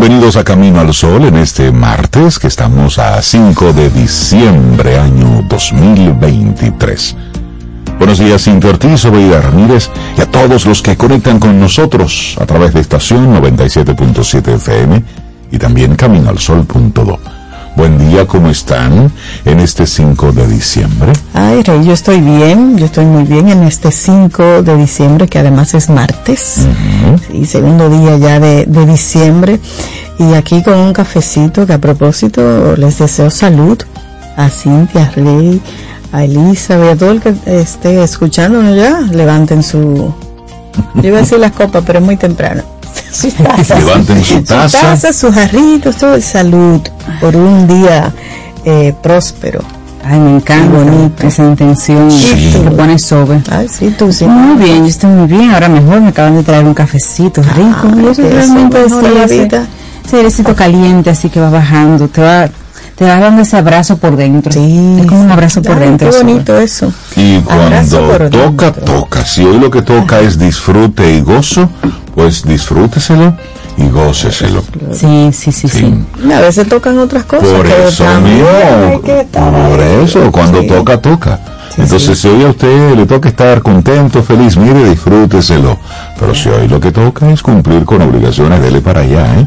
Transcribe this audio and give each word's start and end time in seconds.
Bienvenidos 0.00 0.36
a 0.36 0.44
Camino 0.44 0.80
al 0.80 0.94
Sol 0.94 1.26
en 1.26 1.36
este 1.36 1.70
martes 1.72 2.38
que 2.38 2.46
estamos 2.46 2.98
a 2.98 3.20
5 3.20 3.74
de 3.74 3.90
diciembre 3.90 4.98
año 4.98 5.44
2023. 5.46 7.16
Buenos 7.98 8.18
días, 8.18 8.42
Cintia 8.42 8.70
Ortiz, 8.70 9.04
Obeida 9.04 9.42
Ramírez 9.42 9.90
y 10.16 10.22
a 10.22 10.30
todos 10.30 10.64
los 10.64 10.80
que 10.80 10.96
conectan 10.96 11.38
con 11.38 11.60
nosotros 11.60 12.34
a 12.40 12.46
través 12.46 12.72
de 12.72 12.80
estación 12.80 13.30
97.7 13.42 14.54
FM 14.54 15.02
y 15.52 15.58
también 15.58 15.96
caminoalsol.do. 15.96 17.18
Buen 17.76 17.98
día, 17.98 18.26
¿cómo 18.26 18.48
están 18.48 19.12
en 19.50 19.60
este 19.60 19.86
5 19.86 20.32
de 20.32 20.46
diciembre? 20.46 21.12
Ay, 21.34 21.62
Rey, 21.62 21.84
yo 21.84 21.92
estoy 21.92 22.20
bien, 22.20 22.76
yo 22.76 22.86
estoy 22.86 23.04
muy 23.04 23.24
bien 23.24 23.48
en 23.48 23.62
este 23.64 23.90
5 23.90 24.62
de 24.62 24.76
diciembre, 24.76 25.28
que 25.28 25.38
además 25.38 25.74
es 25.74 25.88
martes, 25.88 26.66
y 27.32 27.46
segundo 27.46 27.88
día 27.88 28.16
ya 28.18 28.40
de, 28.40 28.66
de 28.66 28.86
diciembre, 28.86 29.60
y 30.18 30.34
aquí 30.34 30.62
con 30.62 30.74
un 30.78 30.92
cafecito 30.92 31.66
que 31.66 31.72
a 31.72 31.78
propósito 31.78 32.76
les 32.76 32.98
deseo 32.98 33.30
salud 33.30 33.78
a 34.36 34.48
Cintia, 34.48 35.04
a 35.04 35.10
Rey, 35.10 35.60
a 36.12 36.24
Elizabeth, 36.24 36.92
a 36.92 36.96
todo 36.96 37.10
el 37.10 37.20
que 37.20 37.34
esté 37.46 38.02
escuchándonos 38.02 38.76
ya, 38.76 39.00
levanten 39.12 39.62
su, 39.62 40.14
yo 40.94 41.08
iba 41.08 41.18
a 41.18 41.20
decir 41.22 41.38
las 41.38 41.52
copas, 41.52 41.82
pero 41.86 41.98
es 41.98 42.04
muy 42.04 42.16
temprano. 42.16 42.62
Sus 43.12 43.34
tazas. 43.34 43.80
Levanten 43.80 44.24
su 44.24 44.42
taza. 44.42 45.12
Sus 45.12 45.34
jarritos, 45.34 45.96
todo 45.96 46.20
salud 46.20 46.80
por 47.20 47.36
un 47.36 47.66
día 47.66 48.12
eh, 48.64 48.94
próspero. 49.02 49.60
Ay, 50.02 50.18
me 50.18 50.36
encanta 50.36 50.78
bonito. 50.78 51.26
esa 51.26 51.44
intención 51.44 52.10
Sí. 52.10 52.52
que 52.64 52.70
pone 52.70 52.98
sobre. 52.98 53.40
Ay, 53.50 53.68
sí, 53.68 53.94
tú 53.98 54.10
sí. 54.12 54.24
Muy 54.24 54.56
bien, 54.64 54.78
yo 54.82 54.86
estoy 54.88 55.10
muy 55.10 55.26
bien, 55.26 55.50
ahora 55.50 55.68
mejor, 55.68 56.00
me 56.00 56.08
acaban 56.08 56.36
de 56.36 56.42
traer 56.42 56.64
un 56.64 56.72
cafecito 56.74 57.42
rico. 57.42 57.88
Ay, 57.94 58.04
y 58.04 58.08
eso 58.08 58.22
eso, 58.22 58.30
realmente 58.30 58.78
mejora 58.78 59.08
sí, 59.08 59.14
la 59.14 59.24
ese- 59.24 59.44
vida. 59.44 59.66
ese 60.06 60.16
airecito 60.16 60.54
caliente 60.56 61.10
así 61.10 61.28
que 61.28 61.38
va 61.38 61.50
bajando, 61.50 62.08
te 62.08 62.22
va, 62.22 62.48
te 62.96 63.04
va 63.04 63.18
dando 63.20 63.42
ese 63.42 63.58
abrazo 63.58 63.98
por 63.98 64.16
dentro. 64.16 64.50
Sí. 64.52 64.96
Es 65.00 65.06
como 65.06 65.20
un 65.20 65.30
abrazo 65.30 65.60
por 65.60 65.74
Ay, 65.76 65.80
dentro. 65.88 66.08
Qué 66.08 66.12
sobre. 66.16 66.32
bonito 66.32 66.58
eso. 66.58 66.92
Y 67.16 67.36
Abrazo 67.48 67.98
cuando 68.06 68.30
toca, 68.30 68.70
dentro. 68.70 68.84
toca. 69.00 69.24
Si 69.26 69.44
hoy 69.44 69.58
lo 69.58 69.70
que 69.70 69.82
toca 69.82 70.20
es 70.20 70.38
disfrute 70.38 71.12
y 71.14 71.20
gozo, 71.20 71.68
pues 72.14 72.42
disfrúteselo 72.44 73.36
y 73.80 73.88
góceselo. 73.88 74.62
Sí, 74.92 75.30
sí, 75.32 75.52
sí, 75.52 75.68
sí. 75.68 75.94
A 76.34 76.40
veces 76.40 76.68
tocan 76.68 76.98
otras 76.98 77.24
cosas. 77.24 77.48
Por 77.48 77.66
eso 77.66 78.04
mismo, 78.20 79.00
por 79.02 79.80
ahí. 79.80 80.04
eso, 80.04 80.30
cuando 80.32 80.60
Sí. 80.60 80.66
toca, 80.68 81.00
toca. 81.00 81.40
Sí, 81.74 81.82
Entonces, 81.82 82.18
sí. 82.18 82.22
si 82.22 82.34
hoy 82.34 82.42
a 82.44 82.48
usted 82.48 82.96
le 82.96 83.06
toca 83.06 83.28
estar 83.28 83.62
contento, 83.62 84.24
feliz, 84.24 84.56
mire, 84.56 84.88
disfrúteselo. 84.90 85.78
Pero 86.18 86.34
si 86.34 86.48
hoy 86.48 86.66
lo 86.66 86.80
que 86.80 86.90
toca 86.90 87.30
es 87.30 87.40
cumplir 87.42 87.84
con 87.84 88.02
obligaciones, 88.02 88.60
dele 88.60 88.80
para 88.80 89.02
allá, 89.02 89.38
¿eh? 89.38 89.46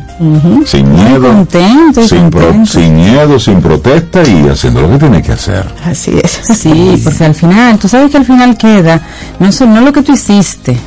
Sin 0.66 0.90
miedo, 0.94 1.22
contento 1.28 2.08
sin, 2.08 2.30
pro- 2.30 2.44
contento. 2.48 2.72
sin 2.72 2.96
miedo, 2.96 3.38
sin 3.40 3.62
protesta 3.62 4.24
y 4.26 4.48
haciendo 4.48 4.82
lo 4.84 4.92
que 4.92 4.98
tiene 5.00 5.22
que 5.22 5.34
hacer. 5.34 5.66
Así 5.86 6.18
es. 6.24 6.40
Sí, 6.58 7.00
porque 7.04 7.26
al 7.26 7.36
final, 7.36 7.78
tú 7.78 7.90
sabes 7.90 8.10
que 8.10 8.18
al 8.18 8.26
final 8.26 8.58
queda 8.58 9.02
no, 9.40 9.50
no 9.68 9.82
lo 9.82 9.92
que 9.92 10.02
tú 10.02 10.14
hiciste, 10.14 10.78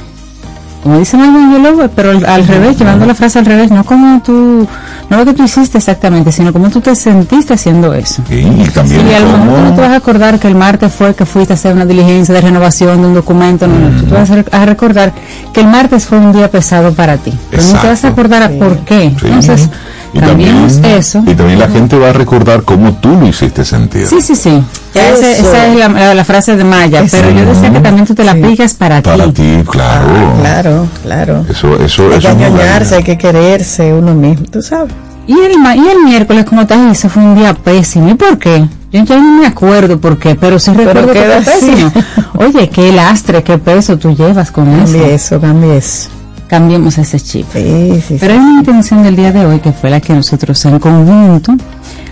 como 0.86 0.98
dice 1.00 1.16
Michael 1.16 1.50
Yellow, 1.50 1.90
pero 1.94 2.10
al, 2.12 2.24
al 2.24 2.46
revés, 2.46 2.78
llevando 2.78 3.06
la 3.06 3.14
frase 3.14 3.38
al 3.40 3.44
revés, 3.44 3.70
no 3.70 3.82
como 3.84 4.20
tú, 4.22 4.66
no 5.10 5.16
lo 5.16 5.24
que 5.24 5.34
tú 5.34 5.42
hiciste 5.42 5.78
exactamente, 5.78 6.30
sino 6.30 6.52
como 6.52 6.70
tú 6.70 6.80
te 6.80 6.94
sentiste 6.94 7.54
haciendo 7.54 7.92
eso. 7.92 8.22
Y, 8.30 8.34
y 8.36 8.70
también 8.72 9.06
Y 9.08 9.14
a 9.14 9.20
lo 9.20 9.36
mejor 9.38 9.58
no 9.60 9.74
te 9.74 9.80
vas 9.80 9.90
a 9.90 9.96
acordar 9.96 10.38
que 10.38 10.46
el 10.48 10.54
martes 10.54 10.92
fue 10.92 11.14
que 11.14 11.26
fuiste 11.26 11.52
a 11.52 11.54
hacer 11.54 11.74
una 11.74 11.84
diligencia 11.86 12.34
de 12.34 12.40
renovación 12.40 13.00
de 13.02 13.08
un 13.08 13.14
documento, 13.14 13.66
no, 13.66 13.78
no, 13.78 14.00
tú 14.00 14.06
te 14.06 14.14
vas 14.14 14.30
a, 14.30 14.34
re- 14.36 14.44
a 14.52 14.64
recordar 14.66 15.12
que 15.52 15.60
el 15.60 15.66
martes 15.66 16.06
fue 16.06 16.18
un 16.18 16.32
día 16.32 16.50
pesado 16.50 16.92
para 16.92 17.16
ti, 17.16 17.32
pero 17.50 17.62
no 17.64 17.72
te 17.80 17.88
vas 17.88 18.04
a 18.04 18.08
acordar 18.08 18.42
a 18.44 18.48
por 18.50 18.78
qué. 18.84 19.10
Sí. 19.18 19.26
Entonces, 19.26 19.68
y 20.12 20.20
también, 20.20 20.66
eso. 20.84 21.22
y 21.26 21.34
también 21.34 21.58
la 21.58 21.68
gente 21.68 21.98
va 21.98 22.10
a 22.10 22.12
recordar 22.12 22.62
cómo 22.62 22.92
tú 22.94 23.10
lo 23.20 23.26
hiciste 23.26 23.64
sentir. 23.64 24.06
Sí, 24.06 24.20
sí, 24.20 24.34
sí. 24.34 24.62
Eso. 24.94 25.26
esa 25.26 25.66
es 25.66 25.78
la, 25.78 25.88
la- 25.88 26.14
la 26.14 26.24
frase 26.24 26.56
de 26.56 26.64
Maya, 26.64 27.00
Eso. 27.02 27.18
pero 27.18 27.30
yo 27.30 27.44
decía 27.44 27.70
que 27.72 27.80
también 27.80 28.06
tú 28.06 28.14
te 28.14 28.24
la 28.24 28.32
Sí. 28.32 28.42
aplicas 28.42 28.74
para, 28.74 29.02
Para 29.02 29.24
ti. 29.26 29.32
ti, 29.32 29.62
claro. 29.70 30.06
Ah, 30.08 30.34
claro, 30.40 30.86
claro. 31.02 31.46
Eso, 31.50 31.78
eso, 31.82 32.04
Hay 32.04 32.08
que 32.10 32.16
eso 32.16 32.34
realidad. 32.38 32.92
hay 32.94 33.02
que 33.04 33.18
quererse 33.18 33.92
uno 33.92 34.14
mismo, 34.14 34.46
tú 34.50 34.62
sabes. 34.62 34.92
Y 35.26 35.32
el, 35.32 35.52
y 35.52 35.88
el 35.88 36.04
miércoles, 36.04 36.44
como 36.44 36.66
te 36.66 36.76
dije, 36.76 37.08
fue 37.08 37.22
un 37.22 37.34
día 37.34 37.52
pésimo. 37.52 38.08
¿Y 38.08 38.14
por 38.14 38.38
qué? 38.38 38.64
Yo 38.92 39.02
ya 39.04 39.16
no 39.18 39.40
me 39.40 39.46
acuerdo 39.46 40.00
por 40.00 40.16
qué, 40.18 40.36
pero 40.36 40.58
sí 40.60 40.70
recuerdo 40.72 41.12
que 41.12 41.18
así. 41.24 41.66
pésimo. 41.66 41.92
Oye, 42.34 42.68
qué 42.70 42.92
lastre, 42.92 43.42
qué 43.42 43.58
peso 43.58 43.98
tú 43.98 44.14
llevas 44.14 44.50
con 44.52 44.68
eso. 44.68 44.84
Cambie 44.92 45.14
eso, 45.14 45.40
cambie 45.40 45.76
eso. 45.78 46.08
Cambiemos 46.48 46.96
ese 46.98 47.18
chip. 47.18 47.46
Sí, 47.52 48.02
sí, 48.06 48.16
Pero 48.20 48.34
hay 48.34 48.38
una 48.38 48.60
intención 48.60 49.02
del 49.02 49.16
día 49.16 49.32
de 49.32 49.44
hoy 49.44 49.58
que 49.58 49.72
fue 49.72 49.90
la 49.90 50.00
que 50.00 50.14
nosotros 50.14 50.64
en 50.64 50.78
conjunto 50.78 51.54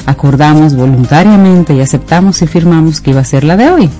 acordamos 0.06 0.75
voluntariamente 0.75 1.75
y 1.75 1.81
aceptamos 1.81 2.43
y 2.43 2.47
firmamos 2.47 3.00
que 3.00 3.11
iba 3.11 3.20
a 3.20 3.25
ser 3.25 3.44
la 3.44 3.56
de 3.56 3.70
hoy. 3.70 3.91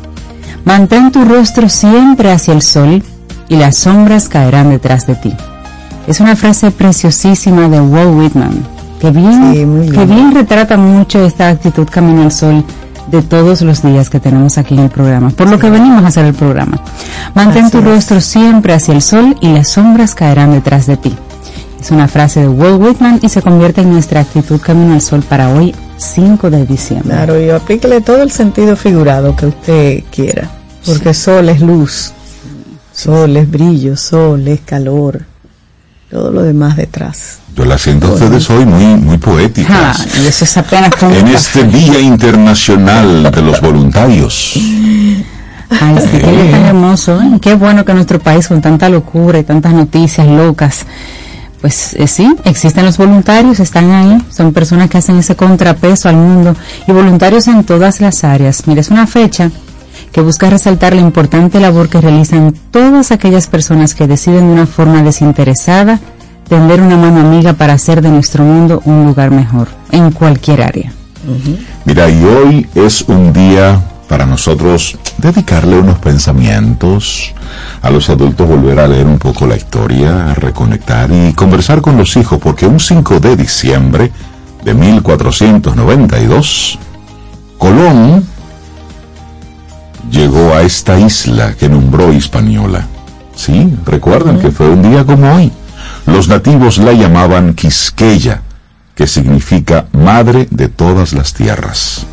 Mantén 0.64 1.12
tu 1.12 1.25
rostro 1.25 1.69
siempre 1.69 2.32
hacia 2.32 2.55
el 2.55 2.62
sol 2.62 3.03
y 3.49 3.56
las 3.56 3.76
sombras 3.76 4.29
caerán 4.29 4.70
detrás 4.70 5.06
de 5.06 5.14
ti. 5.14 5.32
Es 6.06 6.20
una 6.20 6.37
frase 6.37 6.70
preciosísima 6.70 7.69
de 7.69 7.81
Walt 7.81 8.14
Whitman 8.14 8.75
que 9.00 9.11
bien, 9.11 9.53
Sí, 9.53 9.91
que 9.93 10.06
bien 10.06 10.35
retrata 10.35 10.76
mucho 10.76 11.25
esta 11.25 11.49
actitud 11.49 11.87
camino 11.91 12.23
al 12.23 12.32
sol 12.32 12.64
de 13.11 13.23
todos 13.23 13.62
los 13.62 13.83
días 13.83 14.11
que 14.11 14.21
tenemos 14.21 14.59
aquí 14.59 14.75
en 14.75 14.81
el 14.81 14.91
programa, 14.91 15.31
por 15.31 15.49
lo 15.49 15.59
que 15.59 15.71
venimos 15.71 16.05
a 16.05 16.09
hacer 16.09 16.25
el 16.25 16.35
programa. 16.35 16.81
Mantén 17.35 17.65
Así 17.65 17.73
tu 17.73 17.79
es. 17.79 17.85
rostro 17.85 18.21
siempre 18.21 18.73
hacia 18.75 18.95
el 18.95 19.03
sol 19.03 19.37
y 19.41 19.53
las 19.53 19.69
sombras 19.69 20.15
caerán 20.15 20.53
detrás 20.53 20.87
de 20.87 20.97
ti. 20.97 21.15
Es 21.81 21.91
una 21.91 22.09
frase 22.09 22.41
de 22.41 22.49
Walt 22.49 22.81
Whitman 22.81 23.21
y 23.23 23.29
se 23.29 23.43
convierte 23.43 23.83
en 23.83 23.93
nuestra 23.93 24.21
actitud 24.21 24.59
camino 24.61 24.95
al 24.95 25.03
sol 25.03 25.23
para 25.23 25.51
hoy, 25.51 25.75
5 25.99 26.49
de 26.51 26.65
diciembre. 26.65 27.15
Claro, 27.15 27.39
y 27.41 27.51
aplíquele 27.51 28.01
todo 28.01 28.23
el 28.23 28.31
sentido 28.31 28.75
figurado 28.75 29.37
que 29.37 29.47
usted 29.47 30.03
quiera. 30.11 30.49
Porque 30.87 31.12
sol 31.12 31.49
es 31.49 31.61
luz, 31.61 32.12
sol 32.93 33.37
es 33.37 33.50
brillo, 33.50 33.97
sol 33.97 34.49
es 34.49 34.61
calor, 34.61 35.27
todo 36.14 36.31
lo 36.31 36.44
demás 36.44 36.76
detrás. 36.76 37.38
Yo 37.56 37.64
la 37.64 37.76
siento 37.76 38.12
ustedes 38.12 38.49
hoy 38.49 38.64
muy, 38.64 38.84
muy 38.94 39.16
Ah, 39.16 39.20
poéticas. 39.20 40.06
y 40.22 40.28
eso 40.28 40.44
es 40.44 40.56
apenas 40.56 40.94
como 41.00 41.12
En 41.12 41.26
este. 41.26 41.64
Día 41.64 41.99
Internacional 41.99 43.32
de 43.32 43.43
los 43.43 43.61
Voluntarios. 43.61 44.52
Ay, 44.55 45.96
sí, 46.00 46.19
qué 46.19 46.49
tan 46.52 46.64
hermoso. 46.66 47.20
¿eh? 47.20 47.38
Qué 47.40 47.55
bueno 47.55 47.84
que 47.84 47.93
nuestro 47.94 48.20
país 48.20 48.46
con 48.46 48.61
tanta 48.62 48.88
locura 48.88 49.40
y 49.40 49.43
tantas 49.43 49.72
noticias 49.72 50.25
locas, 50.28 50.87
pues 51.61 51.94
eh, 51.94 52.06
sí, 52.06 52.32
existen 52.44 52.84
los 52.84 52.96
voluntarios, 52.96 53.58
están 53.58 53.90
ahí, 53.90 54.19
son 54.31 54.52
personas 54.52 54.88
que 54.88 54.99
hacen 54.99 55.19
ese 55.19 55.34
contrapeso 55.34 56.08
al 56.08 56.14
mundo 56.14 56.55
y 56.87 56.93
voluntarios 56.93 57.49
en 57.49 57.64
todas 57.64 58.00
las 58.00 58.22
áreas. 58.22 58.69
Mira, 58.69 58.82
es 58.82 58.90
una 58.90 59.08
fecha 59.08 59.50
que 60.14 60.20
busca 60.20 60.49
resaltar 60.49 60.94
la 60.94 61.00
importante 61.00 61.58
labor 61.58 61.88
que 61.88 62.00
realizan 62.00 62.55
todas 62.70 63.11
aquellas 63.11 63.49
personas 63.49 63.96
que 63.96 64.06
deciden 64.06 64.46
de 64.46 64.52
una 64.52 64.66
forma 64.66 65.02
desinteresada 65.02 65.99
tender 66.49 66.81
una 66.81 66.96
mano 66.96 67.19
amiga 67.19 67.55
para 67.55 67.72
hacer 67.72 68.00
de 68.00 68.11
nuestro 68.11 68.44
mundo 68.44 68.81
un 68.84 69.06
lugar 69.06 69.32
mejor, 69.32 69.66
en 69.90 70.12
cualquier 70.12 70.62
área. 70.62 70.93
Mira, 71.84 72.08
y 72.08 72.22
hoy 72.22 72.69
es 72.76 73.02
un 73.08 73.32
día 73.32 73.82
para 74.08 74.25
nosotros 74.25 74.96
dedicarle 75.19 75.81
unos 75.81 75.99
pensamientos 75.99 77.34
a 77.82 77.90
los 77.90 78.08
adultos, 78.08 78.46
volver 78.46 78.78
a 78.78 78.87
leer 78.87 79.06
un 79.06 79.19
poco 79.19 79.49
la 79.49 79.56
historia, 79.56 80.31
a 80.31 80.34
reconectar 80.34 81.11
y 81.11 81.32
conversar 81.32 81.81
con 81.81 81.96
los 81.96 82.16
hijos, 82.16 82.38
porque 82.38 82.69
un 82.69 82.78
5 82.78 83.19
de 83.19 83.34
diciembre 83.34 84.12
de 84.62 84.75
1492, 84.75 86.78
Colón 87.58 88.34
llegó 90.14 90.55
a 90.55 90.62
esta 90.62 90.99
isla 90.99 91.55
que 91.55 91.69
nombró 91.69 92.12
Hispaniola. 92.12 92.87
Sí, 93.34 93.75
recuerdan 93.84 94.38
que 94.40 94.50
fue 94.50 94.69
un 94.70 94.82
día 94.82 95.05
como 95.05 95.34
hoy. 95.34 95.50
Los 96.06 96.28
nativos 96.28 96.78
la 96.78 96.93
llamaban 96.93 97.55
Quisqueya, 97.55 98.43
que 98.94 99.06
significa 99.06 99.87
madre 99.93 100.46
de 100.50 100.69
todas 100.69 101.12
las 101.12 101.34
tierras. 101.34 102.06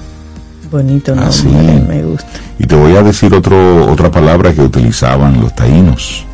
Bonito 0.71 1.11
nombre, 1.13 1.29
Así. 1.29 1.47
me 1.47 2.03
gusta. 2.03 2.27
Y 2.57 2.65
te 2.65 2.75
voy 2.75 2.95
a 2.95 3.03
decir 3.03 3.33
otro, 3.33 3.91
otra 3.91 4.09
palabra 4.09 4.53
que 4.53 4.61
utilizaban 4.61 5.39
los 5.41 5.53
taínos. 5.53 6.25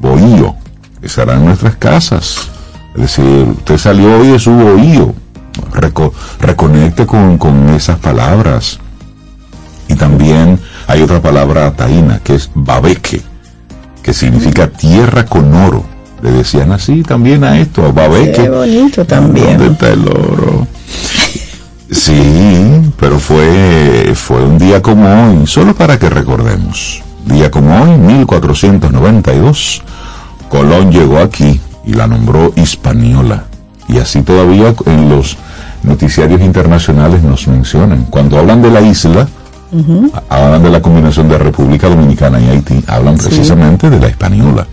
Bohío, 0.00 0.54
que 1.00 1.08
será 1.08 1.34
en 1.34 1.44
nuestras 1.46 1.76
casas. 1.76 2.48
Es 2.94 3.00
decir, 3.02 3.24
usted 3.56 3.78
salió 3.78 4.18
hoy 4.18 4.28
de 4.28 4.38
su 4.38 4.50
bohío. 4.50 5.14
Reco- 5.72 6.12
reconecte 6.40 7.06
con, 7.06 7.38
con 7.38 7.68
esas 7.70 7.98
palabras. 7.98 8.78
Y 9.90 9.96
también 9.96 10.58
hay 10.86 11.02
otra 11.02 11.20
palabra 11.20 11.72
taína 11.72 12.20
que 12.22 12.36
es 12.36 12.48
babeque, 12.54 13.20
que 14.04 14.14
significa 14.14 14.68
tierra 14.68 15.26
con 15.26 15.52
oro. 15.52 15.84
Le 16.22 16.30
decían 16.30 16.70
así 16.70 17.02
también 17.02 17.42
a 17.42 17.58
esto, 17.58 17.84
a 17.84 17.90
babeque. 17.90 18.42
Qué 18.42 18.48
bonito 18.48 19.04
también. 19.04 19.58
¿Dónde 19.58 19.72
está 19.72 19.88
el 19.88 20.06
oro? 20.06 20.66
Sí, 21.90 22.92
pero 23.00 23.18
fue, 23.18 24.12
fue 24.14 24.44
un 24.44 24.58
día 24.58 24.80
como 24.80 25.08
hoy, 25.08 25.44
solo 25.48 25.74
para 25.74 25.98
que 25.98 26.08
recordemos. 26.08 27.02
Día 27.26 27.50
como 27.50 27.82
hoy, 27.82 27.98
1492, 27.98 29.82
Colón 30.48 30.92
llegó 30.92 31.18
aquí 31.18 31.60
y 31.84 31.94
la 31.94 32.06
nombró 32.06 32.52
Hispaniola. 32.54 33.46
Y 33.88 33.98
así 33.98 34.22
todavía 34.22 34.72
en 34.86 35.08
los 35.08 35.36
noticiarios 35.82 36.40
internacionales 36.42 37.24
nos 37.24 37.48
mencionan. 37.48 38.04
Cuando 38.04 38.38
hablan 38.38 38.62
de 38.62 38.70
la 38.70 38.82
isla, 38.82 39.26
a- 40.28 40.36
hablan 40.44 40.62
de 40.62 40.70
la 40.70 40.80
combinación 40.82 41.28
de 41.28 41.38
República 41.38 41.88
Dominicana 41.88 42.40
y 42.40 42.48
Haití, 42.48 42.82
hablan 42.86 43.16
precisamente 43.16 43.88
de 43.90 43.98
la 44.00 44.08
Hispaniola. 44.08 44.66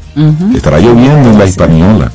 Estará 0.56 0.80
lloviendo 0.80 1.30
en 1.32 1.38
la 1.38 1.46
Hispaniola. 1.46 2.12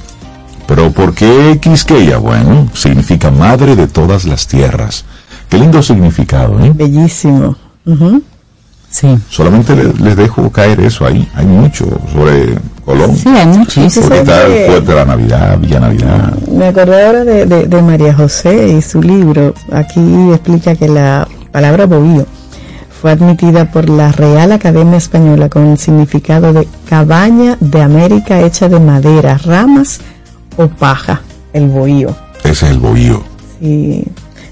Pero 0.67 0.91
¿por 0.91 1.15
qué 1.15 1.59
Quisqueya? 1.61 2.19
Bueno, 2.19 2.69
significa 2.75 3.31
madre 3.31 3.77
de 3.77 3.87
todas 3.89 4.25
las 4.25 4.47
tierras. 4.47 5.05
Qué 5.49 5.59
lindo 5.59 5.83
significado, 5.83 6.59
¿eh? 6.65 6.73
Bellísimo. 6.75 7.57
Ujú. 7.85 8.23
Sí. 8.91 9.19
Solamente 9.29 9.75
le- 9.75 9.93
les 10.05 10.17
dejo 10.17 10.51
caer 10.51 10.81
eso 10.81 11.05
ahí. 11.07 11.29
Hay 11.35 11.47
mucho 11.47 11.87
sobre 12.13 12.57
Colón. 12.85 13.17
Sí, 13.17 13.29
hay 13.29 13.47
muchísimo. 13.47 14.07
Porque 14.07 14.19
está 14.21 14.47
el 14.47 14.67
fuerte 14.67 14.91
de 14.93 14.95
la 14.97 15.05
Navidad, 15.05 15.59
Villa 15.59 15.81
Navidad. 15.81 16.33
Me 16.51 16.67
acordé 16.69 17.07
ahora 17.07 17.25
de, 17.25 17.47
de- 17.47 17.67
de 17.67 17.83
María 17.83 18.15
José 18.15 18.69
y 18.69 18.83
su 18.83 19.03
libro. 19.03 19.55
Aquí 19.73 20.01
explica 20.31 20.75
que 20.75 20.89
la 20.89 21.27
palabra 21.51 21.87
bohío 21.87 22.27
fue 23.03 23.11
admitida 23.11 23.69
por 23.69 23.91
la 23.91 24.13
Real 24.13 24.53
Academia 24.53 24.97
Española 24.97 25.49
con 25.49 25.67
el 25.67 25.77
significado 25.77 26.53
de 26.53 26.69
cabaña 26.89 27.57
de 27.59 27.83
América 27.83 28.41
hecha 28.43 28.69
de 28.69 28.79
madera, 28.79 29.39
ramas 29.39 29.99
o 30.57 30.69
paja, 30.69 31.21
el 31.53 31.67
bohío. 31.67 32.15
Ese 32.45 32.53
es 32.53 32.63
el 32.63 32.79
bohío. 32.79 33.25
Y 33.61 34.05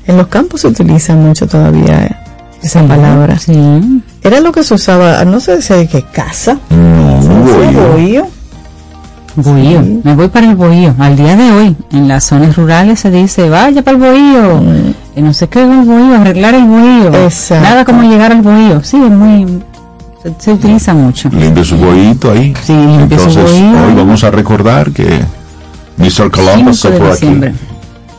en 0.04 0.16
los 0.16 0.26
campos 0.26 0.62
se 0.62 0.66
utiliza 0.66 1.14
mucho 1.14 1.46
todavía 1.46 2.24
esa 2.60 2.84
palabra. 2.88 3.38
Sí. 3.38 4.02
Era 4.20 4.40
lo 4.40 4.50
que 4.50 4.64
se 4.64 4.74
usaba, 4.74 5.24
no 5.24 5.38
sé 5.38 5.62
si 5.62 5.72
de 5.72 5.86
qué 5.86 6.02
casa. 6.12 6.58
No, 6.70 7.22
¿Se 7.22 7.28
un 7.28 7.46
decía 7.46 7.86
bohío. 7.86 8.26
Bohío? 9.42 9.80
Bohío. 9.80 10.00
Me 10.04 10.14
voy 10.14 10.28
para 10.28 10.48
el 10.48 10.56
bohío. 10.56 10.94
Al 10.98 11.16
día 11.16 11.36
de 11.36 11.52
hoy, 11.52 11.76
en 11.92 12.08
las 12.08 12.24
zonas 12.24 12.56
rurales 12.56 13.00
se 13.00 13.10
dice, 13.10 13.48
vaya 13.48 13.82
para 13.82 13.96
el 13.96 14.02
bohío. 14.02 14.62
Y 15.16 15.22
no 15.22 15.32
sé 15.32 15.48
qué 15.48 15.60
es 15.62 15.68
el 15.68 15.82
bohío, 15.84 16.14
arreglar 16.20 16.54
el 16.54 16.64
bohío. 16.64 17.14
Exacto. 17.24 17.68
Nada 17.68 17.84
como 17.84 18.02
llegar 18.02 18.32
al 18.32 18.42
bohío. 18.42 18.82
Sí, 18.82 18.96
es 19.02 19.10
muy... 19.10 19.46
Se, 20.22 20.34
se 20.38 20.52
utiliza 20.52 20.92
mucho. 20.94 21.28
Limpie 21.30 21.64
su 21.64 21.76
bohito 21.76 22.30
ahí. 22.32 22.52
Sí, 22.62 22.72
limpie 22.74 23.18
su 23.18 23.28
Entonces, 23.30 23.42
bohío. 23.60 23.86
hoy 23.86 23.94
vamos 23.96 24.22
a 24.22 24.30
recordar 24.30 24.90
que 24.90 25.20
Mr. 25.96 26.30
Columbus 26.30 26.80
5 26.80 26.82
se 26.82 26.90
de 26.90 26.98
fue 26.98 27.12
aquí. 27.12 27.56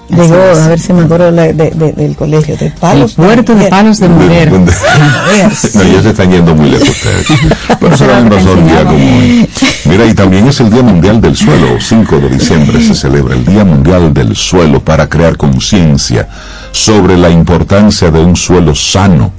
Llegó, 0.10 0.36
a 0.36 0.68
ver 0.68 0.78
si 0.80 0.92
me 0.92 1.04
acuerdo 1.04 1.32
la- 1.32 1.54
de- 1.54 1.72
de- 1.72 1.94
del 1.94 2.16
colegio, 2.18 2.58
de 2.58 2.66
El 2.66 2.74
Palos. 2.74 3.14
puerto 3.14 3.56
de 3.56 3.70
palos 3.70 3.98
de 3.98 4.10
mujer. 4.10 4.50
¿Dónde? 4.52 4.74
no, 5.74 5.84
ya 5.84 6.02
se 6.02 6.10
están 6.10 6.30
yendo 6.32 6.54
muy 6.54 6.70
lejos 6.70 6.90
ustedes. 6.90 7.28
Pero 7.80 7.96
será 7.98 8.18
un 8.20 8.30
día 8.30 8.84
como 8.84 8.96
hoy. 8.98 9.50
Mira, 9.86 10.06
y 10.06 10.14
también 10.14 10.48
es 10.48 10.60
el 10.60 10.70
Día 10.70 10.84
Mundial 10.84 11.20
del 11.20 11.36
Suelo. 11.36 11.80
5 11.80 12.20
de 12.20 12.30
diciembre 12.30 12.82
se 12.82 12.94
celebra 12.94 13.36
el 13.36 13.44
Día 13.44 13.66
Mundial 13.66 14.14
del 14.14 14.36
Suelo 14.36 14.80
para 14.80 15.10
crear 15.10 15.38
conciencia 15.38 16.30
sobre 16.72 17.18
la 17.18 17.30
importancia 17.30 18.12
de 18.12 18.20
un 18.20 18.36
suelo 18.36 18.76
sano 18.76 19.32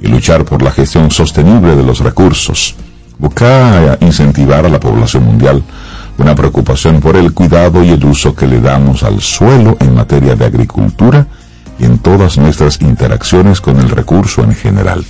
y 0.00 0.06
luchar 0.06 0.44
por 0.44 0.62
la 0.62 0.70
gestión 0.70 1.10
sostenible 1.10 1.74
de 1.74 1.82
los 1.82 1.98
recursos. 1.98 2.76
Busca 3.18 3.98
incentivar 4.00 4.64
a 4.64 4.68
la 4.68 4.78
población 4.78 5.24
mundial 5.24 5.62
una 6.16 6.34
preocupación 6.34 7.00
por 7.00 7.16
el 7.16 7.32
cuidado 7.32 7.82
y 7.82 7.90
el 7.90 8.04
uso 8.04 8.34
que 8.34 8.46
le 8.46 8.60
damos 8.60 9.02
al 9.02 9.20
suelo 9.20 9.76
en 9.80 9.94
materia 9.94 10.36
de 10.36 10.44
agricultura 10.44 11.26
y 11.78 11.84
en 11.84 11.98
todas 11.98 12.38
nuestras 12.38 12.80
interacciones 12.80 13.60
con 13.60 13.78
el 13.78 13.90
recurso 13.90 14.44
en 14.44 14.54
general. 14.54 15.04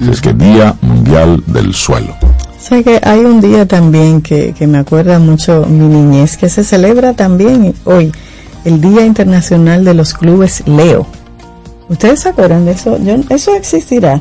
Es 0.00 0.20
que 0.22 0.32
Día 0.32 0.74
Mundial 0.80 1.42
del 1.46 1.74
Suelo. 1.74 2.16
Sé 2.62 2.84
que 2.84 3.00
hay 3.02 3.20
un 3.20 3.40
día 3.40 3.66
también 3.66 4.22
que, 4.22 4.54
que 4.56 4.66
me 4.68 4.78
acuerda 4.78 5.18
mucho 5.18 5.66
mi 5.68 5.86
niñez, 5.88 6.36
que 6.36 6.48
se 6.48 6.62
celebra 6.62 7.12
también 7.12 7.74
hoy, 7.84 8.12
el 8.64 8.80
Día 8.80 9.04
Internacional 9.04 9.84
de 9.84 9.94
los 9.94 10.14
Clubes 10.14 10.62
Leo. 10.66 11.04
¿Ustedes 11.88 12.20
se 12.20 12.28
acuerdan 12.28 12.64
de 12.64 12.72
eso? 12.72 12.96
Yo, 13.02 13.16
¿Eso 13.30 13.54
existirá? 13.56 14.20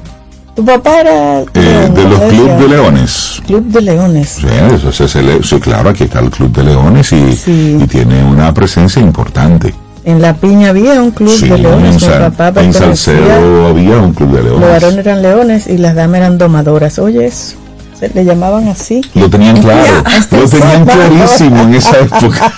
¿Tu 0.55 0.65
papá 0.65 0.99
era... 1.01 1.41
Eh, 1.41 1.45
león, 1.53 1.93
de 1.93 2.03
los 2.03 2.19
Club 2.19 2.49
de 2.57 2.67
Leones. 2.67 3.41
Club 3.45 3.63
de 3.67 3.81
Leones. 3.81 4.29
Sí, 4.29 4.47
eso 4.75 4.91
se 4.91 5.07
celebra. 5.07 5.43
Sí, 5.47 5.59
claro, 5.59 5.89
aquí 5.89 6.03
está 6.05 6.19
el 6.19 6.29
Club 6.31 6.51
de 6.51 6.63
Leones 6.63 7.11
y, 7.13 7.33
Sí. 7.33 7.77
y 7.81 7.85
tiene 7.87 8.23
una 8.25 8.51
presencia 8.53 9.01
importante. 9.01 9.73
En 10.03 10.19
La 10.19 10.33
Piña 10.33 10.69
había 10.69 10.99
un 11.01 11.11
Club 11.11 11.29
Sí, 11.37 11.47
de 11.47 11.59
Leones. 11.59 11.93
en, 11.93 11.99
Sal- 11.99 12.31
papá 12.33 12.63
en 12.63 12.73
Salcedo 12.73 13.67
había 13.67 13.97
un 13.97 14.13
Club 14.13 14.35
de 14.35 14.43
Los 14.49 14.59
varones 14.59 14.81
Leones. 14.81 15.05
eran 15.05 15.21
leones 15.21 15.67
y 15.67 15.77
las 15.77 15.93
damas 15.95 16.17
eran 16.17 16.37
domadoras. 16.39 16.97
Oye, 16.99 17.27
eso, 17.27 17.55
le 18.09 18.25
llamaban 18.25 18.67
así. 18.67 19.01
Lo 19.15 19.29
tenían 19.29 19.57
claro, 19.61 20.03
lo 20.31 20.47
tenían 20.49 20.85
clarísimo 20.85 21.61
en 21.63 21.75
esa 21.75 21.99
época. 22.01 22.51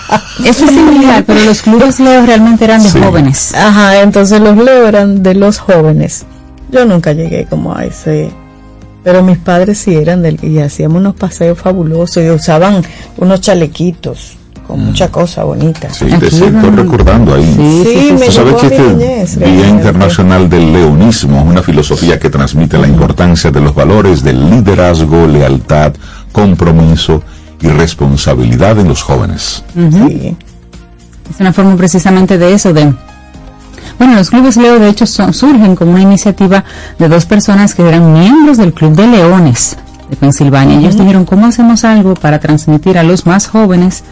Eso 0.44 0.64
es 0.64 0.70
similar, 0.70 1.24
pero 1.24 1.40
los 1.44 1.62
clubes 1.62 2.00
Leo 2.00 2.24
realmente 2.26 2.64
eran 2.64 2.82
de 2.82 2.88
Sí. 2.90 3.00
jóvenes. 3.00 3.54
Ajá, 3.54 4.00
entonces 4.02 4.40
los 4.40 4.56
Leo 4.56 4.86
eran 4.88 5.22
de 5.22 5.34
los 5.34 5.58
jóvenes. 5.58 6.24
Yo 6.70 6.84
nunca 6.86 7.12
llegué 7.12 7.44
como 7.46 7.74
a 7.76 7.84
ese, 7.84 8.30
pero 9.04 9.22
mis 9.22 9.38
padres 9.38 9.78
sí 9.78 9.94
eran 9.94 10.22
del 10.22 10.38
y 10.42 10.58
hacíamos 10.60 10.98
unos 10.98 11.14
paseos 11.14 11.58
fabulosos 11.58 12.22
y 12.24 12.30
usaban 12.30 12.82
unos 13.18 13.40
chalequitos 13.40 14.36
con 14.66 14.84
mucha 14.86 15.08
cosa 15.10 15.44
bonita. 15.44 15.92
Sí, 15.92 16.06
te 16.06 16.14
Aquí 16.14 16.26
estoy 16.26 16.50
van- 16.50 16.76
recordando 16.76 17.34
ahí. 17.34 17.44
Sí, 17.54 17.82
sí, 17.84 17.98
sí, 18.08 18.12
me 18.18 18.26
Tú 18.26 18.32
sabes 18.32 18.54
que 18.54 18.66
este 18.66 18.82
niñez, 18.82 19.38
Día 19.38 19.46
realmente. 19.46 19.68
Internacional 19.76 20.48
del 20.50 20.72
Leonismo 20.72 21.38
es 21.40 21.44
una 21.46 21.62
filosofía 21.62 22.18
que 22.18 22.30
transmite 22.30 22.78
la 22.78 22.88
importancia 22.88 23.50
de 23.50 23.60
los 23.60 23.74
valores 23.74 24.22
del 24.22 24.50
liderazgo, 24.50 25.26
lealtad, 25.26 25.92
compromiso 26.32 27.22
y 27.60 27.68
responsabilidad 27.68 28.78
en 28.78 28.88
los 28.88 29.02
jóvenes. 29.02 29.62
Sí. 29.74 30.36
Es 31.32 31.40
una 31.40 31.52
forma 31.52 31.76
precisamente 31.76 32.36
de 32.38 32.52
eso, 32.54 32.72
de... 32.72 32.92
Bueno, 33.98 34.14
los 34.16 34.28
clubes 34.30 34.56
Leo 34.56 34.78
de 34.80 34.88
hecho 34.88 35.06
son- 35.06 35.32
surgen 35.32 35.76
como 35.76 35.92
una 35.92 36.02
iniciativa 36.02 36.64
de 36.98 37.08
dos 37.08 37.26
personas 37.26 37.74
que 37.74 37.86
eran 37.88 38.12
miembros 38.12 38.56
del 38.58 38.72
Club 38.74 38.94
de 38.96 39.06
Leones 39.06 39.76
de 40.10 40.16
Pensilvania. 40.16 40.78
Ellos 40.78 40.98
dijeron, 40.98 41.24
¿cómo 41.24 41.46
hacemos 41.46 41.84
algo 41.84 42.14
para 42.14 42.40
transmitir 42.40 42.98
a 42.98 43.02
los 43.04 43.24
más 43.24 43.46
jóvenes 43.46 44.02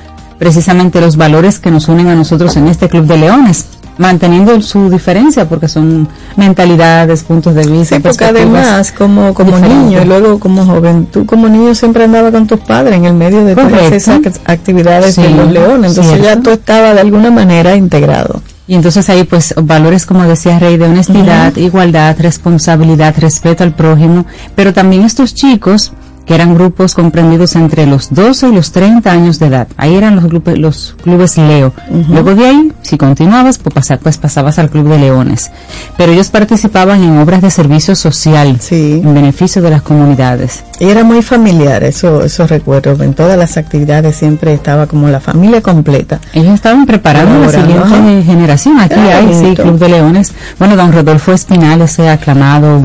precisamente 0.43 1.01
los 1.01 1.17
valores 1.17 1.61
que 1.61 1.71
nos 1.71 1.87
unen 1.89 2.09
a 2.09 2.17
nosotros 2.17 2.57
en 2.57 2.67
este 2.67 2.89
Club 2.89 3.07
de 3.07 3.17
Leones? 3.17 3.67
manteniendo 3.99 4.61
su 4.63 4.89
diferencia 4.89 5.47
porque 5.47 5.69
son 5.69 6.09
mentalidades, 6.37 7.23
puntos 7.25 7.55
de 7.55 7.67
vista. 7.67 7.97
Sí, 7.97 8.03
porque 8.03 8.25
además, 8.25 8.91
como, 8.91 9.35
como 9.35 9.53
diferentes. 9.53 9.79
niño 9.85 10.03
y 10.03 10.05
luego 10.07 10.41
como 10.41 10.65
joven, 10.65 11.07
tú 11.13 11.27
como 11.27 11.47
niño 11.47 11.75
siempre 11.75 12.05
andabas 12.05 12.33
con 12.33 12.47
tus 12.47 12.59
padres 12.61 12.97
en 12.97 13.05
el 13.05 13.13
medio 13.13 13.45
de 13.45 13.55
todas 13.55 13.93
esas 13.93 14.21
act- 14.21 14.41
actividades 14.47 15.15
de 15.17 15.29
Sí, 15.29 15.35
los 15.35 15.53
leones. 15.53 15.91
Entonces 15.91 16.21
cierto. 16.21 16.25
ya 16.27 16.43
tú 16.43 16.51
estabas 16.51 16.95
de 16.95 17.01
alguna 17.03 17.31
manera 17.31 17.77
integrado. 17.77 18.41
Y 18.67 18.75
entonces 18.77 19.09
ahí 19.11 19.25
pues 19.25 19.55
valores 19.63 20.07
como 20.07 20.25
decía 20.25 20.59
Rey 20.59 20.79
de 20.79 20.87
honestidad, 20.87 21.55
igualdad, 21.57 22.17
responsabilidad, 22.19 23.15
respeto 23.19 23.63
al 23.63 23.75
prójimo, 23.75 24.25
pero 24.57 24.73
también 24.73 25.03
estos 25.03 25.35
chicos 25.35 25.93
que 26.27 26.35
eran 26.35 26.55
grupos 26.55 26.95
comprendidos 26.95 27.57
entre 27.57 27.87
los 27.87 28.13
12 28.15 28.49
y 28.49 28.53
los 28.55 28.73
30 28.73 29.11
años 29.11 29.39
de 29.39 29.47
edad. 29.47 29.69
Ahí 29.77 29.95
eran 29.97 30.17
los, 30.17 30.25
grupo- 30.25 30.55
los 30.57 30.97
clubes 31.03 31.37
Leo. 31.39 31.73
Luego 32.09 32.35
de 32.35 32.47
ahí, 32.47 32.73
si 32.83 32.97
continuabas, 32.97 33.59
pues, 33.59 33.75
pasa- 33.75 33.97
pues 33.99 34.19
pasabas 34.19 34.59
al 34.59 34.71
Club 34.71 34.89
de 34.89 34.99
Leones. 34.99 35.51
Pero 35.97 36.13
ellos 36.13 36.29
participaban 36.31 37.03
en 37.03 37.19
obras 37.19 37.43
de 37.43 37.51
servicio 37.51 37.95
social 37.97 38.59
Sí. 38.61 39.01
en 39.05 39.15
beneficio 39.15 39.63
de 39.63 39.71
las 39.71 39.83
comunidades. 39.83 40.63
Y 40.79 40.87
era 40.89 41.05
muy 41.05 41.23
familiar, 41.23 41.83
eso, 41.85 42.23
esos 42.25 42.51
recuerdos. 42.51 43.01
En 43.01 43.15
todas 43.15 43.39
las 43.39 43.57
actividades 43.57 44.17
siempre 44.17 44.53
estaba 44.55 44.87
como 44.87 45.09
la 45.09 45.21
familia 45.21 45.61
completa. 45.61 46.21
Ellos 46.33 46.55
estaban 46.55 46.87
preparando 46.87 47.39
la 47.41 47.51
siguiente 47.51 47.95
ajá. 47.95 48.23
generación. 48.25 48.81
Aquí 48.81 48.95
Qué 48.95 49.13
hay, 49.13 49.35
sí. 49.35 49.55
Club 49.55 49.79
de 49.79 49.89
Leones. 49.89 50.33
Bueno, 50.59 50.77
don 50.77 50.93
Rodolfo 50.93 51.33
Espinal, 51.33 51.83
ese 51.83 52.09
aclamado, 52.09 52.81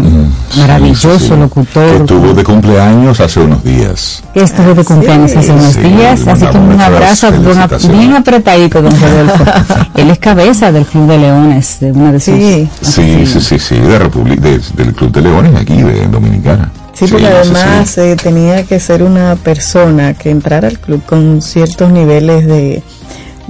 maravilloso 0.57 1.19
Sí, 1.19 1.27
sí, 1.29 1.35
locutor. 1.35 1.89
Que 1.89 1.97
estuvo 1.97 2.33
de 2.33 2.43
cumpleaños 2.43 3.19
hace 3.27 3.39
unos 3.39 3.63
días. 3.63 4.23
que 4.33 4.41
estuvo 4.41 4.73
de 4.73 4.83
cumpleaños 4.83 5.35
hace 5.35 5.51
unos 5.51 5.73
Sí, 5.73 5.81
días, 5.81 6.27
así 6.27 6.45
que 6.47 6.57
un 6.57 6.81
abrazo 6.81 7.31
bien 7.91 8.13
apretadito, 8.13 8.81
don 8.81 8.91
Rodolfo. 8.99 9.43
Él 9.95 10.09
es 10.09 10.19
cabeza 10.19 10.71
del 10.71 10.85
Club 10.85 11.07
de 11.07 11.17
Leones, 11.19 11.77
de 11.79 11.91
una 11.91 12.11
de 12.11 12.19
sus... 12.19 12.33
Sí. 12.35 12.67
Sí, 12.81 13.25
sí, 13.25 13.39
sí, 13.41 13.59
sí, 13.59 13.75
de 13.75 13.99
República, 13.99 14.41
de- 14.41 14.61
del 14.75 14.93
Club 14.93 15.11
de 15.11 15.21
Leones 15.21 15.55
aquí, 15.55 15.81
de 15.81 16.07
Dominicana. 16.07 16.71
Sí, 16.93 17.05
porque 17.07 17.27
sí, 17.27 17.31
además 17.31 17.89
sí. 17.89 18.01
eh, 18.01 18.15
tenía 18.15 18.63
que 18.63 18.79
ser 18.79 19.03
una 19.03 19.35
persona 19.35 20.15
que 20.15 20.31
entrara 20.31 20.67
al 20.67 20.79
club 20.79 21.03
con 21.05 21.41
ciertos 21.43 21.91
niveles 21.91 22.47
de, 22.47 22.81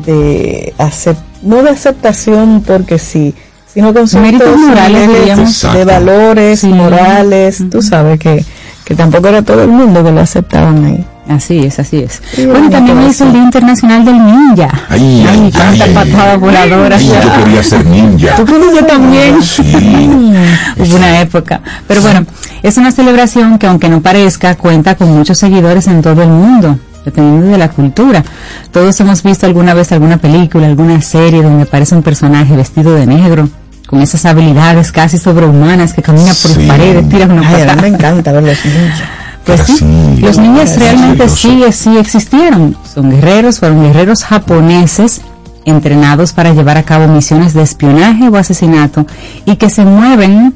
de 0.06 0.74
acep- 0.78 1.16
no 1.44 1.64
de 1.64 1.70
aceptación 1.70 2.62
porque 2.66 3.00
sí, 3.00 3.34
sino 3.74 3.94
con 3.94 4.08
ciertos 4.08 4.32
Méritos 4.32 4.58
morales. 4.60 5.10
Exacto. 5.40 5.78
de 5.78 5.86
valores 5.86 6.60
Sí. 6.62 6.68
morales. 6.68 7.64
Tú 7.72 7.82
sabes 7.82 8.20
que, 8.20 8.44
que 8.88 8.96
tampoco 8.96 9.28
era 9.28 9.42
todo 9.42 9.64
el 9.64 9.68
mundo 9.68 10.02
que 10.02 10.14
lo 10.14 10.22
aceptaban 10.22 10.86
ahí. 10.86 11.06
Así 11.28 11.60
es, 11.60 11.78
así 11.78 11.98
es. 11.98 12.22
Sí, 12.32 12.46
bueno, 12.46 12.70
también 12.70 13.00
eso. 13.00 13.10
hizo 13.10 13.24
el 13.26 13.34
Día 13.34 13.44
Internacional 13.44 14.06
del 14.06 14.16
Ninja. 14.16 14.70
Ay, 14.88 15.28
ay, 15.30 15.52
ay. 15.54 15.94
patada 15.94 16.38
voladora. 16.38 16.96
Ay, 16.96 17.06
yo 17.06 17.44
quería 17.44 17.64
ser 17.64 17.86
ninja. 17.86 18.38
¿Tú 18.38 18.46
crees 18.46 18.66
que 18.66 18.76
yo 18.76 18.86
también? 18.86 19.44
Sí. 19.44 19.62
Hubo 20.78 20.96
una 20.96 21.20
época. 21.20 21.60
Pero 21.86 22.02
bueno, 22.02 22.26
es 22.64 22.78
una 22.78 22.94
celebración 22.94 23.60
que 23.60 23.68
aunque 23.68 23.90
no 23.90 24.00
parezca, 24.00 24.56
cuenta 24.56 24.96
con 24.96 25.14
muchos 25.14 25.38
seguidores 25.38 25.86
en 25.88 26.02
todo 26.02 26.24
el 26.24 26.30
mundo, 26.30 26.80
dependiendo 27.04 27.48
de 27.48 27.58
la 27.58 27.68
cultura. 27.68 28.24
Todos 28.72 28.98
hemos 29.02 29.22
visto 29.22 29.46
alguna 29.46 29.74
vez 29.74 29.92
alguna 29.92 30.16
película, 30.16 30.66
alguna 30.66 31.02
serie 31.02 31.44
donde 31.44 31.64
aparece 31.64 31.94
un 31.94 32.04
personaje 32.04 32.56
vestido 32.56 32.94
de 32.94 33.06
negro, 33.06 33.50
con 33.88 34.02
esas 34.02 34.26
habilidades 34.26 34.92
casi 34.92 35.18
sobrehumanas 35.18 35.94
que 35.94 36.02
camina 36.04 36.28
por 36.34 36.52
Sí. 36.52 36.60
las 36.66 36.68
paredes, 36.78 37.10
tira 37.10 37.26
una 37.26 37.48
Ay, 37.50 37.62
a 37.64 37.76
mí 37.76 37.82
me 37.82 37.88
encanta 37.88 38.32
ver 38.34 38.44
los 38.44 38.66
ninjas. 38.66 39.02
Pues 39.46 39.62
sí, 39.62 39.78
Sí, 39.78 40.18
los 40.22 40.38
niños 40.38 40.70
sí, 40.70 40.80
realmente 40.80 41.30
sí, 41.30 41.64
sí, 41.72 41.98
existieron. 41.98 42.76
Son 42.94 43.10
guerreros, 43.10 43.60
fueron 43.60 43.82
guerreros 43.84 44.24
japoneses 44.26 45.22
entrenados 45.64 46.34
para 46.34 46.54
llevar 46.54 46.78
a 46.78 46.84
cabo 46.84 47.08
misiones 47.08 47.54
de 47.54 47.62
espionaje 47.62 48.28
o 48.30 48.36
asesinato 48.36 49.06
y 49.46 49.56
que 49.56 49.70
se 49.70 49.86
mueven 49.86 50.54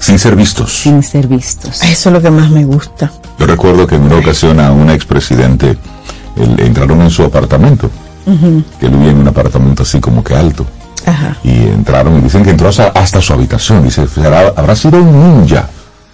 Sin 0.00 0.18
ser 0.20 0.36
vistos. 0.36 0.72
sin 0.72 1.02
ser 1.02 1.26
vistos. 1.26 1.82
Eso 1.82 2.08
es 2.10 2.12
lo 2.12 2.22
que 2.22 2.30
más 2.30 2.48
me 2.50 2.64
gusta. 2.64 3.10
Yo 3.40 3.46
recuerdo 3.46 3.86
que 3.88 3.96
en 3.96 4.02
una 4.02 4.16
ocasión 4.16 4.60
a 4.60 4.70
un 4.70 4.88
expresidente 4.90 5.76
entraron 6.58 7.00
en 7.02 7.10
su 7.10 7.24
apartamento, 7.24 7.90
que 8.78 8.86
él 8.86 8.92
vivía 8.92 9.10
en 9.10 9.18
un 9.18 9.28
apartamento 9.28 9.82
así 9.82 9.98
como 10.00 10.22
que 10.22 10.34
alto, 10.36 10.64
Ajá. 11.08 11.36
y 11.42 11.50
entraron 11.68 12.18
y 12.18 12.20
dicen 12.22 12.42
que 12.44 12.50
entró 12.50 12.68
hasta, 12.68 12.88
hasta 12.88 13.20
su 13.20 13.32
habitación. 13.32 13.82
Dice, 13.84 14.06
"Será- 14.06 14.52
habrá 14.56 14.74
sido 14.76 14.98
un 15.02 15.38
ninja, 15.40 15.68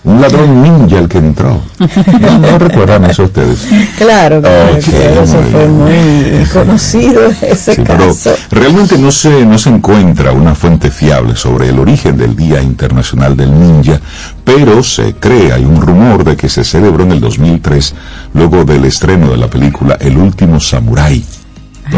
un 0.04 0.20
ladrón 0.20 0.62
ninja 0.62 0.98
el 0.98 1.08
que 1.08 1.18
entró. 1.18 1.60
No, 2.20 2.38
no 2.38 2.58
recuerdan 2.58 3.04
eso 3.06 3.24
ustedes. 3.24 3.66
Claro, 3.98 4.40
claro, 4.40 4.74
Ok, 4.74 4.80
claro, 4.84 5.22
eso 5.22 5.36
muy 5.40 5.50
fue 5.50 5.68
muy 5.68 6.46
conocido 6.52 7.20
ese 7.42 7.74
Sí, 7.74 7.82
pero 7.86 8.08
caso. 8.08 8.34
realmente 8.50 8.98
no 8.98 9.10
se, 9.10 9.44
no 9.46 9.58
se 9.58 9.70
encuentra 9.70 10.32
una 10.32 10.54
fuente 10.54 10.90
fiable 10.90 11.36
sobre 11.36 11.68
el 11.68 11.78
origen 11.78 12.16
del 12.16 12.34
Día 12.36 12.60
Internacional 12.62 13.36
del 13.36 13.52
Ninja, 13.58 14.00
pero 14.44 14.82
se 14.82 15.14
cree, 15.14 15.52
hay 15.52 15.64
un 15.64 15.80
rumor 15.80 16.24
de 16.24 16.36
que 16.36 16.48
se 16.48 16.64
celebró 16.64 17.04
en 17.04 17.12
el 17.12 17.20
2003, 17.20 17.94
luego 18.34 18.64
del 18.64 18.84
estreno 18.84 19.30
de 19.30 19.36
la 19.38 19.48
película 19.48 19.96
El 20.00 20.16
Último 20.18 20.60
Samurái. 20.60 21.24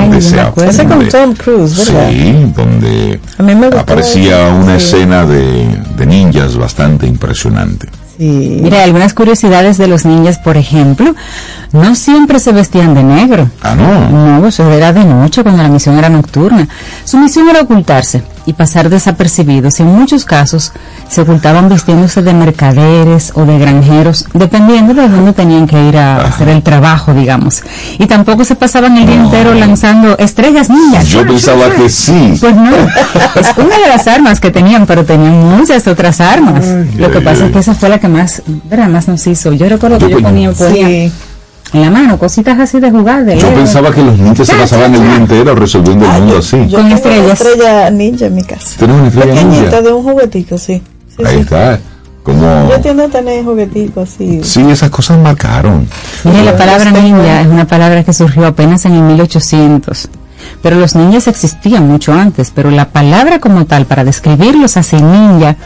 Ay, 0.01 0.39
acuerdo. 0.41 0.71
Ese 0.71 0.83
con 0.85 0.89
donde- 0.99 1.11
Tom 1.11 1.35
Cruise, 1.35 1.77
¿verdad? 1.93 2.11
Sí, 2.11 2.53
donde 2.57 3.21
A 3.39 3.43
mí 3.43 3.55
me 3.55 3.67
aparecía 3.67 4.49
una 4.49 4.79
sí. 4.79 4.87
escena 4.97 5.25
de, 5.27 5.67
de 5.97 6.07
ninjas 6.07 6.57
bastante 6.57 7.07
impresionante. 7.07 7.89
Sí. 8.19 8.61
Mira, 8.63 8.83
algunas 8.83 9.13
curiosidades 9.13 9.77
de 9.77 9.89
los 9.89 10.07
ninjas, 10.07 10.39
por 10.39 10.57
ejemplo, 10.57 11.15
no 11.73 11.95
siempre 11.95 12.39
se 12.39 12.53
vestían 12.53 12.95
de 12.95 13.03
negro. 13.03 13.51
Ah, 13.63 13.75
no. 13.75 14.39
No, 14.41 14.47
eso 14.49 14.71
era 14.73 14.93
de 14.93 15.05
noche 15.05 15.43
cuando 15.43 15.63
la 15.63 15.69
misión 15.69 15.99
era 15.99 16.09
nocturna. 16.09 16.67
Su 17.05 17.19
misión 17.19 17.49
era 17.49 17.61
ocultarse 17.61 18.23
y 18.47 18.53
pasar 18.53 18.89
desapercibidos. 18.89 19.81
En 19.81 19.89
muchos 19.89 20.25
casos 20.25 20.73
se 21.09 21.21
ocultaban 21.21 21.69
vistiéndose 21.69 22.23
de 22.23 22.33
mercaderes 22.33 23.33
o 23.35 23.45
de 23.45 23.59
granjeros, 23.59 24.27
dependiendo 24.33 24.95
de 24.95 25.09
dónde 25.09 25.33
tenían 25.33 25.67
que 25.67 25.81
ir 25.89 25.97
a 25.99 26.17
hacer 26.19 26.49
el 26.49 26.63
trabajo, 26.63 27.13
digamos. 27.13 27.63
Y 27.99 28.07
tampoco 28.07 28.45
se 28.45 28.55
pasaban 28.55 28.97
el 28.97 29.07
día 29.07 29.17
entero 29.17 29.53
lanzando 29.55 30.17
estrellas 30.19 30.71
ninjas. 30.71 31.07
Yo 31.09 31.27
pensaba 31.27 31.69
que 31.71 31.89
sí. 31.89 32.37
Pues 32.41 32.55
no, 32.55 32.71
es 32.71 33.49
una 33.57 33.79
de 33.79 33.89
las 33.89 34.07
armas 34.07 34.41
que 34.41 34.51
tenían, 34.51 34.87
pero 34.87 35.05
tenían 35.05 35.39
muchas 35.59 35.87
otras 35.87 36.21
armas. 36.21 36.65
Lo 36.97 37.11
que 37.11 37.19
ay, 37.19 37.25
pasa 37.25 37.41
ay. 37.43 37.47
es 37.49 37.53
que 37.53 37.59
esa 37.59 37.75
fue 37.75 37.89
la 37.89 37.99
que 37.99 38.09
más, 38.09 38.43
más 38.91 39.09
nos 39.09 39.27
hizo. 39.27 39.53
Yo 39.53 39.69
recuerdo 39.69 39.99
Yo 39.99 40.07
que 40.07 40.13
yo 40.13 40.21
pues- 40.21 40.25
ponía, 40.33 40.53
ponía 40.53 40.87
Sí. 40.87 41.13
En 41.73 41.81
la 41.83 41.91
mano 41.91 42.19
cositas 42.19 42.59
así 42.59 42.79
de 42.81 42.91
jugar, 42.91 43.25
de 43.25 43.37
Yo 43.37 43.49
Lego. 43.49 43.61
pensaba 43.61 43.91
que 43.91 44.03
los 44.03 44.19
ninjas 44.19 44.47
se 44.47 44.55
pasaban 44.55 44.95
el 44.95 45.03
día 45.03 45.17
entero 45.17 45.55
resolviendo 45.55 46.05
el 46.07 46.13
mundo 46.13 46.33
yo, 46.35 46.39
así. 46.39 46.57
yo 46.69 46.79
Con 46.79 46.89
tengo 46.89 46.97
estrellas. 46.97 47.25
una 47.25 47.33
estrella 47.33 47.91
ninja 47.91 48.27
en 48.27 48.35
mi 48.35 48.45
casa. 48.45 48.77
¿Tienes 48.79 48.97
una 48.97 49.09
estrella 49.09 49.33
Pequeñita 49.35 49.63
ninja? 49.63 49.83
de 49.83 49.93
un 49.93 50.03
juguetico, 50.03 50.59
sí. 50.59 50.83
Sí, 51.17 51.23
Ahí 51.25 51.35
sí. 51.35 51.41
está. 51.41 51.79
Como... 52.23 52.69
Yo 52.71 52.81
tiendo 52.81 53.05
a 53.05 53.09
tener 53.09 53.45
jugueticos 53.45 54.09
así. 54.15 54.41
Sí, 54.43 54.61
esas 54.71 54.91
cosas 54.91 55.19
marcaron. 55.19 55.87
Mire, 56.25 56.43
la 56.45 56.57
palabra 56.57 56.91
ninja 56.91 57.41
es 57.43 57.47
una 57.47 57.67
palabra 57.67 58.03
que 58.03 58.13
surgió 58.13 58.47
apenas 58.47 58.85
en 58.85 58.95
el 58.95 59.03
1800. 59.03 60.09
Pero 60.63 60.77
los 60.79 60.95
ninjas 60.95 61.27
existían 61.29 61.87
mucho 61.89 62.13
antes, 62.13 62.53
pero 62.55 62.71
la 62.71 62.89
palabra 62.89 63.39
como 63.41 63.65
tal 63.67 63.87
para 63.87 64.05
describirlos 64.05 64.77
así 64.77 64.97
ninja, 64.97 65.57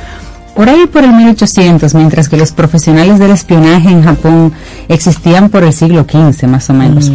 por 0.61 0.69
ahí 0.69 0.85
por 0.93 1.03
el 1.05 1.13
1800, 1.15 1.95
mientras 1.95 2.29
que 2.29 2.37
los 2.37 2.53
profesionales 2.53 3.19
del 3.19 3.31
espionaje 3.31 3.89
en 3.89 4.03
Japón 4.05 4.53
existían 4.89 5.49
por 5.49 5.65
el 5.65 5.73
siglo 5.73 6.05
XV 6.05 6.47
más 6.49 6.69
o 6.69 6.75
menos. 6.75 7.11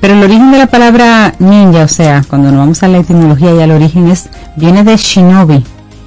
Pero 0.00 0.14
el 0.14 0.24
origen 0.24 0.50
de 0.50 0.58
la 0.58 0.66
palabra 0.66 1.32
ninja, 1.38 1.84
o 1.84 1.88
sea, 1.88 2.24
cuando 2.28 2.50
nos 2.50 2.58
vamos 2.58 2.82
a 2.82 2.88
la 2.88 2.98
etimología 2.98 3.54
y 3.54 3.60
al 3.62 3.70
origen 3.70 4.08
es, 4.08 4.28
viene 4.56 4.82
de 4.82 4.96
shinobi. 4.96 5.62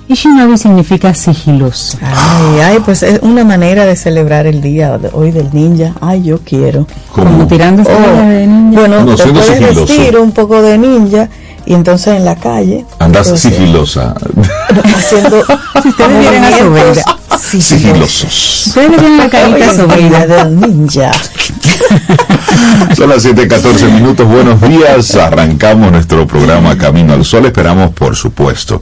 Y 0.09 0.15
shinobi 0.15 0.57
significa 0.57 1.13
sigiloso. 1.13 1.97
Ay, 2.01 2.59
ay, 2.59 2.77
pues 2.83 3.03
es 3.03 3.21
una 3.21 3.45
manera 3.45 3.85
de 3.85 3.95
celebrar 3.95 4.45
el 4.45 4.59
día 4.61 4.97
de 4.97 5.09
hoy 5.13 5.31
del 5.31 5.47
ninja. 5.53 5.93
Ay, 6.01 6.23
yo 6.23 6.39
quiero. 6.43 6.85
Como 7.13 7.31
Como 7.31 7.47
tirando 7.47 7.83
Oh, 7.83 8.27
de 8.27 8.47
ninja. 8.47 8.79
bueno, 8.81 9.05
No, 9.05 9.15
te 9.15 9.23
puedes 9.27 9.45
sigiloso. 9.47 9.85
vestir 9.85 10.17
un 10.17 10.33
poco 10.33 10.61
de 10.61 10.77
ninja 10.77 11.29
y 11.71 11.73
entonces 11.73 12.17
en 12.17 12.25
la 12.25 12.35
calle. 12.35 12.85
andas 12.99 13.27
entonces, 13.27 13.53
sigilosa. 13.53 14.13
Haciendo 14.93 15.41
Si 15.81 15.87
ustedes 15.87 16.19
vieran 16.19 16.43
a 16.43 16.49
movimientos 16.49 16.97
Sobeida. 16.97 17.17
Sigilosos. 17.39 18.63
Ustedes 18.67 18.91
tienen 18.97 19.17
la 19.17 19.29
carita 19.29 19.65
es 19.71 19.77
Sobeida. 19.77 20.27
del 20.27 20.59
ninja. 20.59 21.11
Son 22.95 23.09
las 23.09 23.25
7:14 23.25 23.91
minutos. 23.91 24.27
Buenos 24.27 24.61
días. 24.61 25.15
Arrancamos 25.15 25.91
nuestro 25.91 26.25
programa 26.27 26.77
Camino 26.77 27.13
al 27.13 27.25
Sol. 27.25 27.45
Esperamos, 27.45 27.91
por 27.91 28.15
supuesto, 28.15 28.81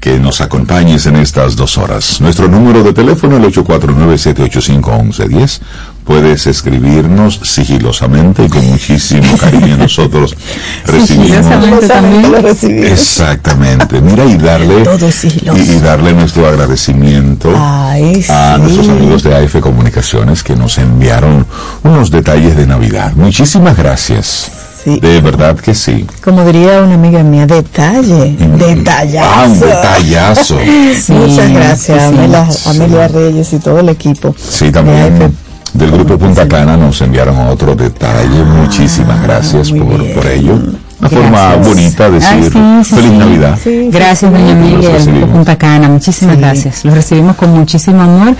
que 0.00 0.18
nos 0.18 0.40
acompañes 0.40 1.06
en 1.06 1.16
estas 1.16 1.56
dos 1.56 1.76
horas. 1.78 2.20
Nuestro 2.20 2.48
número 2.48 2.82
de 2.82 2.92
teléfono, 2.92 3.36
el 3.36 3.44
849-785-1110. 3.52 5.60
Puedes 6.04 6.46
escribirnos 6.46 7.40
sigilosamente 7.42 8.44
y 8.44 8.48
con 8.48 8.64
muchísimo 8.64 9.36
cariño. 9.38 9.76
Nosotros 9.76 10.36
recibimos. 10.86 11.26
Sigilosamente 11.28 11.88
también. 11.88 12.30
Lo 12.30 12.40
recibí. 12.40 12.86
Exactamente. 12.86 14.00
Mira, 14.00 14.24
y 14.24 14.36
darle, 14.36 14.84
Todo 14.84 15.10
sigiloso. 15.10 15.58
y, 15.58 15.62
y 15.62 15.80
darle 15.80 16.12
nuestro 16.12 16.46
agradecimiento 16.46 17.50
Ay, 17.90 18.24
a 18.28 18.54
sí. 18.56 18.60
nuestros 18.62 18.88
amigos 18.88 19.22
de 19.22 19.36
AF 19.36 19.56
Comunicaciones 19.60 20.42
que 20.42 20.56
nos 20.56 20.78
enviaron 20.78 21.46
unos 21.84 22.10
detalles 22.10 22.56
de 22.56 22.66
Navidad. 22.66 23.12
Muchísimas 23.14 23.76
gracias. 23.76 24.50
Sí. 24.84 25.00
De 25.00 25.20
verdad 25.20 25.56
que 25.56 25.74
sí. 25.74 26.06
Como 26.22 26.44
diría 26.44 26.80
una 26.82 26.94
amiga 26.94 27.22
mía, 27.24 27.44
detalle, 27.46 28.36
detallazo. 28.56 29.28
Ah, 29.28 29.44
un 29.48 29.58
detallazo. 29.60 30.54
Muchas 31.08 31.50
gracias, 31.52 32.02
sí, 32.02 32.08
sí. 32.10 32.14
Amelia, 32.18 32.50
Sí. 32.52 32.68
Amelia 32.70 33.08
Reyes 33.08 33.52
y 33.52 33.58
todo 33.58 33.80
el 33.80 33.88
equipo. 33.88 34.34
Sí, 34.38 34.66
de 34.66 34.72
también 34.72 34.98
AFP. 35.22 35.30
del 35.74 35.90
grupo 35.90 36.16
Punta 36.18 36.46
Cana 36.46 36.76
nos 36.76 37.00
enviaron 37.00 37.36
otro 37.48 37.74
detalle. 37.74 38.44
Muchísimas 38.44 39.20
gracias 39.22 39.70
Ah, 39.72 39.76
por, 39.76 39.98
bien. 39.98 40.14
por 40.14 40.26
ello. 40.26 40.58
Una 40.98 41.08
Gracias. 41.10 41.30
forma 41.30 41.56
bonita 41.56 42.10
de 42.10 42.24
Ay, 42.24 42.40
decir 42.40 42.52
sí, 42.52 42.84
sí, 42.84 42.94
Feliz 42.94 43.10
sí. 43.10 43.18
Navidad. 43.18 43.58
Sí, 43.62 43.88
Gracias, 43.92 44.32
doña. 44.32 45.04
Grupo 45.04 45.26
Punta 45.32 45.56
Cana. 45.56 45.88
Muchísimas 45.88 46.36
Sí. 46.36 46.40
gracias. 46.40 46.84
Los 46.84 46.94
recibimos 46.94 47.36
con 47.36 47.50
muchísimo 47.50 48.00
amor 48.02 48.34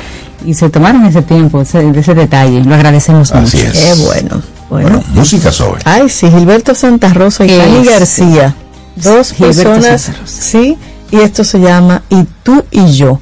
y 0.44 0.54
se 0.54 0.70
tomaron 0.70 1.04
ese 1.04 1.20
tiempo, 1.22 1.60
ese, 1.60 1.82
de 1.92 2.00
ese 2.00 2.14
detalle. 2.14 2.64
Lo 2.64 2.74
agradecemos 2.74 3.30
Así 3.32 3.56
mucho. 3.58 3.68
es. 3.68 3.78
Qué 3.78 3.94
bueno. 4.04 4.42
Bueno. 4.70 4.88
Bueno, 4.88 5.04
música 5.14 5.52
sobre. 5.52 5.82
Ay, 5.84 6.08
sí, 6.08 6.28
Gilberto 6.30 6.74
Santa 6.74 7.12
Rosa 7.12 7.44
y 7.44 7.48
¿Qué 7.48 7.58
Cani 7.58 7.78
es? 7.78 7.88
García. 7.90 8.54
Dos 8.96 9.32
Gilberto 9.32 9.62
personas, 9.74 10.10
sí, 10.24 10.76
y 11.10 11.16
esto 11.20 11.44
se 11.44 11.60
llama 11.60 12.02
Y 12.08 12.24
tú 12.42 12.64
y 12.70 12.86
yo. 12.86 13.20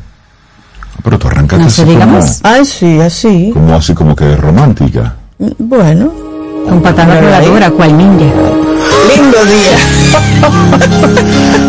Pero 1.03 1.19
tú 1.19 1.27
arrancaste 1.27 1.63
No 1.63 1.67
así 1.67 1.85
como. 1.85 2.21
Ay, 2.45 2.65
sí, 2.65 3.01
así. 3.01 3.51
como 3.53 3.75
así 3.75 3.93
como 3.95 4.15
que 4.17 4.37
romántica. 4.37 5.17
Bueno, 5.59 6.13
Con 6.69 6.81
patada 6.81 7.21
voladora, 7.21 7.71
cual 7.73 7.99
ninja. 7.99 8.25
Lindo 9.09 9.39
día. 9.45 9.77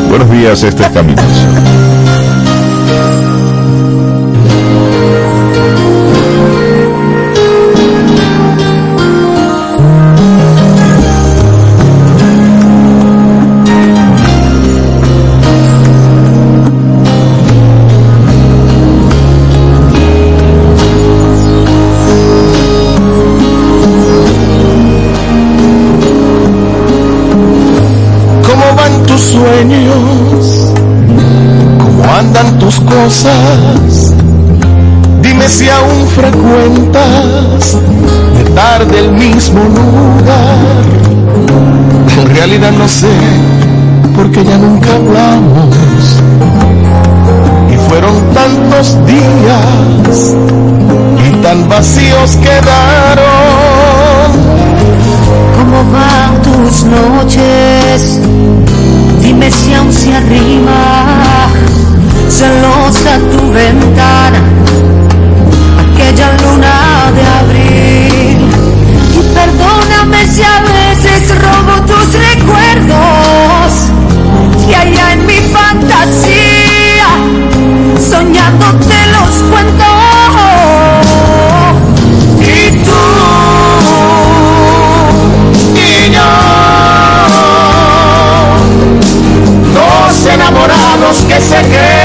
Buenos 0.10 0.32
días, 0.32 0.64
este 0.64 0.84
es 0.84 0.90
Camino 0.90 1.22
Dime 35.22 35.48
si 35.48 35.70
aún 35.70 36.08
frecuentas 36.08 37.78
de 38.36 38.44
tarde 38.56 38.98
el 38.98 39.12
mismo 39.12 39.60
lugar. 39.64 40.58
En 42.18 42.36
realidad 42.36 42.72
no 42.72 42.88
sé, 42.88 43.12
porque 44.16 44.44
ya 44.44 44.58
nunca 44.58 44.96
hablamos. 44.96 45.76
Y 47.72 47.78
fueron 47.88 48.16
tantos 48.34 48.98
días 49.06 50.34
y 51.30 51.32
tan 51.44 51.70
vacíos 51.70 52.38
quedaron. 52.38 53.26
¿Cómo 55.58 55.92
van 55.94 56.42
tus 56.42 56.86
noches? 56.86 58.20
Dime 59.22 59.52
si 59.52 59.76
aún 59.76 59.94
se 59.94 60.12
arrima 60.12 61.35
celosa 62.36 63.18
tu 63.32 63.50
ventana, 63.54 64.40
aquella 65.84 66.28
luna 66.44 66.76
de 67.16 67.24
abril. 67.40 68.38
Y 69.14 69.22
perdóname 69.34 70.20
si 70.34 70.42
a 70.44 70.60
veces 70.74 71.22
robo 71.46 71.76
tus 71.90 72.08
recuerdos, 72.30 73.70
y 74.68 74.74
allá 74.74 75.14
en 75.14 75.26
mi 75.26 75.40
fantasía, 75.56 77.10
soñándote 78.12 78.98
los 79.16 79.34
cuento. 79.50 79.90
Y 82.42 82.72
tú 82.86 83.06
y 85.74 86.12
yo. 86.12 86.32
Dos 89.74 90.26
enamorados 90.26 91.18
que 91.28 91.40
se 91.40 91.60
creen 91.74 92.05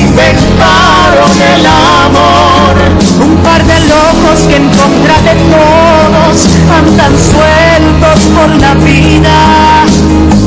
inventaron 0.00 1.30
el 1.54 1.66
amor. 1.66 2.74
Un 3.20 3.36
par 3.38 3.64
de 3.64 3.80
locos 3.80 4.40
que 4.48 4.56
en 4.56 4.68
contra 4.68 5.20
de 5.22 5.34
todos 5.54 6.48
andan 6.78 7.14
sueltos 7.18 8.18
por 8.34 8.50
la 8.60 8.74
vida. 8.74 9.84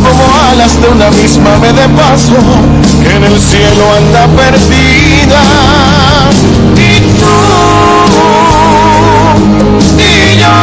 Como 0.03 0.23
alas 0.51 0.81
de 0.81 0.87
una 0.87 1.11
misma 1.11 1.55
ave 1.55 1.73
de 1.73 1.89
paso 1.89 2.35
que 3.03 3.15
en 3.15 3.23
el 3.23 3.39
cielo 3.39 3.83
anda 3.97 4.27
perdida. 4.35 5.41
Y 6.75 6.99
tú 7.19 7.37
y 9.99 10.39
yo. 10.39 10.57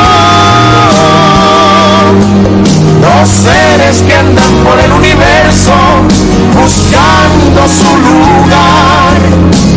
Dos 3.00 3.28
seres 3.28 4.02
que 4.02 4.14
andan 4.14 4.52
por 4.64 4.78
el 4.80 4.92
universo 4.92 5.77
buscando 6.54 7.60
su 7.68 7.90
lugar. 8.08 9.18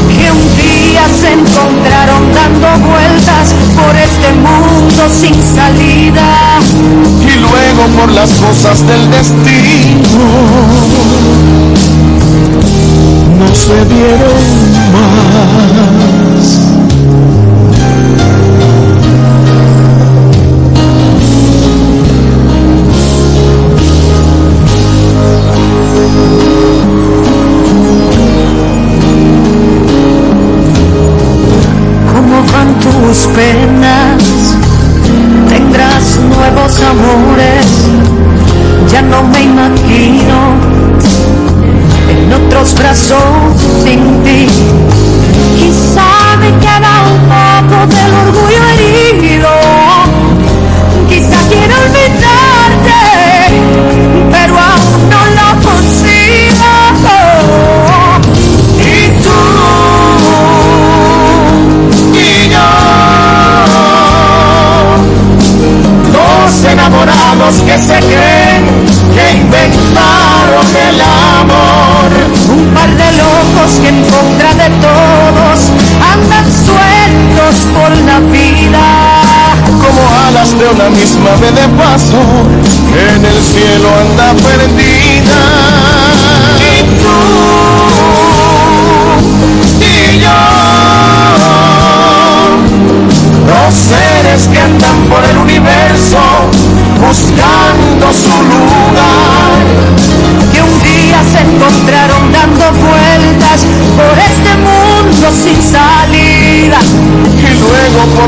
Que 0.09 0.31
un 0.31 0.55
día 0.55 1.03
se 1.19 1.33
encontraron 1.33 2.33
dando 2.33 2.67
vueltas 2.87 3.53
por 3.75 3.95
este 3.95 4.33
mundo 4.33 5.09
sin 5.09 5.35
salida. 5.55 6.59
y 7.21 7.39
luego 7.39 7.83
por 7.99 8.11
las 8.11 8.31
cosas 8.33 8.85
del 8.85 9.09
destino 9.09 10.19
no 13.39 13.55
se 13.55 13.85
dieron 13.85 14.71
más. 14.93 16.20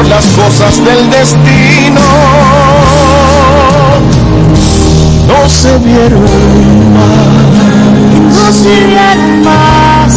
Por 0.03 0.09
las 0.09 0.25
cosas 0.27 0.77
del 0.83 1.09
destino 1.09 2.01
no 5.27 5.49
se 5.49 5.77
vieron 5.79 6.23
más, 6.93 7.07
No 8.35 8.51
se 8.53 8.85
vieron 8.85 9.43
más. 9.43 10.13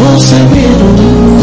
no 0.00 0.18
se 0.20 0.46
vieron 0.54 1.28
más. 1.28 1.33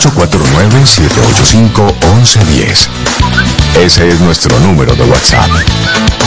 849-785-1110. 0.00 2.88
Ese 3.84 4.08
es 4.08 4.18
nuestro 4.20 4.58
número 4.60 4.94
de 4.94 5.04
WhatsApp. 5.04 5.50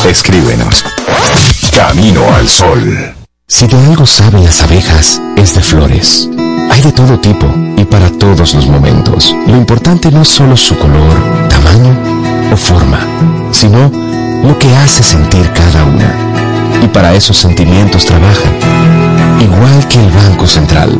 Escríbenos. 0.07 0.85
Camino 1.75 2.21
al 2.35 2.47
Sol. 2.47 3.15
Si 3.47 3.65
de 3.65 3.75
algo 3.77 4.05
saben 4.05 4.43
las 4.43 4.61
abejas, 4.61 5.19
es 5.35 5.55
de 5.55 5.61
flores. 5.61 6.29
Hay 6.69 6.81
de 6.81 6.91
todo 6.91 7.19
tipo 7.19 7.51
y 7.75 7.83
para 7.85 8.11
todos 8.11 8.53
los 8.53 8.67
momentos. 8.67 9.35
Lo 9.47 9.57
importante 9.57 10.11
no 10.11 10.21
es 10.21 10.27
solo 10.27 10.55
su 10.55 10.77
color, 10.77 11.17
tamaño 11.49 11.97
o 12.53 12.57
forma, 12.57 12.99
sino 13.51 13.91
lo 14.43 14.59
que 14.59 14.71
hace 14.75 15.01
sentir 15.01 15.49
cada 15.51 15.83
una. 15.83 16.13
Y 16.83 16.87
para 16.89 17.15
esos 17.15 17.37
sentimientos 17.37 18.05
trabajan. 18.05 18.53
Igual 19.41 19.87
que 19.87 19.99
el 19.99 20.11
Banco 20.11 20.45
Central, 20.45 20.99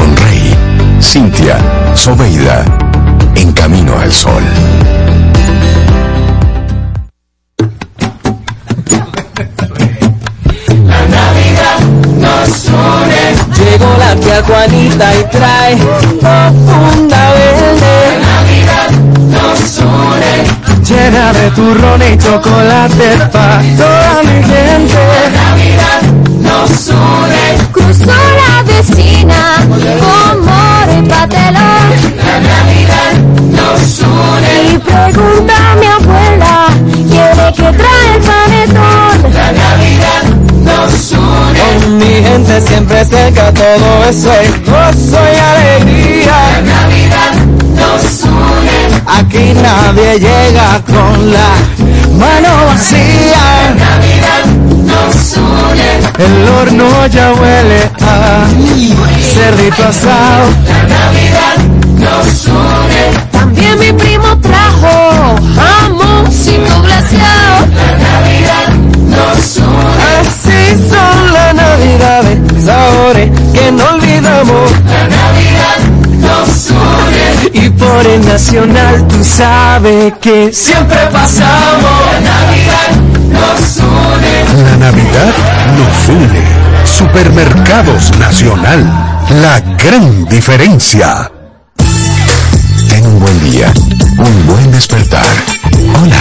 con 0.00 0.16
Rey, 0.16 0.56
Cintia, 1.00 1.58
Soveida, 1.94 2.64
en 3.36 3.52
camino 3.52 3.98
al 3.98 4.10
sol. 4.10 4.42
La 10.86 11.02
Navidad 11.18 11.80
nos 12.18 12.64
une. 12.66 13.24
Llegó 13.58 13.90
la 13.98 14.16
tía 14.16 14.42
Juanita 14.42 15.14
y 15.14 15.24
trae 15.24 15.76
funda 15.76 17.32
verde. 17.34 17.96
La 18.20 18.32
Navidad 18.32 18.90
nos 19.34 19.78
une. 19.78 20.34
Llena 20.88 21.32
de 21.34 21.50
turrón 21.50 22.00
y 22.02 22.16
chocolate 22.16 23.18
para 23.30 23.62
toda 23.76 24.22
mi 24.22 24.42
gente. 24.42 24.94
La 24.94 25.42
Navidad 25.42 26.02
nos 26.40 26.88
une. 26.88 27.72
Cruzó 27.72 28.39
moro 30.40 30.98
y 30.98 31.08
patelón. 31.08 31.86
La 32.24 32.40
Navidad 32.40 33.12
nos 33.50 33.98
une. 34.00 34.72
Y 34.72 34.78
pregunta 34.78 35.54
a 35.54 35.76
mi 35.76 35.86
abuela, 35.86 36.68
¿quiere 37.10 37.52
que 37.52 37.78
trae 37.78 38.06
el 38.14 38.22
panetón? 38.22 39.32
La 39.34 39.52
Navidad 39.52 40.22
nos 40.62 41.12
une. 41.12 41.60
Con 41.60 41.98
mi 41.98 42.14
gente 42.22 42.60
siempre 42.62 43.04
cerca, 43.04 43.52
todo 43.52 44.04
eso 44.08 44.32
es 44.32 44.50
gozo 44.64 45.18
y 45.18 45.38
alegría. 45.38 46.38
La 46.52 46.60
Navidad 46.62 47.32
nos 47.76 48.22
une. 48.24 48.80
Aquí 49.06 49.52
nadie 49.54 50.18
llega 50.18 50.80
con 50.86 51.32
la 51.32 51.50
mano 52.16 52.66
vacía. 52.66 53.42
La 53.68 53.84
Navidad 53.84 54.19
nos 55.10 55.36
une. 55.36 56.24
El 56.24 56.48
horno 56.48 57.06
ya 57.06 57.32
huele 57.32 57.90
a 58.00 58.46
cerdito 59.34 59.82
asado. 59.88 60.46
La 60.68 60.82
Navidad 60.94 61.56
nos 61.98 62.46
une. 62.46 63.04
También 63.32 63.78
mi 63.78 63.92
primo 63.92 64.38
trajo 64.38 65.36
jamoncito 65.56 66.82
glaseado. 66.82 67.66
La 67.74 67.92
Navidad 68.08 68.68
nos 69.06 69.56
une. 69.56 69.90
Así 70.20 70.60
son 70.90 71.32
las 71.32 71.54
navidades, 71.54 72.38
sabores 72.64 73.30
que 73.52 73.72
no 73.72 73.84
olvidamos. 73.94 74.70
La 74.86 75.04
Navidad 75.18 75.78
nos 76.20 76.70
une. 76.70 77.64
Y 77.64 77.70
por 77.70 78.06
el 78.06 78.24
nacional 78.26 79.06
tú 79.08 79.24
sabes 79.24 80.12
que 80.20 80.52
siempre 80.52 80.98
pasamos. 81.12 81.90
La 82.12 82.20
Navidad 82.20 83.09
La 83.32 84.76
Navidad 84.76 85.32
nos 85.76 86.08
une. 86.08 86.42
Supermercados 86.84 88.16
Nacional. 88.18 88.84
La 89.42 89.60
gran 89.60 90.26
diferencia. 90.26 91.30
Ten 92.88 93.06
un 93.06 93.20
buen 93.20 93.50
día, 93.50 93.72
un 94.18 94.46
buen 94.46 94.72
despertar. 94.72 95.24
Hola. 96.02 96.20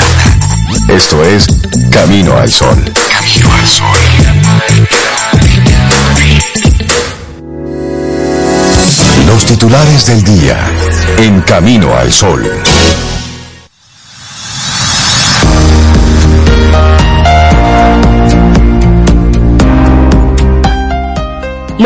Esto 0.88 1.24
es 1.24 1.48
Camino 1.92 2.38
al 2.38 2.52
Sol. 2.52 2.78
Camino 3.10 3.54
al 3.54 3.68
Sol. 3.68 3.98
Los 9.28 9.46
titulares 9.46 10.06
del 10.08 10.24
día 10.24 10.58
en 11.18 11.42
Camino 11.42 11.96
al 11.96 12.12
Sol. 12.12 12.44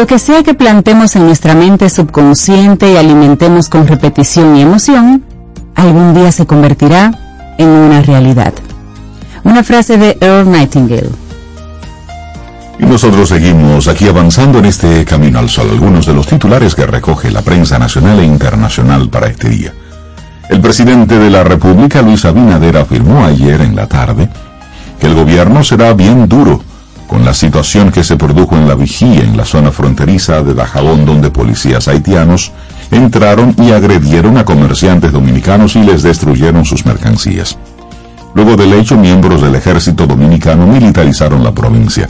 Lo 0.03 0.07
que 0.07 0.19
sea 0.19 0.43
que 0.43 0.53
plantemos 0.53 1.15
en 1.15 1.27
nuestra 1.27 1.55
mente 1.55 1.89
subconsciente 1.89 2.91
y 2.91 2.97
alimentemos 2.97 3.69
con 3.69 3.87
repetición 3.87 4.57
y 4.57 4.61
emoción, 4.61 5.23
algún 5.75 6.13
día 6.13 6.29
se 6.33 6.45
convertirá 6.45 7.53
en 7.57 7.69
una 7.69 8.01
realidad. 8.01 8.53
Una 9.45 9.63
frase 9.63 9.97
de 9.97 10.17
Earl 10.19 10.51
Nightingale. 10.51 11.09
Y 12.79 12.85
nosotros 12.85 13.29
seguimos 13.29 13.87
aquí 13.87 14.05
avanzando 14.09 14.59
en 14.59 14.65
este 14.65 15.05
Camino 15.05 15.39
al 15.39 15.49
Sol, 15.49 15.69
algunos 15.71 16.05
de 16.05 16.13
los 16.13 16.27
titulares 16.27 16.75
que 16.75 16.85
recoge 16.85 17.31
la 17.31 17.41
prensa 17.41 17.79
nacional 17.79 18.19
e 18.19 18.25
internacional 18.25 19.07
para 19.09 19.27
este 19.27 19.47
día. 19.47 19.73
El 20.49 20.59
presidente 20.59 21.17
de 21.17 21.29
la 21.29 21.45
República, 21.45 22.01
Luis 22.01 22.25
Abinader, 22.25 22.75
afirmó 22.75 23.23
ayer 23.23 23.61
en 23.61 23.73
la 23.73 23.87
tarde 23.87 24.27
que 24.99 25.07
el 25.07 25.13
gobierno 25.13 25.63
será 25.63 25.93
bien 25.93 26.27
duro 26.27 26.61
con 27.07 27.25
la 27.25 27.33
situación 27.33 27.91
que 27.91 28.03
se 28.03 28.15
produjo 28.15 28.55
en 28.55 28.67
la 28.67 28.75
vigía 28.75 29.21
en 29.21 29.37
la 29.37 29.45
zona 29.45 29.71
fronteriza 29.71 30.41
de 30.41 30.53
Dajabón, 30.53 31.05
donde 31.05 31.29
policías 31.29 31.87
haitianos 31.87 32.51
entraron 32.91 33.55
y 33.57 33.71
agredieron 33.71 34.37
a 34.37 34.45
comerciantes 34.45 35.11
dominicanos 35.11 35.75
y 35.75 35.83
les 35.83 36.03
destruyeron 36.03 36.65
sus 36.65 36.85
mercancías. 36.85 37.57
Luego 38.35 38.55
del 38.55 38.73
hecho, 38.73 38.97
miembros 38.97 39.41
del 39.41 39.55
ejército 39.55 40.07
dominicano 40.07 40.65
militarizaron 40.65 41.43
la 41.43 41.51
provincia. 41.51 42.07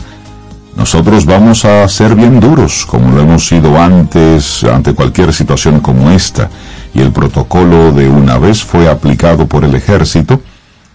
Nosotros 0.75 1.25
vamos 1.25 1.65
a 1.65 1.87
ser 1.87 2.15
bien 2.15 2.39
duros, 2.39 2.85
como 2.85 3.11
lo 3.11 3.21
hemos 3.21 3.47
sido 3.47 3.79
antes, 3.79 4.63
ante 4.63 4.93
cualquier 4.93 5.33
situación 5.33 5.81
como 5.81 6.09
esta, 6.09 6.49
y 6.93 7.01
el 7.01 7.11
protocolo 7.11 7.91
de 7.91 8.09
una 8.09 8.37
vez 8.37 8.63
fue 8.63 8.89
aplicado 8.89 9.47
por 9.47 9.65
el 9.65 9.75
ejército 9.75 10.41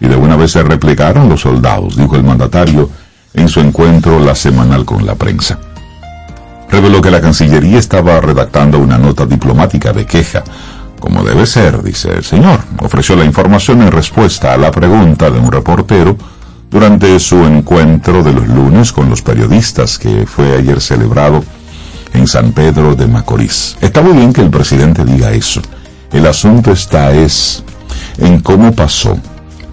y 0.00 0.06
de 0.06 0.16
una 0.16 0.36
vez 0.36 0.52
se 0.52 0.62
replicaron 0.62 1.28
los 1.28 1.40
soldados, 1.40 1.96
dijo 1.96 2.16
el 2.16 2.24
mandatario 2.24 2.88
en 3.38 3.48
su 3.48 3.60
encuentro 3.60 4.18
la 4.20 4.34
semanal 4.34 4.84
con 4.84 5.06
la 5.06 5.14
prensa. 5.14 5.58
Reveló 6.70 7.00
que 7.00 7.10
la 7.10 7.20
Cancillería 7.20 7.78
estaba 7.78 8.20
redactando 8.20 8.78
una 8.78 8.98
nota 8.98 9.24
diplomática 9.24 9.92
de 9.92 10.04
queja, 10.04 10.44
como 11.00 11.22
debe 11.22 11.46
ser, 11.46 11.82
dice 11.82 12.10
el 12.10 12.24
señor. 12.24 12.60
Ofreció 12.80 13.16
la 13.16 13.24
información 13.24 13.82
en 13.82 13.92
respuesta 13.92 14.52
a 14.52 14.56
la 14.56 14.70
pregunta 14.70 15.30
de 15.30 15.38
un 15.38 15.50
reportero 15.50 16.16
durante 16.70 17.18
su 17.20 17.44
encuentro 17.44 18.22
de 18.22 18.32
los 18.32 18.46
lunes 18.48 18.92
con 18.92 19.08
los 19.08 19.22
periodistas 19.22 19.98
que 19.98 20.26
fue 20.26 20.56
ayer 20.56 20.80
celebrado 20.80 21.42
en 22.12 22.26
San 22.26 22.52
Pedro 22.52 22.94
de 22.94 23.06
Macorís. 23.06 23.76
Está 23.80 24.02
muy 24.02 24.12
bien 24.12 24.32
que 24.32 24.42
el 24.42 24.50
presidente 24.50 25.04
diga 25.04 25.30
eso. 25.30 25.62
El 26.12 26.26
asunto 26.26 26.72
está 26.72 27.12
es 27.12 27.62
en 28.18 28.40
cómo 28.40 28.72
pasó, 28.72 29.18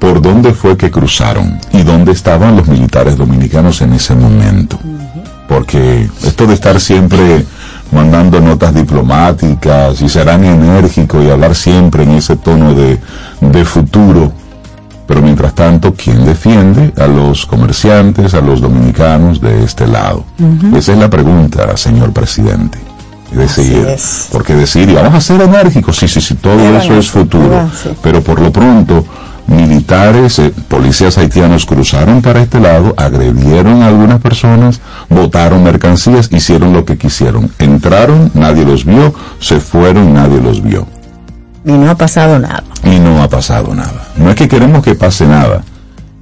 por 0.06 0.22
dónde 0.22 0.54
fue 0.54 0.78
que 0.78 0.92
cruzaron 0.92 1.60
y 1.74 1.82
dónde 1.82 2.12
estaban 2.12 2.56
los 2.56 2.68
militares 2.68 3.18
dominicanos 3.18 3.82
en 3.82 3.94
ese 3.94 4.14
momento. 4.14 4.78
Porque 5.50 6.08
esto 6.24 6.46
de 6.46 6.54
estar 6.54 6.80
siempre 6.80 7.44
mandando 7.92 8.40
notas 8.40 8.76
diplomáticas 8.76 10.00
y 10.04 10.08
serán 10.08 10.44
enérgicos 10.44 11.26
y 11.26 11.32
hablar 11.32 11.56
siempre 11.56 12.04
en 12.04 12.12
ese 12.12 12.36
tono 12.36 12.76
de, 12.76 13.00
de 13.42 13.66
futuro, 13.66 14.32
pero 15.08 15.24
mientras 15.24 15.56
tanto, 15.56 15.96
¿quién 15.96 16.24
defiende 16.24 16.94
a 16.98 17.08
los 17.08 17.48
comerciantes, 17.48 18.36
a 18.36 18.42
los 18.42 18.62
dominicanos 18.62 19.42
de 19.42 19.64
este 19.64 19.88
lado? 19.88 20.24
Esa 20.76 20.94
es 20.94 21.00
la 21.00 21.10
pregunta, 21.10 21.76
señor 21.78 22.14
presidente. 22.14 22.78
Es 23.32 23.38
decir, 23.58 23.88
es. 23.88 24.28
porque 24.32 24.54
decir, 24.54 24.88
y 24.88 24.94
vamos 24.94 25.16
a 25.16 25.22
ser 25.22 25.42
enérgicos, 25.42 25.98
sí, 25.98 26.08
sí, 26.08 26.22
sí, 26.22 26.36
todo 26.36 26.78
eso 26.78 26.96
es 26.96 27.10
futuro, 27.10 27.68
pero 28.04 28.22
por 28.22 28.40
lo 28.40 28.52
pronto, 28.52 29.04
militares, 29.48 30.40
eh, 30.40 30.54
policías 30.68 31.18
haitianos 31.18 31.66
cruzaron 31.66 32.22
para 32.22 32.42
este 32.42 32.60
lado, 32.60 32.94
agredieron 32.98 33.82
a 33.82 33.88
algunas 33.88 34.22
personas, 34.22 34.82
botaron 35.10 35.64
mercancías, 35.64 36.30
hicieron 36.32 36.74
lo 36.74 36.86
que 36.86 36.98
quisieron. 36.98 37.52
Entraron, 37.60 38.32
nadie 38.34 38.66
los 38.66 38.86
vio, 38.86 39.14
se 39.40 39.60
fueron, 39.60 40.14
nadie 40.14 40.42
los 40.42 40.62
vio. 40.62 40.88
Y 41.66 41.72
no 41.72 41.90
ha 41.90 41.96
pasado 41.96 42.40
nada. 42.40 42.64
Y 42.84 43.00
no 43.00 43.22
ha 43.22 43.30
pasado 43.30 43.74
nada. 43.74 44.08
No 44.18 44.30
es 44.30 44.36
que 44.36 44.48
queremos 44.48 44.84
que 44.84 44.96
pase 44.96 45.26
nada. 45.26 45.64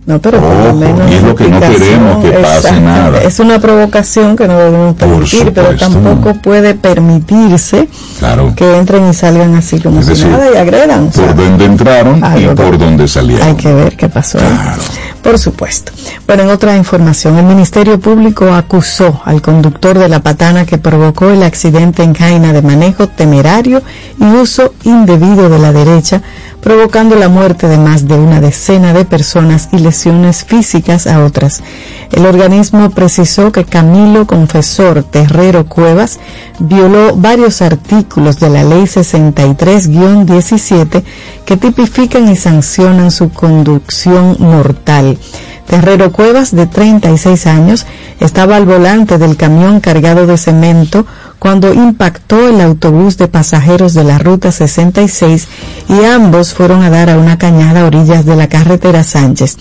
No, 0.06 0.20
pero 0.20 0.42
por 0.42 0.54
lo 0.54 0.74
menos 0.74 1.10
y 1.10 1.13
es 1.13 1.24
lo 1.24 1.34
que 1.34 1.48
no 1.48 1.60
queremos 1.62 2.24
que 2.26 2.32
pase 2.32 2.82
nada. 2.82 3.22
Es 3.22 3.39
una 3.39 3.60
provocación 3.60 4.36
que 4.36 4.48
no 4.50 4.58
debemos 4.60 4.96
Por 4.96 5.08
permitir, 5.10 5.54
pero 5.54 5.76
tampoco 5.78 6.34
puede 6.42 6.74
permitirse 6.76 7.88
Claro. 8.20 8.54
que 8.56 8.78
entren 8.78 9.10
y 9.10 9.13
salgan 9.13 9.56
así 9.56 9.80
como 9.80 10.00
Es 10.02 10.06
si 10.08 10.12
decir, 10.12 10.28
nada 10.28 10.46
y 10.54 10.58
agredan. 10.58 11.08
o 11.08 11.12
sea, 11.12 11.28
Por 11.28 11.36
donde 11.38 11.66
entraron 11.66 12.18
y 12.38 12.46
por 12.48 12.72
que- 12.72 12.78
donde 12.78 13.08
salieron. 13.08 13.48
Hay 13.48 13.56
que 13.56 13.74
ver 13.74 13.96
qué 13.96 14.10
pasó. 14.10 14.39
Claro. 14.39 14.82
Por 15.22 15.39
supuesto. 15.39 15.94
Bueno, 16.28 16.44
en 16.44 16.50
otra 16.50 16.76
información, 16.76 17.38
el 17.38 17.46
Ministerio 17.46 17.98
Público 17.98 18.54
acusó 18.54 19.22
al 19.24 19.42
conductor 19.42 19.98
de 19.98 20.10
la 20.10 20.20
patana 20.20 20.66
que 20.66 20.78
provocó 20.78 21.30
el 21.30 21.44
accidente 21.44 22.04
en 22.04 22.13
Jaina 22.13 22.52
de 22.52 22.62
manejo 22.62 23.08
temerario 23.08 23.82
y 24.20 24.26
uso 24.26 24.74
indebido 24.84 25.48
de 25.48 25.60
la 25.60 25.72
derecha, 25.72 26.22
provocando 26.62 27.16
la 27.16 27.30
muerte 27.30 27.70
de 27.70 27.78
más 27.78 28.06
de 28.06 28.16
una 28.16 28.42
decena 28.42 28.92
de 28.94 29.06
personas 29.06 29.70
y 29.72 29.78
físicas 30.46 31.08
a 31.08 31.24
otras. 31.24 31.62
El 32.12 32.26
organismo 32.26 32.90
precisó 32.90 33.52
que 33.52 33.66
Camilo 33.66 34.26
Confesor 34.28 35.04
Terrero 35.04 35.66
Cuevas 35.66 36.20
violó 36.60 37.16
varios 37.16 37.62
artículos 37.62 38.40
de 38.40 38.50
la 38.50 38.64
Ley 38.64 38.84
63-17 38.84 41.04
que 41.46 41.58
tipifican 41.58 42.30
y 42.30 42.36
sancionan 42.36 43.12
su 43.12 43.30
conducción 43.30 44.38
mortal. 44.40 45.18
Terrero 45.68 46.12
Cuevas, 46.12 46.56
de 46.56 46.66
36 46.68 47.48
años, 47.48 47.88
estaba 48.20 48.58
al 48.58 48.66
volante 48.66 49.18
del 49.18 49.38
camión 49.38 49.80
cargado 49.80 50.28
de 50.28 50.38
cemento 50.38 51.06
cuando 51.44 51.74
impactó 51.74 52.48
el 52.48 52.62
autobús 52.62 53.18
de 53.18 53.28
pasajeros 53.28 53.94
de 53.94 54.06
la 54.06 54.18
Ruta 54.18 54.50
66 54.50 55.50
y 55.90 56.06
ambos 56.06 56.54
fueron 56.54 56.84
a 56.84 56.90
dar 56.90 57.10
a 57.10 57.18
una 57.18 57.38
cañada 57.38 57.82
a 57.82 57.86
orillas 57.86 58.26
de 58.26 58.38
la 58.38 58.48
carretera 58.48 59.04
Sánchez. 59.04 59.58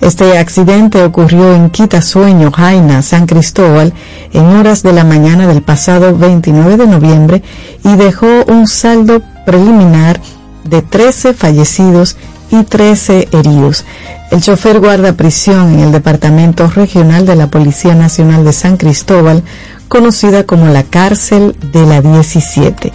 Este 0.00 0.38
accidente 0.38 1.02
ocurrió 1.02 1.52
en 1.52 1.70
Quitasueño, 1.70 2.52
Jaina, 2.52 3.02
San 3.02 3.26
Cristóbal, 3.26 3.92
en 4.32 4.46
horas 4.46 4.84
de 4.84 4.92
la 4.92 5.02
mañana 5.02 5.48
del 5.48 5.62
pasado 5.62 6.16
29 6.16 6.76
de 6.76 6.86
noviembre 6.86 7.42
y 7.82 7.96
dejó 7.96 8.28
un 8.46 8.68
saldo 8.68 9.20
preliminar 9.44 10.20
de 10.62 10.82
13 10.82 11.34
fallecidos 11.34 12.16
y 12.60 12.64
13 12.64 13.28
heridos. 13.32 13.84
El 14.30 14.40
chofer 14.40 14.80
guarda 14.80 15.12
prisión 15.12 15.74
en 15.74 15.80
el 15.80 15.92
Departamento 15.92 16.66
Regional 16.68 17.26
de 17.26 17.36
la 17.36 17.48
Policía 17.48 17.94
Nacional 17.94 18.44
de 18.44 18.52
San 18.52 18.76
Cristóbal, 18.76 19.42
conocida 19.88 20.44
como 20.44 20.66
la 20.66 20.82
cárcel 20.82 21.54
de 21.72 21.86
la 21.86 22.00
17. 22.00 22.92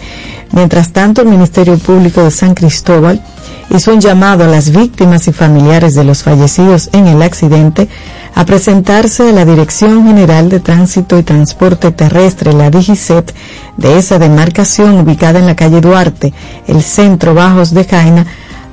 Mientras 0.52 0.92
tanto, 0.92 1.22
el 1.22 1.28
Ministerio 1.28 1.78
Público 1.78 2.22
de 2.22 2.30
San 2.30 2.54
Cristóbal 2.54 3.22
hizo 3.70 3.92
un 3.94 4.00
llamado 4.00 4.44
a 4.44 4.48
las 4.48 4.70
víctimas 4.70 5.28
y 5.28 5.32
familiares 5.32 5.94
de 5.94 6.04
los 6.04 6.22
fallecidos 6.22 6.90
en 6.92 7.06
el 7.06 7.22
accidente 7.22 7.88
a 8.34 8.44
presentarse 8.44 9.28
a 9.28 9.32
la 9.32 9.44
Dirección 9.44 10.06
General 10.06 10.48
de 10.48 10.60
Tránsito 10.60 11.18
y 11.18 11.22
Transporte 11.22 11.90
Terrestre, 11.92 12.52
la 12.52 12.70
DIGICET, 12.70 13.32
de 13.76 13.98
esa 13.98 14.18
demarcación 14.18 14.98
ubicada 14.98 15.38
en 15.38 15.46
la 15.46 15.56
calle 15.56 15.80
Duarte, 15.80 16.32
el 16.66 16.82
centro 16.82 17.34
Bajos 17.34 17.72
de 17.72 17.84
Jaina, 17.84 18.26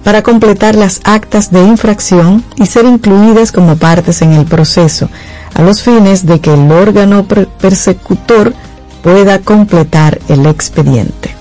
para 0.08 0.22
completar 0.22 0.76
las 0.76 1.02
actas 1.04 1.52
de 1.52 1.62
infracción 1.64 2.42
y 2.56 2.66
ser 2.66 2.86
incluidas 2.86 3.52
como 3.52 3.76
partes 3.76 4.22
en 4.22 4.32
el 4.32 4.46
proceso, 4.46 5.10
a 5.54 5.62
los 5.64 5.84
fines 5.84 6.26
de 6.26 6.40
que 6.40 6.54
el 6.54 6.72
órgano 6.72 7.26
per- 7.28 7.50
persecutor 7.50 8.54
pueda 9.04 9.40
completar 9.40 10.18
el 10.30 10.46
expediente. 10.46 11.36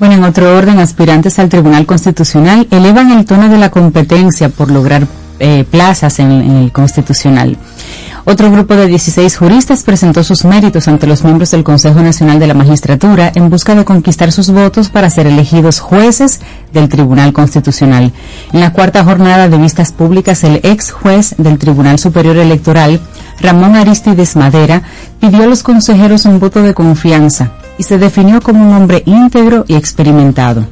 Bueno, 0.00 0.16
en 0.16 0.24
otro 0.24 0.58
orden, 0.58 0.80
aspirantes 0.80 1.38
al 1.38 1.48
Tribunal 1.48 1.86
Constitucional 1.86 2.66
elevan 2.72 3.12
el 3.12 3.24
tono 3.24 3.48
de 3.48 3.58
la 3.58 3.70
competencia 3.70 4.48
por 4.48 4.72
lograr 4.72 5.06
eh, 5.38 5.64
plazas 5.70 6.18
en 6.18 6.32
el 6.32 6.72
Constitucional. 6.72 7.56
Otro 8.28 8.50
grupo 8.50 8.74
de 8.74 8.88
16 8.88 9.36
juristas 9.36 9.84
presentó 9.84 10.24
sus 10.24 10.44
méritos 10.44 10.88
ante 10.88 11.06
los 11.06 11.22
miembros 11.22 11.52
del 11.52 11.62
Consejo 11.62 12.00
Nacional 12.00 12.40
de 12.40 12.48
la 12.48 12.54
Magistratura 12.54 13.30
en 13.32 13.48
busca 13.50 13.76
de 13.76 13.84
conquistar 13.84 14.32
sus 14.32 14.50
votos 14.50 14.90
para 14.90 15.10
ser 15.10 15.28
elegidos 15.28 15.78
jueces 15.78 16.40
del 16.72 16.88
Tribunal 16.88 17.32
Constitucional. 17.32 18.12
En 18.52 18.58
la 18.58 18.72
cuarta 18.72 19.04
jornada 19.04 19.48
de 19.48 19.58
vistas 19.58 19.92
públicas, 19.92 20.42
el 20.42 20.56
ex 20.64 20.90
juez 20.90 21.36
del 21.38 21.56
Tribunal 21.56 22.00
Superior 22.00 22.36
Electoral, 22.36 23.00
Ramón 23.38 23.76
Aristides 23.76 24.34
Madera, 24.34 24.82
pidió 25.20 25.44
a 25.44 25.46
los 25.46 25.62
consejeros 25.62 26.24
un 26.24 26.40
voto 26.40 26.64
de 26.64 26.74
confianza 26.74 27.52
y 27.78 27.84
se 27.84 27.96
definió 27.96 28.40
como 28.40 28.68
un 28.68 28.74
hombre 28.74 29.04
íntegro 29.06 29.64
y 29.68 29.76
experimentado. 29.76 30.66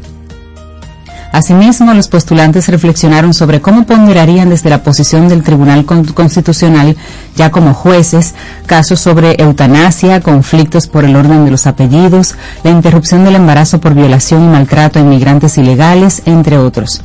Asimismo, 1.35 1.93
los 1.95 2.07
postulantes 2.07 2.69
reflexionaron 2.69 3.35
sobre 3.35 3.61
cómo 3.61 3.87
ponderarían 3.87 4.51
desde 4.51 4.71
la 4.71 4.85
posición 4.85 5.27
del 5.27 5.43
Tribunal 5.43 5.85
Con- 5.85 6.05
Constitucional, 6.05 6.97
ya 7.35 7.51
como 7.51 7.75
jueces, 7.75 8.37
casos 8.67 9.01
sobre 9.01 9.35
eutanasia, 9.43 10.21
conflictos 10.21 10.87
por 10.87 11.05
el 11.05 11.17
orden 11.17 11.45
de 11.45 11.51
los 11.51 11.67
apellidos, 11.67 12.37
la 12.63 12.71
interrupción 12.71 13.25
del 13.25 13.35
embarazo 13.35 13.81
por 13.81 13.95
violación 13.95 14.45
y 14.45 14.47
maltrato 14.47 15.01
a 15.01 15.03
inmigrantes 15.03 15.59
ilegales, 15.59 16.23
entre 16.25 16.57
otros. 16.57 17.03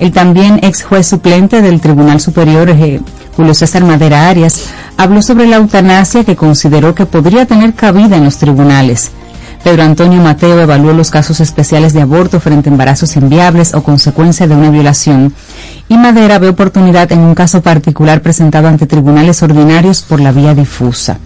El 0.00 0.10
también 0.10 0.58
ex 0.62 0.82
juez 0.82 1.06
suplente 1.06 1.60
del 1.60 1.82
Tribunal 1.82 2.18
Superior, 2.18 2.70
eh, 2.70 3.02
Julio 3.36 3.52
César 3.52 3.84
Madera 3.84 4.30
Arias, 4.30 4.70
habló 4.96 5.20
sobre 5.20 5.46
la 5.48 5.56
eutanasia 5.56 6.24
que 6.24 6.34
consideró 6.34 6.94
que 6.94 7.04
podría 7.04 7.44
tener 7.44 7.74
cabida 7.74 8.16
en 8.16 8.24
los 8.24 8.38
tribunales. 8.38 9.10
Pedro 9.62 9.82
Antonio 9.82 10.22
Mateo 10.22 10.60
evaluó 10.60 10.92
los 10.92 11.10
casos 11.10 11.40
especiales 11.40 11.92
de 11.92 12.02
aborto 12.02 12.40
frente 12.40 12.68
a 12.68 12.72
embarazos 12.72 13.16
inviables 13.16 13.74
o 13.74 13.82
consecuencia 13.82 14.46
de 14.46 14.54
una 14.54 14.70
violación. 14.70 15.34
Y 15.88 15.96
Madera 15.96 16.38
ve 16.38 16.48
oportunidad 16.48 17.10
en 17.12 17.20
un 17.20 17.34
caso 17.34 17.62
particular 17.62 18.22
presentado 18.22 18.68
ante 18.68 18.86
tribunales 18.86 19.42
ordinarios 19.42 20.02
por 20.02 20.20
la 20.20 20.32
vía 20.32 20.54
difusa. 20.54 21.18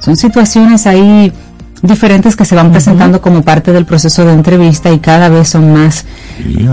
Son 0.00 0.16
situaciones 0.16 0.86
ahí 0.86 1.32
diferentes 1.82 2.36
que 2.36 2.44
se 2.44 2.54
van 2.54 2.70
presentando 2.70 3.20
como 3.20 3.42
parte 3.42 3.72
del 3.72 3.86
proceso 3.86 4.24
de 4.24 4.32
entrevista 4.32 4.90
y 4.90 4.98
cada 4.98 5.28
vez 5.28 5.48
son 5.48 5.72
más, 5.72 6.04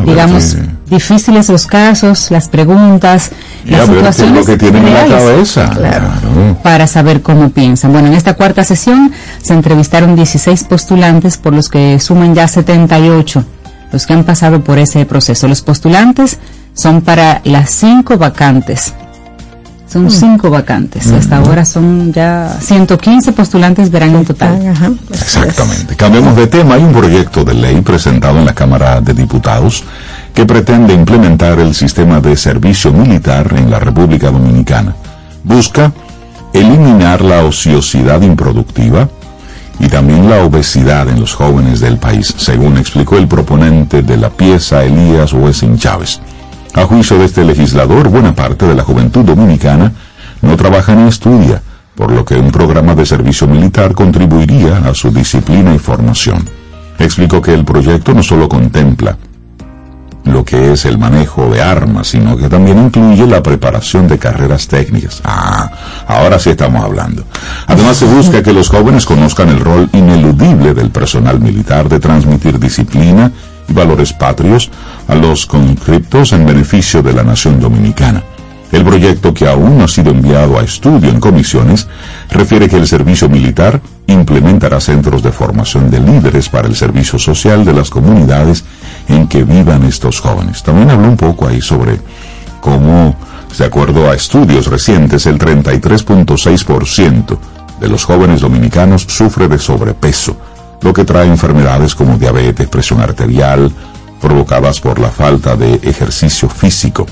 digamos, 0.05 0.57
difíciles 0.89 1.49
los 1.49 1.65
casos, 1.65 2.31
las 2.31 2.49
preguntas, 2.49 3.31
y 3.65 3.71
las 3.71 3.87
situaciones 3.87 4.45
lo 4.47 4.53
que 4.53 4.57
tienen 4.57 4.87
en 4.87 4.93
la 4.93 5.03
reales 5.05 5.23
cabeza. 5.25 5.69
Claro. 5.69 6.07
Claro. 6.21 6.57
para 6.63 6.87
saber 6.87 7.21
cómo 7.21 7.49
piensan. 7.49 7.91
Bueno, 7.91 8.07
en 8.07 8.13
esta 8.13 8.35
cuarta 8.35 8.63
sesión 8.63 9.11
se 9.41 9.53
entrevistaron 9.53 10.15
16 10.15 10.63
postulantes, 10.65 11.37
por 11.37 11.53
los 11.53 11.69
que 11.69 11.99
suman 11.99 12.35
ya 12.35 12.47
78 12.47 13.45
los 13.91 14.05
que 14.05 14.13
han 14.13 14.23
pasado 14.23 14.63
por 14.63 14.79
ese 14.79 15.05
proceso. 15.05 15.47
Los 15.47 15.61
postulantes 15.61 16.37
son 16.73 17.01
para 17.01 17.41
las 17.43 17.69
cinco 17.71 18.17
vacantes. 18.17 18.93
Son 19.87 20.11
cinco 20.11 20.49
vacantes. 20.49 21.07
Hasta 21.11 21.37
ahora 21.37 21.63
son 21.63 22.11
ya 22.11 22.57
115 22.59 23.31
postulantes 23.31 23.89
verán 23.89 24.15
en 24.15 24.25
total. 24.25 24.67
Ajá. 24.67 24.91
Exactamente. 25.11 25.95
Cambiemos 25.95 26.35
de 26.35 26.47
tema. 26.47 26.75
Hay 26.75 26.83
un 26.83 26.91
proyecto 26.91 27.45
de 27.45 27.53
ley 27.53 27.81
presentado 27.81 28.37
en 28.37 28.45
la 28.45 28.53
Cámara 28.53 28.99
de 28.99 29.13
Diputados 29.13 29.83
que 30.33 30.45
pretende 30.45 30.93
implementar 30.93 31.59
el 31.59 31.73
sistema 31.73 32.19
de 32.19 32.35
servicio 32.35 32.91
militar 32.91 33.53
en 33.57 33.71
la 33.71 33.79
República 33.79 34.29
Dominicana. 34.29 34.93
Busca 35.43 35.91
eliminar 36.53 37.21
la 37.21 37.43
ociosidad 37.43 38.21
improductiva 38.21 39.07
y 39.79 39.87
también 39.87 40.29
la 40.29 40.43
obesidad 40.43 41.07
en 41.07 41.19
los 41.19 41.33
jóvenes 41.33 41.79
del 41.79 41.97
país, 41.97 42.33
según 42.37 42.77
explicó 42.77 43.17
el 43.17 43.27
proponente 43.27 44.01
de 44.01 44.17
la 44.17 44.29
pieza 44.29 44.83
Elías 44.83 45.33
Wessing 45.33 45.77
Chávez. 45.77 46.19
A 46.73 46.85
juicio 46.85 47.17
de 47.17 47.25
este 47.25 47.43
legislador, 47.43 48.09
buena 48.09 48.35
parte 48.35 48.65
de 48.65 48.75
la 48.75 48.83
juventud 48.83 49.23
dominicana 49.23 49.91
no 50.41 50.55
trabaja 50.55 50.95
ni 50.95 51.07
estudia, 51.07 51.61
por 51.95 52.11
lo 52.11 52.23
que 52.23 52.35
un 52.35 52.51
programa 52.51 52.93
de 52.93 53.05
servicio 53.05 53.47
militar 53.47 53.93
contribuiría 53.93 54.77
a 54.77 54.93
su 54.93 55.09
disciplina 55.11 55.73
y 55.73 55.79
formación. 55.79 56.47
Explicó 56.99 57.41
que 57.41 57.53
el 57.53 57.65
proyecto 57.65 58.13
no 58.13 58.21
solo 58.21 58.47
contempla 58.47 59.17
lo 60.27 60.43
que 60.43 60.73
es 60.73 60.85
el 60.85 60.97
manejo 60.97 61.49
de 61.49 61.61
armas, 61.61 62.07
sino 62.07 62.37
que 62.37 62.49
también 62.49 62.77
incluye 62.77 63.25
la 63.25 63.41
preparación 63.41 64.07
de 64.07 64.19
carreras 64.19 64.67
técnicas. 64.67 65.21
Ah, 65.23 65.71
ahora 66.07 66.37
sí 66.37 66.51
estamos 66.51 66.83
hablando. 66.83 67.23
Además 67.65 67.97
se 67.97 68.05
busca 68.05 68.43
que 68.43 68.53
los 68.53 68.69
jóvenes 68.69 69.05
conozcan 69.05 69.49
el 69.49 69.59
rol 69.59 69.89
ineludible 69.93 70.73
del 70.73 70.89
personal 70.89 71.39
militar 71.39 71.89
de 71.89 71.99
transmitir 71.99 72.59
disciplina 72.59 73.31
valores 73.69 74.13
patrios 74.13 74.69
a 75.07 75.15
los 75.15 75.45
conscriptos 75.45 76.33
en 76.33 76.45
beneficio 76.45 77.01
de 77.03 77.13
la 77.13 77.23
nación 77.23 77.59
dominicana. 77.59 78.23
El 78.71 78.83
proyecto, 78.83 79.33
que 79.33 79.47
aún 79.47 79.77
no 79.77 79.85
ha 79.85 79.87
sido 79.87 80.11
enviado 80.11 80.59
a 80.59 80.63
estudio 80.63 81.09
en 81.09 81.21
comisiones, 81.21 81.87
refiere 82.29 82.67
que 82.67 82.75
el 82.75 82.85
servicio 82.85 83.29
militar 83.29 83.81
implementará 84.07 84.81
centros 84.81 85.23
de 85.23 85.31
formación 85.31 85.89
de 85.89 86.01
líderes 86.01 86.49
para 86.49 86.67
el 86.67 86.75
servicio 86.75 87.17
social 87.17 87.63
de 87.63 87.71
las 87.71 87.89
comunidades 87.89 88.65
en 89.07 89.27
que 89.27 89.45
vivan 89.45 89.83
estos 89.83 90.19
jóvenes. 90.19 90.63
También 90.63 90.89
habló 90.89 91.07
un 91.07 91.15
poco 91.15 91.47
ahí 91.47 91.61
sobre 91.61 91.97
cómo, 92.59 93.15
de 93.57 93.65
acuerdo 93.65 94.09
a 94.09 94.15
estudios 94.15 94.67
recientes, 94.67 95.25
el 95.27 95.39
33.6% 95.39 97.37
de 97.79 97.87
los 97.87 98.03
jóvenes 98.03 98.41
dominicanos 98.41 99.05
sufre 99.07 99.47
de 99.47 99.59
sobrepeso, 99.59 100.35
lo 100.81 100.93
que 100.93 101.05
trae 101.05 101.27
enfermedades 101.27 101.95
como 101.95 102.17
diabetes, 102.17 102.67
presión 102.67 103.01
arterial, 103.01 103.71
provocadas 104.21 104.79
por 104.79 104.99
la 104.99 105.09
falta 105.09 105.55
de 105.55 105.75
ejercicio 105.83 106.49
físico. 106.49 107.05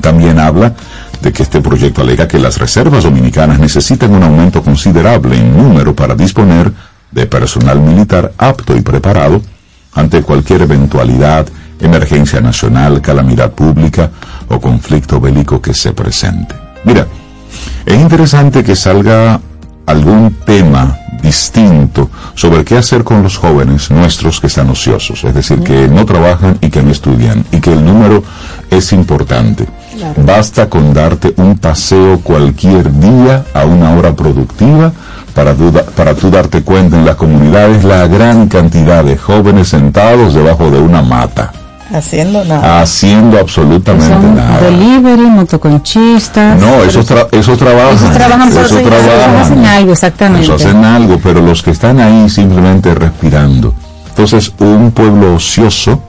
También 0.00 0.38
habla 0.38 0.74
de 1.20 1.32
que 1.32 1.44
este 1.44 1.60
proyecto 1.60 2.02
alega 2.02 2.26
que 2.26 2.38
las 2.38 2.58
reservas 2.58 3.04
dominicanas 3.04 3.60
necesitan 3.60 4.12
un 4.12 4.22
aumento 4.22 4.62
considerable 4.62 5.36
en 5.36 5.56
número 5.56 5.94
para 5.94 6.14
disponer 6.14 6.72
de 7.12 7.26
personal 7.26 7.80
militar 7.80 8.32
apto 8.38 8.76
y 8.76 8.80
preparado 8.80 9.40
ante 9.94 10.22
cualquier 10.22 10.62
eventualidad, 10.62 11.46
emergencia 11.78 12.40
nacional, 12.40 13.00
calamidad 13.00 13.52
pública 13.52 14.10
o 14.48 14.60
conflicto 14.60 15.20
bélico 15.20 15.60
que 15.60 15.74
se 15.74 15.92
presente. 15.92 16.54
Mira, 16.84 17.06
es 17.86 18.00
interesante 18.00 18.64
que 18.64 18.74
salga 18.74 19.40
algún 19.86 20.34
tema 20.44 20.98
distinto 21.22 22.10
sobre 22.34 22.64
qué 22.64 22.76
hacer 22.76 23.04
con 23.04 23.22
los 23.22 23.36
jóvenes 23.36 23.90
nuestros 23.90 24.40
que 24.40 24.48
están 24.48 24.68
ociosos, 24.70 25.22
es 25.24 25.34
decir, 25.34 25.60
que 25.60 25.88
no 25.88 26.04
trabajan 26.04 26.58
y 26.60 26.68
que 26.68 26.82
no 26.82 26.90
estudian, 26.90 27.44
y 27.52 27.60
que 27.60 27.72
el 27.72 27.84
número 27.84 28.22
es 28.70 28.92
importante. 28.92 29.66
Basta 30.16 30.68
con 30.68 30.92
darte 30.92 31.32
un 31.36 31.58
paseo 31.58 32.20
cualquier 32.20 32.92
día 32.98 33.44
a 33.54 33.64
una 33.64 33.94
hora 33.94 34.14
productiva 34.16 34.92
para 35.34 35.54
tú, 35.54 35.72
para 35.94 36.14
tú 36.14 36.30
darte 36.30 36.62
cuenta 36.62 36.96
en 36.96 37.06
las 37.06 37.16
comunidades 37.16 37.84
la 37.84 38.06
gran 38.08 38.48
cantidad 38.48 39.04
de 39.04 39.16
jóvenes 39.16 39.68
sentados 39.68 40.34
debajo 40.34 40.70
de 40.70 40.80
una 40.80 41.02
mata. 41.02 41.52
Haciendo 41.92 42.44
nada. 42.44 42.80
Haciendo 42.80 43.38
absolutamente 43.38 44.06
Son 44.14 44.34
nada. 44.34 44.60
delivery, 44.60 45.22
motoconchistas. 45.26 46.58
No, 46.58 46.82
esos, 46.84 47.08
tra- 47.10 47.28
esos 47.32 47.58
trabajan. 47.58 47.94
Esos 47.96 48.10
trabajan 48.12 48.50
por 48.50 48.62
Esos 48.64 48.82
trabajan. 48.82 49.36
hacen 49.36 49.64
algo, 49.66 49.92
exactamente. 49.92 50.44
Esos 50.44 50.64
hacen 50.64 50.84
algo, 50.84 51.18
pero 51.22 51.40
los 51.42 51.62
que 51.62 51.70
están 51.70 52.00
ahí 52.00 52.28
simplemente 52.30 52.94
respirando. 52.94 53.74
Entonces, 54.08 54.52
un 54.58 54.90
pueblo 54.92 55.34
ocioso, 55.34 56.00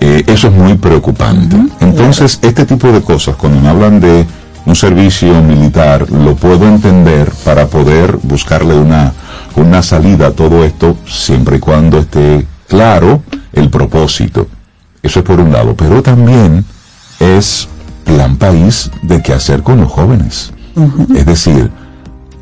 eh, 0.00 0.22
eso 0.26 0.48
es 0.48 0.54
muy 0.54 0.74
preocupante. 0.74 1.56
Entonces, 1.80 2.38
este 2.42 2.64
tipo 2.66 2.88
de 2.92 3.00
cosas, 3.00 3.36
cuando 3.36 3.60
me 3.60 3.68
hablan 3.68 4.00
de 4.00 4.26
un 4.66 4.74
servicio 4.76 5.40
militar, 5.42 6.10
lo 6.10 6.34
puedo 6.34 6.66
entender 6.66 7.30
para 7.44 7.66
poder 7.66 8.18
buscarle 8.22 8.74
una, 8.74 9.12
una 9.56 9.82
salida 9.82 10.28
a 10.28 10.30
todo 10.32 10.64
esto, 10.64 10.96
siempre 11.06 11.56
y 11.56 11.60
cuando 11.60 11.98
esté 11.98 12.46
claro 12.68 13.22
el 13.52 13.68
propósito. 13.70 14.46
Eso 15.04 15.20
es 15.20 15.24
por 15.24 15.38
un 15.38 15.52
lado, 15.52 15.74
pero 15.76 16.02
también 16.02 16.64
es 17.20 17.68
plan 18.04 18.36
país 18.36 18.90
de 19.02 19.22
qué 19.22 19.32
hacer 19.34 19.62
con 19.62 19.80
los 19.80 19.90
jóvenes. 19.92 20.52
Es 21.14 21.26
decir, 21.26 21.70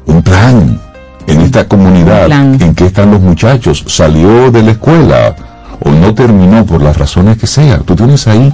un 0.06 0.22
plan 0.22 0.80
en 1.26 1.40
esta 1.42 1.68
comunidad 1.68 2.30
en 2.62 2.74
que 2.74 2.86
están 2.86 3.10
los 3.10 3.20
muchachos, 3.20 3.84
salió 3.86 4.50
de 4.50 4.62
la 4.62 4.70
escuela 4.72 5.36
o 5.84 5.90
no 5.90 6.14
terminó 6.14 6.64
por 6.64 6.80
las 6.82 6.96
razones 6.96 7.36
que 7.36 7.46
sea. 7.46 7.78
Tú 7.80 7.94
tienes 7.94 8.26
ahí 8.26 8.52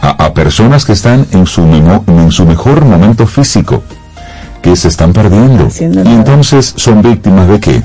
a, 0.00 0.10
a 0.26 0.32
personas 0.34 0.84
que 0.84 0.92
están 0.92 1.26
en 1.32 1.46
su, 1.46 1.62
en 1.62 2.30
su 2.30 2.44
mejor 2.46 2.84
momento 2.84 3.26
físico, 3.26 3.82
que 4.62 4.76
se 4.76 4.88
están 4.88 5.12
perdiendo. 5.12 5.66
Haciendo 5.66 6.00
Y 6.00 6.04
nada. 6.04 6.16
entonces 6.16 6.72
son 6.76 7.02
víctimas 7.02 7.48
de 7.48 7.58
qué? 7.60 7.82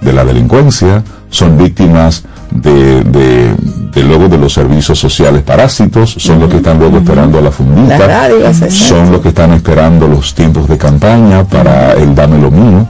De 0.00 0.12
la 0.12 0.24
delincuencia, 0.24 1.02
son 1.30 1.56
víctimas 1.56 2.24
de, 2.50 3.02
de, 3.04 3.54
de 3.94 4.02
luego 4.02 4.28
de 4.28 4.36
los 4.36 4.52
servicios 4.52 4.98
sociales 4.98 5.42
parásitos, 5.42 6.10
son 6.18 6.40
los 6.40 6.48
que 6.50 6.56
están 6.56 6.78
luego 6.78 6.98
esperando 6.98 7.40
la 7.40 7.50
fundita, 7.50 7.96
La 7.98 8.06
radio, 8.06 8.46
exacto. 8.46 8.74
son 8.74 9.12
los 9.12 9.20
que 9.20 9.28
están 9.28 9.52
esperando 9.52 10.06
los 10.08 10.34
tiempos 10.34 10.68
de 10.68 10.76
campaña 10.76 11.44
para 11.44 11.92
el 11.94 12.14
dame 12.14 12.38
lo 12.38 12.50
mío 12.50 12.86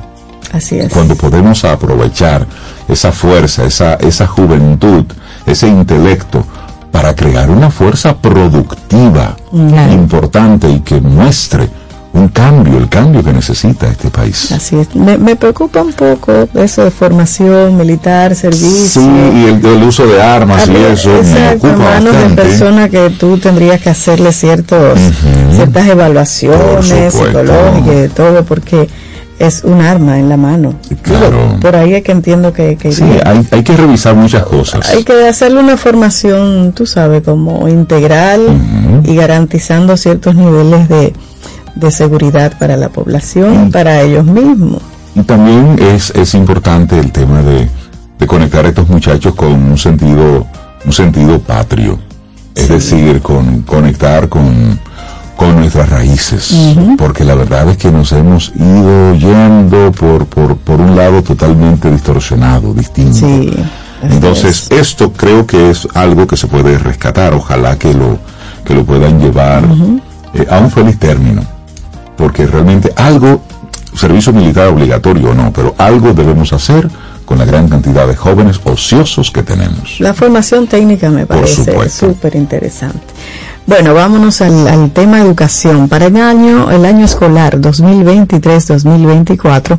Así 0.53 0.79
es. 0.79 0.93
cuando 0.93 1.15
podemos 1.15 1.65
aprovechar 1.65 2.47
esa 2.89 3.13
fuerza, 3.13 3.65
esa, 3.65 3.95
esa 3.95 4.27
juventud, 4.27 5.05
ese 5.47 5.69
intelecto 5.69 6.45
para 6.91 7.15
crear 7.15 7.51
una 7.51 7.71
fuerza 7.71 8.17
productiva 8.17 9.37
importante 9.93 10.69
y 10.69 10.81
que 10.81 11.01
muestre 11.01 11.69
un 12.13 12.27
cambio, 12.29 12.77
el 12.79 12.89
cambio 12.89 13.23
que 13.23 13.33
necesita 13.33 13.89
este 13.89 14.11
país. 14.11 14.51
Así 14.51 14.77
es. 14.77 14.95
Me, 14.97 15.17
me 15.17 15.37
preocupa 15.37 15.81
un 15.81 15.93
poco 15.93 16.49
eso 16.55 16.83
de 16.85 16.91
formación 16.91 17.77
militar, 17.77 18.35
servicio. 18.35 19.01
Sí, 19.03 19.09
y 19.09 19.45
el, 19.47 19.65
el 19.65 19.83
uso 19.85 20.07
de 20.07 20.21
armas 20.21 20.67
y 20.69 20.75
Ah, 20.75 20.89
eso 20.93 21.09
me 21.11 21.19
exacto, 21.21 21.69
ocupa 21.69 21.85
manos 21.85 22.05
de 22.13 22.19
bastante. 22.19 22.43
personas 22.43 22.91
que 22.91 23.11
tú 23.11 23.39
tendrías 23.39 23.81
que 23.81 23.91
hacerle 23.91 24.33
ciertos, 24.33 24.99
ciertas 25.55 25.85
Por 25.85 25.93
evaluaciones 25.93 27.13
supuesto. 27.13 27.41
psicológicas 27.41 27.87
y 27.87 27.95
de 28.01 28.09
todo, 28.09 28.45
porque 28.45 28.89
es 29.39 29.63
un 29.65 29.81
arma 29.81 30.19
en 30.19 30.29
la 30.29 30.37
mano. 30.37 30.75
Claro. 31.03 31.57
Por 31.61 31.75
ahí 31.77 31.95
es 31.95 32.03
que 32.03 32.13
entiendo 32.13 32.53
que, 32.53 32.77
que 32.77 32.93
Sí, 32.93 33.05
hay, 33.25 33.47
hay 33.53 33.63
que 33.63 33.77
revisar 33.77 34.15
muchas 34.17 34.43
cosas. 34.45 34.91
Hay 34.91 35.05
que 35.05 35.29
hacerle 35.29 35.61
una 35.61 35.77
formación, 35.77 36.73
tú 36.73 36.87
sabes, 36.87 37.23
como 37.23 37.69
integral 37.69 38.41
y 39.05 39.15
garantizando 39.15 39.97
ciertos 39.97 40.35
niveles 40.35 40.89
de, 40.91 41.15
de 41.81 41.91
seguridad 41.91 42.57
para 42.59 42.77
la 42.77 42.89
población 42.89 43.69
y 43.69 43.71
para 43.71 44.03
ellos 44.03 44.25
mismos. 44.25 44.83
Y 45.15 45.23
también 45.23 45.77
es, 45.81 46.11
es 46.11 46.35
importante 46.35 46.99
el 46.99 47.11
tema 47.11 47.43
de, 47.43 47.69
de 48.19 48.27
conectar 48.27 48.65
a 48.65 48.69
estos 48.69 48.89
muchachos 48.89 49.35
con 49.35 49.53
un 49.53 49.79
sentido, 49.79 50.47
un 50.85 50.93
sentido 50.93 51.39
patrio. 51.41 51.99
Es 52.55 52.69
decir, 52.69 53.23
con 53.23 53.63
conectar 53.63 54.29
con, 54.29 54.79
con 55.37 55.57
nuestras 55.57 55.89
raíces. 55.89 56.77
Porque 56.99 57.25
la 57.25 57.35
verdad 57.35 57.69
es 57.71 57.79
que 57.79 57.91
nos 57.91 58.13
hemos 58.13 58.53
ido 58.55 59.15
yendo 59.15 59.91
por, 59.93 60.27
por, 60.27 60.57
por 60.57 60.81
un 60.81 60.95
lado 60.95 61.23
totalmente 61.23 61.91
distorsionado, 61.91 62.75
distinto. 62.75 63.27
Sí. 63.27 63.51
Entonces, 64.03 64.69
esto 64.71 65.13
creo 65.13 65.47
que 65.47 65.71
es 65.71 65.89
algo 65.95 66.27
que 66.27 66.37
se 66.37 66.47
puede 66.47 66.79
rescatar. 66.79 67.35
Ojalá 67.35 67.79
que 67.79 67.95
lo, 67.95 68.19
que 68.65 68.75
lo 68.75 68.85
puedan 68.85 69.19
llevar 69.21 69.65
eh, 70.35 70.47
a 70.51 70.59
un 70.59 70.71
feliz 70.71 70.99
término. 70.99 71.43
Porque 72.21 72.47
realmente 72.47 72.93
algo, 72.97 73.41
servicio 73.95 74.33
militar 74.33 74.69
obligatorio 74.69 75.31
o 75.31 75.35
no, 75.35 75.53
pero 75.53 75.75
algo 75.79 76.13
debemos 76.13 76.53
hacer 76.53 76.89
con 77.25 77.39
la 77.39 77.47
gran 77.47 77.69
cantidad 77.69 78.07
de 78.07 78.15
jóvenes 78.15 78.61
ociosos 78.65 79.31
que 79.31 79.43
tenemos. 79.43 79.99
La 80.01 80.13
formación 80.15 80.67
técnica 80.67 81.09
me 81.11 81.27
parece 81.27 81.89
súper 81.89 82.37
interesante. 82.37 83.01
Bueno, 83.67 83.93
vámonos 83.95 84.41
al, 84.41 84.67
al 84.67 84.91
tema 84.91 85.21
educación. 85.21 85.89
Para 85.89 86.07
el 86.07 86.17
año, 86.17 86.73
el 86.73 86.85
año 86.85 87.05
escolar 87.05 87.61
2023-2024, 87.61 89.79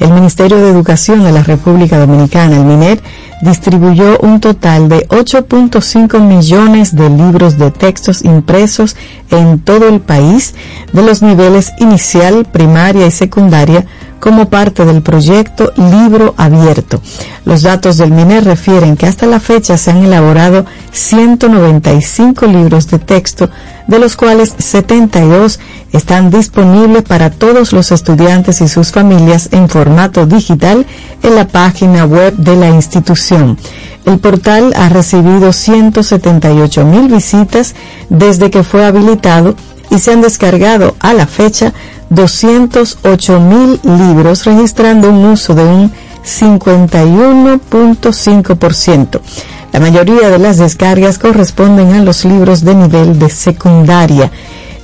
el 0.00 0.12
Ministerio 0.12 0.58
de 0.58 0.70
Educación 0.70 1.22
de 1.22 1.32
la 1.32 1.42
República 1.42 1.98
Dominicana, 1.98 2.56
el 2.56 2.64
MINER, 2.64 3.00
distribuyó 3.42 4.18
un 4.20 4.40
total 4.40 4.88
de 4.88 5.06
8.5 5.08 6.20
millones 6.20 6.96
de 6.96 7.08
libros 7.10 7.58
de 7.58 7.70
textos 7.70 8.24
impresos 8.24 8.96
en 9.30 9.60
todo 9.60 9.88
el 9.88 10.00
país 10.00 10.54
de 10.92 11.02
los 11.02 11.22
niveles 11.22 11.72
inicial, 11.78 12.46
primaria 12.50 13.06
y 13.06 13.10
secundaria 13.10 13.86
como 14.20 14.48
parte 14.48 14.84
del 14.84 15.02
proyecto 15.02 15.72
Libro 15.76 16.34
Abierto. 16.36 17.00
Los 17.44 17.62
datos 17.62 17.96
del 17.96 18.12
MINER 18.12 18.44
refieren 18.44 18.96
que 18.96 19.06
hasta 19.06 19.26
la 19.26 19.40
fecha 19.40 19.76
se 19.76 19.90
han 19.90 20.04
elaborado 20.04 20.66
195 20.92 22.46
libros 22.46 22.88
de 22.88 22.98
texto, 22.98 23.50
de 23.86 23.98
los 23.98 24.16
cuales 24.16 24.54
72 24.58 25.58
están 25.92 26.30
disponibles 26.30 27.02
para 27.02 27.30
todos 27.30 27.72
los 27.72 27.90
estudiantes 27.90 28.60
y 28.60 28.68
sus 28.68 28.92
familias 28.92 29.48
en 29.52 29.68
formato 29.68 30.26
digital 30.26 30.86
en 31.22 31.34
la 31.34 31.48
página 31.48 32.04
web 32.04 32.34
de 32.36 32.56
la 32.56 32.68
institución. 32.68 33.58
El 34.04 34.18
portal 34.18 34.72
ha 34.76 34.88
recibido 34.88 35.52
178 35.52 36.84
mil 36.84 37.08
visitas 37.08 37.74
desde 38.08 38.50
que 38.50 38.62
fue 38.62 38.84
habilitado 38.84 39.56
y 39.90 39.98
se 39.98 40.12
han 40.12 40.20
descargado 40.20 40.94
a 41.00 41.12
la 41.12 41.26
fecha 41.26 41.72
208 42.10 43.40
mil 43.40 43.80
libros, 43.82 44.44
registrando 44.44 45.08
un 45.10 45.24
uso 45.24 45.54
de 45.54 45.64
un 45.64 45.90
51.5%. 46.24 49.20
La 49.72 49.80
mayoría 49.80 50.28
de 50.28 50.38
las 50.38 50.58
descargas 50.58 51.18
corresponden 51.18 51.92
a 51.92 52.02
los 52.02 52.24
libros 52.24 52.64
de 52.64 52.74
nivel 52.74 53.18
de 53.18 53.30
secundaria. 53.30 54.30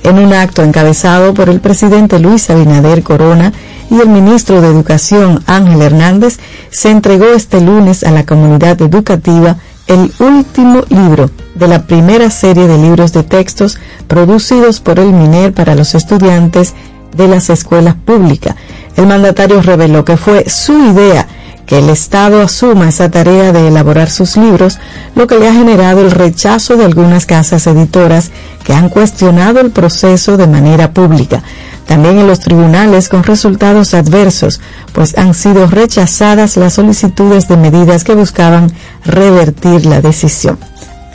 En 0.03 0.19
un 0.19 0.31
acto 0.33 0.63
encabezado 0.63 1.33
por 1.33 1.49
el 1.49 1.59
presidente 1.59 2.19
Luis 2.19 2.49
Abinader 2.49 3.03
Corona 3.03 3.51
y 3.91 3.99
el 3.99 4.07
ministro 4.07 4.61
de 4.61 4.69
Educación 4.69 5.43
Ángel 5.47 5.81
Hernández, 5.81 6.39
se 6.69 6.91
entregó 6.91 7.25
este 7.25 7.59
lunes 7.59 8.03
a 8.03 8.11
la 8.11 8.25
comunidad 8.25 8.81
educativa 8.81 9.57
el 9.87 10.13
último 10.19 10.83
libro 10.89 11.29
de 11.55 11.67
la 11.67 11.83
primera 11.83 12.29
serie 12.29 12.67
de 12.67 12.77
libros 12.77 13.11
de 13.13 13.23
textos 13.23 13.77
producidos 14.07 14.79
por 14.79 14.99
el 14.99 15.11
MINER 15.11 15.53
para 15.53 15.75
los 15.75 15.95
estudiantes 15.95 16.73
de 17.17 17.27
las 17.27 17.49
escuelas 17.49 17.95
públicas. 17.95 18.55
El 18.95 19.07
mandatario 19.07 19.61
reveló 19.61 20.05
que 20.05 20.17
fue 20.17 20.49
su 20.49 20.73
idea 20.91 21.27
que 21.67 21.79
el 21.79 21.89
Estado 21.89 22.41
asuma 22.41 22.87
esa 22.87 23.11
tarea 23.11 23.51
de 23.51 23.67
elaborar 23.67 24.09
sus 24.09 24.37
libros, 24.37 24.79
lo 25.15 25.27
que 25.27 25.37
le 25.37 25.49
ha 25.49 25.53
generado 25.53 25.99
el 26.01 26.11
rechazo 26.11 26.77
de 26.77 26.85
algunas 26.85 27.25
casas 27.25 27.67
editoras 27.67 28.31
que 28.63 28.73
han 28.73 28.87
cuestionado 28.87 29.59
el 29.59 29.71
proceso 29.71 30.37
de 30.37 30.47
manera 30.47 30.91
pública. 30.93 31.43
también 31.85 32.19
en 32.19 32.27
los 32.27 32.41
tribunales 32.41 33.07
con 33.07 33.23
resultados 33.23 33.93
adversos, 33.93 34.59
pues 34.91 35.17
han 35.17 35.33
sido 35.33 35.67
rechazadas 35.67 36.57
las 36.57 36.73
solicitudes 36.73 37.47
de 37.47 37.55
medidas 37.55 38.03
que 38.03 38.13
buscaban 38.13 38.69
revertir 39.05 39.85
la 39.85 40.01
decisión. 40.01 40.57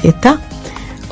Está. 0.03 0.41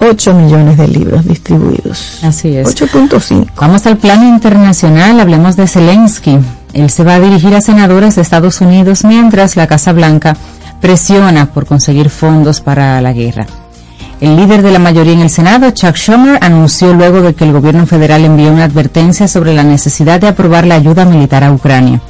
8 0.01 0.35
millones 0.35 0.79
de 0.79 0.89
libros 0.89 1.27
distribuidos. 1.27 2.25
Así 2.25 2.57
es. 2.57 2.69
8.5. 2.69 3.49
Vamos 3.57 3.87
al 3.87 3.99
plano 3.99 4.27
internacional, 4.27 5.21
hablemos 5.21 5.57
de 5.57 5.67
Zelensky. 5.67 6.39
Él 6.73 6.91
se 6.91 7.05
va 7.05 7.15
a 7.15 7.21
dirigir 7.21 7.55
a 7.55 7.61
senadores 7.61 8.17
de 8.17 8.23
Estados 8.23 8.61
Unidos 8.61 9.05
mientras 9.05 9.57
la 9.57 9.67
Casa 9.67 9.93
Blanca 9.93 10.37
presiona 10.81 11.47
por 11.47 11.67
conseguir 11.67 12.09
fondos 12.09 12.61
para 12.61 13.01
la 13.01 13.13
guerra. 13.13 13.47
El 14.21 14.37
líder 14.37 14.63
de 14.63 14.71
la 14.71 14.79
mayoría 14.79 15.15
en 15.15 15.21
el 15.21 15.31
Senado, 15.31 15.71
Chuck 15.71 15.97
Schumer, 15.97 16.39
anunció 16.43 16.93
luego 16.93 17.23
de 17.23 17.35
que 17.35 17.45
el 17.45 17.53
gobierno 17.53 17.87
federal 17.87 18.25
envió 18.25 18.53
una 18.53 18.65
advertencia 18.65 19.29
sobre 19.29 19.55
la 19.55 19.63
necesidad 19.63 20.21
de 20.21 20.29
aprobar 20.29 20.67
la 20.67 20.75
ayuda 20.75 21.05
militar 21.05 21.43
a 21.43 21.53
Ucrania. 21.53 22.01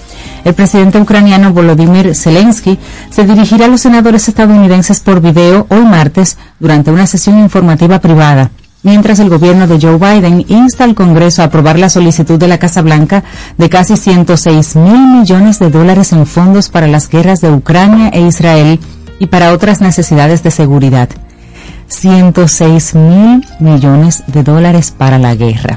El 0.44 0.54
presidente 0.54 1.00
ucraniano 1.00 1.52
Volodymyr 1.52 2.14
Zelensky 2.14 2.78
se 3.10 3.24
dirigirá 3.24 3.66
a 3.66 3.68
los 3.68 3.82
senadores 3.82 4.28
estadounidenses 4.28 5.00
por 5.00 5.20
video 5.20 5.66
hoy 5.68 5.84
martes 5.84 6.38
durante 6.58 6.90
una 6.90 7.06
sesión 7.06 7.38
informativa 7.38 7.98
privada, 7.98 8.50
mientras 8.82 9.18
el 9.18 9.28
gobierno 9.28 9.66
de 9.66 9.78
Joe 9.80 9.98
Biden 9.98 10.44
insta 10.48 10.84
al 10.84 10.94
Congreso 10.94 11.42
a 11.42 11.46
aprobar 11.46 11.78
la 11.78 11.90
solicitud 11.90 12.38
de 12.38 12.48
la 12.48 12.58
Casa 12.58 12.82
Blanca 12.82 13.22
de 13.58 13.68
casi 13.68 13.96
106 13.96 14.76
mil 14.76 15.18
millones 15.18 15.58
de 15.58 15.70
dólares 15.70 16.12
en 16.12 16.26
fondos 16.26 16.68
para 16.68 16.86
las 16.86 17.08
guerras 17.08 17.40
de 17.40 17.50
Ucrania 17.50 18.08
e 18.08 18.22
Israel 18.22 18.80
y 19.18 19.26
para 19.26 19.52
otras 19.52 19.80
necesidades 19.80 20.42
de 20.42 20.50
seguridad. 20.50 21.10
106 21.88 22.94
mil 22.94 23.46
millones 23.58 24.22
de 24.26 24.42
dólares 24.42 24.94
para 24.96 25.18
la 25.18 25.34
guerra. 25.34 25.76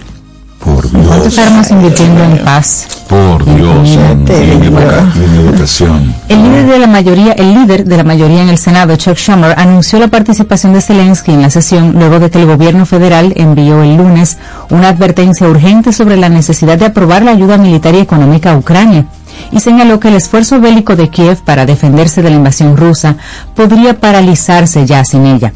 Por 0.64 0.90
¿Cuánto 0.90 1.14
Dios. 1.16 1.28
estaremos 1.28 1.70
invirtiendo 1.72 2.24
en 2.24 2.38
paz? 2.46 2.88
Por 3.10 3.44
Dios. 3.44 3.90
En, 3.90 4.26
en 4.30 4.64
educa- 4.64 5.12
en 5.16 5.36
educación. 5.48 6.16
El 6.30 6.42
líder 6.44 6.68
de 6.68 6.80
la 6.80 6.88
mayoría, 6.88 7.34
el 7.34 7.54
líder 7.54 7.84
de 7.84 7.98
la 7.98 8.04
mayoría 8.04 8.42
en 8.44 8.50
el 8.50 8.58
Senado, 8.58 8.96
Chuck 8.96 9.18
Schumer, 9.18 9.54
anunció 9.60 10.00
la 10.00 10.08
participación 10.08 10.72
de 10.74 10.82
Zelensky 10.82 11.32
en 11.34 11.42
la 11.42 11.50
sesión 11.50 11.94
luego 11.98 12.20
de 12.20 12.30
que 12.30 12.40
el 12.40 12.46
gobierno 12.46 12.86
federal 12.86 13.34
envió 13.36 13.84
el 13.84 13.98
lunes 13.98 14.38
una 14.70 14.88
advertencia 14.90 15.48
urgente 15.50 15.92
sobre 15.92 16.16
la 16.16 16.30
necesidad 16.30 16.78
de 16.78 16.86
aprobar 16.86 17.24
la 17.24 17.32
ayuda 17.32 17.58
militar 17.58 17.94
y 17.96 18.00
económica 18.00 18.52
a 18.54 18.58
Ucrania 18.58 19.06
y 19.52 19.60
señaló 19.60 20.00
que 20.00 20.08
el 20.10 20.16
esfuerzo 20.16 20.60
bélico 20.62 20.96
de 20.96 21.10
Kiev 21.10 21.40
para 21.44 21.66
defenderse 21.66 22.22
de 22.22 22.30
la 22.30 22.36
invasión 22.38 22.78
rusa 22.78 23.16
podría 23.56 24.00
paralizarse 24.00 24.86
ya 24.86 25.04
sin 25.04 25.26
ella. 25.26 25.54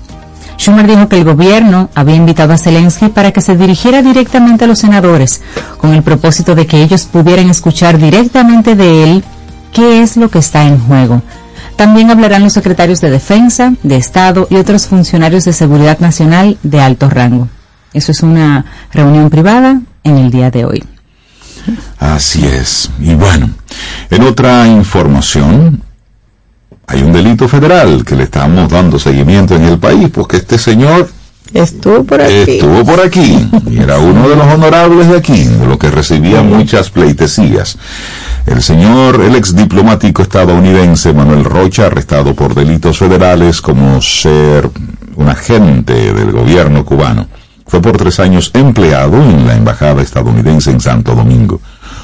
Schumer 0.57 0.87
dijo 0.87 1.07
que 1.07 1.17
el 1.17 1.23
gobierno 1.23 1.89
había 1.93 2.15
invitado 2.15 2.53
a 2.53 2.57
Zelensky 2.57 3.09
para 3.09 3.31
que 3.31 3.41
se 3.41 3.55
dirigiera 3.55 4.01
directamente 4.01 4.65
a 4.65 4.67
los 4.67 4.79
senadores, 4.79 5.41
con 5.77 5.93
el 5.93 6.03
propósito 6.03 6.55
de 6.55 6.65
que 6.65 6.81
ellos 6.81 7.05
pudieran 7.05 7.49
escuchar 7.49 7.97
directamente 7.97 8.75
de 8.75 9.03
él 9.03 9.23
qué 9.71 10.01
es 10.01 10.17
lo 10.17 10.29
que 10.29 10.39
está 10.39 10.63
en 10.65 10.79
juego. 10.79 11.21
También 11.75 12.09
hablarán 12.09 12.43
los 12.43 12.53
secretarios 12.53 13.01
de 13.01 13.11
Defensa, 13.11 13.73
de 13.83 13.97
Estado 13.97 14.47
y 14.49 14.55
otros 14.55 14.87
funcionarios 14.87 15.45
de 15.45 15.53
Seguridad 15.53 15.99
Nacional 15.99 16.57
de 16.63 16.81
alto 16.81 17.07
rango. 17.07 17.47
Eso 17.93 18.11
es 18.11 18.23
una 18.23 18.65
reunión 18.91 19.29
privada 19.29 19.79
en 20.03 20.17
el 20.17 20.31
día 20.31 20.49
de 20.49 20.65
hoy. 20.65 20.83
Así 21.99 22.45
es. 22.45 22.89
Y 22.99 23.13
bueno, 23.13 23.51
en 24.09 24.23
otra 24.23 24.67
información, 24.67 25.83
hay 26.87 27.03
un 27.03 27.11
delito 27.11 27.47
federal 27.49 28.05
que 28.05 28.15
le 28.15 28.23
estamos 28.23 28.69
dando 28.69 28.97
seguimiento 28.97 29.55
en 29.55 29.63
el 29.65 29.77
país, 29.77 30.09
porque 30.09 30.37
este 30.37 30.57
señor 30.57 31.09
Estuvo 31.53 32.03
por 32.03 32.21
aquí. 32.21 32.51
estuvo 32.51 32.85
por 32.85 32.99
aquí 32.99 33.49
y 33.69 33.79
era 33.79 33.99
uno 33.99 34.27
de 34.27 34.35
los 34.35 34.45
honorables 34.47 35.07
de 35.07 35.17
aquí, 35.17 35.43
de 35.45 35.65
lo 35.65 35.77
que 35.77 35.89
recibía 35.89 36.41
muchas 36.41 36.89
pleitesías. 36.89 37.77
El 38.45 38.61
señor, 38.61 39.21
el 39.21 39.35
ex 39.35 39.55
diplomático 39.55 40.21
estadounidense 40.21 41.13
Manuel 41.13 41.43
Rocha, 41.45 41.87
arrestado 41.87 42.33
por 42.33 42.53
delitos 42.53 42.97
federales 42.97 43.61
como 43.61 44.01
ser 44.01 44.69
un 45.15 45.29
agente 45.29 46.13
del 46.13 46.31
gobierno 46.31 46.85
cubano, 46.85 47.27
fue 47.65 47.81
por 47.81 47.97
tres 47.97 48.19
años 48.19 48.51
empleado 48.53 49.21
en 49.21 49.45
la 49.47 49.55
embajada 49.55 50.01
estadounidense 50.01 50.71
en 50.71 50.79
Santo 50.79 51.15
Domingo. 51.15 51.61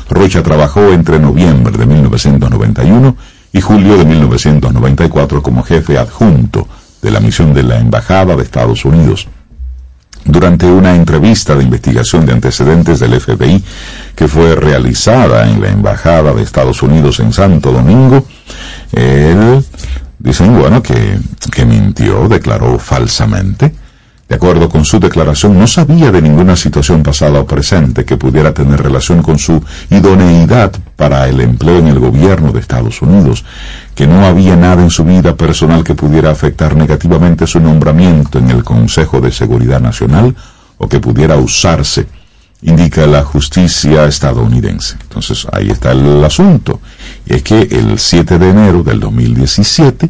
Rocha 0.09 0.43
trabajó 0.43 0.91
entre 0.91 1.19
noviembre 1.19 1.77
de 1.77 1.85
1991 1.85 3.15
y 3.53 3.61
julio 3.61 3.97
de 3.97 4.03
1994 4.03 5.41
como 5.41 5.63
jefe 5.63 5.97
adjunto 5.97 6.67
de 7.01 7.11
la 7.11 7.19
misión 7.19 7.53
de 7.53 7.63
la 7.63 7.79
Embajada 7.79 8.35
de 8.35 8.43
Estados 8.43 8.83
Unidos. 8.83 9.27
Durante 10.25 10.65
una 10.65 10.95
entrevista 10.95 11.53
de 11.53 11.63
investigación 11.63 12.25
de 12.25 12.33
antecedentes 12.33 12.99
del 12.99 13.19
FBI 13.19 13.63
que 14.15 14.27
fue 14.27 14.55
realizada 14.55 15.49
en 15.49 15.61
la 15.61 15.69
Embajada 15.69 16.33
de 16.33 16.41
Estados 16.41 16.81
Unidos 16.81 17.19
en 17.19 17.31
Santo 17.31 17.71
Domingo, 17.71 18.25
él, 18.93 19.63
dicen, 20.17 20.57
bueno, 20.57 20.81
que, 20.81 21.19
que 21.51 21.65
mintió, 21.65 22.27
declaró 22.29 22.79
falsamente. 22.79 23.73
De 24.27 24.35
acuerdo 24.35 24.69
con 24.69 24.85
su 24.85 24.99
declaración, 24.99 25.59
no 25.59 25.67
sabía 25.67 26.09
de 26.11 26.21
ninguna 26.21 26.55
situación 26.55 27.03
pasada 27.03 27.41
o 27.41 27.45
presente 27.45 28.05
que 28.05 28.15
pudiera 28.15 28.53
tener 28.53 28.81
relación 28.81 29.21
con 29.21 29.37
su 29.37 29.61
idoneidad 29.89 30.71
para 30.95 31.27
el 31.27 31.41
empleo 31.41 31.79
en 31.79 31.87
el 31.87 31.99
gobierno 31.99 32.51
de 32.51 32.61
Estados 32.61 33.01
Unidos, 33.01 33.43
que 33.93 34.07
no 34.07 34.25
había 34.25 34.55
nada 34.55 34.81
en 34.81 34.89
su 34.89 35.03
vida 35.03 35.35
personal 35.35 35.83
que 35.83 35.93
pudiera 35.93 36.31
afectar 36.31 36.75
negativamente 36.75 37.45
su 37.45 37.59
nombramiento 37.59 38.39
en 38.39 38.49
el 38.49 38.63
Consejo 38.63 39.19
de 39.19 39.31
Seguridad 39.31 39.81
Nacional 39.81 40.35
o 40.77 40.87
que 40.87 41.01
pudiera 41.01 41.35
usarse, 41.35 42.07
indica 42.61 43.05
la 43.05 43.23
justicia 43.23 44.05
estadounidense. 44.05 44.95
Entonces, 45.01 45.45
ahí 45.51 45.69
está 45.69 45.91
el 45.91 46.23
asunto. 46.23 46.79
Es 47.25 47.43
que 47.43 47.61
el 47.61 47.99
7 47.99 48.39
de 48.39 48.49
enero 48.49 48.83
del 48.83 49.01
2017, 49.01 50.09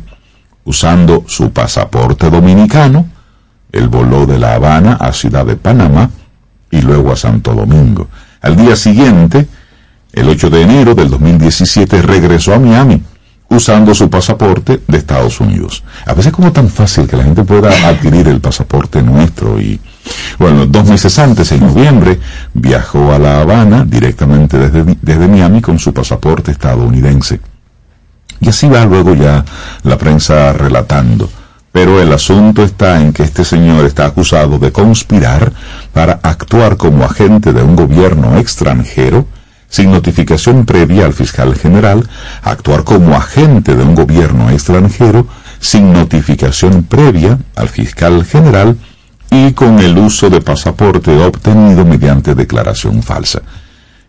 usando 0.66 1.26
su 1.28 1.52
pasaporte 1.52 2.30
dominicano, 2.30 3.08
él 3.74 3.90
voló 3.90 4.26
de 4.26 4.40
La 4.40 4.54
Habana 4.54 4.94
a 4.94 5.12
Ciudad 5.12 5.46
de 5.46 5.58
Panamá 5.58 6.10
y 6.72 6.82
luego 6.82 7.12
a 7.12 7.16
Santo 7.16 7.54
Domingo. 7.54 8.08
Al 8.42 8.56
día 8.56 8.76
siguiente, 8.76 9.48
el 10.14 10.30
8 10.30 10.50
de 10.52 10.62
enero 10.62 10.96
del 10.96 11.10
2017, 11.10 12.02
regresó 12.04 12.54
a 12.54 12.60
Miami 12.60 13.02
usando 13.50 13.94
su 13.94 14.10
pasaporte 14.10 14.82
de 14.88 14.98
Estados 14.98 15.40
Unidos. 15.40 15.84
A 16.06 16.14
veces 16.14 16.28
es 16.28 16.34
como 16.34 16.52
tan 16.52 16.70
fácil 16.70 17.08
que 17.08 17.18
la 17.18 17.24
gente 17.24 17.44
pueda 17.44 17.70
adquirir 17.88 18.28
el 18.28 18.40
pasaporte 18.40 19.02
nuestro 19.02 19.60
y, 19.60 19.80
bueno, 20.38 20.66
dos 20.68 20.88
meses 20.88 21.18
antes, 21.20 21.52
en 21.52 21.62
noviembre, 21.62 22.20
viajó 22.54 23.12
a 23.12 23.20
La 23.20 23.42
Habana 23.42 23.86
directamente 23.86 24.58
desde, 24.58 24.98
desde 25.02 25.28
Miami 25.28 25.62
con 25.62 25.80
su 25.80 25.94
pasaporte 25.94 26.52
estadounidense. 26.52 27.40
Y 28.40 28.50
así 28.50 28.68
va 28.68 28.86
luego 28.86 29.16
ya 29.16 29.44
la 29.84 29.98
prensa 29.98 30.54
relatando. 30.54 31.30
Pero 31.74 32.00
el 32.00 32.14
asunto 32.14 32.64
está 32.64 33.02
en 33.02 33.12
que 33.12 33.24
este 33.24 33.44
señor 33.44 33.86
está 33.86 34.06
acusado 34.06 34.60
de 34.60 34.72
conspirar 34.72 35.52
para 35.92 36.14
actuar 36.24 36.78
como 36.78 37.04
agente 37.04 37.52
de 37.52 37.64
un 37.64 37.76
gobierno 37.76 38.38
extranjero 38.38 39.28
sin 39.68 39.92
notificación 39.92 40.68
previa 40.68 41.04
al 41.06 41.14
fiscal 41.14 41.56
general, 41.56 42.08
actuar 42.44 42.84
como 42.84 43.16
agente 43.16 43.76
de 43.76 43.84
un 43.84 43.96
gobierno 43.96 44.52
extranjero 44.52 45.26
sin 45.60 45.92
notificación 45.92 46.84
previa 46.84 47.40
al 47.56 47.70
fiscal 47.70 48.24
general 48.24 48.78
y 49.32 49.54
con 49.54 49.80
el 49.80 49.98
uso 49.98 50.30
de 50.30 50.42
pasaporte 50.42 51.10
obtenido 51.18 51.84
mediante 51.86 52.36
declaración 52.36 53.02
falsa. 53.02 53.42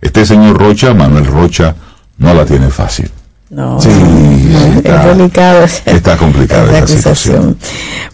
Este 0.02 0.26
señor 0.26 0.58
Rocha, 0.58 0.92
Manuel 0.92 1.24
Rocha, 1.24 1.74
no 2.18 2.34
la 2.34 2.44
tiene 2.44 2.68
fácil. 2.68 3.10
No, 3.54 3.80
Sí, 3.80 3.88
es 3.88 4.76
está- 4.78 5.06
delicado. 5.14 5.64
está 5.64 6.16
complicada 6.16 6.64
esa 6.72 6.78
acusación. 6.78 7.56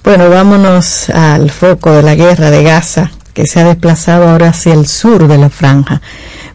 Bueno, 0.05 0.29
vámonos 0.29 1.09
al 1.11 1.51
foco 1.51 1.93
de 1.93 2.03
la 2.03 2.15
guerra 2.15 2.51
de 2.51 2.63
Gaza, 2.63 3.11
que 3.33 3.47
se 3.47 3.61
ha 3.61 3.65
desplazado 3.65 4.29
ahora 4.29 4.49
hacia 4.51 4.75
el 4.75 4.87
sur 4.87 5.27
de 5.29 5.39
la 5.39 5.49
franja. 5.49 6.03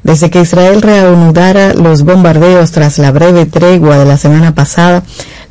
Desde 0.04 0.30
que 0.30 0.42
Israel 0.42 0.84
reanudara 0.84 1.74
los 1.74 2.04
bombardeos 2.04 2.70
tras 2.72 3.00
la 3.00 3.12
breve 3.12 3.48
tregua 3.48 3.98
de 3.98 4.06
la 4.06 4.18
semana 4.18 4.54
pasada, 4.54 5.02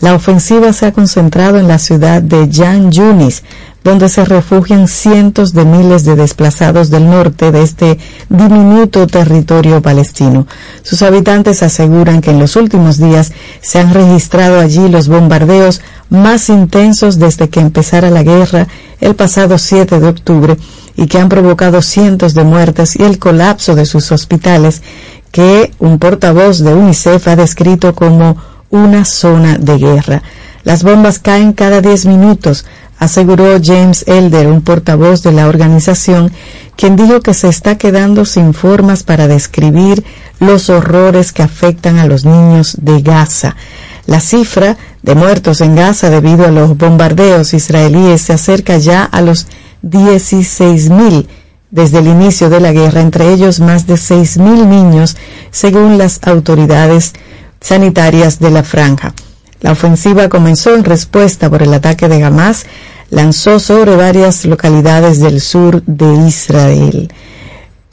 la 0.01 0.15
ofensiva 0.15 0.73
se 0.73 0.87
ha 0.87 0.93
concentrado 0.93 1.59
en 1.59 1.69
la 1.69 1.79
ciudad 1.79 2.23
de 2.23 2.49
Jan 2.53 2.91
Yunis, 2.91 3.43
donde 3.85 4.09
se 4.09 4.25
refugian 4.25 4.89
cientos 4.89 5.53
de 5.53 5.67
miles 5.67 6.05
de 6.05 6.17
desplazados 6.17 6.89
del 6.89 7.09
norte 7.09 7.53
de 7.53 7.63
este 7.63 7.99
diminuto 8.31 9.07
territorio 9.07 9.83
palestino. 9.83 10.47
Sus 10.83 11.03
habitantes 11.03 11.63
aseguran 11.63 12.23
que 12.23 12.31
en 12.31 12.39
los 12.39 12.57
últimos 12.57 12.97
días 12.97 13.33
se 13.61 13.79
han 13.79 13.93
registrado 13.93 14.59
allí 14.59 14.89
los 14.89 15.09
bombardeos 15.09 15.83
más 16.09 16.49
intensos 16.49 17.19
desde 17.19 17.51
que 17.51 17.61
empezara 17.61 18.11
la 18.11 18.23
guerra 18.23 18.69
el 19.01 19.15
pasado 19.15 19.59
7 19.59 20.01
de 20.01 20.09
octubre 20.09 20.57
y 20.97 21.07
que 21.07 21.19
han 21.19 21.29
provocado 21.29 21.83
cientos 21.83 22.33
de 22.33 22.45
muertes 22.45 22.97
y 22.97 23.03
el 23.03 23.19
colapso 23.19 23.75
de 23.75 23.85
sus 23.85 24.13
hospitales 24.13 24.83
que 25.31 25.73
un 25.79 25.99
portavoz 25.99 26.61
de 26.61 26.73
UNICEF 26.73 27.29
ha 27.29 27.37
descrito 27.37 27.95
como 27.95 28.37
una 28.71 29.05
zona 29.05 29.59
de 29.59 29.79
guerra. 29.79 30.23
Las 30.65 30.83
bombas 30.83 31.19
caen 31.19 31.53
cada 31.53 31.81
10 31.81 32.07
minutos, 32.07 32.65
aseguró 32.99 33.59
James 33.62 34.05
Elder, 34.07 34.47
un 34.47 34.62
portavoz 34.62 35.23
de 35.23 35.33
la 35.33 35.47
organización 35.47 36.33
quien 36.77 36.97
dijo 36.97 37.21
que 37.21 37.35
se 37.35 37.49
está 37.49 37.77
quedando 37.79 38.25
sin 38.25 38.55
formas 38.55 39.03
para 39.03 39.29
describir 39.29 40.05
los 40.41 40.71
horrores 40.71 41.33
que 41.33 41.43
afectan 41.43 41.99
a 41.99 42.07
los 42.07 42.25
niños 42.25 42.77
de 42.81 43.01
Gaza. 43.01 43.57
La 44.07 44.21
cifra 44.21 44.77
de 45.03 45.15
muertos 45.15 45.61
en 45.61 45.77
Gaza 45.77 46.11
debido 46.11 46.47
a 46.47 46.51
los 46.51 46.77
bombardeos 46.77 47.55
israelíes 47.55 48.23
se 48.23 48.33
acerca 48.33 48.79
ya 48.79 49.05
a 49.05 49.23
los 49.23 49.47
16.000 49.83 51.27
desde 51.71 51.99
el 51.99 52.07
inicio 52.07 52.51
de 52.51 52.61
la 52.61 52.73
guerra, 52.73 53.01
entre 53.01 53.33
ellos 53.33 53.61
más 53.61 53.87
de 53.87 53.95
6.000 53.95 54.67
niños, 54.67 55.17
según 55.51 55.99
las 55.99 56.21
autoridades 56.23 57.12
sanitarias 57.65 58.39
de 58.41 58.51
la 58.51 58.62
franja. 58.62 59.15
La 59.62 59.73
ofensiva 59.73 60.29
comenzó 60.29 60.75
en 60.75 60.85
respuesta 60.85 61.49
por 61.49 61.62
el 61.62 61.73
ataque 61.73 62.09
de 62.09 62.23
Hamas, 62.23 62.67
lanzó 63.09 63.59
sobre 63.59 63.97
varias 63.97 64.45
localidades 64.45 65.19
del 65.19 65.41
sur 65.41 65.83
de 65.87 66.27
Israel. 66.29 67.11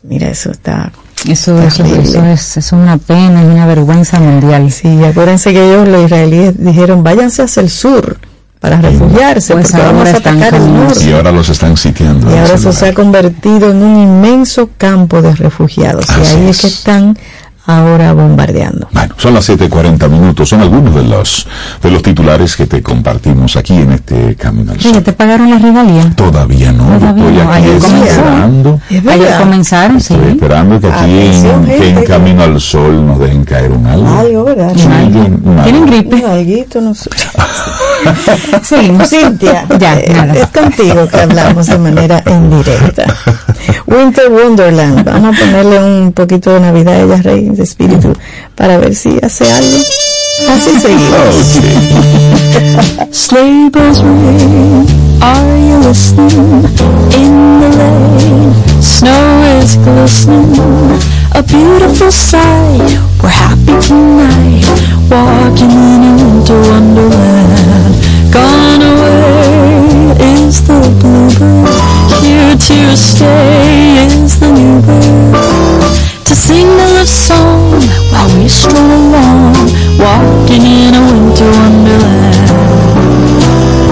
Mira, 0.03 0.27
eso 0.27 0.51
está 0.51 0.91
eso, 1.25 1.61
eso, 1.61 1.85
eso, 1.85 2.25
es, 2.25 2.57
es 2.57 2.71
una 2.73 2.97
pena 2.97 3.43
y 3.43 3.45
una 3.45 3.65
vergüenza 3.65 4.19
mundial. 4.19 4.71
Sí, 4.71 5.01
acuérdense 5.05 5.53
que 5.53 5.63
ellos, 5.63 5.87
los 5.87 6.03
israelíes, 6.03 6.55
dijeron, 6.57 7.03
váyanse 7.03 7.43
hacia 7.43 7.61
el 7.61 7.69
sur 7.69 8.17
para 8.59 8.81
refugiarse, 8.81 9.53
Pues 9.53 9.71
porque 9.71 9.85
vamos 9.85 10.07
a 10.07 10.17
atacar 10.17 10.53
el 10.55 10.73
norte. 10.73 11.03
Y 11.05 11.13
ahora 11.13 11.31
los 11.31 11.47
están 11.47 11.77
sitiando. 11.77 12.29
Y 12.29 12.37
ahora 12.37 12.55
eso 12.55 12.73
se 12.73 12.89
ha 12.89 12.93
convertido 12.93 13.71
en 13.71 13.77
un 13.81 13.97
inmenso 13.97 14.69
campo 14.77 15.21
de 15.21 15.33
refugiados. 15.33 16.05
y 16.09 16.13
ahí 16.13 16.49
es 16.49 16.57
es. 16.57 16.61
que 16.61 16.67
están 16.67 17.17
ahora 17.65 18.13
bombardeando. 18.13 18.87
Bueno, 18.91 19.13
son 19.17 19.33
las 19.33 19.49
7.40 19.49 20.09
minutos. 20.09 20.49
Son 20.49 20.61
algunos 20.61 20.93
de 20.95 21.03
los, 21.03 21.47
de 21.81 21.91
los 21.91 22.01
titulares 22.01 22.55
que 22.55 22.65
te 22.65 22.81
compartimos 22.81 23.55
aquí 23.55 23.75
en 23.75 23.91
este 23.93 24.35
Camino 24.35 24.71
al 24.71 24.79
Sí, 24.81 24.87
ya 24.89 24.95
Sol. 24.95 25.03
te 25.03 25.13
pagaron 25.13 25.49
la 25.49 25.59
regalía. 25.59 26.09
Todavía 26.15 26.71
no, 26.71 26.85
Todavía 26.97 27.23
estoy 27.25 27.43
no. 27.43 27.51
aquí 27.51 27.63
Ayer 27.67 27.75
esperando. 28.07 28.79
Es 28.89 29.07
Ayer 29.07 29.37
comenzaron, 29.39 30.01
sí. 30.01 30.13
Estoy 30.13 30.31
esperando 30.31 30.79
que 30.79 30.87
aquí 30.87 31.03
Atención, 31.03 31.59
en, 31.61 31.65
que 31.65 31.75
en 31.75 31.81
gente. 31.95 32.03
Camino 32.05 32.43
al 32.43 32.59
Sol 32.61 33.05
nos 33.05 33.19
dejen 33.19 33.43
caer 33.45 33.71
un 33.71 33.85
algo. 33.85 34.07
Algo, 34.09 34.43
¿verdad? 34.45 34.73
Sí. 34.75 34.87
¿Tienen 35.63 35.85
gripe? 35.85 36.15
Un 36.15 36.25
alguito, 36.31 36.81
no 36.81 36.93
sé. 36.95 37.09
Seguimos. 38.63 39.09
Cintia, 39.09 39.65
Ya, 39.79 39.99
eh, 39.99 40.11
nada. 40.13 40.33
es 40.33 40.47
contigo 40.47 41.07
que 41.07 41.17
hablamos 41.21 41.67
de 41.67 41.77
manera 41.77 42.23
indirecta. 42.25 43.05
Winter 43.85 44.29
Wonderland, 44.31 45.03
vamos 45.03 45.35
a 45.35 45.39
ponerle 45.39 45.79
un 45.83 46.11
poquito 46.13 46.51
de 46.53 46.59
Navidad 46.61 46.93
a 46.95 46.99
ella, 47.01 47.21
Rey, 47.21 47.50
de 47.55 47.63
espíritu, 47.63 48.13
para 48.55 48.77
ver 48.77 48.95
si 48.95 49.17
hace 49.21 49.51
algo. 49.51 49.77
Así 50.49 50.79
seguimos. 50.79 51.59
Oh, 51.59 53.07
Sleigh 53.11 53.69
bells 53.69 54.01
ring, 54.01 54.87
are 55.21 55.57
you 55.57 55.77
listening? 55.79 56.65
In 57.13 57.59
the 57.59 57.69
lane, 57.77 58.81
snow 58.81 59.59
is 59.61 59.75
glistening, 59.77 60.55
a 61.35 61.43
beautiful 61.43 62.11
sight. 62.11 62.97
We're 63.21 63.29
happy 63.29 63.75
tonight, 63.87 64.65
walking 65.09 65.71
in 65.71 66.03
a 66.03 66.13
winter 66.23 66.59
wonderland. 66.69 67.95
Gone 68.31 68.81
away 68.81 70.15
is 70.19 70.61
the 70.65 70.79
bluebird, 70.99 72.23
here 72.23 72.55
to 72.55 72.97
stay 72.97 74.07
is 74.07 74.39
the 74.39 74.51
new 74.51 74.81
bird. 74.81 75.80
To 76.31 76.37
sing 76.37 76.65
the 76.65 76.87
love 76.95 77.09
song 77.09 77.75
while 78.07 78.31
we 78.39 78.47
stroll 78.47 78.79
along, 78.79 79.51
walking 79.99 80.63
in 80.63 80.95
a 80.95 81.03
winter 81.03 81.51
wonderland. 81.59 82.47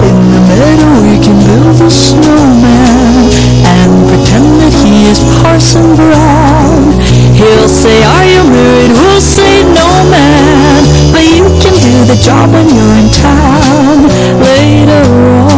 In 0.08 0.16
the 0.32 0.40
meadow 0.48 1.04
we 1.04 1.20
can 1.20 1.36
build 1.44 1.76
a 1.84 1.90
snowman 1.90 3.28
and 3.60 3.92
pretend 4.08 4.56
that 4.56 4.72
he 4.80 5.12
is 5.12 5.20
Parson 5.44 5.84
Brown. 6.00 6.96
He'll 7.36 7.68
say, 7.68 8.00
are 8.08 8.24
you 8.24 8.40
married? 8.48 8.92
We'll 8.96 9.20
say, 9.20 9.60
no 9.60 9.88
man. 10.08 11.12
But 11.12 11.28
you 11.28 11.44
can 11.60 11.76
do 11.76 11.92
the 12.08 12.16
job 12.24 12.56
when 12.56 12.72
you're 12.72 12.96
in 13.04 13.12
town. 13.20 14.08
Later 14.40 15.04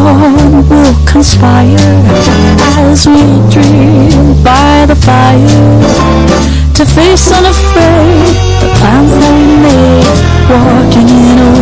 on 0.03 0.67
we'll 0.69 0.99
conspire 1.07 1.79
as 2.75 3.07
we 3.07 3.23
dream 3.55 4.43
by 4.43 4.85
the 4.87 4.97
fire 4.97 6.62
to 6.85 6.95
face 6.95 7.31
unafraid 7.31 8.35
the 8.61 8.69
plans 8.79 9.13
that 9.13 9.33
we 9.39 9.47
made, 9.63 10.19
walking 10.51 11.07
in 11.07 11.39
a 11.39 11.62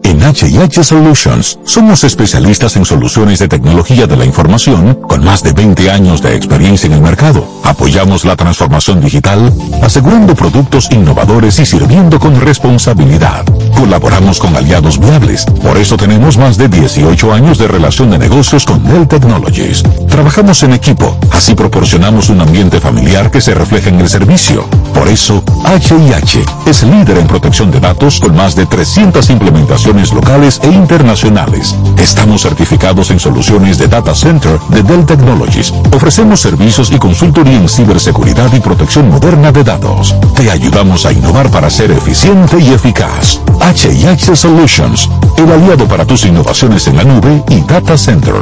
En 0.03 0.23
H&H 0.23 0.83
Solutions 0.83 1.59
somos 1.65 2.03
especialistas 2.03 2.75
en 2.77 2.85
soluciones 2.85 3.39
de 3.39 3.47
tecnología 3.47 4.07
de 4.07 4.15
la 4.15 4.25
información 4.25 4.95
con 4.95 5.23
más 5.23 5.43
de 5.43 5.51
20 5.51 5.91
años 5.91 6.21
de 6.21 6.35
experiencia 6.35 6.87
en 6.87 6.93
el 6.93 7.01
mercado. 7.01 7.47
Apoyamos 7.63 8.23
la 8.23 8.35
transformación 8.35 9.01
digital, 9.01 9.51
asegurando 9.81 10.35
productos 10.35 10.89
innovadores 10.91 11.59
y 11.59 11.65
sirviendo 11.65 12.19
con 12.19 12.39
responsabilidad. 12.39 13.43
Colaboramos 13.75 14.39
con 14.39 14.55
aliados 14.55 14.99
viables, 14.99 15.45
por 15.61 15.77
eso 15.77 15.97
tenemos 15.97 16.37
más 16.37 16.57
de 16.57 16.69
18 16.69 17.33
años 17.33 17.57
de 17.57 17.67
relación 17.67 18.09
de 18.09 18.17
negocios 18.17 18.65
con 18.65 18.83
Dell 18.83 19.07
Technologies. 19.07 19.83
Trabajamos 20.09 20.63
en 20.63 20.73
equipo, 20.73 21.17
así 21.31 21.55
proporcionamos 21.55 22.29
un 22.29 22.41
ambiente 22.41 22.79
familiar 22.79 23.29
que 23.29 23.41
se 23.41 23.53
refleja 23.53 23.89
en 23.89 23.99
el 23.99 24.09
servicio. 24.09 24.65
Por 24.93 25.09
eso, 25.09 25.43
H&H 25.65 26.45
es 26.65 26.83
líder 26.83 27.17
en 27.17 27.27
protección 27.27 27.69
de 27.69 27.79
datos 27.81 28.19
con 28.19 28.35
más 28.35 28.55
de 28.55 28.65
300 28.65 29.29
implementaciones 29.29 30.13
locales 30.13 30.59
e 30.63 30.67
internacionales. 30.67 31.75
Estamos 31.97 32.43
certificados 32.43 33.11
en 33.11 33.19
soluciones 33.19 33.77
de 33.77 33.87
Data 33.87 34.15
Center 34.15 34.57
de 34.69 34.83
Dell 34.83 35.05
Technologies. 35.05 35.73
Ofrecemos 35.93 36.39
servicios 36.39 36.91
y 36.91 36.97
consultoría 36.97 37.57
en 37.57 37.67
ciberseguridad 37.67 38.53
y 38.53 38.61
protección 38.61 39.09
moderna 39.09 39.51
de 39.51 39.63
datos. 39.63 40.15
Te 40.35 40.49
ayudamos 40.49 41.05
a 41.05 41.11
innovar 41.11 41.51
para 41.51 41.69
ser 41.69 41.91
eficiente 41.91 42.57
y 42.59 42.69
eficaz. 42.73 43.41
H&H 43.65 44.35
Solutions, 44.35 45.09
el 45.37 45.51
aliado 45.51 45.87
para 45.87 46.05
tus 46.05 46.23
innovaciones 46.23 46.85
en 46.85 46.97
la 46.97 47.03
nube 47.03 47.43
y 47.49 47.61
Data 47.61 47.97
Center. 47.97 48.35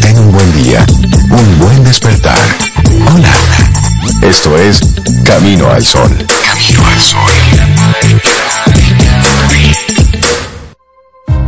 Ten 0.00 0.18
un 0.18 0.32
buen 0.32 0.64
día, 0.64 0.86
un 1.30 1.58
buen 1.58 1.84
despertar. 1.84 2.38
Hola. 3.14 3.28
Esto 4.22 4.56
es 4.56 4.80
Camino 5.26 5.70
al 5.70 5.84
Sol. 5.84 6.10
Camino 6.42 6.86
al 6.86 6.98
Sol. 6.98 7.30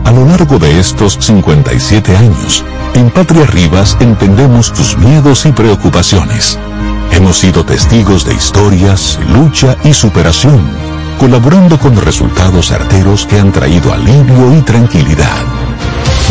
A 0.04 0.12
lo 0.12 0.26
largo 0.26 0.58
de 0.58 0.78
estos 0.78 1.16
57 1.18 2.14
años, 2.14 2.62
en 2.92 3.08
Patria 3.08 3.46
Rivas 3.46 3.96
entendemos 4.00 4.70
tus 4.74 4.98
miedos 4.98 5.46
y 5.46 5.52
preocupaciones. 5.52 6.58
Hemos 7.12 7.38
sido 7.38 7.64
testigos 7.64 8.26
de 8.26 8.34
historias, 8.34 9.18
lucha 9.30 9.76
y 9.82 9.94
superación, 9.94 10.60
colaborando 11.18 11.78
con 11.78 11.96
resultados 11.96 12.68
certeros 12.68 13.26
que 13.26 13.38
han 13.38 13.52
traído 13.52 13.92
alivio 13.92 14.56
y 14.56 14.62
tranquilidad. 14.62 15.42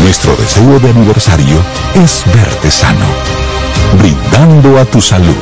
Nuestro 0.02 0.34
deseo 0.36 0.78
de 0.80 0.90
aniversario 0.90 1.56
es 1.94 2.24
verte 2.34 2.70
sano, 2.70 3.06
brindando 3.98 4.78
a 4.78 4.84
tu 4.84 5.00
salud. 5.00 5.34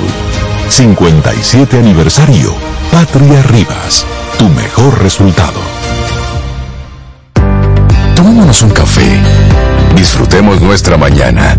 57 0.69 1.79
aniversario, 1.79 2.55
Patria 2.91 3.43
Rivas, 3.43 4.05
tu 4.39 4.49
mejor 4.49 5.01
resultado. 5.03 5.61
Tomémonos 8.15 8.63
un 8.63 8.71
café. 8.71 9.21
Disfrutemos 9.95 10.61
nuestra 10.61 10.97
mañana 10.97 11.57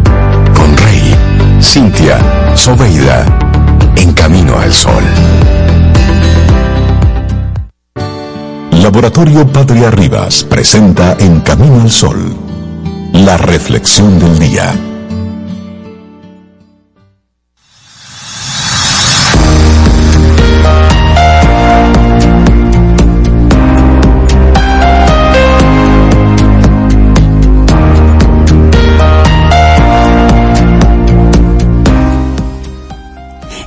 con 0.55 0.75
Rey, 0.77 1.15
Cintia, 1.61 2.19
Soveida, 2.55 3.25
en 3.95 4.13
camino 4.13 4.59
al 4.59 4.73
sol. 4.73 5.03
Laboratorio 8.88 9.45
Patria 9.45 9.91
Rivas 9.91 10.45
presenta 10.45 11.17
En 11.19 11.41
Camino 11.41 11.81
al 11.81 11.91
Sol, 11.91 12.33
la 13.11 13.35
reflexión 13.35 14.17
del 14.17 14.39
día. 14.39 14.73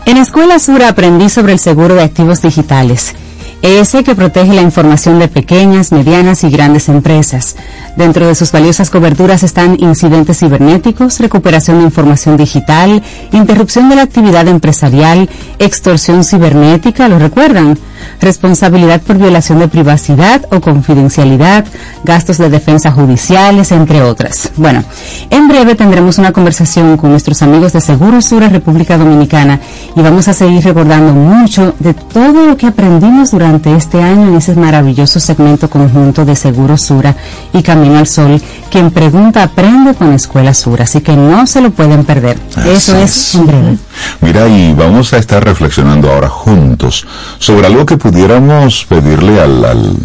En 0.07 0.17
Escuela 0.17 0.59
Sur 0.59 0.83
aprendí 0.83 1.29
sobre 1.29 1.53
el 1.53 1.59
seguro 1.59 1.95
de 1.95 2.05
activos 2.05 2.41
digitales 2.41 3.15
ese 3.63 4.05
que 4.05 4.15
protege 4.15 4.55
la 4.55 4.63
información 4.63 5.19
de 5.19 5.29
pequeñas, 5.29 5.93
medianas 5.93 6.45
y 6.45 6.51
grandes 6.51 6.89
empresas. 6.89 7.57
Dentro 7.97 8.27
de 8.27 8.35
sus 8.35 8.53
valiosas 8.53 8.91
coberturas 8.91 9.43
están 9.43 9.77
incidentes 9.81 10.39
cibernéticos, 10.39 11.21
recuperación 11.21 11.79
de 11.79 11.85
información 11.85 12.37
digital, 12.37 13.03
interrupción 13.33 13.89
de 13.89 13.97
la 13.97 14.03
actividad 14.03 14.49
empresarial, 14.49 15.29
extorsión 15.59 16.25
cibernética, 16.25 17.09
¿lo 17.09 17.19
recuerdan? 17.19 17.79
Responsabilidad 18.21 19.01
por 19.03 19.19
violación 19.19 19.59
de 19.59 19.69
privacidad 19.69 20.43
o 20.51 20.61
confidencialidad, 20.61 21.65
gastos 22.05 22.39
de 22.39 22.51
defensa 22.51 22.91
judiciales, 22.91 23.73
entre 23.73 24.03
otras. 24.03 24.51
Bueno, 24.57 24.85
en 25.31 25.49
breve 25.49 25.75
tendremos 25.75 26.19
una 26.19 26.33
conversación 26.33 26.97
con 26.97 27.11
nuestros 27.11 27.43
amigos 27.43 27.73
de 27.73 27.81
Seguro 27.81 28.21
Sura 28.21 28.49
República 28.49 28.99
Dominicana 28.99 29.61
y 29.97 30.01
vamos 30.01 30.29
a 30.29 30.33
seguir 30.33 30.65
recordando 30.65 31.13
mucho 31.13 31.75
de 31.79 31.95
todo 31.95 32.47
lo 32.47 32.57
que 32.57 32.67
aprendimos 32.67 33.31
durante 33.31 33.75
este 33.75 34.03
año 34.03 34.29
en 34.29 34.37
ese 34.37 34.55
maravilloso 34.55 35.21
segmento 35.21 35.69
conjunto 35.69 36.25
de 36.25 36.37
Seguro 36.37 36.77
Sura 36.77 37.17
y 37.53 37.63
Camino 37.63 37.99
al 37.99 38.07
Sol. 38.07 38.41
Quien 38.71 38.91
pregunta 38.91 39.43
aprende 39.43 39.95
con 39.95 40.13
Escuela 40.13 40.55
Sura, 40.55 40.85
así 40.85 41.01
que 41.01 41.17
no 41.17 41.47
se 41.47 41.61
lo 41.61 41.71
pueden 41.71 42.05
perder. 42.05 42.39
Eso 42.67 42.97
es 42.97 43.35
en 43.35 43.47
breve. 43.47 43.79
Mira, 44.21 44.49
y 44.49 44.73
vamos 44.75 45.13
a 45.13 45.19
estar 45.19 45.45
reflexionando 45.45 46.11
ahora 46.11 46.29
juntos 46.29 47.07
sobre 47.39 47.67
algo 47.67 47.87
que 47.87 47.90
pudiéramos 47.97 48.85
pedirle 48.89 49.41
al, 49.41 49.65
al, 49.65 49.97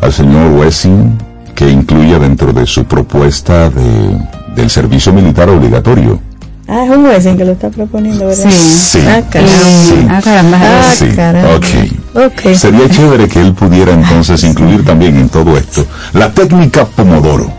al 0.00 0.12
señor 0.12 0.52
Wessing 0.52 1.18
que 1.54 1.68
incluya 1.70 2.18
dentro 2.18 2.52
de 2.52 2.66
su 2.66 2.84
propuesta 2.84 3.70
de, 3.70 4.18
del 4.56 4.70
servicio 4.70 5.12
militar 5.12 5.48
obligatorio. 5.48 6.20
Ah, 6.66 6.84
es 6.84 6.90
un 6.90 7.04
Wessing 7.04 7.36
que 7.36 7.44
lo 7.44 7.52
está 7.52 7.68
proponiendo, 7.70 8.26
¿verdad? 8.26 8.50
Sí. 8.50 8.98
Ah, 9.06 9.20
caramba. 9.30 9.52
Sí. 9.86 10.06
Ah, 10.08 10.20
caramba. 10.24 10.58
Ah, 10.60 10.92
Sí, 10.94 11.06
caramba. 11.14 11.56
Ok. 11.56 12.54
Sería 12.54 12.88
chévere 12.88 13.28
que 13.28 13.40
él 13.40 13.52
pudiera 13.52 13.92
entonces 13.92 14.42
incluir 14.44 14.84
también 14.84 15.16
en 15.16 15.28
todo 15.28 15.56
esto 15.58 15.84
la 16.14 16.32
técnica 16.32 16.84
Pomodoro. 16.86 17.50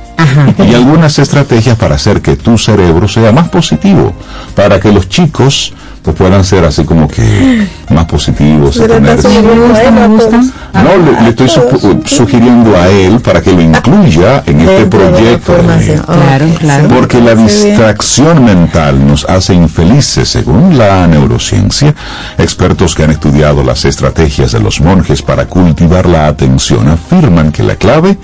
Y 0.57 0.73
algunas 0.73 1.19
estrategias 1.19 1.77
para 1.77 1.95
hacer 1.95 2.21
que 2.21 2.35
tu 2.35 2.57
cerebro 2.57 3.07
sea 3.07 3.31
más 3.31 3.49
positivo, 3.49 4.13
para 4.55 4.79
que 4.79 4.91
los 4.91 5.07
chicos 5.07 5.73
pues, 6.05 6.15
puedan 6.17 6.43
ser 6.43 6.63
así 6.65 6.83
como 6.85 7.07
que 7.07 7.67
más 7.89 8.05
positivos. 8.05 8.75
y 8.75 8.79
Pero 8.79 8.93
tener- 8.95 9.11
entonces 9.17 9.43
Me 9.43 9.67
gusta, 9.67 9.91
me 9.91 10.07
gusta. 10.07 10.37
No, 10.73 10.97
le, 11.11 11.21
le 11.23 11.29
estoy 11.29 11.47
supu- 11.47 12.05
sugiriendo 12.07 12.75
a 12.77 12.87
él 12.89 13.19
para 13.19 13.41
que 13.41 13.51
lo 13.51 13.61
incluya 13.61 14.43
en 14.45 14.61
este 14.61 14.73
Dentro 14.81 14.99
proyecto. 15.09 15.53
de-. 15.53 16.01
Claro, 16.05 16.45
claro. 16.59 16.87
porque 16.89 17.19
la 17.21 17.33
distracción 17.35 18.43
mental 18.45 19.05
nos 19.07 19.25
hace 19.25 19.53
infelices, 19.53 20.29
según 20.29 20.77
la 20.77 21.07
neurociencia. 21.07 21.93
Expertos 22.37 22.93
que 22.95 23.03
han 23.03 23.11
estudiado 23.11 23.63
las 23.63 23.83
estrategias 23.85 24.51
de 24.51 24.59
los 24.59 24.79
monjes 24.81 25.21
para 25.21 25.45
cultivar 25.47 26.05
la 26.05 26.27
atención 26.27 26.87
afirman 26.87 27.51
que 27.51 27.63
la 27.63 27.75
clave 27.75 28.17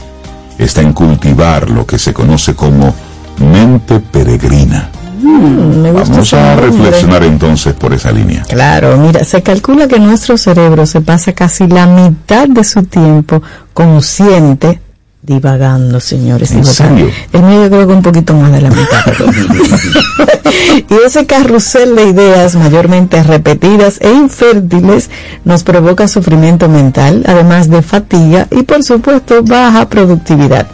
está 0.58 0.82
en 0.82 0.94
cultivar 0.94 1.70
lo 1.70 1.86
que 1.88 1.98
se 1.98 2.14
conoce 2.14 2.54
como 2.56 2.94
mente 3.40 4.00
peregrina. 4.00 4.90
Mm, 5.22 5.82
me 5.82 5.92
gusta 5.92 6.10
Vamos 6.12 6.34
a 6.34 6.56
nombre. 6.56 6.66
reflexionar 6.68 7.24
entonces 7.24 7.74
por 7.74 7.94
esa 7.94 8.12
línea. 8.12 8.44
Claro, 8.48 8.98
mira, 8.98 9.24
se 9.24 9.42
calcula 9.44 9.88
que 9.88 10.00
nuestro 10.00 10.38
cerebro 10.38 10.86
se 10.86 11.02
pasa 11.02 11.34
casi 11.34 11.68
la 11.68 11.86
mitad 11.88 12.48
de 12.48 12.64
su 12.64 12.84
tiempo 12.84 13.42
consciente 13.74 14.82
divagando, 15.24 16.00
señores. 16.00 16.52
¿En 16.52 16.62
divagando. 16.62 16.98
serio? 16.98 17.12
El 17.34 17.44
mío 17.44 17.64
yo 17.64 17.70
creo 17.70 17.88
que 17.88 17.94
un 17.94 18.02
poquito 18.02 18.34
más 18.34 18.52
de 18.52 18.62
la 18.62 18.70
mitad. 18.70 19.06
y 20.90 20.94
ese 21.06 21.26
carrusel 21.26 21.96
de 21.96 22.06
ideas 22.06 22.56
mayormente 22.56 23.22
repetidas 23.24 24.00
e 24.02 24.12
infértiles 24.12 25.10
nos 25.46 25.64
provoca 25.64 26.08
sufrimiento 26.08 26.68
mental, 26.70 27.24
además 27.28 27.70
de 27.70 27.82
fatiga 27.84 28.48
y 28.52 28.64
por 28.64 28.84
supuesto 28.84 29.44
baja 29.44 29.88
productividad. 29.90 30.66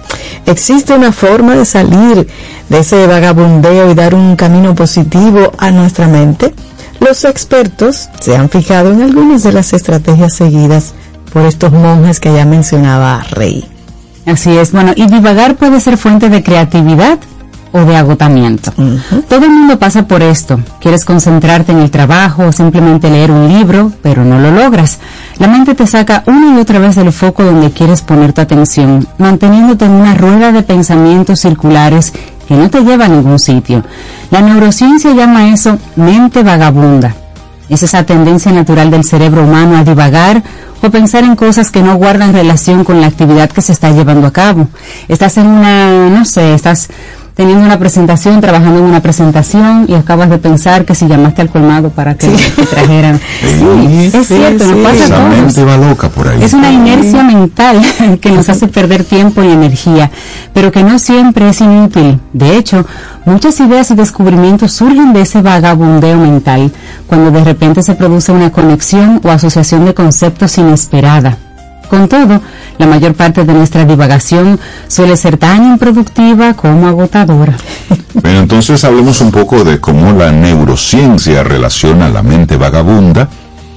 Existe 0.45 0.93
una 0.93 1.11
forma 1.11 1.55
de 1.55 1.65
salir 1.65 2.28
de 2.69 2.80
ese 2.80 3.07
vagabundeo 3.07 3.91
y 3.91 3.95
dar 3.95 4.15
un 4.15 4.36
camino 4.36 4.75
positivo 4.75 5.51
a 5.57 5.71
nuestra 5.71 6.07
mente. 6.07 6.53
Los 6.99 7.25
expertos 7.25 8.09
se 8.19 8.36
han 8.36 8.49
fijado 8.49 8.91
en 8.91 9.01
algunas 9.01 9.43
de 9.43 9.51
las 9.51 9.73
estrategias 9.73 10.34
seguidas 10.34 10.93
por 11.32 11.43
estos 11.45 11.71
monjes 11.71 12.19
que 12.19 12.34
ya 12.34 12.45
mencionaba 12.45 13.23
Rey. 13.32 13.67
Así 14.25 14.57
es, 14.57 14.71
bueno, 14.71 14.93
y 14.95 15.05
divagar 15.07 15.55
puede 15.55 15.80
ser 15.80 15.97
fuente 15.97 16.30
de 16.30 16.43
creatividad 16.43 17.19
o 17.72 17.80
de 17.80 17.95
agotamiento. 17.95 18.72
Todo 19.30 19.45
el 19.45 19.51
mundo 19.51 19.80
pasa 19.80 20.07
por 20.07 20.22
esto. 20.22 20.59
Quieres 20.80 21.05
concentrarte 21.05 21.72
en 21.72 21.80
el 21.80 21.91
trabajo 21.91 22.47
o 22.47 22.51
simplemente 22.51 23.09
leer 23.09 23.32
un 23.32 23.47
libro, 23.47 23.91
pero 24.01 24.24
no 24.24 24.39
lo 24.39 24.51
logras. 24.51 24.99
La 25.39 25.47
mente 25.47 25.76
te 25.76 25.88
saca 25.88 26.24
una 26.28 26.57
y 26.57 26.59
otra 26.59 26.80
vez 26.80 26.95
del 26.95 27.11
foco 27.11 27.43
donde 27.43 27.72
quieres 27.72 28.01
poner 28.01 28.34
tu 28.34 28.41
atención, 28.41 29.07
manteniéndote 29.18 29.86
en 29.86 29.91
una 29.91 30.15
rueda 30.15 30.51
de 30.51 30.63
pensamientos 30.63 31.41
circulares 31.41 32.13
que 32.47 32.55
no 32.55 32.70
te 32.70 32.82
lleva 32.82 33.05
a 33.05 33.09
ningún 33.09 33.39
sitio. 33.39 33.84
La 34.32 34.41
neurociencia 34.41 35.13
llama 35.13 35.49
eso 35.49 35.78
mente 35.95 36.43
vagabunda. 36.43 37.15
Es 37.70 37.84
esa 37.84 38.03
tendencia 38.03 38.51
natural 38.51 38.89
del 38.89 39.03
cerebro 39.03 39.43
humano 39.43 39.78
a 39.78 39.84
divagar 39.84 40.41
o 40.82 40.89
pensar 40.89 41.24
en 41.24 41.36
cosas 41.36 41.72
que 41.72 41.82
no 41.82 41.95
guardan 41.95 42.34
relación 42.34 42.84
con 42.84 43.01
la 43.01 43.07
actividad 43.07 43.49
que 43.49 43.61
se 43.61 43.74
está 43.74 43.91
llevando 43.91 44.28
a 44.28 44.32
cabo. 44.32 44.68
Estás 45.07 45.38
en 45.38 45.47
una, 45.47 46.09
no 46.09 46.24
sé, 46.24 46.53
estás 46.53 46.88
teniendo 47.38 47.63
una 47.63 47.79
presentación, 47.79 48.41
trabajando 48.41 48.79
en 48.79 48.85
una 48.85 48.99
presentación 49.01 49.85
y 49.88 49.93
acabas 49.93 50.29
de 50.29 50.39
pensar 50.39 50.83
que 50.85 50.95
si 50.95 51.07
llamaste 51.07 51.41
al 51.43 51.49
colmado 51.49 51.89
para 51.91 52.15
que 52.15 52.27
te 52.27 52.65
trajeran. 52.65 53.19
Sí, 53.39 54.05
es 54.17 54.27
Sí, 54.27 54.35
cierto, 54.35 54.63
sí. 54.65 54.71
nos 54.71 54.79
pasa 54.79 55.03
a 55.03 55.05
Esa 55.05 55.15
todos. 55.15 55.29
mente 55.29 55.63
va 55.65 55.77
loca 55.77 56.09
por 56.09 56.27
ahí. 56.27 56.43
Es 56.43 56.53
una 56.53 56.71
inercia 56.71 57.23
mental 57.23 57.79
que 58.21 58.31
nos 58.31 58.49
hace 58.49 58.67
perder 58.67 59.03
tiempo 59.03 59.43
y 59.43 59.47
energía, 59.51 60.09
pero 60.53 60.71
que 60.71 60.83
no 60.83 60.97
siempre 60.99 61.47
es 61.49 61.61
inútil. 61.61 62.19
De 62.33 62.57
hecho, 62.57 62.85
muchas 63.25 63.59
ideas 63.59 63.91
y 63.91 63.95
descubrimientos 63.95 64.71
surgen 64.73 65.13
de 65.13 65.21
ese 65.21 65.41
vagabundeo 65.41 66.17
mental, 66.17 66.71
cuando 67.05 67.29
de 67.31 67.43
repente 67.43 67.83
se 67.83 67.93
produce 67.95 68.31
una 68.31 68.49
conexión 68.51 69.21
o 69.23 69.29
asociación 69.29 69.85
de 69.85 69.93
conceptos 69.93 70.57
inesperada. 70.57 71.38
Con 71.89 72.07
todo, 72.09 72.41
la 72.77 72.85
mayor 72.85 73.13
parte 73.13 73.45
de 73.45 73.53
nuestra 73.53 73.85
divagación 73.85 74.59
suele 74.88 75.15
ser 75.15 75.38
tan 75.38 75.65
improductiva 75.65 76.53
como 76.53 76.88
agotadora. 76.88 77.55
Bueno, 78.13 78.39
entonces 78.39 78.83
hablemos 78.83 79.21
un 79.21 79.31
poco 79.31 79.63
de 79.63 79.79
cómo 79.79 80.11
la 80.11 80.31
neurociencia 80.31 81.43
relaciona 81.43 82.09
la 82.09 82.23
mente 82.23 82.57
vagabunda 82.57 83.29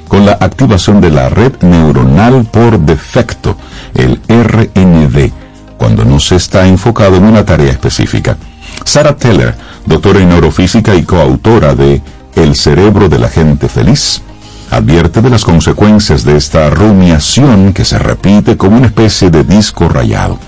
con 0.09 0.27
la 0.27 0.33
activación 0.33 1.01
de 1.01 1.11
la 1.11 1.29
red 1.29 1.53
neuronal 1.61 2.45
por 2.51 2.81
defecto, 2.81 3.57
el 3.95 4.21
RND, 4.29 5.31
cuando 5.79 6.05
no 6.05 6.19
se 6.19 6.35
está 6.35 6.67
enfocado 6.67 7.15
en 7.17 7.25
una 7.25 7.45
tarea 7.45 7.71
específica. 7.71 8.37
Sarah 8.85 9.17
Teller, 9.17 9.55
doctora 9.87 10.21
en 10.21 10.31
neurofísica 10.31 10.97
y 10.97 11.05
coautora 11.05 11.75
de 11.77 12.03
El 12.35 12.57
cerebro 12.57 13.09
de 13.09 13.19
la 13.19 13.29
gente 13.29 13.69
feliz, 13.69 14.23
advierte 14.71 15.21
de 15.21 15.31
las 15.31 15.45
consecuencias 15.45 16.25
de 16.25 16.37
esta 16.37 16.71
rumiación 16.71 17.73
que 17.73 17.85
se 17.85 17.99
repite 17.99 18.57
como 18.57 18.77
una 18.77 18.87
especie 18.87 19.31
de 19.31 19.45
disco 19.45 19.89
rayado. 19.89 20.39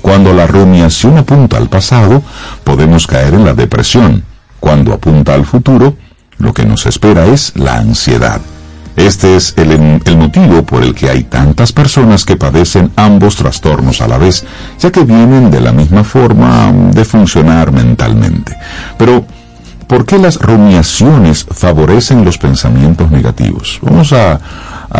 Cuando 0.00 0.34
la 0.34 0.46
rumiación 0.46 1.16
apunta 1.18 1.56
al 1.56 1.68
pasado, 1.68 2.22
podemos 2.64 3.06
caer 3.06 3.34
en 3.34 3.44
la 3.44 3.54
depresión. 3.54 4.24
Cuando 4.60 4.92
apunta 4.92 5.34
al 5.34 5.46
futuro, 5.46 5.96
lo 6.38 6.52
que 6.52 6.66
nos 6.66 6.86
espera 6.86 7.26
es 7.26 7.52
la 7.56 7.76
ansiedad. 7.76 8.40
Este 8.96 9.36
es 9.36 9.54
el, 9.56 9.72
el, 10.04 10.16
motivo 10.18 10.64
por 10.64 10.82
el 10.82 10.94
que 10.94 11.08
hay 11.08 11.24
tantas 11.24 11.72
personas 11.72 12.26
que 12.26 12.36
padecen 12.36 12.90
ambos 12.96 13.36
trastornos 13.36 14.02
a 14.02 14.08
la 14.08 14.18
vez, 14.18 14.44
ya 14.78 14.92
que 14.92 15.04
vienen 15.04 15.50
de 15.50 15.62
la 15.62 15.72
misma 15.72 16.04
forma 16.04 16.70
de 16.92 17.04
funcionar 17.04 17.72
mentalmente. 17.72 18.54
Pero, 18.98 19.24
¿por 19.86 20.04
qué 20.04 20.18
las 20.18 20.36
rumiaciones 20.36 21.44
favorecen 21.50 22.24
los 22.24 22.38
pensamientos 22.38 23.10
negativos? 23.10 23.78
Vamos 23.82 24.12
a, 24.12 24.40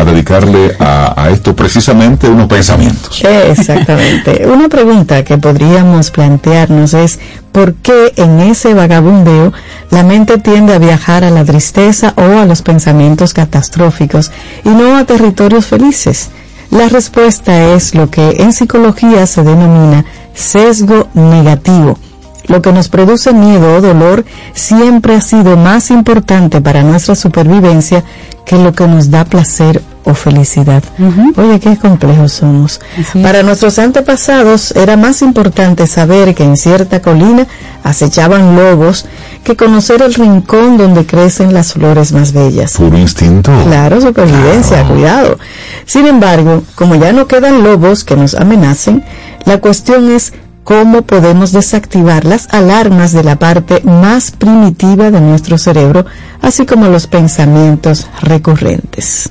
dedicarle 0.05 0.75
a, 0.79 1.13
a, 1.15 1.29
esto 1.29 1.55
precisamente 1.55 2.27
unos 2.27 2.47
pensamientos. 2.47 3.23
Exactamente. 3.23 4.47
Una 4.47 4.67
pregunta 4.67 5.23
que 5.23 5.37
podríamos 5.37 6.09
plantearnos 6.09 6.95
es 6.95 7.19
por 7.51 7.75
qué 7.75 8.11
en 8.15 8.39
ese 8.39 8.73
vagabundeo 8.73 9.53
la 9.91 10.03
mente 10.03 10.39
tiende 10.39 10.73
a 10.73 10.79
viajar 10.79 11.23
a 11.23 11.29
la 11.29 11.45
tristeza 11.45 12.13
o 12.17 12.39
a 12.39 12.45
los 12.45 12.63
pensamientos 12.63 13.33
catastróficos 13.33 14.31
y 14.65 14.69
no 14.69 14.97
a 14.97 15.05
territorios 15.05 15.67
felices. 15.67 16.31
La 16.71 16.89
respuesta 16.89 17.75
es 17.75 17.93
lo 17.93 18.09
que 18.09 18.37
en 18.39 18.51
psicología 18.51 19.27
se 19.27 19.43
denomina 19.43 20.05
sesgo 20.33 21.07
negativo. 21.13 21.99
Lo 22.47 22.61
que 22.61 22.71
nos 22.73 22.89
produce 22.89 23.33
miedo 23.33 23.77
o 23.77 23.81
dolor 23.81 24.25
siempre 24.53 25.15
ha 25.15 25.21
sido 25.21 25.55
más 25.57 25.91
importante 25.91 26.61
para 26.61 26.83
nuestra 26.83 27.15
supervivencia 27.15 28.03
que 28.45 28.57
lo 28.57 28.73
que 28.73 28.87
nos 28.87 29.09
da 29.09 29.25
placer 29.25 29.81
o 30.05 30.13
felicidad. 30.13 30.83
Uh 30.99 31.03
-huh. 31.03 31.37
Oye, 31.37 31.59
qué 31.59 31.77
complejos 31.77 32.33
somos. 32.33 32.81
Para 33.21 33.41
nuestros 33.43 33.79
antepasados 33.79 34.71
era 34.71 34.97
más 34.97 35.21
importante 35.21 35.87
saber 35.87 36.35
que 36.35 36.43
en 36.43 36.57
cierta 36.57 37.01
colina 37.01 37.47
acechaban 37.83 38.55
lobos 38.55 39.05
que 39.43 39.55
conocer 39.55 40.01
el 40.01 40.13
rincón 40.13 40.77
donde 40.77 41.05
crecen 41.05 41.53
las 41.53 41.73
flores 41.73 42.11
más 42.11 42.33
bellas. 42.33 42.73
Puro 42.73 42.97
instinto. 42.97 43.51
Claro, 43.65 44.01
supervivencia, 44.01 44.79
claro. 44.79 44.93
cuidado. 44.93 45.39
Sin 45.85 46.05
embargo, 46.05 46.63
como 46.75 46.95
ya 46.95 47.13
no 47.13 47.27
quedan 47.27 47.63
lobos 47.63 48.03
que 48.03 48.17
nos 48.17 48.35
amenacen, 48.35 49.03
la 49.45 49.59
cuestión 49.59 50.11
es 50.11 50.33
cómo 50.63 51.01
podemos 51.03 51.51
desactivar 51.51 52.25
las 52.25 52.47
alarmas 52.53 53.11
de 53.11 53.23
la 53.23 53.37
parte 53.37 53.81
más 53.83 54.31
primitiva 54.31 55.11
de 55.11 55.21
nuestro 55.21 55.57
cerebro, 55.57 56.05
así 56.41 56.65
como 56.65 56.87
los 56.87 57.07
pensamientos 57.07 58.07
recurrentes. 58.21 59.29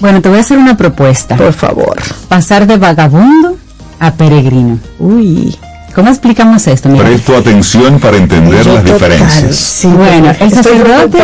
Bueno, 0.00 0.22
te 0.22 0.28
voy 0.28 0.38
a 0.38 0.40
hacer 0.40 0.58
una 0.58 0.76
propuesta. 0.76 1.36
Por 1.36 1.52
favor. 1.52 1.96
Pasar 2.28 2.66
de 2.66 2.78
vagabundo 2.78 3.56
a 3.98 4.12
peregrino. 4.14 4.78
Uy. 4.98 5.56
¿Cómo 5.94 6.08
explicamos 6.08 6.66
esto? 6.66 6.88
Mira. 6.88 7.04
Presto 7.04 7.36
atención 7.36 7.98
para 7.98 8.16
entender 8.16 8.64
las 8.64 8.84
total, 8.84 8.84
diferencias. 8.84 9.56
Sí, 9.56 9.88
bueno, 9.88 10.32
el 10.38 10.50
sacerdote. 10.50 11.18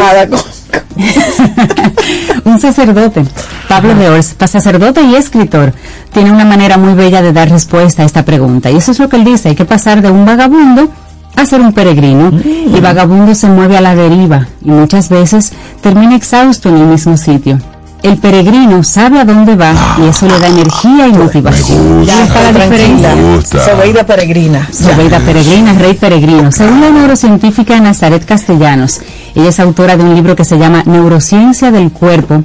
un 2.45 2.61
sacerdote, 2.61 3.25
Pablo 3.69 3.95
de 3.95 4.09
Ors, 4.09 4.35
sacerdote 4.47 5.03
y 5.03 5.15
escritor, 5.15 5.73
tiene 6.13 6.33
una 6.33 6.45
manera 6.45 6.79
muy 6.79 6.95
bella 6.95 7.23
de 7.23 7.33
dar 7.33 7.51
respuesta 7.51 8.03
a 8.03 8.07
esta 8.07 8.25
pregunta. 8.25 8.71
Y 8.71 8.77
eso 8.77 8.93
es 8.93 8.99
lo 8.99 9.09
que 9.09 9.17
él 9.17 9.25
dice: 9.25 9.51
hay 9.51 9.55
que 9.55 9.65
pasar 9.65 10.03
de 10.03 10.11
un 10.11 10.25
vagabundo 10.25 10.91
a 11.37 11.47
ser 11.47 11.61
un 11.61 11.73
peregrino. 11.73 12.31
Mm. 12.31 12.77
Y 12.77 12.81
vagabundo 12.81 13.35
se 13.35 13.49
mueve 13.49 13.77
a 13.77 13.81
la 13.81 13.95
deriva 13.95 14.49
y 14.63 14.71
muchas 14.71 15.09
veces 15.09 15.53
termina 15.83 16.17
exhausto 16.17 16.69
en 16.69 16.77
el 16.77 16.87
mismo 16.87 17.17
sitio. 17.17 17.59
El 18.07 18.19
peregrino 18.19 18.85
sabe 18.85 19.19
a 19.19 19.25
dónde 19.25 19.57
va 19.57 19.73
y 19.99 20.07
eso 20.07 20.29
le 20.29 20.39
da 20.39 20.47
energía 20.47 21.09
y 21.09 21.13
motivación. 21.13 22.05
Ya 22.05 22.23
está 22.23 22.41
la 22.41 22.53
diferencia. 22.53 23.17
Sobeida 23.65 24.07
peregrina. 24.07 24.69
Sobeida 24.73 25.19
peregrina, 25.19 25.73
rey 25.73 25.95
peregrino. 25.95 26.53
Según 26.53 26.83
la 26.83 26.91
neurocientífica 26.91 27.81
Nazaret 27.81 28.25
Castellanos, 28.25 29.01
ella 29.35 29.49
es 29.49 29.59
autora 29.59 29.97
de 29.97 30.05
un 30.05 30.15
libro 30.15 30.37
que 30.37 30.45
se 30.45 30.57
llama 30.57 30.85
Neurociencia 30.87 31.73
del 31.73 31.91
Cuerpo. 31.91 32.45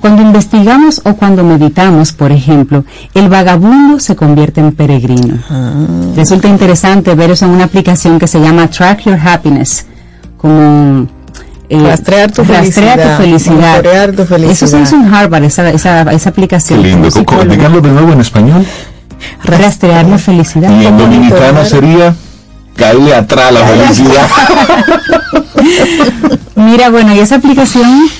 Cuando 0.00 0.22
investigamos 0.22 1.02
o 1.04 1.14
cuando 1.14 1.42
meditamos, 1.42 2.12
por 2.12 2.30
ejemplo, 2.30 2.84
el 3.12 3.28
vagabundo 3.28 3.98
se 3.98 4.14
convierte 4.14 4.60
en 4.60 4.70
peregrino. 4.70 5.38
Ah. 5.50 5.72
Resulta 6.14 6.46
interesante 6.46 7.16
ver 7.16 7.32
eso 7.32 7.46
en 7.46 7.50
una 7.50 7.64
aplicación 7.64 8.20
que 8.20 8.28
se 8.28 8.40
llama 8.40 8.68
Track 8.68 9.06
Your 9.06 9.18
Happiness, 9.18 9.86
como 10.36 11.08
eh, 11.70 11.80
rastrear 11.80 12.32
tu 12.32 12.42
rastrear 12.42 12.98
felicidad. 12.98 13.16
Tu 13.16 13.22
felicidad. 13.22 13.72
Rastrear 13.74 14.12
tu 14.12 14.24
felicidad. 14.24 14.52
Eso 14.52 14.66
se 14.66 14.80
hizo 14.80 14.96
en 14.96 15.14
Harvard, 15.14 15.44
esa, 15.44 15.70
esa, 15.70 16.02
esa 16.02 16.30
aplicación. 16.30 16.82
Qué 16.82 16.88
lindo. 16.88 17.08
Díganlo 17.08 17.80
de 17.80 17.90
nuevo 17.90 18.12
en 18.12 18.20
español. 18.20 18.66
Rastrear 19.44 20.06
la 20.06 20.18
felicidad. 20.18 20.70
Y 20.80 20.86
en 20.86 20.98
dominicano 20.98 21.64
sería 21.64 22.14
caerle 22.74 23.14
atrás 23.14 23.52
la 23.52 23.60
felicidad. 23.60 24.26
Mira, 26.56 26.90
bueno, 26.90 27.14
y 27.14 27.20
esa 27.20 27.36
aplicación 27.36 28.10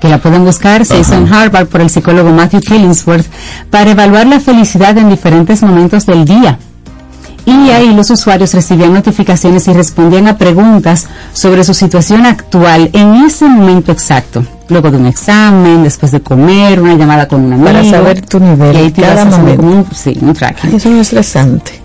que 0.00 0.08
la 0.08 0.18
pueden 0.18 0.44
buscar, 0.44 0.84
se 0.84 0.98
hizo 0.98 1.14
en 1.14 1.32
Harvard 1.32 1.68
por 1.68 1.80
el 1.80 1.88
psicólogo 1.88 2.30
Matthew 2.30 2.60
Killingsworth, 2.60 3.26
para 3.70 3.90
evaluar 3.90 4.26
la 4.26 4.40
felicidad 4.40 4.96
en 4.98 5.08
diferentes 5.08 5.62
momentos 5.62 6.04
del 6.04 6.26
día 6.26 6.58
y 7.46 7.70
ahí 7.70 7.94
los 7.94 8.10
usuarios 8.10 8.52
recibían 8.52 8.92
notificaciones 8.92 9.68
y 9.68 9.72
respondían 9.72 10.26
a 10.26 10.36
preguntas 10.36 11.06
sobre 11.32 11.62
su 11.62 11.74
situación 11.74 12.26
actual 12.26 12.90
en 12.92 13.14
ese 13.24 13.46
momento 13.46 13.92
exacto. 13.92 14.44
Luego 14.68 14.90
de 14.90 14.96
un 14.96 15.06
examen, 15.06 15.84
después 15.84 16.10
de 16.10 16.20
comer, 16.20 16.80
una 16.80 16.94
llamada 16.94 17.28
con 17.28 17.44
un 17.44 17.52
amigo. 17.52 17.68
Para 17.68 17.84
saber 17.84 18.20
tu 18.22 18.40
nivel. 18.40 18.74
Y 18.74 18.78
ahí 18.78 18.90
te 18.90 19.02
cada 19.02 19.24
vas 19.24 19.34
a 19.34 19.38
momento. 19.38 19.62
un, 19.62 19.86
sí, 19.94 20.18
un 20.20 20.34
tracking. 20.34 20.74
Eso 20.74 20.90
no 20.90 20.96
es 20.96 21.02
estresante. 21.02 21.80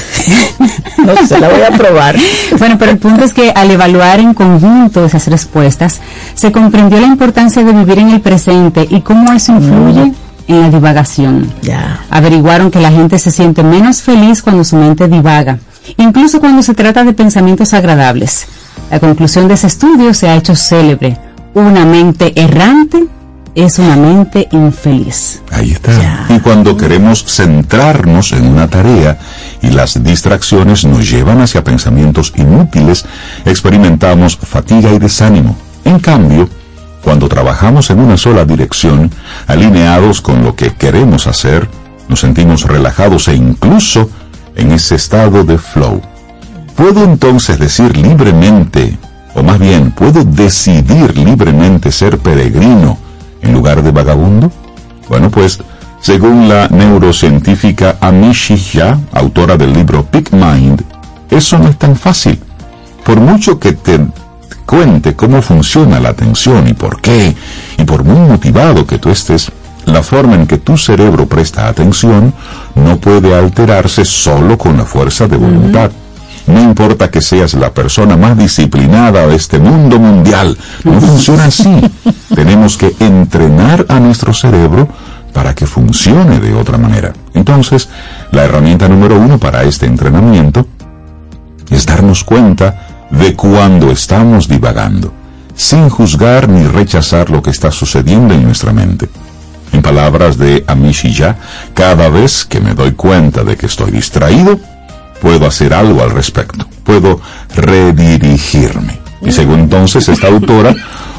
no 0.98 1.26
sé, 1.26 1.38
la 1.38 1.48
voy 1.48 1.62
a 1.62 1.70
probar. 1.70 2.16
Bueno, 2.58 2.76
pero 2.76 2.90
el 2.90 2.98
punto 2.98 3.24
es 3.24 3.32
que 3.32 3.52
al 3.54 3.70
evaluar 3.70 4.18
en 4.18 4.34
conjunto 4.34 5.04
esas 5.04 5.28
respuestas, 5.28 6.00
se 6.34 6.50
comprendió 6.50 7.00
la 7.00 7.06
importancia 7.06 7.62
de 7.62 7.72
vivir 7.72 8.00
en 8.00 8.10
el 8.10 8.20
presente 8.20 8.88
y 8.90 9.02
cómo 9.02 9.32
eso 9.32 9.52
influye 9.52 10.06
mm 10.06 10.14
en 10.46 10.60
la 10.60 10.70
divagación. 10.70 11.52
Yeah. 11.62 12.04
Averiguaron 12.10 12.70
que 12.70 12.80
la 12.80 12.90
gente 12.90 13.18
se 13.18 13.30
siente 13.30 13.62
menos 13.62 14.02
feliz 14.02 14.42
cuando 14.42 14.64
su 14.64 14.76
mente 14.76 15.08
divaga, 15.08 15.58
incluso 15.96 16.40
cuando 16.40 16.62
se 16.62 16.74
trata 16.74 17.04
de 17.04 17.12
pensamientos 17.12 17.74
agradables. 17.74 18.46
La 18.90 19.00
conclusión 19.00 19.48
de 19.48 19.54
ese 19.54 19.68
estudio 19.68 20.14
se 20.14 20.28
ha 20.28 20.36
hecho 20.36 20.56
célebre. 20.56 21.16
Una 21.54 21.84
mente 21.84 22.32
errante 22.40 23.06
es 23.54 23.78
una 23.78 23.96
mente 23.96 24.48
infeliz. 24.52 25.42
Ahí 25.50 25.72
está. 25.72 25.92
Yeah. 25.98 26.26
Y 26.36 26.40
cuando 26.40 26.76
queremos 26.76 27.24
centrarnos 27.24 28.32
en 28.32 28.46
una 28.46 28.68
tarea 28.68 29.18
y 29.62 29.70
las 29.70 30.02
distracciones 30.02 30.84
nos 30.84 31.10
llevan 31.10 31.40
hacia 31.40 31.64
pensamientos 31.64 32.32
inútiles, 32.36 33.04
experimentamos 33.44 34.36
fatiga 34.36 34.92
y 34.92 34.98
desánimo. 34.98 35.56
En 35.84 35.98
cambio, 35.98 36.48
cuando 37.02 37.28
trabajamos 37.28 37.90
en 37.90 38.00
una 38.00 38.16
sola 38.16 38.44
dirección, 38.44 39.10
alineados 39.46 40.20
con 40.20 40.44
lo 40.44 40.54
que 40.54 40.74
queremos 40.74 41.26
hacer, 41.26 41.68
nos 42.08 42.20
sentimos 42.20 42.64
relajados 42.64 43.28
e 43.28 43.34
incluso 43.34 44.10
en 44.56 44.72
ese 44.72 44.96
estado 44.96 45.44
de 45.44 45.58
flow. 45.58 46.00
¿Puedo 46.76 47.04
entonces 47.04 47.58
decir 47.58 47.96
libremente, 47.96 48.98
o 49.34 49.42
más 49.42 49.58
bien, 49.58 49.92
puedo 49.92 50.24
decidir 50.24 51.16
libremente 51.16 51.92
ser 51.92 52.18
peregrino 52.18 52.98
en 53.42 53.52
lugar 53.52 53.82
de 53.82 53.90
vagabundo? 53.90 54.50
Bueno, 55.08 55.30
pues, 55.30 55.58
según 56.00 56.48
la 56.48 56.68
neurocientífica 56.68 57.96
Amishi 58.00 58.56
Shah, 58.56 58.98
autora 59.12 59.56
del 59.56 59.72
libro 59.72 60.04
Peak 60.04 60.32
Mind, 60.32 60.82
eso 61.30 61.58
no 61.58 61.68
es 61.68 61.76
tan 61.76 61.96
fácil. 61.96 62.40
Por 63.04 63.20
mucho 63.20 63.58
que 63.58 63.72
te 63.72 64.00
cuente 64.70 65.16
cómo 65.16 65.42
funciona 65.42 65.98
la 65.98 66.10
atención 66.10 66.68
y 66.68 66.74
por 66.74 67.00
qué, 67.00 67.34
y 67.76 67.82
por 67.82 68.04
muy 68.04 68.20
motivado 68.28 68.86
que 68.86 68.98
tú 69.00 69.10
estés, 69.10 69.50
la 69.86 70.00
forma 70.00 70.36
en 70.36 70.46
que 70.46 70.58
tu 70.58 70.78
cerebro 70.78 71.26
presta 71.26 71.66
atención 71.66 72.32
no 72.76 72.96
puede 72.98 73.34
alterarse 73.34 74.04
solo 74.04 74.56
con 74.56 74.76
la 74.76 74.84
fuerza 74.84 75.26
de 75.26 75.36
voluntad. 75.36 75.90
No 76.46 76.60
importa 76.60 77.10
que 77.10 77.20
seas 77.20 77.54
la 77.54 77.74
persona 77.74 78.16
más 78.16 78.38
disciplinada 78.38 79.26
de 79.26 79.34
este 79.34 79.58
mundo 79.58 79.98
mundial, 79.98 80.56
no 80.84 81.00
funciona 81.00 81.46
así. 81.46 81.74
Tenemos 82.32 82.76
que 82.76 82.94
entrenar 83.00 83.86
a 83.88 83.98
nuestro 83.98 84.32
cerebro 84.32 84.86
para 85.32 85.52
que 85.52 85.66
funcione 85.66 86.38
de 86.38 86.54
otra 86.54 86.78
manera. 86.78 87.12
Entonces, 87.34 87.88
la 88.30 88.44
herramienta 88.44 88.88
número 88.88 89.18
uno 89.18 89.36
para 89.36 89.64
este 89.64 89.86
entrenamiento 89.86 90.64
es 91.70 91.86
darnos 91.86 92.22
cuenta 92.22 92.89
de 93.10 93.34
cuando 93.34 93.90
estamos 93.90 94.48
divagando, 94.48 95.12
sin 95.54 95.88
juzgar 95.88 96.48
ni 96.48 96.66
rechazar 96.66 97.30
lo 97.30 97.42
que 97.42 97.50
está 97.50 97.70
sucediendo 97.70 98.34
en 98.34 98.44
nuestra 98.44 98.72
mente. 98.72 99.08
En 99.72 99.82
palabras 99.82 100.36
de 100.36 100.64
Amishiya, 100.66 101.36
cada 101.74 102.08
vez 102.08 102.44
que 102.44 102.60
me 102.60 102.74
doy 102.74 102.92
cuenta 102.92 103.44
de 103.44 103.56
que 103.56 103.66
estoy 103.66 103.90
distraído, 103.90 104.58
puedo 105.20 105.46
hacer 105.46 105.74
algo 105.74 106.02
al 106.02 106.10
respecto, 106.10 106.66
puedo 106.84 107.20
redirigirme. 107.54 108.98
Y 109.22 109.32
según 109.32 109.60
entonces 109.60 110.08
esta 110.08 110.28
autora, 110.28 110.74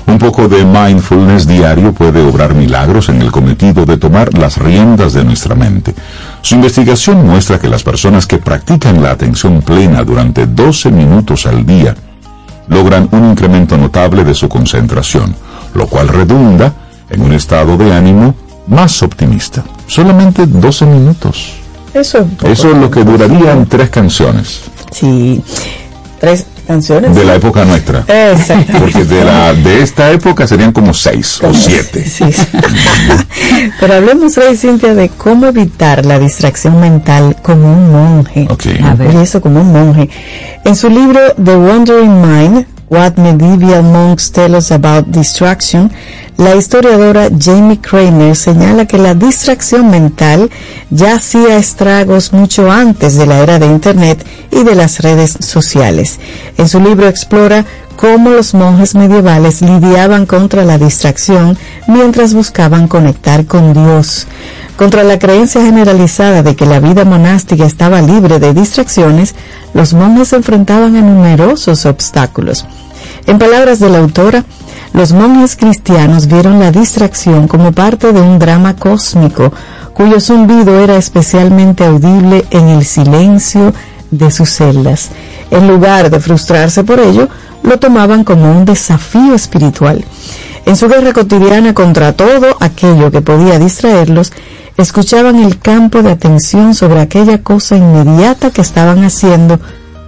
un 0.07 0.17
poco 0.17 0.47
de 0.47 0.65
mindfulness 0.65 1.47
diario 1.47 1.93
puede 1.93 2.21
obrar 2.21 2.53
milagros 2.53 3.09
en 3.09 3.21
el 3.21 3.31
cometido 3.31 3.85
de 3.85 3.97
tomar 3.97 4.33
las 4.33 4.57
riendas 4.57 5.13
de 5.13 5.23
nuestra 5.23 5.55
mente. 5.55 5.93
Su 6.41 6.55
investigación 6.55 7.25
muestra 7.25 7.59
que 7.59 7.69
las 7.69 7.83
personas 7.83 8.25
que 8.25 8.37
practican 8.37 9.01
la 9.01 9.11
atención 9.11 9.61
plena 9.61 10.03
durante 10.03 10.45
12 10.47 10.91
minutos 10.91 11.45
al 11.45 11.65
día 11.65 11.95
logran 12.67 13.07
un 13.11 13.31
incremento 13.31 13.77
notable 13.77 14.23
de 14.23 14.33
su 14.33 14.47
concentración, 14.49 15.35
lo 15.73 15.87
cual 15.87 16.07
redunda 16.07 16.73
en 17.09 17.21
un 17.21 17.33
estado 17.33 17.77
de 17.77 17.93
ánimo 17.93 18.35
más 18.67 19.03
optimista. 19.03 19.63
Solamente 19.87 20.45
12 20.45 20.85
minutos. 20.85 21.53
Eso 21.93 22.19
es, 22.19 22.25
poco 22.25 22.47
Eso 22.47 22.71
es 22.71 22.77
lo 22.77 22.89
que 22.89 23.03
durarían 23.03 23.65
tres 23.65 23.89
canciones 23.89 24.61
Sí, 24.91 25.41
tres 26.19 26.45
canciones. 26.61 27.15
de 27.15 27.23
la 27.25 27.35
época 27.35 27.65
nuestra. 27.65 28.03
Exacto. 28.07 28.73
Porque 28.79 29.03
de, 29.03 29.23
la, 29.23 29.53
de 29.53 29.81
esta 29.81 30.11
época 30.11 30.47
serían 30.47 30.71
como 30.71 30.93
seis 30.93 31.39
o 31.43 31.53
siete. 31.53 32.03
Sí, 32.03 32.31
sí. 32.31 32.45
Pero 33.79 33.93
hablemos 33.93 34.37
hoy, 34.37 34.55
Cintia, 34.55 34.93
de 34.93 35.09
cómo 35.09 35.47
evitar 35.47 36.05
la 36.05 36.19
distracción 36.19 36.79
mental 36.79 37.35
como 37.41 37.71
un 37.71 37.91
monje. 37.91 38.47
Ok. 38.49 38.65
A 38.83 38.95
ver. 38.95 39.09
Oye, 39.09 39.23
eso 39.23 39.41
como 39.41 39.61
un 39.61 39.71
monje. 39.71 40.09
En 40.65 40.75
su 40.75 40.89
libro 40.89 41.19
The 41.43 41.55
Wandering 41.55 42.21
Mind, 42.21 42.65
What 42.91 43.13
Medieval 43.15 43.83
Monks 43.83 44.33
Tell 44.33 44.53
Us 44.53 44.69
About 44.69 45.07
Distraction, 45.07 45.89
la 46.35 46.57
historiadora 46.57 47.29
Jamie 47.39 47.79
Kramer 47.79 48.35
señala 48.35 48.85
que 48.85 48.97
la 48.97 49.13
distracción 49.15 49.89
mental 49.89 50.49
ya 50.89 51.15
hacía 51.15 51.55
estragos 51.55 52.33
mucho 52.33 52.69
antes 52.69 53.15
de 53.15 53.25
la 53.25 53.39
era 53.39 53.59
de 53.59 53.67
Internet 53.67 54.25
y 54.51 54.65
de 54.65 54.75
las 54.75 54.99
redes 54.99 55.37
sociales. 55.39 56.19
En 56.57 56.67
su 56.67 56.81
libro 56.81 57.07
explora 57.07 57.65
cómo 57.95 58.29
los 58.31 58.53
monjes 58.53 58.93
medievales 58.93 59.61
lidiaban 59.61 60.25
contra 60.25 60.65
la 60.65 60.77
distracción 60.77 61.57
mientras 61.87 62.33
buscaban 62.33 62.89
conectar 62.89 63.45
con 63.45 63.71
Dios. 63.71 64.27
Contra 64.75 65.05
la 65.05 65.17
creencia 65.17 65.61
generalizada 65.61 66.43
de 66.43 66.57
que 66.57 66.65
la 66.65 66.81
vida 66.81 67.05
monástica 67.05 67.63
estaba 67.63 68.01
libre 68.01 68.39
de 68.39 68.53
distracciones, 68.53 69.33
los 69.73 69.93
monjes 69.93 70.29
se 70.29 70.35
enfrentaban 70.35 70.97
a 70.97 71.01
numerosos 71.01 71.85
obstáculos. 71.85 72.65
En 73.27 73.37
palabras 73.37 73.79
de 73.79 73.89
la 73.89 73.99
autora, 73.99 74.43
los 74.93 75.13
monjes 75.13 75.55
cristianos 75.55 76.27
vieron 76.27 76.59
la 76.59 76.71
distracción 76.71 77.47
como 77.47 77.71
parte 77.71 78.11
de 78.11 78.21
un 78.21 78.39
drama 78.39 78.75
cósmico, 78.75 79.53
cuyo 79.93 80.19
zumbido 80.19 80.79
era 80.79 80.97
especialmente 80.97 81.85
audible 81.85 82.45
en 82.49 82.67
el 82.67 82.85
silencio 82.85 83.73
de 84.09 84.31
sus 84.31 84.49
celdas. 84.49 85.09
En 85.49 85.67
lugar 85.67 86.09
de 86.09 86.19
frustrarse 86.19 86.83
por 86.83 86.99
ello, 86.99 87.29
lo 87.63 87.79
tomaban 87.79 88.23
como 88.23 88.51
un 88.51 88.65
desafío 88.65 89.33
espiritual. 89.33 90.03
En 90.65 90.75
su 90.75 90.87
guerra 90.87 91.13
cotidiana 91.13 91.73
contra 91.73 92.13
todo 92.13 92.57
aquello 92.59 93.11
que 93.11 93.21
podía 93.21 93.59
distraerlos, 93.59 94.31
escuchaban 94.77 95.39
el 95.39 95.59
campo 95.59 96.01
de 96.01 96.11
atención 96.11 96.73
sobre 96.73 97.01
aquella 97.01 97.41
cosa 97.43 97.77
inmediata 97.77 98.51
que 98.51 98.61
estaban 98.61 99.03
haciendo, 99.03 99.59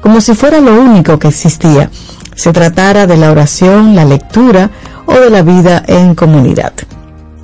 como 0.01 0.19
si 0.19 0.33
fuera 0.33 0.59
lo 0.59 0.79
único 0.79 1.19
que 1.19 1.29
existía, 1.29 1.89
se 2.35 2.51
tratara 2.53 3.07
de 3.07 3.17
la 3.17 3.31
oración, 3.31 3.95
la 3.95 4.05
lectura 4.05 4.69
o 5.05 5.13
de 5.13 5.29
la 5.29 5.41
vida 5.41 5.83
en 5.87 6.15
comunidad. 6.15 6.73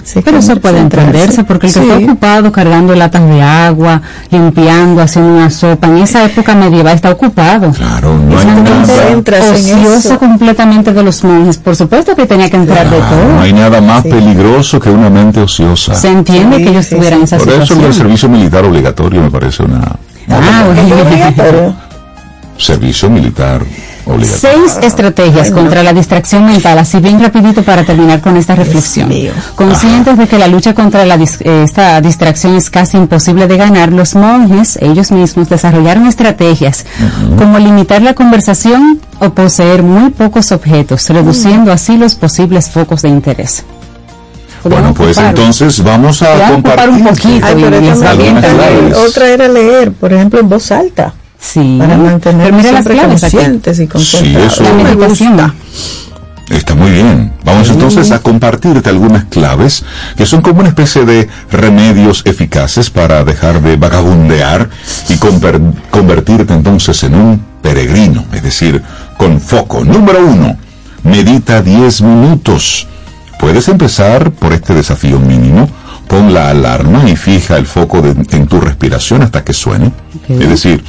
Se 0.04 0.24
Pero 0.24 0.38
eso 0.40 0.56
puede 0.60 0.80
entenderse 0.80 1.44
porque 1.44 1.68
el 1.68 1.74
que 1.74 1.80
Sí. 1.82 1.86
está 1.88 1.98
ocupado 2.04 2.52
cargando 2.52 2.96
latas 2.96 3.28
de 3.28 3.44
agua, 3.44 4.02
limpiando, 4.32 5.04
haciendo 5.04 5.34
una 5.36 5.52
sopa, 5.52 5.86
en 5.88 5.98
esa 5.98 6.26
época 6.26 6.56
medieval 6.56 6.96
está 6.96 7.12
ocupado. 7.12 7.72
Claro, 7.74 8.18
no 8.18 8.40
hay 8.40 8.46
nada, 8.48 9.98
eso. 9.98 10.18
completamente 10.18 10.94
de 10.94 11.04
los 11.04 11.24
monjes. 11.24 11.58
Por 11.58 11.76
supuesto 11.76 12.16
que 12.16 12.26
tenía 12.26 12.50
que 12.50 12.58
entrar 12.58 12.90
de 12.90 12.98
claro, 12.98 13.16
todo. 13.16 13.34
no 13.36 13.42
hay 13.42 13.54
nada 13.54 13.82
más 13.82 14.02
Sí. 14.02 14.10
peligroso 14.10 14.80
que 14.80 14.90
una 14.90 15.12
mente 15.12 15.42
ociosa. 15.42 15.94
Se 15.94 16.10
entiende 16.10 16.58
Sí, 16.58 16.64
que 16.64 16.70
ellos 16.72 16.86
sí, 16.88 16.96
tuvieran 16.96 17.20
sí. 17.20 17.26
esa 17.26 17.38
Por 17.38 17.48
eso 17.50 17.58
el 17.62 17.68
situación. 17.68 17.94
servicio 17.94 18.30
militar 18.30 18.66
obligatorio 18.66 19.22
me 19.22 19.30
parece 19.30 19.62
una... 19.64 19.82
Ah, 20.30 20.66
bueno. 20.66 21.76
Servicio 22.60 23.10
militar 23.10 23.62
obligatorio. 24.06 24.68
Seis 24.68 24.78
estrategias 24.84 25.50
contra 25.52 25.82
la 25.82 25.94
distracción 25.94 26.46
mental, 26.46 26.78
así 26.78 27.00
bien 27.00 27.20
rapidito 27.22 27.64
para 27.64 27.84
terminar 27.86 28.20
con 28.22 28.36
esta 28.38 28.54
reflexión. 28.56 29.10
Conscientes 29.56 30.18
de 30.18 30.28
que 30.28 30.38
la 30.38 30.48
lucha 30.48 30.74
contra 30.74 31.06
la 31.06 31.18
dis- 31.18 31.40
eh, 31.42 31.64
esta 31.64 32.02
distracción 32.02 32.56
es 32.56 32.70
casi 32.70 32.98
imposible 32.98 33.48
de 33.48 33.56
ganar, 33.58 33.94
los 33.94 34.16
monjes, 34.16 34.78
ellos 34.82 35.12
mismos, 35.12 35.48
desarrollaron 35.48 36.06
estrategias 36.08 36.86
como 37.38 37.60
limitar 37.60 38.02
la 38.02 38.14
conversación 38.14 39.00
o 39.20 39.30
poseer 39.32 39.82
muy 39.84 40.10
pocos 40.10 40.52
objetos, 40.52 41.08
reduciendo 41.10 41.72
así 41.72 41.98
los 41.98 42.16
posibles 42.16 42.70
focos 42.70 43.04
de 43.04 43.10
interés. 43.10 43.64
Bueno, 44.64 44.94
pues 44.94 45.18
ocupar- 45.18 45.30
entonces 45.30 45.82
vamos 45.84 46.22
a 46.22 46.50
compartir. 46.52 46.90
un 46.90 47.04
poquito 47.06 47.46
Ay, 47.46 47.56
pero 47.56 48.00
también 48.00 48.38
otra 49.08 49.30
era 49.30 49.48
leer, 49.48 49.94
por 49.94 50.12
ejemplo, 50.12 50.40
en 50.42 50.50
voz 50.50 50.70
alta, 50.74 51.14
Sí, 51.40 51.78
para 51.80 51.98
mantenernos 51.98 52.58
mira 52.62 52.72
las 52.74 52.84
siempre 52.84 53.08
conscientes 53.08 53.80
y 53.80 53.88
concentrados. 53.88 54.54
eso- 54.54 54.64
La 54.64 54.74
meditación. 54.84 55.54
Está 56.50 56.74
muy 56.74 56.90
bien. 56.92 57.32
Vamos 57.44 57.70
entonces 57.70 58.12
a 58.12 58.20
compartirte 58.20 58.90
algunas 58.90 59.26
claves 59.26 59.84
que 60.18 60.26
son 60.26 60.42
como 60.42 60.60
una 60.62 60.70
especie 60.70 61.06
de 61.06 61.30
remedios 61.52 62.24
eficaces 62.26 62.90
para 62.90 63.24
dejar 63.24 63.62
de 63.62 63.76
vagabundear 63.78 64.68
y 65.10 65.14
conver- 65.14 65.62
convertirte 65.92 66.54
entonces 66.54 67.04
en 67.04 67.14
un 67.16 67.42
peregrino, 67.62 68.26
es 68.34 68.42
decir, 68.42 68.82
con 69.16 69.40
foco. 69.40 69.84
Número 69.86 70.26
uno, 70.26 70.58
medita 71.04 71.62
10 71.62 72.02
minutos. 72.02 72.88
Puedes 73.40 73.68
empezar 73.68 74.32
por 74.32 74.52
este 74.52 74.74
desafío 74.74 75.20
mínimo. 75.20 75.70
Pon 76.10 76.34
la 76.34 76.50
alarma 76.50 77.08
y 77.08 77.16
fija 77.16 77.56
el 77.58 77.66
foco 77.68 78.02
de- 78.02 78.16
en 78.36 78.48
tu 78.48 78.60
respiración 78.60 79.22
hasta 79.22 79.44
que 79.44 79.54
suene. 79.54 79.92
Es 80.28 80.50
decir, 80.50 80.84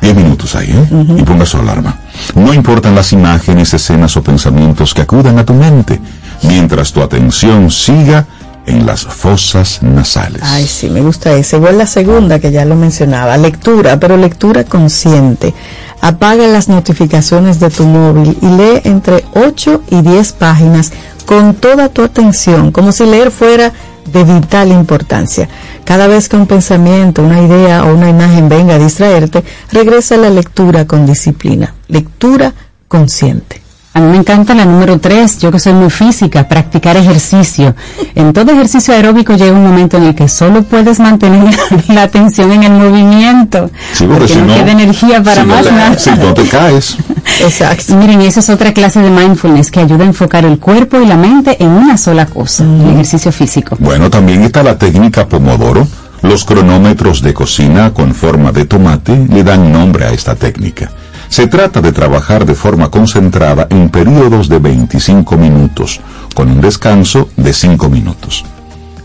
10 0.00 0.14
minutos 0.16 0.54
ahí, 0.56 0.70
¿eh? 0.70 0.88
Y 1.18 1.22
ponga 1.22 1.46
su 1.46 1.56
alarma. 1.58 1.96
No 2.34 2.52
importan 2.52 2.94
las 2.94 3.12
imágenes, 3.12 3.72
escenas 3.72 4.16
o 4.16 4.22
pensamientos 4.22 4.92
que 4.94 5.02
acudan 5.02 5.38
a 5.38 5.44
tu 5.44 5.54
mente, 5.54 6.00
mientras 6.42 6.92
tu 6.92 7.02
atención 7.02 7.70
siga 7.70 8.26
en 8.66 8.86
las 8.86 9.04
fosas 9.04 9.82
nasales. 9.82 10.42
Ay, 10.44 10.66
sí, 10.66 10.88
me 10.88 11.00
gusta 11.00 11.32
esa. 11.34 11.56
Igual 11.56 11.78
la 11.78 11.86
segunda 11.86 12.38
que 12.38 12.52
ya 12.52 12.64
lo 12.64 12.76
mencionaba, 12.76 13.36
lectura, 13.36 13.98
pero 13.98 14.16
lectura 14.16 14.64
consciente. 14.64 15.54
Apaga 16.00 16.46
las 16.46 16.68
notificaciones 16.68 17.60
de 17.60 17.70
tu 17.70 17.84
móvil 17.84 18.36
y 18.40 18.46
lee 18.46 18.80
entre 18.84 19.24
8 19.34 19.82
y 19.90 20.02
10 20.02 20.32
páginas 20.32 20.92
con 21.26 21.54
toda 21.54 21.88
tu 21.88 22.02
atención, 22.02 22.72
como 22.72 22.92
si 22.92 23.06
leer 23.06 23.30
fuera 23.30 23.72
de 24.12 24.24
vital 24.24 24.72
importancia. 24.72 25.48
Cada 25.84 26.06
vez 26.06 26.28
que 26.28 26.36
un 26.36 26.46
pensamiento, 26.46 27.22
una 27.22 27.40
idea 27.40 27.84
o 27.84 27.94
una 27.94 28.08
imagen 28.08 28.48
venga 28.48 28.74
a 28.74 28.78
distraerte, 28.78 29.44
regresa 29.70 30.16
a 30.16 30.18
la 30.18 30.30
lectura 30.30 30.86
con 30.86 31.06
disciplina. 31.06 31.74
Lectura 31.88 32.52
consciente. 32.88 33.61
A 33.94 34.00
mí 34.00 34.06
me 34.10 34.16
encanta 34.16 34.54
la 34.54 34.64
número 34.64 34.98
tres, 34.98 35.38
yo 35.38 35.52
que 35.52 35.58
soy 35.58 35.74
muy 35.74 35.90
física, 35.90 36.48
practicar 36.48 36.96
ejercicio. 36.96 37.74
En 38.14 38.32
todo 38.32 38.50
ejercicio 38.52 38.94
aeróbico 38.94 39.34
llega 39.34 39.52
un 39.52 39.62
momento 39.62 39.98
en 39.98 40.04
el 40.04 40.14
que 40.14 40.28
solo 40.28 40.62
puedes 40.62 40.98
mantener 40.98 41.54
la 41.88 42.04
atención 42.04 42.52
en 42.52 42.62
el 42.62 42.72
movimiento, 42.72 43.70
Sí, 43.92 44.04
porque 44.06 44.20
porque 44.20 44.32
si 44.32 44.38
no, 44.40 44.46
no- 44.46 44.54
queda 44.54 44.72
energía 44.72 45.22
para 45.22 45.42
si 45.42 45.46
no 45.48 45.54
más 45.54 45.64
te- 45.66 45.72
nada. 45.72 45.98
Si 45.98 46.10
no 46.10 46.32
te 46.32 46.44
caes. 46.48 46.96
Exacto. 47.40 47.92
Y 47.92 47.96
miren, 47.96 48.22
esa 48.22 48.40
es 48.40 48.48
otra 48.48 48.72
clase 48.72 49.00
de 49.00 49.10
mindfulness 49.10 49.70
que 49.70 49.80
ayuda 49.80 50.04
a 50.04 50.06
enfocar 50.06 50.46
el 50.46 50.58
cuerpo 50.58 50.98
y 50.98 51.04
la 51.06 51.16
mente 51.18 51.62
en 51.62 51.68
una 51.68 51.98
sola 51.98 52.24
cosa, 52.24 52.64
el 52.64 52.92
ejercicio 52.92 53.30
físico. 53.30 53.76
Bueno, 53.78 54.08
también 54.08 54.42
está 54.42 54.62
la 54.62 54.78
técnica 54.78 55.26
Pomodoro. 55.28 55.86
Los 56.22 56.44
cronómetros 56.44 57.20
de 57.20 57.34
cocina 57.34 57.92
con 57.92 58.14
forma 58.14 58.52
de 58.52 58.64
tomate 58.64 59.26
le 59.28 59.42
dan 59.44 59.70
nombre 59.72 60.06
a 60.06 60.12
esta 60.12 60.34
técnica. 60.36 60.90
Se 61.32 61.46
trata 61.46 61.80
de 61.80 61.92
trabajar 61.92 62.44
de 62.44 62.54
forma 62.54 62.90
concentrada 62.90 63.66
en 63.70 63.88
periodos 63.88 64.50
de 64.50 64.58
25 64.58 65.34
minutos, 65.38 65.98
con 66.34 66.50
un 66.50 66.60
descanso 66.60 67.26
de 67.38 67.54
5 67.54 67.88
minutos. 67.88 68.44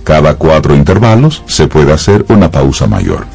Cada 0.03 0.33
cuatro 0.35 0.75
intervalos 0.75 1.41
se 1.47 1.69
puede 1.69 1.93
hacer 1.93 2.25
una 2.27 2.51
pausa 2.51 2.85
mayor. 2.85 3.25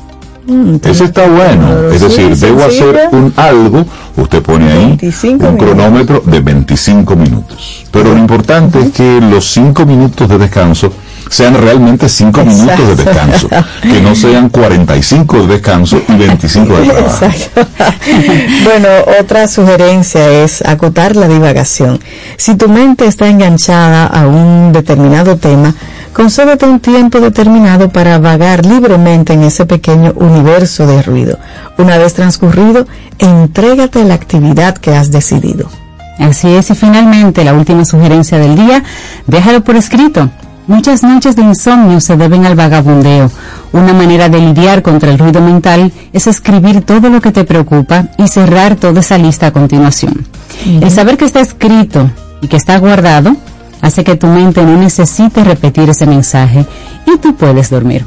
Ese 0.84 1.04
está 1.04 1.26
bueno, 1.26 1.88
es 1.90 2.02
Sí, 2.02 2.06
decir, 2.06 2.36
debo 2.36 2.64
hacer 2.64 3.08
un 3.12 3.32
algo, 3.36 3.86
usted 4.18 4.42
pone 4.42 4.70
ahí 4.70 4.84
25 4.88 5.46
un 5.46 5.54
minutos. 5.54 5.74
cronómetro 5.74 6.22
de 6.26 6.40
25 6.40 7.16
minutos. 7.16 7.86
Pero 7.90 8.12
lo 8.12 8.18
importante 8.18 8.78
es 8.78 8.90
que 8.92 9.22
los 9.22 9.50
5 9.52 9.86
minutos 9.86 10.28
de 10.28 10.36
descanso 10.36 10.92
sean 11.32 11.54
realmente 11.54 12.10
5 12.10 12.44
minutos 12.44 12.88
de 12.88 13.04
descanso, 13.04 13.48
que 13.80 14.00
no 14.02 14.14
sean 14.14 14.50
45 14.50 15.38
de 15.38 15.46
descanso 15.46 16.02
y 16.06 16.12
25 16.12 16.76
de 16.76 16.88
trabajo. 16.88 17.24
Exacto. 17.24 17.66
bueno, 18.64 18.88
otra 19.18 19.48
sugerencia 19.48 20.28
es 20.44 20.60
acotar 20.60 21.16
la 21.16 21.28
divagación. 21.28 22.00
Si 22.36 22.54
tu 22.56 22.68
mente 22.68 23.06
está 23.06 23.28
enganchada 23.28 24.06
a 24.06 24.26
un 24.26 24.72
determinado 24.72 25.38
tema, 25.38 25.74
concédete 26.12 26.66
un 26.66 26.80
tiempo 26.80 27.18
determinado 27.18 27.88
para 27.88 28.18
vagar 28.18 28.66
libremente 28.66 29.32
en 29.32 29.44
ese 29.44 29.64
pequeño 29.64 30.12
universo 30.16 30.86
de 30.86 31.00
ruido. 31.00 31.38
Una 31.78 31.96
vez 31.96 32.12
transcurrido, 32.12 32.86
entrégate 33.18 34.02
a 34.02 34.04
la 34.04 34.14
actividad 34.14 34.76
que 34.76 34.94
has 34.94 35.10
decidido. 35.10 35.70
Así 36.18 36.54
es, 36.54 36.68
y 36.68 36.74
finalmente 36.74 37.42
la 37.42 37.54
última 37.54 37.86
sugerencia 37.86 38.38
del 38.38 38.54
día, 38.54 38.84
déjalo 39.26 39.64
por 39.64 39.76
escrito. 39.76 40.28
Muchas 40.66 41.02
noches 41.02 41.34
de 41.34 41.42
insomnio 41.42 42.00
se 42.00 42.16
deben 42.16 42.46
al 42.46 42.54
vagabundeo. 42.54 43.30
Una 43.72 43.92
manera 43.92 44.28
de 44.28 44.38
lidiar 44.38 44.82
contra 44.82 45.10
el 45.10 45.18
ruido 45.18 45.40
mental 45.40 45.92
es 46.12 46.26
escribir 46.26 46.82
todo 46.82 47.08
lo 47.08 47.20
que 47.20 47.32
te 47.32 47.44
preocupa 47.44 48.08
y 48.18 48.28
cerrar 48.28 48.76
toda 48.76 49.00
esa 49.00 49.18
lista 49.18 49.48
a 49.48 49.52
continuación. 49.52 50.26
El 50.64 50.90
saber 50.90 51.16
que 51.16 51.24
está 51.24 51.40
escrito 51.40 52.10
y 52.40 52.48
que 52.48 52.56
está 52.56 52.78
guardado 52.78 53.36
hace 53.80 54.04
que 54.04 54.14
tu 54.14 54.28
mente 54.28 54.62
no 54.62 54.76
necesite 54.76 55.42
repetir 55.42 55.90
ese 55.90 56.06
mensaje 56.06 56.64
y 57.06 57.18
tú 57.18 57.34
puedes 57.34 57.70
dormir. 57.70 58.04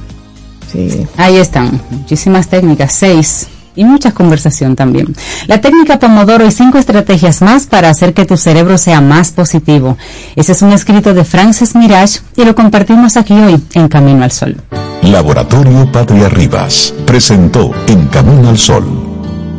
Sí. 0.71 1.05
Ahí 1.17 1.37
están, 1.37 1.81
muchísimas 1.91 2.47
técnicas, 2.47 2.93
seis 2.93 3.47
y 3.75 3.85
mucha 3.85 4.11
conversación 4.11 4.75
también. 4.75 5.15
La 5.47 5.61
técnica 5.61 5.99
Pomodoro 5.99 6.45
y 6.45 6.51
cinco 6.51 6.77
estrategias 6.77 7.41
más 7.41 7.67
para 7.67 7.89
hacer 7.89 8.13
que 8.13 8.25
tu 8.25 8.37
cerebro 8.37 8.77
sea 8.77 9.01
más 9.01 9.31
positivo. 9.31 9.97
Ese 10.35 10.53
es 10.53 10.61
un 10.61 10.71
escrito 10.71 11.13
de 11.13 11.23
Frances 11.23 11.75
Mirage 11.75 12.19
y 12.35 12.45
lo 12.45 12.55
compartimos 12.55 13.17
aquí 13.17 13.33
hoy 13.33 13.61
en 13.73 13.87
Camino 13.87 14.23
al 14.23 14.31
Sol. 14.31 14.55
Laboratorio 15.01 15.91
Patria 15.91 16.29
Rivas 16.29 16.93
presentó 17.05 17.71
En 17.87 18.07
Camino 18.07 18.49
al 18.49 18.57
Sol, 18.57 18.85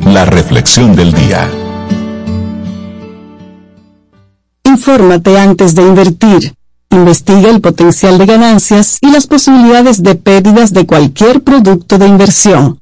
la 0.04 0.24
reflexión 0.24 0.96
del 0.96 1.12
día. 1.12 1.48
Infórmate 4.64 5.38
antes 5.38 5.74
de 5.74 5.82
invertir. 5.82 6.54
Investiga 6.90 7.50
el 7.50 7.60
potencial 7.60 8.18
de 8.18 8.26
ganancias 8.26 8.98
y 9.00 9.10
las 9.10 9.26
posibilidades 9.26 10.02
de 10.02 10.14
pérdidas 10.14 10.72
de 10.72 10.86
cualquier 10.86 11.42
producto 11.42 11.98
de 11.98 12.06
inversión. 12.06 12.78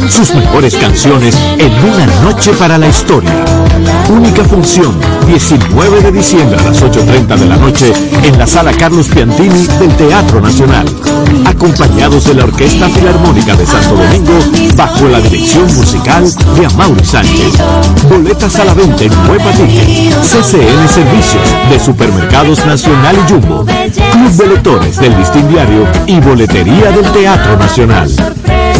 Sus 0.09 0.33
mejores 0.35 0.75
canciones 0.75 1.35
en 1.57 1.71
una 1.83 2.05
noche 2.21 2.53
para 2.53 2.77
la 2.77 2.87
historia. 2.87 3.64
Única 4.09 4.43
función, 4.43 4.93
19 5.27 6.01
de 6.01 6.11
diciembre 6.11 6.57
a 6.59 6.63
las 6.63 6.83
8.30 6.83 7.37
de 7.37 7.45
la 7.47 7.55
noche 7.57 7.91
en 8.23 8.37
la 8.37 8.45
sala 8.45 8.71
Carlos 8.71 9.07
Piantini 9.07 9.65
del 9.79 9.95
Teatro 9.95 10.39
Nacional. 10.39 10.85
Acompañados 11.45 12.25
de 12.25 12.35
la 12.35 12.43
Orquesta 12.43 12.87
Filarmónica 12.89 13.55
de 13.55 13.65
Santo 13.65 13.95
Domingo 13.95 14.33
bajo 14.75 15.07
la 15.07 15.19
dirección 15.19 15.65
musical 15.75 16.23
de 16.55 16.65
Amaury 16.67 17.03
Sánchez. 17.03 17.53
Boletas 18.07 18.59
a 18.59 18.65
la 18.65 18.73
venta 18.75 19.03
en 19.03 19.11
Nueva 19.25 19.51
Ticket, 19.51 20.13
CCN 20.21 20.87
Servicios 20.87 21.49
de 21.71 21.79
Supermercados 21.79 22.63
Nacional 22.65 23.15
y 23.15 23.31
Jumbo, 23.31 23.65
Club 23.65 24.31
de 24.37 24.47
Lectores 24.47 24.97
del 24.97 25.17
Listín 25.17 25.47
Diario 25.49 25.87
y 26.05 26.19
Boletería 26.19 26.91
del 26.91 27.11
Teatro 27.11 27.57
Nacional. 27.57 28.11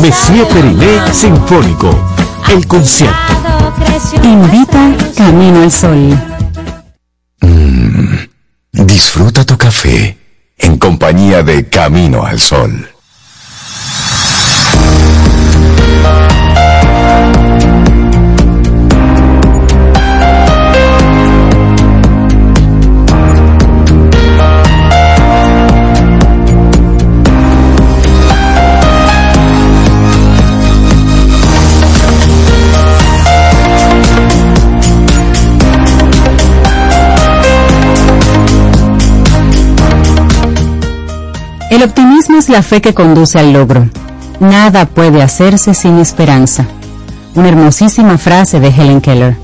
Messier 0.02 0.48
Periné 0.48 1.00
Sinfónico, 1.12 1.90
el 2.50 2.68
concierto. 2.68 3.45
Invita 4.24 4.96
Camino 5.16 5.64
al 5.64 5.72
Sol. 5.72 6.18
Disfruta 8.72 9.46
tu 9.46 9.58
café 9.58 10.18
en 10.58 10.78
compañía 10.78 11.44
de 11.44 11.70
Camino 11.70 12.26
al 12.26 12.40
Sol. 12.40 12.95
El 41.76 41.84
optimismo 41.84 42.38
es 42.38 42.48
la 42.48 42.64
fe 42.64 42.80
que 42.80 42.94
conduce 42.94 43.38
al 43.38 43.52
logro. 43.52 43.90
Nada 44.40 44.86
puede 44.86 45.22
hacerse 45.22 45.74
sin 45.74 46.00
esperanza. 46.00 46.66
Una 47.34 47.50
hermosísima 47.50 48.18
frase 48.18 48.62
de 48.62 48.70
Helen 48.70 49.02
Keller. 49.02 49.36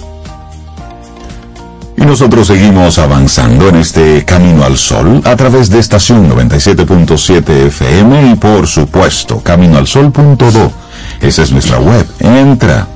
Y 1.97 2.05
nosotros 2.05 2.47
seguimos 2.47 2.99
avanzando 2.99 3.67
en 3.67 3.75
este 3.75 4.23
camino 4.23 4.63
al 4.63 4.77
sol 4.77 5.21
a 5.25 5.35
través 5.35 5.69
de 5.69 5.79
estación 5.79 6.29
97.7 6.29 7.49
FM 7.67 8.31
y 8.31 8.35
por 8.35 8.65
supuesto 8.65 9.41
caminoalsol.do. 9.43 10.71
Esa 11.19 11.43
es 11.43 11.51
nuestra 11.51 11.79
web. 11.79 12.07
Entra. 12.21 12.87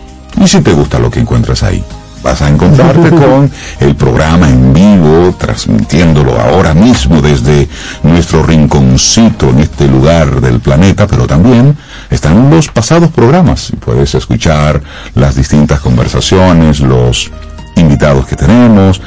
Y 0.42 0.48
si 0.48 0.62
te 0.62 0.72
gusta 0.72 0.98
lo 0.98 1.12
que 1.12 1.20
encuentras 1.20 1.62
ahí, 1.62 1.84
vas 2.26 2.41
a 2.41 2.49
encontrarte 2.49 3.11
con 3.11 3.51
el 3.80 3.95
programa 3.95 4.49
en 4.49 4.73
vivo, 4.73 5.36
transmitiéndolo 5.38 6.41
ahora 6.41 6.73
mismo 6.73 7.21
desde 7.21 7.69
nuestro 8.01 8.41
rinconcito 8.41 9.47
en 9.51 9.59
este 9.59 9.88
lugar 9.88 10.41
del 10.41 10.59
planeta, 10.59 11.05
pero 11.05 11.28
también 11.28 11.78
están 12.09 12.49
los 12.49 12.69
pasados 12.69 13.11
programas 13.11 13.69
y 13.69 13.76
puedes 13.76 14.15
escuchar 14.15 14.82
las 15.13 15.36
distintas 15.36 15.80
conversaciones, 15.82 16.80
los 16.80 17.30
invitados 17.76 18.26
que 18.26 18.36
tenemos, 18.36 19.01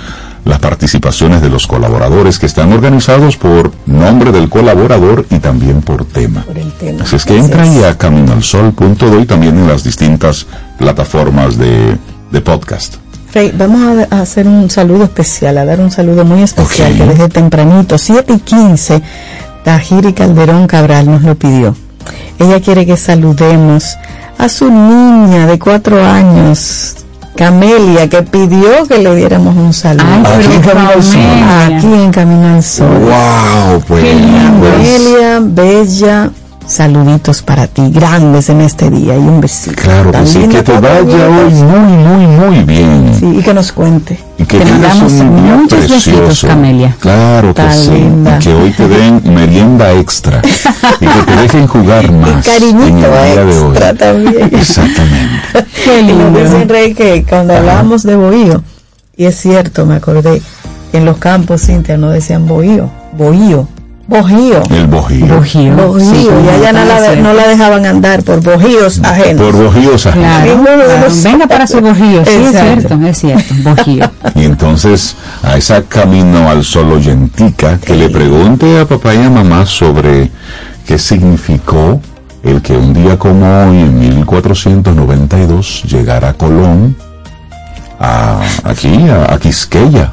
las 0.44 0.60
participaciones 0.60 1.42
de 1.42 1.50
los 1.50 1.66
colaboradores 1.66 2.38
que 2.38 2.46
están 2.46 2.72
organizados 2.72 3.36
por 3.36 3.72
nombre 3.86 4.30
del 4.30 4.48
colaborador 4.48 5.26
y 5.28 5.40
también 5.40 5.82
por 5.82 6.04
tema. 6.04 6.42
Por 6.42 6.56
el 6.56 6.72
tema. 6.74 7.02
Así 7.02 7.16
es 7.16 7.24
que 7.24 7.36
entra 7.36 7.64
ahí 7.64 7.82
a 7.82 7.98
caminoalsol.do 7.98 9.20
y 9.20 9.26
también 9.26 9.58
en 9.58 9.66
las 9.66 9.82
distintas 9.82 10.46
plataformas 10.78 11.58
de, 11.58 11.98
de 12.30 12.40
podcast. 12.40 13.07
Rey, 13.32 13.52
vamos 13.56 14.06
a, 14.10 14.20
hacer 14.20 14.46
un 14.46 14.70
saludo 14.70 15.04
especial, 15.04 15.58
a 15.58 15.64
dar 15.64 15.80
un 15.80 15.90
saludo 15.90 16.24
muy 16.24 16.42
especial 16.42 16.96
que 16.96 17.04
desde 17.04 17.28
tempranito, 17.28 17.98
7 17.98 18.32
y 18.32 18.38
15, 18.38 19.02
Tajiri 19.64 20.14
Calderón 20.14 20.66
Cabral 20.66 21.06
nos 21.10 21.22
lo 21.22 21.34
pidió. 21.34 21.76
Ella 22.38 22.60
quiere 22.60 22.86
que 22.86 22.96
saludemos 22.96 23.98
a 24.38 24.48
su 24.48 24.70
niña 24.70 25.46
de 25.46 25.58
cuatro 25.58 26.02
años, 26.02 26.96
Camelia, 27.36 28.08
que 28.08 28.22
pidió 28.22 28.86
que 28.88 28.98
le 28.98 29.14
diéramos 29.14 29.54
un 29.56 29.74
saludo. 29.74 30.04
Ay, 30.24 30.46
Aquí 30.46 30.54
en 30.54 30.62
Camino 30.62 30.90
al 30.90 31.02
Sol. 31.02 31.20
Aquí 31.76 31.86
en 31.86 32.10
Camino 32.10 32.54
al 32.54 32.62
Sol. 32.62 32.88
¡Wow! 32.88 33.80
Pues, 33.86 34.04
pues, 34.04 34.16
Camelia, 34.16 35.38
bella, 35.42 36.30
saluditos 36.68 37.42
para 37.42 37.66
ti, 37.66 37.90
grandes 37.90 38.50
en 38.50 38.60
este 38.60 38.90
día 38.90 39.14
y 39.14 39.18
un 39.18 39.40
besito. 39.40 39.80
claro 39.80 40.12
que 40.12 40.26
sí, 40.26 40.46
que 40.48 40.62
te 40.62 40.78
vaya 40.78 41.00
hoy 41.00 41.54
muy, 41.54 41.96
muy, 41.96 42.26
muy 42.26 42.64
bien. 42.64 43.16
Sí, 43.18 43.38
y 43.38 43.42
que 43.42 43.54
nos 43.54 43.72
cuente. 43.72 44.18
Y 44.36 44.44
que 44.44 44.62
mandamos 44.64 45.12
un 45.14 45.42
día 45.42 45.56
muchos 45.56 45.88
besitos. 45.88 46.42
Camelia. 46.42 46.94
Claro 47.00 47.54
que 47.54 47.72
sí. 47.72 47.90
Y 47.90 48.38
que 48.38 48.54
hoy 48.54 48.70
te 48.70 48.86
den 48.86 49.22
merienda 49.34 49.92
extra. 49.94 50.42
y 51.00 51.06
que 51.06 51.22
te 51.26 51.36
dejen 51.36 51.66
jugar 51.66 52.12
más. 52.12 52.46
Y 52.46 52.50
cariñito 52.50 52.86
en 52.86 52.96
el 52.96 53.02
día 53.02 53.44
de 53.44 53.60
hoy. 53.60 53.70
extra 53.70 53.94
también. 53.94 54.50
Exactamente. 54.52 55.42
Qué 55.84 56.02
nos 56.02 56.12
lindo. 56.12 56.40
dicen, 56.40 56.68
Rey, 56.68 56.94
que 56.94 57.24
cuando 57.28 57.56
hablábamos 57.56 58.02
de 58.02 58.14
bohío, 58.14 58.62
y 59.16 59.24
es 59.24 59.40
cierto, 59.40 59.86
me 59.86 59.96
acordé, 59.96 60.42
que 60.92 60.98
en 60.98 61.06
los 61.06 61.16
campos, 61.16 61.62
Cintia, 61.62 61.96
no 61.96 62.10
decían 62.10 62.46
bohío, 62.46 62.90
bohío, 63.16 63.66
bojío. 64.08 64.62
El 64.70 64.86
bojío. 64.88 65.26
Bojío. 65.26 65.76
Bojío, 65.76 66.00
Sí, 66.14 66.28
y 66.44 66.48
allá 66.48 66.72
no 66.72 66.84
la, 66.84 67.14
no 67.16 67.32
la 67.34 67.46
dejaban 67.46 67.86
andar 67.86 68.22
por 68.24 68.42
bojíos 68.42 69.00
ajenos. 69.04 69.42
Por 69.52 69.62
bojíos 69.64 70.06
ajenos. 70.06 70.26
Claro, 70.28 70.46
Ninguno 70.50 70.70
de 70.78 70.84
claro. 70.84 71.00
los- 71.08 71.22
Venga 71.22 71.46
para 71.46 71.66
su 71.66 71.80
bojío, 71.80 72.24
sí, 72.24 72.30
es 72.32 72.50
cierto, 72.50 72.94
es 73.06 73.18
cierto, 73.18 73.54
bojío. 73.62 74.10
Y 74.34 74.44
entonces 74.44 75.14
a 75.42 75.56
esa 75.56 75.82
camino 75.82 76.48
al 76.50 76.64
sol 76.64 76.90
oyentica 76.92 77.78
que 77.78 77.94
le 77.94 78.08
pregunte 78.08 78.80
a 78.80 78.86
papá 78.86 79.14
y 79.14 79.22
a 79.22 79.30
mamá 79.30 79.66
sobre 79.66 80.30
qué 80.86 80.98
significó 80.98 82.00
el 82.42 82.62
que 82.62 82.72
un 82.76 82.94
día 82.94 83.18
como 83.18 83.44
hoy, 83.68 83.78
en 83.80 83.98
1492, 83.98 85.82
llegara 85.84 86.32
Colón 86.32 86.96
a, 88.00 88.40
aquí, 88.64 89.06
a, 89.08 89.34
a 89.34 89.38
Quisqueya, 89.38 90.12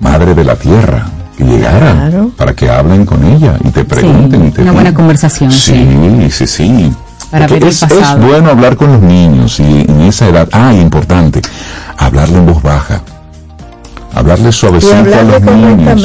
madre 0.00 0.34
de 0.34 0.44
la 0.44 0.54
tierra, 0.56 1.06
que 1.44 1.50
llegara 1.50 1.92
Claro. 1.92 2.30
para 2.36 2.54
que 2.54 2.70
hablen 2.70 3.04
con 3.06 3.24
ella 3.24 3.56
y 3.64 3.70
te 3.70 3.84
pregunten 3.84 4.46
y 4.48 4.50
te 4.50 4.62
una 4.62 4.72
buena 4.72 4.94
conversación, 4.94 5.50
Sí, 5.50 6.28
sí, 6.30 6.46
sí. 6.46 6.92
Para 7.30 7.46
ver 7.46 7.62
el 7.62 7.68
es, 7.68 7.84
bueno 8.18 8.50
hablar 8.50 8.76
con 8.76 8.92
los 8.92 9.02
niños 9.02 9.60
y 9.60 9.82
en 9.88 10.00
esa 10.02 10.26
edad, 10.28 10.48
ah, 10.52 10.72
importante, 10.74 11.40
hablarle 11.96 12.38
en 12.38 12.46
voz 12.46 12.62
baja 12.62 13.02
hablarle 14.14 14.48
Y 14.48 14.52
suavecito 14.52 14.94
a 14.96 15.22
los 15.22 15.42
niños. 15.42 15.96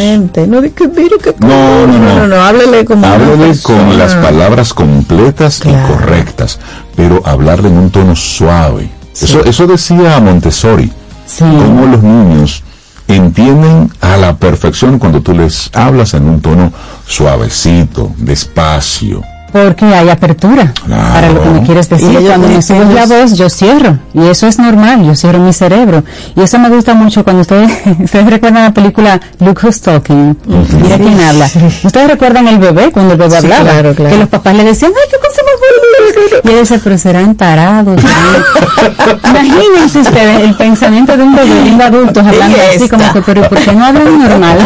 No, 0.48 0.62
mire 0.62 0.72
que 1.18 1.36
No, 1.40 1.88
no, 1.88 1.88
no. 1.88 2.16
no, 2.16 2.28
no, 2.28 2.36
háblele 2.36 2.86
como 2.86 3.06
Háblele 3.06 3.56
con 3.62 3.98
las 3.98 4.14
palabras 4.16 4.74
completas 4.74 5.60
Claro. 5.60 5.88
y 5.88 5.92
correctas, 5.92 6.60
pero 6.96 7.22
hablarle 7.26 7.70
en 7.70 7.78
un 7.78 7.90
tono 7.90 8.16
suave. 8.16 8.90
Eso, 9.20 9.44
eso 9.46 9.66
decía 9.68 10.20
Montessori. 10.20 10.92
Sí. 11.26 11.40
Cómo 11.44 11.88
los 11.88 12.04
niños 12.04 12.64
entienden 13.08 13.92
a 14.02 14.18
la 14.18 14.38
perfección 14.38 15.00
cuando 15.00 15.22
tú 15.22 15.34
les 15.34 15.70
hablas 15.74 16.14
en 16.14 16.28
un 16.28 16.42
tono 16.42 16.72
suavecito, 17.08 18.12
despacio. 18.18 19.22
Porque 19.56 19.86
hay 19.86 20.10
apertura 20.10 20.74
Claro. 20.86 21.14
para 21.14 21.30
lo 21.32 21.42
que 21.42 21.50
me 21.50 21.64
quieres 21.64 21.88
decir. 21.88 22.12
Y 22.12 22.18
ellos 22.18 22.28
Cuando 22.30 22.48
me 22.50 22.62
subes 22.62 22.90
la 22.90 23.06
voz, 23.06 23.38
yo 23.38 23.50
cierro. 23.50 23.98
Y 24.14 24.28
eso 24.28 24.48
es 24.48 24.60
normal, 24.60 25.06
yo 25.06 25.16
cierro 25.16 25.40
mi 25.40 25.54
cerebro. 25.54 26.04
Y 26.36 26.42
eso 26.42 26.60
me 26.60 26.68
gusta 26.70 26.94
mucho 26.94 27.24
cuando 27.24 27.42
ustedes, 27.44 27.72
ustedes 28.04 28.30
recuerdan 28.30 28.64
la 28.66 28.74
película 28.74 29.22
Look 29.40 29.60
Who's 29.64 29.80
Talking. 29.80 30.38
Mira 30.46 30.98
quién 30.98 31.22
habla. 31.22 31.50
Ustedes 31.84 32.08
recuerdan 32.10 32.50
el 32.50 32.58
bebé, 32.60 32.92
cuando 32.92 33.14
el 33.14 33.18
bebé 33.20 33.32
Sí, 33.32 33.46
hablaba. 33.46 33.64
claro, 33.64 33.96
claro. 33.96 34.12
Que 34.12 34.18
los 34.20 34.28
papás 34.30 34.56
le 34.56 34.64
decían, 34.66 34.92
ay, 34.94 35.10
qué 35.10 35.18
cosa 35.26 35.42
más. 35.46 36.44
Y 36.44 36.50
él 36.50 36.56
decía, 36.58 36.80
pero 36.84 36.98
serán 36.98 37.36
tarados. 37.36 38.02
Imagínense 39.24 40.00
ustedes 40.00 40.44
el 40.44 40.54
pensamiento 40.56 41.16
de 41.16 41.24
un 41.24 41.34
bebé 41.36 41.62
y 41.66 41.70
un 41.74 41.82
adulto 41.82 42.20
hablando 42.20 42.58
así 42.76 42.90
como 42.90 43.14
que, 43.14 43.22
pero 43.22 43.46
¿y 43.46 43.48
¿por 43.50 43.58
qué 43.60 43.72
no 43.74 43.86
hablan 43.86 44.20
normal? 44.20 44.58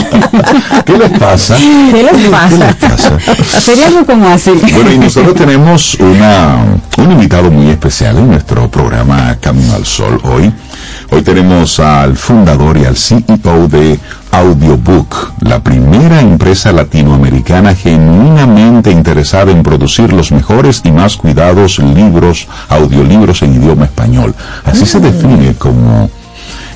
¿Qué 0.85 0.97
les 0.97 1.09
pasa? 1.19 1.55
¿Qué 1.57 2.03
les 2.03 2.11
¿Qué 2.23 2.29
pasa? 2.29 2.55
les 2.57 2.75
pasa? 2.75 3.11
Sería 3.59 3.87
algo 3.87 4.05
como 4.05 4.27
así. 4.29 4.51
Bueno, 4.81 4.93
y 4.93 4.97
nosotros 4.97 5.35
tenemos 5.35 5.95
una, 5.95 6.55
un 6.99 7.11
invitado 7.11 7.51
muy 7.51 7.69
especial 7.69 8.17
en 8.17 8.29
nuestro 8.29 8.71
programa 8.71 9.35
Camino 9.41 9.73
al 9.73 9.85
Sol 9.85 10.21
hoy. 10.23 10.53
Hoy 11.11 11.21
tenemos 11.21 11.81
al 11.81 12.15
fundador 12.15 12.77
y 12.77 12.85
al 12.85 12.95
CEO 12.95 13.67
de 13.67 13.99
Audiobook, 14.31 15.33
la 15.41 15.61
primera 15.61 16.21
empresa 16.21 16.71
latinoamericana 16.71 17.75
genuinamente 17.75 18.89
interesada 18.89 19.51
en 19.51 19.63
producir 19.63 20.13
los 20.13 20.31
mejores 20.31 20.79
y 20.85 20.93
más 20.93 21.17
cuidados 21.17 21.79
libros, 21.79 22.47
audiolibros 22.69 23.41
en 23.41 23.55
idioma 23.55 23.83
español. 23.83 24.33
Así 24.63 24.85
se 24.85 25.01
define 25.01 25.55
como 25.55 26.09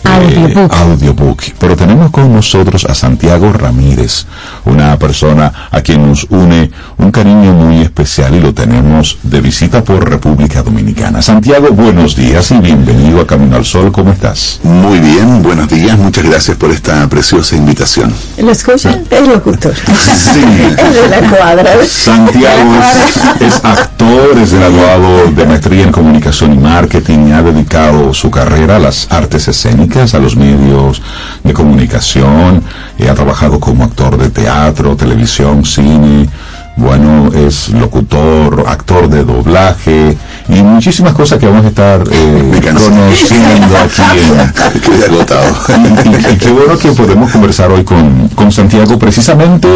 Audiobook. 0.03 0.73
audiobook. 0.73 1.43
Pero 1.59 1.75
tenemos 1.75 2.11
con 2.11 2.33
nosotros 2.33 2.85
a 2.85 2.93
Santiago 2.93 3.51
Ramírez, 3.53 4.25
una 4.65 4.97
persona 4.97 5.69
a 5.71 5.81
quien 5.81 6.07
nos 6.07 6.25
une 6.29 6.71
un 6.97 7.11
cariño 7.11 7.53
muy 7.53 7.81
especial 7.81 8.35
y 8.35 8.39
lo 8.39 8.53
tenemos 8.53 9.17
de 9.23 9.41
visita 9.41 9.83
por 9.83 10.09
República 10.09 10.61
Dominicana. 10.63 11.21
Santiago, 11.21 11.69
buenos 11.69 12.15
días 12.15 12.51
y 12.51 12.55
bienvenido 12.57 13.21
a 13.21 13.27
Camino 13.27 13.55
al 13.55 13.65
Sol. 13.65 13.91
¿Cómo 13.91 14.11
estás? 14.11 14.59
Muy 14.63 14.99
bien, 14.99 15.41
buenos 15.41 15.67
días, 15.69 15.97
muchas 15.97 16.25
gracias 16.25 16.57
por 16.57 16.71
esta 16.71 17.07
preciosa 17.07 17.55
invitación. 17.55 18.13
¿Lo 18.37 18.51
escucha? 18.51 18.99
El 19.09 19.27
locutor. 19.27 19.73
Sí. 19.75 20.39
El 20.43 20.93
de 20.93 21.07
la 21.09 21.29
cuadra. 21.29 21.71
Santiago 21.87 22.75
es, 22.75 23.41
es 23.41 23.65
actor, 23.65 24.37
es 24.37 24.53
graduado 24.53 25.31
de 25.31 25.45
maestría 25.45 25.83
en 25.83 25.91
comunicación 25.91 26.53
y 26.53 26.57
marketing 26.57 27.27
y 27.27 27.31
ha 27.31 27.41
dedicado 27.41 28.13
su 28.13 28.29
carrera 28.29 28.77
a 28.77 28.79
las 28.79 29.07
artes 29.11 29.47
escénicas, 29.47 29.92
a 29.93 30.19
los 30.19 30.35
medios 30.35 31.03
de 31.43 31.53
comunicación, 31.53 32.63
y 32.97 33.05
ha 33.05 33.13
trabajado 33.13 33.59
como 33.59 33.83
actor 33.83 34.17
de 34.17 34.31
teatro, 34.31 34.95
televisión, 34.95 35.63
cine, 35.63 36.27
bueno, 36.75 37.29
es 37.33 37.69
locutor, 37.69 38.65
actor 38.67 39.07
de 39.09 39.23
doblaje 39.23 40.17
y 40.49 40.61
muchísimas 40.61 41.13
cosas 41.13 41.39
que 41.39 41.45
vamos 41.47 41.65
a 41.65 41.69
estar 41.69 42.03
eh, 42.11 42.61
conociendo 42.73 43.77
aquí 43.77 44.01
en, 44.01 44.81
Quedé 44.81 45.05
agotado. 45.05 45.45
y, 45.69 46.09
y- 46.09 46.33
y 46.33 46.37
qué 46.37 46.49
bueno 46.51 46.77
que 46.77 46.91
podemos 46.91 47.31
conversar 47.31 47.71
hoy 47.71 47.83
con, 47.83 48.27
con 48.29 48.51
Santiago 48.51 48.97
precisamente 48.97 49.67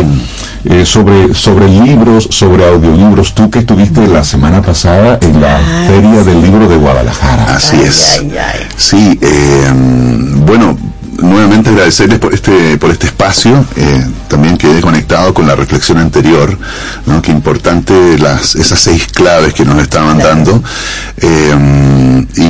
eh, 0.65 0.85
sobre, 0.85 1.33
sobre 1.33 1.67
libros, 1.69 2.27
sobre 2.31 2.67
audiolibros. 2.67 3.33
Tú 3.35 3.49
que 3.49 3.59
estuviste 3.59 4.05
la 4.07 4.23
semana 4.23 4.61
pasada 4.61 5.19
en 5.21 5.39
la 5.39 5.59
Feria 5.87 6.23
del 6.23 6.41
Libro 6.41 6.67
de 6.67 6.75
Guadalajara. 6.77 7.55
Así 7.55 7.79
es. 7.81 8.23
Sí, 8.75 9.17
eh, 9.21 9.71
bueno, 10.45 10.77
nuevamente 11.18 11.70
agradecerles 11.70 12.20
por 12.20 12.34
este, 12.34 12.78
por 12.78 12.91
este 12.91 13.07
espacio. 13.07 13.65
eh, 13.76 14.05
también 14.28 14.57
quedé 14.57 14.82
conectado 14.82 15.34
con 15.34 15.47
la 15.47 15.55
reflexión 15.55 15.97
anterior, 15.99 16.57
¿no? 17.05 17.22
Qué 17.22 17.32
importante 17.32 18.18
las, 18.20 18.55
esas 18.55 18.80
seis 18.80 19.07
claves 19.07 19.53
que 19.53 19.63
nos 19.65 19.82
estaban 19.82 20.18
dando. 20.18 20.61
eh, 21.18 22.26
y, 22.36 22.41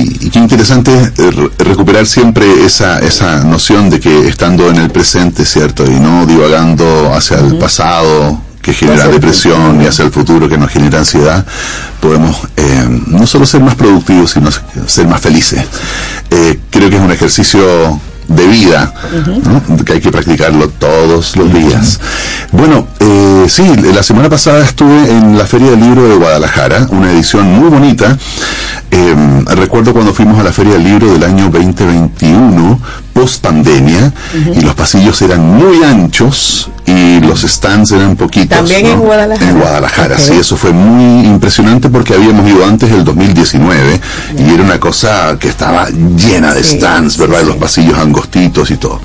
y- 0.00 0.16
y 0.26 0.30
qué 0.30 0.38
interesante 0.38 0.92
eh, 0.92 1.30
re- 1.30 1.50
recuperar 1.64 2.06
siempre 2.06 2.64
esa, 2.64 2.98
esa 3.00 3.42
noción 3.44 3.90
de 3.90 4.00
que 4.00 4.28
estando 4.28 4.68
en 4.70 4.76
el 4.76 4.90
presente, 4.90 5.44
¿cierto? 5.44 5.84
Y 5.84 5.98
no 5.98 6.24
divagando 6.26 7.12
hacia 7.14 7.38
el 7.38 7.58
pasado 7.58 8.40
que 8.62 8.72
genera 8.72 9.08
depresión 9.08 9.82
y 9.82 9.86
hacia 9.86 10.04
el 10.04 10.12
futuro 10.12 10.48
que 10.48 10.56
nos 10.56 10.70
genera 10.70 10.98
ansiedad, 10.98 11.44
podemos 12.00 12.36
eh, 12.56 12.86
no 13.08 13.26
solo 13.26 13.44
ser 13.44 13.60
más 13.60 13.74
productivos, 13.74 14.30
sino 14.30 14.50
ser 14.86 15.06
más 15.08 15.20
felices. 15.20 15.64
Eh, 16.30 16.60
creo 16.70 16.88
que 16.88 16.96
es 16.96 17.02
un 17.02 17.10
ejercicio 17.10 18.00
de 18.28 18.46
vida, 18.46 18.92
¿no? 19.44 19.84
que 19.84 19.94
hay 19.94 20.00
que 20.00 20.10
practicarlo 20.10 20.68
todos 20.68 21.36
los 21.36 21.52
días. 21.52 22.00
Bueno, 22.52 22.86
eh, 23.00 23.44
sí, 23.48 23.64
la 23.94 24.02
semana 24.02 24.28
pasada 24.28 24.64
estuve 24.64 25.10
en 25.10 25.36
la 25.36 25.46
Feria 25.46 25.70
del 25.70 25.80
Libro 25.80 26.08
de 26.08 26.16
Guadalajara, 26.16 26.86
una 26.90 27.10
edición 27.12 27.46
muy 27.52 27.68
bonita. 27.68 28.16
Eh, 28.90 29.14
recuerdo 29.56 29.92
cuando 29.92 30.12
fuimos 30.14 30.38
a 30.38 30.42
la 30.42 30.52
Feria 30.52 30.74
del 30.74 30.84
Libro 30.84 31.12
del 31.12 31.24
año 31.24 31.48
2021, 31.50 32.78
post 33.12 33.42
pandemia, 33.42 34.12
y 34.54 34.60
los 34.60 34.74
pasillos 34.74 35.20
eran 35.22 35.40
muy 35.46 35.82
anchos 35.82 36.70
y 36.84 37.20
los 37.20 37.42
stands 37.42 37.92
eran 37.92 38.16
poquitos. 38.16 38.56
También 38.58 38.82
¿no? 38.82 38.88
en 38.92 38.98
Guadalajara. 39.00 39.50
En 39.50 39.58
Guadalajara, 39.58 40.14
Ok. 40.16 40.20
sí, 40.20 40.32
eso 40.34 40.56
fue 40.56 40.72
muy 40.72 41.26
impresionante 41.26 41.88
porque 41.88 42.14
habíamos 42.14 42.48
ido 42.50 42.66
antes 42.66 42.90
del 42.90 43.04
2019 43.04 44.00
y 44.38 44.52
era 44.54 44.62
una 44.62 44.80
cosa 44.80 45.36
que 45.38 45.48
estaba 45.48 45.88
llena 45.90 46.52
de 46.54 46.62
Sí, 46.64 46.76
stands, 46.78 47.16
¿verdad? 47.18 47.40
sí. 47.40 47.46
Los 47.46 47.56
pasillos 47.56 47.98
angostitos 48.12 48.70
y 48.70 48.76
todo. 48.76 49.00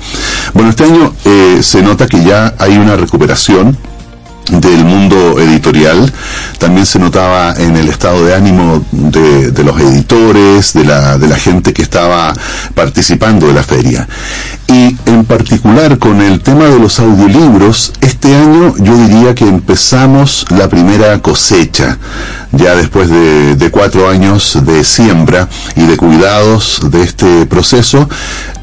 Bueno, 0.52 0.70
este 0.70 0.84
año 0.84 1.14
eh, 1.24 1.58
se 1.62 1.82
nota 1.82 2.06
que 2.06 2.22
ya 2.22 2.54
hay 2.58 2.76
una 2.76 2.94
recuperación 2.96 3.76
del 4.50 4.84
mundo 4.84 5.38
editorial. 5.40 6.12
También 6.58 6.86
se 6.86 6.98
notaba 6.98 7.54
en 7.56 7.76
el 7.76 7.88
estado 7.88 8.24
de 8.24 8.34
ánimo 8.34 8.84
de, 8.90 9.50
de 9.50 9.64
los 9.64 9.80
editores, 9.80 10.72
de 10.74 10.84
la, 10.84 11.18
de 11.18 11.28
la 11.28 11.36
gente 11.36 11.72
que 11.72 11.82
estaba 11.82 12.34
participando 12.74 13.46
de 13.46 13.54
la 13.54 13.62
feria. 13.62 14.06
Y 14.70 14.94
en 15.06 15.24
particular 15.24 15.98
con 15.98 16.20
el 16.20 16.40
tema 16.40 16.64
de 16.66 16.78
los 16.78 17.00
audiolibros, 17.00 17.92
este 18.02 18.36
año 18.36 18.74
yo 18.78 18.96
diría 18.98 19.34
que 19.34 19.48
empezamos 19.48 20.44
la 20.50 20.68
primera 20.68 21.18
cosecha, 21.22 21.96
ya 22.52 22.74
después 22.76 23.08
de, 23.08 23.56
de 23.56 23.70
cuatro 23.70 24.10
años 24.10 24.58
de 24.66 24.84
siembra 24.84 25.48
y 25.74 25.86
de 25.86 25.96
cuidados 25.96 26.80
de 26.90 27.02
este 27.02 27.46
proceso. 27.46 28.08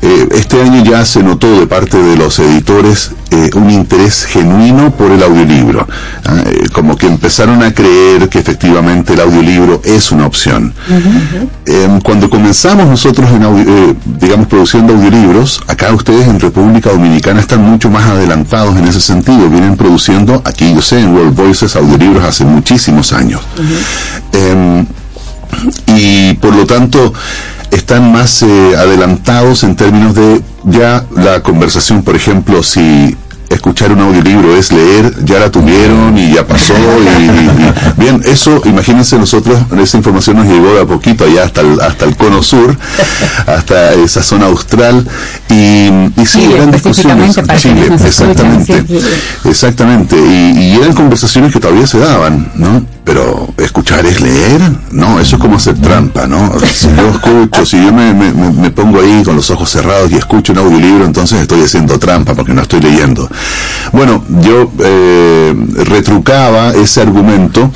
eh, 0.04 0.28
este 0.34 0.62
año 0.62 0.84
ya 0.84 1.04
se 1.06 1.24
notó 1.24 1.60
de 1.60 1.66
parte 1.66 1.98
de 1.98 2.16
los 2.16 2.38
editores 2.38 3.12
eh, 3.32 3.50
un 3.56 3.72
interés 3.72 4.26
genuino 4.26 4.92
por 4.92 5.12
el 5.12 5.24
audiolibro, 5.24 5.88
ah, 6.26 6.44
eh, 6.46 6.70
como 6.72 6.96
que 6.96 7.08
empezaron 7.08 7.64
a 7.64 7.74
creer 7.74 8.30
que 8.30 8.38
efectivamente 8.40 9.14
el 9.14 9.22
audiolibro 9.22 9.82
es 9.84 10.12
una 10.12 10.28
opción. 10.28 10.74
Eh, 11.66 12.00
cuando 12.04 12.30
comenzamos 12.30 12.86
nosotros 12.88 13.32
en 13.32 13.44
audio- 13.44 13.96
digamos 14.20 14.48
produciendo 14.48 14.94
audiolibros, 14.94 15.60
acá 15.68 15.95
ustedes 15.96 16.28
en 16.28 16.40
República 16.40 16.92
Dominicana 16.92 17.40
están 17.40 17.62
mucho 17.62 17.90
más 17.90 18.06
adelantados 18.08 18.78
en 18.78 18.88
ese 18.88 19.02
sentido, 19.02 19.50
vienen 19.50 19.78
produciendo, 19.78 20.42
aquí 20.46 20.74
yo 20.74 20.82
sé, 20.82 21.00
en 21.00 21.14
World 21.14 21.36
Voices 21.36 21.76
audiolibros 21.76 22.24
hace 22.24 22.46
muchísimos 22.46 23.14
años. 23.14 23.42
Em, 24.32 24.86
y 25.88 26.34
por 26.36 26.54
lo 26.54 26.66
tanto 26.66 27.14
están 27.72 28.12
más 28.12 28.44
eh, 28.44 28.76
adelantados 28.78 29.64
en 29.64 29.76
términos 29.76 30.16
de 30.16 30.42
ya 30.64 31.06
la 31.16 31.42
conversación, 31.42 32.04
por 32.04 32.16
ejemplo, 32.16 32.64
si 32.64 33.16
escuchar 33.50 33.92
un 33.92 34.00
audiolibro 34.00 34.56
es 34.56 34.72
leer, 34.72 35.14
ya 35.24 35.40
la 35.40 35.52
tuvieron 35.52 36.18
y 36.18 36.34
ya 36.34 36.46
pasó. 36.48 36.74
Y, 36.74 37.24
y- 37.24 37.26
y- 37.28 37.74
bien, 38.02 38.22
eso, 38.26 38.62
imagínense 38.66 39.18
nosotros, 39.18 39.60
esa 39.82 39.98
información 39.98 40.38
nos 40.38 40.48
llegó 40.48 40.74
de 40.74 40.82
a 40.82 40.86
poquito 40.86 41.26
allá 41.26 41.44
hasta 41.44 41.62
el, 41.62 41.80
hasta 41.82 42.06
el 42.06 42.16
cono 42.16 42.42
sur, 42.44 42.76
hasta 43.48 43.94
esa 43.94 44.22
zona 44.24 44.46
austral. 44.48 45.06
Y, 45.50 45.88
y 46.18 46.26
sí, 46.26 46.40
Chile, 46.42 46.56
eran 46.58 46.72
discusiones. 46.72 47.36
Chile, 47.58 47.82
escuchan, 47.82 48.06
exactamente. 48.06 48.84
Exactamente, 49.46 50.16
y, 50.18 50.60
y 50.60 50.76
eran 50.82 50.94
conversaciones 50.94 51.52
que 51.54 51.60
todavía 51.60 51.88
se 51.88 52.00
daban, 52.00 52.52
¿no? 52.56 52.95
Pero 53.06 53.48
escuchar 53.58 54.06
es 54.06 54.20
leer, 54.20 54.62
no, 54.92 55.20
eso 55.20 55.36
es 55.36 55.42
como 55.42 55.58
hacer 55.58 55.76
trampa, 55.80 56.26
¿no? 56.28 56.52
Si 56.74 56.88
yo 56.88 57.10
escucho, 57.10 57.66
si 57.66 57.78
yo 57.78 57.94
me, 57.94 58.14
me- 58.14 58.34
me- 58.34 58.72
pongo 58.72 59.00
ahí 59.00 59.22
con 59.24 59.36
los 59.36 59.50
ojos 59.52 59.70
cerrados 59.70 60.12
y 60.12 60.16
escucho 60.16 60.52
un 60.54 60.60
audiolibro, 60.60 61.06
entonces 61.06 61.40
estoy 61.40 61.62
haciendo 61.62 61.98
trampa 62.00 62.34
porque 62.34 62.54
no 62.54 62.62
estoy 62.64 62.82
leyendo. 62.82 63.30
Bueno, 63.94 64.24
yo 64.42 64.72
eh, 64.84 65.54
retrucaba 65.86 66.74
ese 66.74 67.02
argumento 67.02 67.72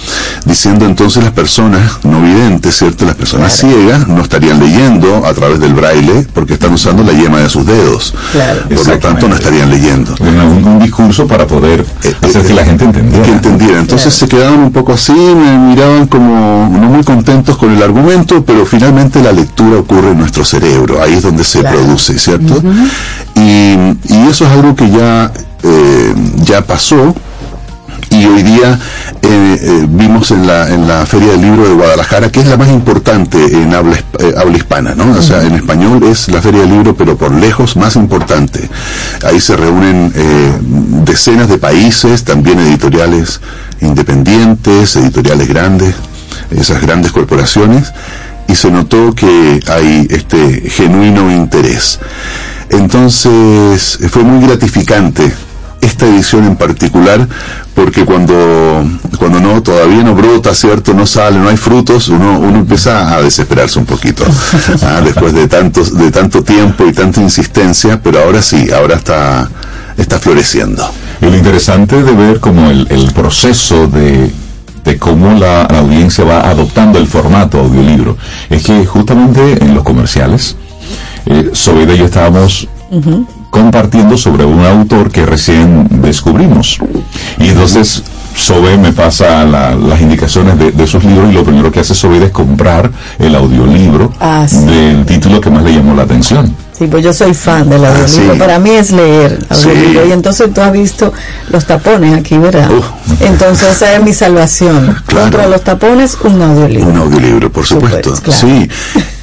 diciendo 0.45 0.85
entonces 0.85 1.23
las 1.23 1.31
personas 1.33 1.99
no 2.03 2.21
videntes, 2.21 2.75
¿cierto? 2.75 3.05
Las 3.05 3.15
personas 3.15 3.55
ciegas 3.55 4.07
no 4.07 4.21
estarían 4.21 4.59
leyendo 4.59 5.25
a 5.25 5.33
través 5.33 5.59
del 5.59 5.73
braille 5.73 6.27
porque 6.33 6.53
están 6.53 6.73
usando 6.73 7.03
la 7.03 7.13
yema 7.13 7.39
de 7.39 7.49
sus 7.49 7.65
dedos. 7.65 8.13
Claro. 8.31 8.61
Por 8.67 8.87
lo 8.87 8.99
tanto, 8.99 9.27
no 9.27 9.35
estarían 9.35 9.69
leyendo. 9.69 10.15
Un, 10.19 10.67
un 10.67 10.79
discurso 10.79 11.27
para 11.27 11.45
poder 11.47 11.85
hacer 12.21 12.45
que 12.45 12.53
la 12.53 12.65
gente 12.65 12.83
entendiera. 12.85 13.23
Que 13.25 13.31
entendiera. 13.31 13.79
Entonces 13.79 14.13
se 14.13 14.27
quedaban 14.27 14.59
un 14.59 14.71
poco 14.71 14.93
así, 14.93 15.13
me 15.19 15.57
miraban 15.57 16.07
como 16.07 16.69
no 16.71 16.89
muy 16.89 17.03
contentos 17.03 17.57
con 17.57 17.71
el 17.71 17.81
argumento, 17.81 18.43
pero 18.43 18.65
finalmente 18.65 19.21
la 19.21 19.31
lectura 19.31 19.79
ocurre 19.79 20.11
en 20.11 20.19
nuestro 20.19 20.43
cerebro, 20.45 21.01
ahí 21.01 21.13
es 21.13 21.23
donde 21.23 21.43
se 21.43 21.61
produce, 21.63 22.17
¿cierto? 22.17 22.61
y, 23.35 23.41
y 24.13 24.27
eso 24.29 24.45
es 24.45 24.51
algo 24.51 24.75
que 24.75 24.89
ya, 24.89 25.31
eh, 25.63 26.13
ya 26.43 26.61
pasó. 26.61 27.15
Y 28.09 28.25
hoy 28.25 28.43
día 28.43 28.79
eh, 29.21 29.59
eh, 29.61 29.85
vimos 29.87 30.31
en 30.31 30.47
la, 30.47 30.67
en 30.69 30.87
la 30.87 31.05
Feria 31.05 31.31
del 31.31 31.41
Libro 31.41 31.67
de 31.67 31.73
Guadalajara, 31.73 32.31
que 32.31 32.39
es 32.39 32.47
la 32.47 32.57
más 32.57 32.69
importante 32.69 33.37
en 33.37 33.73
habla, 33.73 33.97
eh, 34.19 34.33
habla 34.37 34.57
hispana, 34.57 34.95
¿no? 34.95 35.11
O 35.11 35.21
sea, 35.21 35.43
en 35.43 35.55
español 35.55 36.03
es 36.03 36.29
la 36.29 36.41
Feria 36.41 36.61
del 36.61 36.71
Libro, 36.71 36.95
pero 36.95 37.17
por 37.17 37.31
lejos 37.33 37.75
más 37.75 37.95
importante. 37.95 38.69
Ahí 39.23 39.39
se 39.39 39.55
reúnen 39.55 40.11
eh, 40.15 40.57
decenas 41.05 41.49
de 41.49 41.57
países, 41.57 42.23
también 42.23 42.59
editoriales 42.59 43.41
independientes, 43.81 44.95
editoriales 44.95 45.47
grandes, 45.47 45.95
esas 46.51 46.81
grandes 46.81 47.11
corporaciones, 47.11 47.93
y 48.47 48.55
se 48.55 48.71
notó 48.71 49.13
que 49.13 49.59
hay 49.67 50.07
este 50.09 50.69
genuino 50.69 51.31
interés. 51.31 51.99
Entonces, 52.69 53.99
fue 54.09 54.23
muy 54.23 54.45
gratificante 54.45 55.31
esta 55.81 56.05
edición 56.05 56.45
en 56.45 56.55
particular, 56.55 57.27
porque 57.73 58.05
cuando, 58.05 58.33
cuando 59.17 59.39
no, 59.39 59.61
todavía 59.63 60.03
no 60.03 60.15
brota, 60.15 60.53
¿cierto? 60.53 60.93
No 60.93 61.05
sale, 61.05 61.39
no 61.39 61.49
hay 61.49 61.57
frutos, 61.57 62.09
uno, 62.09 62.39
uno 62.39 62.59
empieza 62.59 63.15
a 63.15 63.21
desesperarse 63.21 63.79
un 63.79 63.85
poquito, 63.85 64.25
¿ah? 64.83 65.01
después 65.03 65.33
de 65.33 65.47
tantos, 65.47 65.97
de 65.97 66.11
tanto 66.11 66.43
tiempo 66.43 66.85
y 66.85 66.93
tanta 66.93 67.21
insistencia, 67.21 68.01
pero 68.01 68.23
ahora 68.23 68.41
sí, 68.41 68.69
ahora 68.71 68.95
está, 68.95 69.49
está 69.97 70.19
floreciendo. 70.19 70.89
Y 71.21 71.25
lo 71.25 71.35
interesante 71.35 72.01
de 72.01 72.11
ver 72.11 72.39
como 72.39 72.69
el, 72.69 72.87
el 72.89 73.11
proceso 73.13 73.87
de, 73.87 74.31
de 74.83 74.97
cómo 74.97 75.33
la, 75.33 75.67
la 75.69 75.79
audiencia 75.79 76.23
va 76.23 76.49
adoptando 76.49 76.99
el 76.99 77.07
formato 77.07 77.59
audiolibro 77.59 78.17
es 78.49 78.63
que 78.63 78.85
justamente 78.85 79.63
en 79.63 79.75
los 79.75 79.83
comerciales, 79.83 80.55
eh, 81.25 81.51
Sobeida 81.53 81.93
y 81.93 81.97
yo 81.97 82.05
estábamos 82.05 82.67
compartiendo 83.49 84.17
sobre 84.17 84.45
un 84.45 84.63
autor 84.65 85.11
que 85.11 85.25
recién 85.25 85.87
descubrimos. 86.01 86.79
Y 87.39 87.49
entonces 87.49 88.03
Sobe 88.35 88.77
me 88.77 88.93
pasa 88.93 89.43
la- 89.43 89.75
las 89.75 89.99
indicaciones 89.99 90.57
de, 90.57 90.71
de 90.71 90.87
sus 90.87 91.03
libros 91.03 91.29
y 91.31 91.33
lo 91.33 91.43
primero 91.43 91.71
que 91.71 91.79
hace 91.81 91.93
Sobe 91.95 92.23
es 92.23 92.31
comprar 92.31 92.89
el 93.17 93.35
audiolibro 93.35 94.13
Ah, 94.19 94.45
sí. 94.47 94.65
del 94.65 95.05
título 95.05 95.41
que 95.41 95.49
más 95.49 95.63
le 95.63 95.73
llamó 95.73 95.93
la 95.95 96.03
atención. 96.03 96.55
Sí, 96.77 96.87
pues 96.87 97.03
yo 97.03 97.11
soy 97.11 97.33
fan 97.33 97.69
del 97.69 97.83
audiolibro. 97.83 98.05
Ah, 98.05 98.33
sí. 98.33 98.39
Para 98.39 98.59
mí 98.59 98.69
es 98.69 98.91
leer 98.91 99.39
audiolibro. 99.49 100.03
Sí. 100.03 100.09
Y 100.09 100.11
entonces 100.13 100.53
tú 100.53 100.61
has 100.61 100.71
visto 100.71 101.11
los 101.49 101.65
tapones 101.65 102.17
aquí, 102.17 102.37
¿verdad? 102.37 102.69
Entonces 103.19 103.67
esa 103.71 103.93
es 103.95 104.03
mi 104.03 104.13
salvación. 104.13 104.95
Contra 105.11 105.47
los 105.47 105.61
tapones, 105.63 106.17
un 106.23 106.41
audiolibro. 106.41 106.87
Un 106.91 106.97
audiolibro, 106.97 107.51
por 107.51 107.65
supuesto. 107.65 108.13
Sí. 108.31 108.69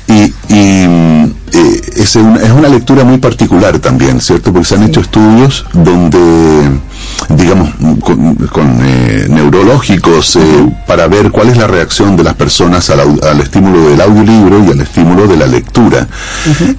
Y, 0.08 0.34
y, 0.48 0.86
mm, 0.88 1.32
eh, 1.56 1.80
es, 1.96 2.16
una, 2.16 2.40
es 2.40 2.50
una 2.50 2.68
lectura 2.68 3.02
muy 3.04 3.18
particular 3.18 3.78
también, 3.78 4.20
¿cierto? 4.20 4.52
Porque 4.52 4.68
se 4.68 4.74
han 4.74 4.82
hecho 4.82 5.00
estudios 5.00 5.64
donde, 5.72 6.70
digamos, 7.30 7.70
con, 8.00 8.34
con, 8.34 8.78
eh, 8.82 9.26
neurológicos 9.30 10.36
eh, 10.36 10.40
para 10.86 11.06
ver 11.06 11.30
cuál 11.30 11.48
es 11.48 11.56
la 11.56 11.66
reacción 11.66 12.14
de 12.16 12.24
las 12.24 12.34
personas 12.34 12.90
al, 12.90 13.00
al 13.00 13.40
estímulo 13.40 13.88
del 13.88 14.00
audiolibro 14.00 14.64
y 14.64 14.70
al 14.70 14.80
estímulo 14.80 15.26
de 15.26 15.36
la 15.36 15.46
lectura. 15.46 16.06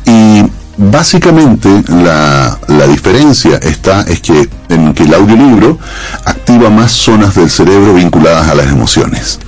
Y 0.06 0.44
básicamente 0.78 1.70
la, 1.88 2.60
la 2.68 2.88
diferencia 2.88 3.58
está 3.58 4.02
es 4.04 4.22
que 4.22 4.48
en 4.70 4.94
que 4.94 5.04
el 5.04 5.14
audiolibro 5.14 5.80
activa 6.26 6.70
más 6.70 6.92
zonas 6.92 7.34
del 7.36 7.50
cerebro 7.50 7.96
vinculadas 7.96 8.48
a 8.48 8.56
las 8.56 8.68
emociones. 8.68 9.40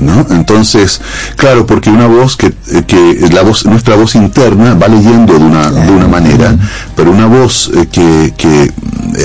¿No? 0.00 0.26
Entonces, 0.30 1.00
claro, 1.36 1.66
porque 1.66 1.90
una 1.90 2.06
voz 2.06 2.36
que, 2.36 2.46
eh, 2.46 2.82
que 2.86 3.28
la 3.32 3.42
voz, 3.42 3.66
nuestra 3.66 3.96
voz 3.96 4.14
interna 4.14 4.74
va 4.74 4.88
leyendo 4.88 5.34
de 5.34 5.44
una, 5.44 5.70
de 5.70 5.90
una 5.90 6.08
manera, 6.08 6.56
pero 6.96 7.10
una 7.10 7.26
voz 7.26 7.70
eh, 7.74 7.86
que, 7.90 8.34
que 8.36 8.72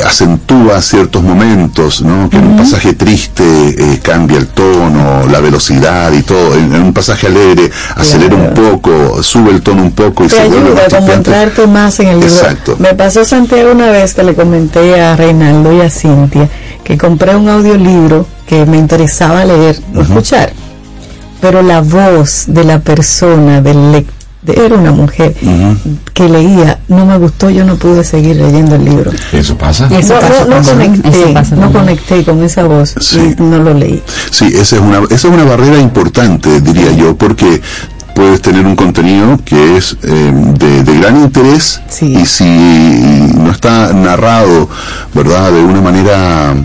acentúa 0.06 0.82
ciertos 0.82 1.24
momentos, 1.24 2.02
¿no? 2.02 2.30
Que 2.30 2.38
en 2.38 2.48
un 2.48 2.58
pasaje 2.58 2.94
triste 2.94 3.44
eh, 3.44 4.00
cambia 4.02 4.38
el 4.38 4.48
tono, 4.48 5.28
la 5.28 5.40
velocidad 5.40 6.12
y 6.12 6.24
todo, 6.24 6.56
en, 6.56 6.74
en 6.74 6.82
un 6.82 6.94
pasaje 6.94 7.28
alegre 7.28 7.72
acelera 7.96 8.36
un 8.36 8.54
poco, 8.54 9.22
sube 9.24 9.52
el 9.52 9.62
tono 9.62 9.84
un 9.84 9.92
poco 9.92 10.26
y 10.26 10.28
te 10.28 10.36
se 10.36 10.48
vuelve 10.48 10.82
ayuda 10.82 11.02
más 11.02 11.10
entrarte 11.16 11.68
más 11.68 12.00
en 12.00 12.08
el 12.08 12.20
libro. 12.20 12.36
Exacto. 12.36 12.76
Me 12.80 12.94
pasó 12.94 13.24
Santiago 13.26 13.72
una 13.72 13.92
vez 13.92 14.14
que 14.14 14.24
le 14.24 14.34
comenté 14.36 15.02
a 15.02 15.16
Reinaldo 15.16 15.74
y 15.74 15.82
a 15.82 15.90
Cintia 15.90 16.50
que 16.84 16.98
compré 16.98 17.36
un 17.36 17.50
audiolibro 17.50 18.28
que 18.46 18.66
me 18.66 18.78
interesaba 18.78 19.44
leer 19.44 19.80
o 19.96 20.02
escuchar, 20.02 20.54
pero 21.42 21.62
la 21.62 21.82
voz 21.82 22.46
de 22.48 22.64
la 22.64 22.80
persona, 22.80 23.62
del 23.62 23.78
lec- 23.94 24.06
de- 24.42 24.66
era 24.66 24.76
una 24.76 24.92
mujer 24.92 25.34
que 26.14 26.30
leía, 26.30 26.80
no 26.88 27.06
me 27.06 27.18
gustó, 27.18 27.50
yo 27.50 27.66
no 27.66 27.76
pude 27.78 28.04
seguir 28.04 28.36
leyendo 28.36 28.76
el 28.76 28.86
libro. 28.86 29.12
Eso 29.32 29.58
pasa. 29.58 29.88
no, 30.14 30.20
no, 30.46 30.46
no 30.56 30.56
conecté, 30.72 31.34
no 31.56 31.72
conecté 31.74 32.24
con 32.24 32.44
esa 32.44 32.64
voz 32.64 32.96
y 33.38 33.42
no 33.42 33.58
lo 33.60 33.74
leí. 33.74 34.02
Sí, 34.32 34.46
esa 34.54 34.76
es 34.76 34.82
una, 34.82 35.00
esa 35.00 35.16
es 35.16 35.26
una 35.26 35.44
barrera 35.46 35.80
importante, 35.80 36.62
diría 36.62 36.92
yo, 36.92 37.16
porque 37.16 37.62
puedes 38.14 38.42
tener 38.42 38.66
un 38.66 38.76
contenido 38.78 39.38
que 39.44 39.76
es 39.78 39.98
eh, 40.04 40.32
de, 40.58 40.84
de 40.84 41.00
gran 41.00 41.18
interés 41.22 41.82
y 42.06 42.26
si 42.26 42.46
no 42.46 43.52
está 43.52 43.92
narrado, 43.94 44.70
¿verdad?, 45.14 45.52
de 45.52 45.62
una 45.64 45.82
manera 45.82 46.56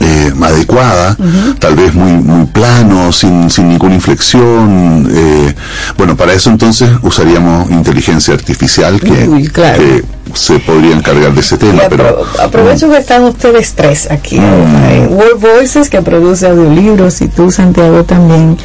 eh, 0.00 0.32
adecuada, 0.42 1.16
tal 1.58 1.74
vez 1.76 1.94
muy 1.94 2.12
muy 2.12 2.46
plano, 2.46 3.12
sin, 3.12 3.50
sin 3.50 3.68
ninguna 3.68 3.94
inflexión. 3.94 5.08
eh, 5.12 5.54
bueno, 5.96 6.16
para 6.16 6.32
eso 6.32 6.50
entonces 6.50 6.90
usaríamos 7.02 7.70
inteligencia 7.70 8.34
artificial 8.34 9.00
que, 9.00 9.28
Uy, 9.28 9.48
claro. 9.48 9.78
que 9.78 10.04
se 10.34 10.58
podría 10.58 10.94
encargar 10.96 11.32
de 11.34 11.40
ese 11.40 11.56
tema, 11.56 11.82
pero 11.88 12.04
apro- 12.24 12.40
aprovecho 12.44 12.90
que 12.90 12.98
están 12.98 13.24
ustedes 13.24 13.72
tres 13.74 14.08
aquí. 14.10 14.38
Mm. 14.38 14.76
Hay 14.84 14.98
World 15.06 15.40
Voices 15.40 15.88
que 15.88 16.02
produce 16.02 16.46
audiolibros 16.48 17.20
y 17.22 17.28
tú, 17.28 17.50
Santiago, 17.50 18.04
también. 18.04 18.56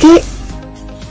¿Qué, 0.00 0.22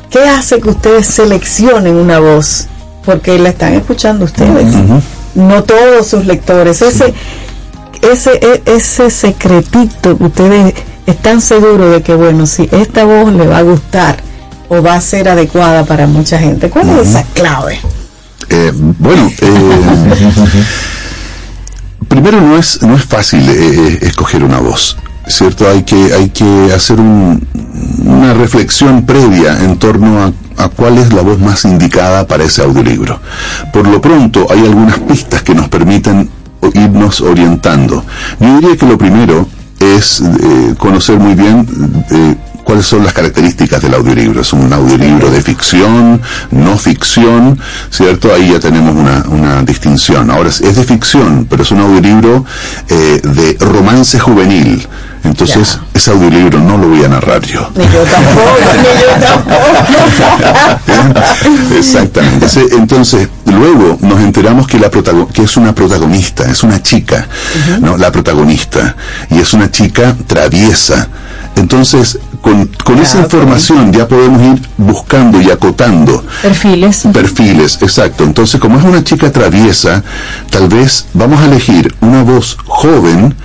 ¿Qué 0.10 0.20
hace 0.30 0.60
que 0.60 0.70
ustedes 0.70 1.08
seleccionen 1.08 1.96
una 1.96 2.20
voz? 2.20 2.68
Porque 3.06 3.40
la 3.40 3.50
están 3.50 3.74
escuchando 3.74 4.26
ustedes. 4.26 4.66
No 5.36 5.64
todos 5.64 6.08
sus 6.08 6.26
lectores. 6.26 6.82
Ese, 6.82 7.14
ese, 8.02 8.32
e- 8.42 8.62
ese 8.66 9.10
secretito 9.10 10.18
que 10.18 10.24
ustedes 10.24 10.74
están 11.06 11.42
seguros 11.42 11.92
de 11.92 12.02
que, 12.02 12.16
bueno, 12.16 12.46
si 12.46 12.68
esta 12.72 13.04
voz 13.06 13.32
le 13.34 13.48
va 13.48 13.60
a 13.60 13.62
gustar 13.62 14.18
o 14.70 14.82
va 14.82 14.96
a 14.96 15.02
ser 15.02 15.30
adecuada 15.30 15.86
para 15.86 16.08
mucha 16.08 16.38
gente. 16.38 16.70
¿Cuál 16.70 16.90
es 16.90 17.10
esa 17.10 17.24
clave? 17.34 17.80
Eh, 18.50 18.72
bueno, 18.76 19.32
eh, 19.42 19.82
primero 22.08 22.42
no 22.42 22.58
es 22.58 22.82
no 22.82 22.96
es 22.96 23.04
fácil 23.06 23.48
eh, 23.50 23.54
eh, 23.58 24.00
escoger 24.02 24.44
una 24.44 24.60
voz, 24.60 24.98
cierto. 25.28 25.70
Hay 25.70 25.84
que 25.84 26.14
hay 26.14 26.30
que 26.30 26.72
hacer 26.74 27.00
un- 27.00 27.46
una 28.06 28.34
reflexión 28.34 29.06
previa 29.06 29.58
en 29.64 29.78
torno 29.78 30.22
a, 30.24 30.64
a 30.64 30.70
cuál 30.70 30.98
es 30.98 31.12
la 31.14 31.22
voz 31.22 31.40
más 31.40 31.66
indicada 31.66 32.26
para 32.28 32.44
ese 32.46 32.62
audiolibro. 32.64 33.20
Por 33.74 33.88
lo 33.88 34.00
pronto 34.02 34.48
hay 34.50 34.60
algunas 34.62 35.00
pistas 35.00 35.42
que 35.44 35.54
nos 35.54 35.68
permiten 35.70 36.30
irnos 36.74 37.22
orientando. 37.22 38.04
Yo 38.40 38.60
diría 38.60 38.78
que 38.78 38.86
lo 38.86 38.98
primero 38.98 39.48
es 39.80 40.22
eh, 40.22 40.76
conocer 40.78 41.20
muy 41.20 41.36
bien 41.36 41.66
eh, 42.12 42.36
cuáles 42.68 42.86
son 42.86 43.06
las 43.06 43.14
características 43.14 43.82
del 43.82 43.94
audiolibro. 43.94 44.42
Es 44.42 44.52
un 44.52 44.74
audiolibro 44.74 45.32
de 45.32 45.42
ficción, 45.42 46.22
no 46.52 46.78
ficción, 46.78 47.58
¿cierto? 47.90 48.34
Ahí 48.34 48.52
ya 48.52 48.60
tenemos 48.60 48.94
una, 48.94 49.24
una 49.30 49.64
distinción. 49.64 50.30
Ahora 50.30 50.50
es, 50.50 50.60
es 50.60 50.76
de 50.76 50.84
ficción, 50.84 51.48
pero 51.50 51.64
es 51.64 51.72
un 51.72 51.80
audiolibro 51.80 52.44
eh, 52.90 53.22
de 53.24 53.56
romance 53.66 54.20
juvenil. 54.20 54.86
Entonces, 55.24 55.80
ese 55.94 56.12
audiolibro 56.12 56.60
no 56.60 56.78
lo 56.78 56.90
voy 56.90 57.06
a 57.06 57.08
narrar 57.08 57.42
yo. 57.42 57.72
Ni 57.74 57.86
yo 57.86 58.04
tampoco, 58.04 58.58
ni 58.76 58.84
yo 59.02 59.12
tampoco. 59.26 59.66
Exactamente. 61.78 62.48
Entonces, 62.74 63.30
luego 63.46 63.98
nos 64.02 64.20
enteramos 64.20 64.68
que, 64.68 64.78
la 64.78 64.90
que 64.90 65.44
es 65.44 65.56
una 65.56 65.74
protagonista, 65.74 66.44
es 66.52 66.64
una 66.64 66.84
chica, 66.84 67.30
¿no? 67.80 67.96
La 67.98 68.12
protagonista. 68.12 68.98
Y 69.30 69.40
es 69.40 69.54
una 69.54 69.72
chica 69.72 70.14
traviesa. 70.28 71.08
Entonces, 71.58 72.20
con, 72.42 72.68
con 72.84 73.00
esa 73.00 73.20
información 73.20 73.92
ya 73.92 74.08
podemos 74.08 74.42
ir 74.42 74.62
buscando 74.78 75.42
y 75.42 75.50
acotando 75.50 76.24
Perfiles. 76.42 77.08
perfiles, 77.14 77.80
exacto. 77.82 78.24
Entonces, 78.24 78.60
como 78.60 78.78
es 78.80 78.86
una 78.86 79.04
chica 79.04 79.32
traviesa, 79.32 80.04
tal 80.50 80.68
vez 80.68 81.08
vamos 81.14 81.40
a 81.42 81.46
elegir 81.46 81.94
una 82.02 82.24
voz 82.24 82.58
joven, 82.66 83.36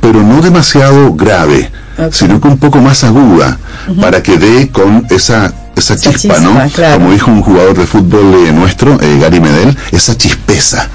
pero 0.00 0.22
no 0.22 0.40
demasiado 0.40 1.14
grave, 1.14 1.70
sino 2.10 2.40
que 2.40 2.48
un 2.48 2.58
poco 2.58 2.80
más 2.80 3.04
aguda, 3.04 3.58
para 4.00 4.22
que 4.22 4.38
dé 4.38 4.70
con 4.70 5.06
esa 5.10 5.52
esa 5.78 5.96
chispa, 5.96 6.18
chispa, 6.18 6.40
¿no? 6.40 6.70
claro. 6.70 6.98
Como 6.98 7.12
dijo 7.12 7.30
un 7.30 7.42
jugador 7.42 7.76
de 7.76 7.86
fútbol 7.86 8.34
eh, 8.46 8.52
nuestro, 8.52 9.00
eh, 9.00 9.18
Gary 9.20 9.40
Medel, 9.40 9.76
esa 9.92 10.16
chispeza 10.16 10.88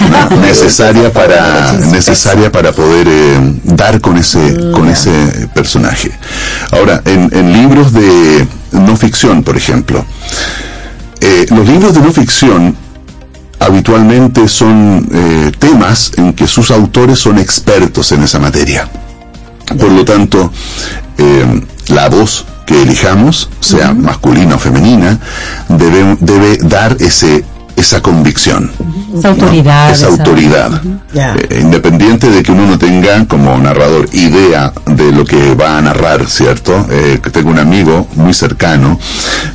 ¿no? 0.30 0.36
necesaria 0.38 1.12
para 1.12 1.72
necesaria 1.72 2.50
para 2.50 2.72
poder 2.72 3.06
eh, 3.08 3.38
dar 3.64 4.00
con 4.00 4.16
ese 4.16 4.70
con 4.72 4.88
ese 4.88 5.48
personaje. 5.54 6.10
Ahora, 6.72 7.02
en, 7.04 7.30
en 7.32 7.52
libros 7.52 7.92
de 7.92 8.46
no 8.72 8.96
ficción, 8.96 9.42
por 9.42 9.56
ejemplo, 9.56 10.04
eh, 11.20 11.46
los 11.50 11.66
libros 11.66 11.94
de 11.94 12.00
no 12.00 12.12
ficción 12.12 12.76
habitualmente 13.58 14.48
son 14.48 15.08
temas 15.58 16.12
en 16.18 16.34
que 16.34 16.46
sus 16.46 16.70
autores 16.70 17.18
son 17.18 17.38
expertos 17.38 18.12
en 18.12 18.22
esa 18.22 18.38
materia. 18.38 18.88
Por 19.78 19.90
lo 19.90 20.04
tanto, 20.04 20.52
la 21.88 22.08
voz 22.08 22.44
que 22.66 22.82
elijamos, 22.82 23.48
sea 23.60 23.94
masculina 23.94 24.56
o 24.56 24.58
femenina, 24.58 25.18
debe, 25.68 26.16
debe 26.20 26.58
dar 26.58 26.96
ese 27.00 27.44
esa 27.76 28.00
convicción. 28.00 28.70
Esa 29.16 29.28
autoridad. 29.28 29.90
esa 29.90 30.06
autoridad. 30.06 30.80
Eh, 31.14 31.60
independiente 31.60 32.30
de 32.30 32.42
que 32.42 32.50
uno 32.50 32.66
no 32.66 32.78
tenga 32.78 33.26
como 33.26 33.56
narrador 33.58 34.08
idea 34.12 34.72
de 34.86 35.12
lo 35.12 35.24
que 35.24 35.54
va 35.54 35.76
a 35.76 35.82
narrar, 35.82 36.26
¿cierto? 36.26 36.86
Eh, 36.90 37.20
tengo 37.30 37.50
un 37.50 37.58
amigo 37.58 38.08
muy 38.14 38.32
cercano 38.32 38.98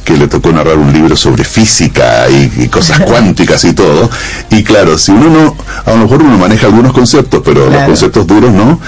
que 0.06 0.16
le 0.18 0.28
tocó 0.28 0.52
narrar 0.52 0.78
un 0.78 0.94
libro 0.94 1.18
sobre 1.18 1.44
física 1.44 2.30
y, 2.30 2.52
y 2.64 2.68
cosas 2.68 3.00
cuánticas 3.08 3.64
y 3.66 3.74
todo. 3.74 4.10
Y 4.52 4.64
claro, 4.64 4.98
si 4.98 5.12
uno 5.12 5.30
no, 5.30 5.56
a 5.86 5.96
lo 5.96 6.04
mejor 6.04 6.22
uno 6.22 6.38
maneja 6.38 6.68
algunos 6.68 6.94
conceptos, 6.94 7.42
pero 7.44 7.70
los 7.70 7.84
conceptos 7.84 8.28
duros 8.28 8.54
no. 8.54 8.80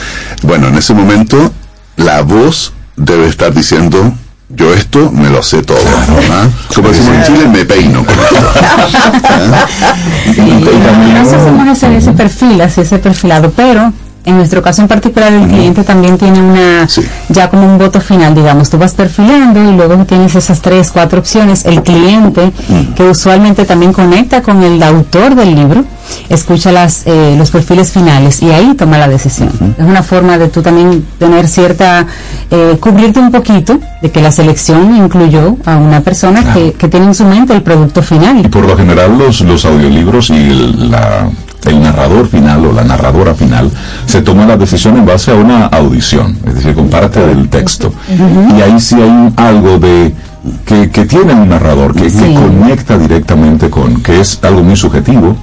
Bueno, 0.43 0.67
en 0.67 0.75
ese 0.75 0.93
momento 0.93 1.51
la 1.97 2.21
voz 2.21 2.73
debe 2.95 3.27
estar 3.27 3.53
diciendo 3.53 4.13
yo 4.55 4.71
esto 4.73 5.09
me 5.11 5.29
lo 5.29 5.41
sé 5.41 5.63
todo. 5.63 5.79
¿ah? 6.31 6.47
Como 6.75 6.89
decimos 6.89 7.15
en 7.15 7.23
Chile, 7.23 7.47
me 7.47 7.65
peino. 7.65 8.05
con 8.05 8.13
esto. 8.13 8.35
¿Ah? 9.51 9.65
Sí, 10.33 10.41
nosotros 10.41 11.33
hacemos 11.41 11.67
ese, 11.77 11.97
ese 11.97 12.11
perfil, 12.11 12.61
así 12.61 12.81
ese 12.81 12.99
perfilado, 12.99 13.51
pero 13.55 13.91
en 14.25 14.37
nuestro 14.37 14.61
caso 14.61 14.81
en 14.81 14.87
particular 14.87 15.33
el 15.33 15.47
cliente 15.47 15.83
también 15.83 16.17
tiene 16.17 16.39
una, 16.41 16.87
Sí. 16.87 17.01
ya 17.29 17.49
como 17.49 17.65
un 17.65 17.77
voto 17.77 17.99
final, 17.99 18.33
digamos, 18.35 18.69
tú 18.69 18.77
vas 18.77 18.93
perfilando 18.93 19.61
y 19.61 19.75
luego 19.75 20.05
tienes 20.05 20.35
esas 20.35 20.61
tres, 20.61 20.91
cuatro 20.91 21.19
opciones, 21.19 21.65
el 21.65 21.81
cliente, 21.83 22.51
que 22.95 23.03
usualmente 23.03 23.65
también 23.65 23.91
conecta 23.91 24.41
con 24.41 24.63
el 24.63 24.81
autor 24.83 25.35
del 25.35 25.55
libro, 25.55 25.83
escucha 26.29 26.71
las, 26.71 27.03
eh, 27.05 27.35
los 27.37 27.51
perfiles 27.51 27.91
finales 27.91 28.41
y 28.41 28.51
ahí 28.51 28.73
toma 28.75 28.97
la 28.97 29.07
decisión. 29.07 29.49
Es 29.77 29.85
una 29.85 30.03
forma 30.03 30.37
de 30.37 30.47
tú 30.49 30.61
también 30.61 31.05
tener 31.19 31.47
cierta, 31.47 32.05
eh, 32.51 32.77
cubrirte 32.79 33.19
un 33.19 33.31
poquito 33.31 33.79
de 34.01 34.11
que 34.11 34.21
la 34.21 34.31
selección 34.31 34.95
incluyó 34.95 35.57
a 35.65 35.77
una 35.77 36.01
persona 36.01 36.53
que, 36.53 36.73
que 36.73 36.87
tiene 36.87 37.07
en 37.07 37.15
su 37.15 37.25
mente 37.25 37.53
el 37.53 37.61
producto 37.61 38.01
final. 38.01 38.39
Y 38.45 38.47
por 38.49 38.65
lo 38.67 38.75
general 38.77 39.17
los, 39.17 39.41
los 39.41 39.65
audiolibros 39.65 40.29
y 40.29 40.35
el, 40.35 40.91
la- 40.91 41.29
el 41.65 41.81
narrador 41.81 42.27
final 42.27 42.65
o 42.65 42.73
la 42.73 42.83
narradora 42.83 43.33
final 43.33 43.71
se 44.05 44.21
toma 44.21 44.45
la 44.45 44.57
decisión 44.57 44.97
en 44.97 45.05
base 45.05 45.31
a 45.31 45.35
una 45.35 45.67
audición, 45.67 46.37
es 46.45 46.55
decir, 46.55 46.75
con 46.75 46.89
parte 46.89 47.25
del 47.25 47.47
texto. 47.47 47.93
Y 48.57 48.61
ahí 48.61 48.77
sí 48.81 48.95
hay 48.95 49.31
algo 49.37 49.79
de 49.79 50.13
que, 50.65 50.89
que 50.89 51.05
tiene 51.05 51.33
un 51.33 51.49
narrador, 51.49 51.95
que, 51.95 52.09
conecta 52.11 52.97
directamente 52.97 53.69
con, 53.69 54.01
que 54.01 54.19
es 54.19 54.39
algo 54.43 54.63
muy 54.63 54.75
subjetivo, 54.75 55.35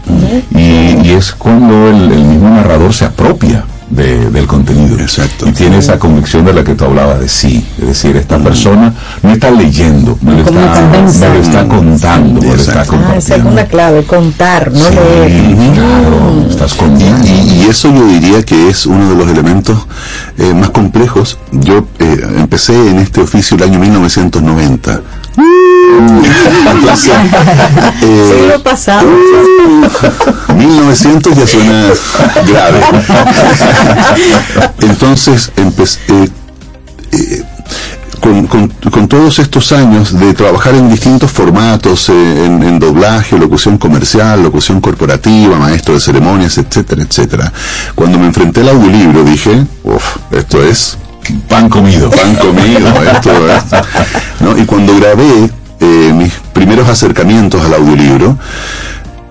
y, 0.54 1.06
y 1.06 1.10
es 1.10 1.32
cuando 1.32 1.88
el, 1.88 2.12
el 2.12 2.24
mismo 2.24 2.50
narrador 2.50 2.92
se 2.92 3.06
apropia 3.06 3.64
de- 3.90 4.30
del 4.30 4.46
contenido. 4.46 4.98
Exacto. 4.98 5.48
Y 5.48 5.52
tiene 5.52 5.78
esa 5.78 5.98
convicción 5.98 6.44
de 6.44 6.52
la 6.52 6.64
que 6.64 6.74
tú 6.74 6.84
hablabas 6.84 7.20
de 7.20 7.28
sí. 7.28 7.64
Es 7.80 7.86
decir, 7.88 8.16
esta 8.16 8.38
persona 8.38 8.94
no 9.22 9.32
está 9.32 9.50
leyendo, 9.50 10.16
me 10.22 10.32
lo 10.32 10.38
está, 10.40 10.88
me 10.90 11.02
lo 11.28 11.34
está 11.42 11.66
contando, 11.68 12.40
me 12.40 12.46
lo 12.48 12.54
está. 12.54 12.82
Ah, 12.82 13.64
clave, 13.68 14.02
contar, 14.04 14.72
no 14.72 14.78
Sí, 14.78 14.94
leer. 14.94 15.72
claro, 15.74 16.46
estás 16.48 16.74
contando. 16.74 17.26
Y, 17.26 17.30
y 17.30 17.66
eso 17.68 17.92
yo 17.92 18.06
diría 18.06 18.42
que 18.44 18.68
es 18.68 18.86
uno 18.86 19.08
de 19.10 19.14
los 19.16 19.28
elementos 19.28 19.78
eh, 20.38 20.54
más 20.54 20.70
complejos. 20.70 21.38
Yo 21.52 21.84
eh, 21.98 22.20
empecé 22.38 22.74
en 22.90 22.98
este 22.98 23.20
oficio 23.20 23.56
el 23.56 23.64
año 23.64 23.78
1990. 23.78 25.00
Entonces, 25.36 27.12
pasado. 28.62 29.08
1900 30.56 31.36
ya 31.36 31.46
suena 31.46 31.88
grave. 32.46 32.80
Entonces, 34.80 35.52
empecé, 35.56 36.00
eh, 36.08 36.28
eh, 37.12 37.44
con, 38.20 39.08
todos 39.08 39.38
estos 39.38 39.72
años 39.72 40.18
de 40.18 40.34
trabajar 40.34 40.74
en 40.74 40.90
distintos 40.90 41.30
formatos, 41.30 42.08
eh, 42.08 42.44
en, 42.46 42.62
en 42.62 42.78
doblaje, 42.78 43.38
locución 43.38 43.78
comercial, 43.78 44.42
locución 44.42 44.80
corporativa, 44.80 45.58
maestro 45.58 45.94
de 45.94 46.00
ceremonias, 46.00 46.58
etcétera, 46.58 47.02
etcétera, 47.02 47.52
cuando 47.94 48.18
me 48.18 48.26
enfrenté 48.26 48.60
al 48.60 48.70
audiolibro 48.70 49.24
dije, 49.24 49.64
uff, 49.84 50.16
esto 50.30 50.62
es 50.62 50.98
Pan 51.48 51.68
comido. 51.68 52.10
pan 52.10 52.34
comido, 52.36 52.88
esto 53.12 53.30
es. 53.50 53.62
¿no? 54.40 54.56
Y 54.58 54.64
cuando 54.64 54.96
grabé 54.96 55.50
eh, 55.80 56.12
mis 56.14 56.32
primeros 56.52 56.88
acercamientos 56.88 57.64
al 57.64 57.74
audiolibro, 57.74 58.38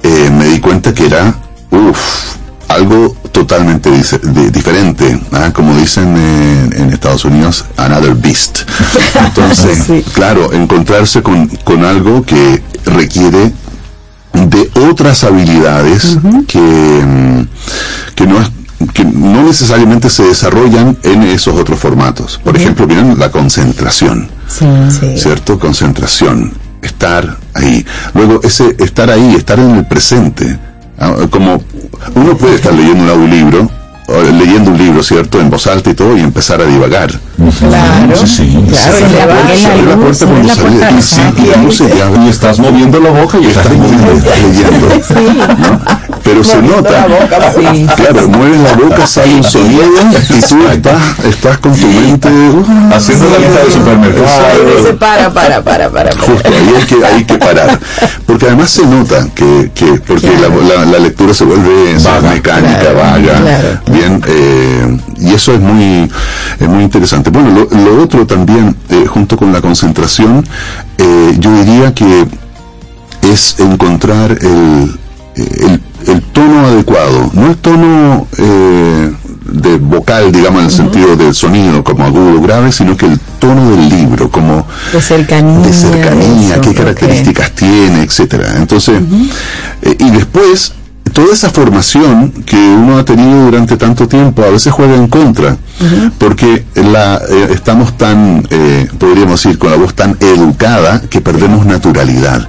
eh, 0.03 0.29
me 0.31 0.45
di 0.45 0.59
cuenta 0.59 0.93
que 0.93 1.05
era, 1.05 1.33
uff, 1.71 1.99
algo 2.69 3.15
totalmente 3.31 3.89
dice- 3.91 4.19
diferente, 4.51 5.19
¿ah? 5.31 5.51
como 5.53 5.75
dicen 5.75 6.15
en, 6.15 6.73
en 6.81 6.89
Estados 6.93 7.25
Unidos, 7.25 7.65
another 7.77 8.13
beast. 8.15 8.59
Entonces, 9.25 9.83
Sí. 9.85 10.03
claro, 10.13 10.53
encontrarse 10.53 11.21
con, 11.21 11.47
con 11.63 11.83
algo 11.83 12.23
que 12.23 12.61
requiere 12.85 13.51
de 14.33 14.69
otras 14.89 15.23
habilidades 15.23 16.17
que, 16.47 16.59
mm, 16.59 17.41
que 18.15 18.27
no 18.27 18.39
es- 18.41 18.51
que 18.93 19.03
no 19.03 19.43
necesariamente 19.43 20.09
se 20.09 20.23
desarrollan 20.23 20.97
en 21.03 21.23
esos 21.23 21.55
otros 21.55 21.79
formatos. 21.79 22.39
Por 22.43 22.55
ejemplo, 22.55 22.87
miren 22.87 23.19
la 23.19 23.31
concentración. 23.31 24.29
Sí. 24.47 24.65
Sí. 24.89 25.17
¿cierto? 25.17 25.59
Concentración, 25.59 26.53
estar 26.81 27.37
ahí. 27.53 27.85
Luego, 28.13 28.39
ese 28.43 28.75
estar 28.79 29.09
ahí, 29.09 29.35
estar 29.35 29.59
en 29.59 29.71
el 29.75 29.85
presente. 29.85 30.57
Ah, 30.97 31.15
Como 31.29 31.61
uno 32.15 32.37
puede 32.37 32.55
estar 32.55 32.73
leyendo 32.73 33.03
un 33.03 33.09
audiolibro, 33.09 33.69
leyendo 34.37 34.71
un 34.71 34.77
libro, 34.77 35.03
¿cierto? 35.03 35.39
En 35.39 35.49
voz 35.49 35.67
alta 35.67 35.89
y 35.89 35.93
todo, 35.93 36.17
y 36.17 36.21
empezar 36.21 36.61
a 36.61 36.65
divagar. 36.65 37.11
Claro. 37.59 38.15
Sí, 38.15 38.27
sí. 38.27 38.65
Claro, 38.67 38.97
Sí, 38.97 39.05
sí, 39.07 39.15
la 39.15 39.55
sí, 39.55 39.65
Abre 39.65 39.85
la 39.85 39.95
puerta 39.95 40.25
cuando 40.25 40.53
salí 40.53 40.75
de 40.75 40.79
puerta, 40.79 40.87
aquí, 40.87 41.01
sí, 41.01 41.21
y 41.37 42.19
la 42.19 42.25
Y 42.25 42.29
estás 42.29 42.59
moviendo 42.59 42.99
la 42.99 43.09
boca 43.11 43.37
y 43.41 43.45
estás 43.47 43.65
estás 43.65 44.41
leyendo. 44.41 44.87
¿no? 45.69 45.81
Pero 46.23 46.43
se 46.43 46.61
nota. 46.61 47.07
Sí. 47.55 47.87
Claro, 47.95 48.27
mueves 48.29 48.59
la 48.59 48.73
boca, 48.73 49.07
sale 49.07 49.35
un 49.35 49.43
sonido 49.43 49.83
y 50.29 50.41
tú 50.41 50.57
estás, 50.71 51.01
estás 51.25 51.57
con 51.59 51.73
tu 51.75 51.87
mente 51.87 52.27
uh, 52.29 52.65
Haciendo 52.93 53.25
la 53.29 53.37
lista 53.39 53.63
de 53.65 53.71
supermercados. 53.71 54.29
Para, 54.99 55.29
para, 55.33 55.61
para, 55.63 55.89
para. 55.89 55.89
para. 55.89 56.11
Justo, 56.21 56.49
ahí 56.49 56.73
hay 56.77 56.83
que, 56.85 57.05
hay 57.05 57.23
que 57.23 57.35
parar. 57.37 57.79
Porque 58.25 58.45
además 58.47 58.69
se 58.69 58.85
nota 58.85 59.27
que, 59.33 59.71
que 59.73 59.85
porque 60.05 60.27
la, 60.27 60.75
la- 60.75 60.85
la 60.85 60.99
lectura 60.99 61.33
se 61.33 61.45
vuelve 61.45 61.95
Vaga. 62.03 62.29
mecánica, 62.31 62.79
Claro, 62.79 62.97
vaga. 62.97 63.21
claro. 63.21 63.79
Eh, 64.27 64.97
y 65.19 65.33
eso 65.33 65.53
es 65.53 65.59
muy, 65.59 66.09
es 66.59 66.67
muy 66.67 66.83
interesante. 66.83 67.29
Bueno, 67.29 67.51
lo, 67.51 67.77
lo 67.77 68.03
otro 68.03 68.25
también, 68.25 68.75
eh, 68.89 69.05
junto 69.07 69.37
con 69.37 69.51
la 69.51 69.61
concentración, 69.61 70.45
eh, 70.97 71.35
yo 71.39 71.51
diría 71.63 71.93
que 71.93 72.25
es 73.21 73.59
encontrar 73.59 74.31
el, 74.31 74.97
el, 75.35 75.81
el 76.07 76.21
tono 76.33 76.67
adecuado, 76.67 77.29
no 77.33 77.47
el 77.47 77.57
tono 77.57 78.27
de 79.51 79.77
vocal, 79.77 80.31
digamos, 80.31 80.59
en 80.59 80.65
el 80.67 80.71
sentido 80.71 81.15
del 81.15 81.33
sonido 81.33 81.83
como 81.83 82.05
agudo, 82.05 82.41
grave, 82.41 82.71
sino 82.71 82.95
que 82.95 83.05
el 83.07 83.19
tono 83.39 83.71
del 83.71 83.89
libro, 83.89 84.29
como 84.29 84.65
De 84.93 85.01
cercanía. 85.01 85.59
de 85.59 85.73
cercanía, 85.73 86.53
eso, 86.53 86.61
qué 86.61 86.73
características 86.73 87.51
tiene, 87.51 88.03
etcétera. 88.03 88.53
Entonces, 88.57 89.01
eh, 89.81 89.95
y 89.99 90.09
después, 90.11 90.73
toda 91.09 91.33
esa 91.33 91.49
formación 91.49 92.31
que 92.45 92.55
uno 92.55 92.97
ha 92.97 93.05
tenido 93.05 93.45
durante 93.45 93.77
tanto 93.77 94.07
tiempo 94.07 94.43
a 94.43 94.49
veces 94.49 94.73
juega 94.73 94.95
en 94.95 95.07
contra, 95.07 95.57
porque 96.17 96.65
la, 96.75 97.21
eh, 97.29 97.49
estamos 97.51 97.97
tan, 97.97 98.47
eh, 98.49 98.87
podríamos 98.97 99.41
decir, 99.41 99.57
con 99.57 99.71
la 99.71 99.77
voz 99.77 99.93
tan 99.93 100.17
educada 100.19 101.01
que 101.09 101.21
perdemos 101.21 101.65
naturalidad. 101.65 102.47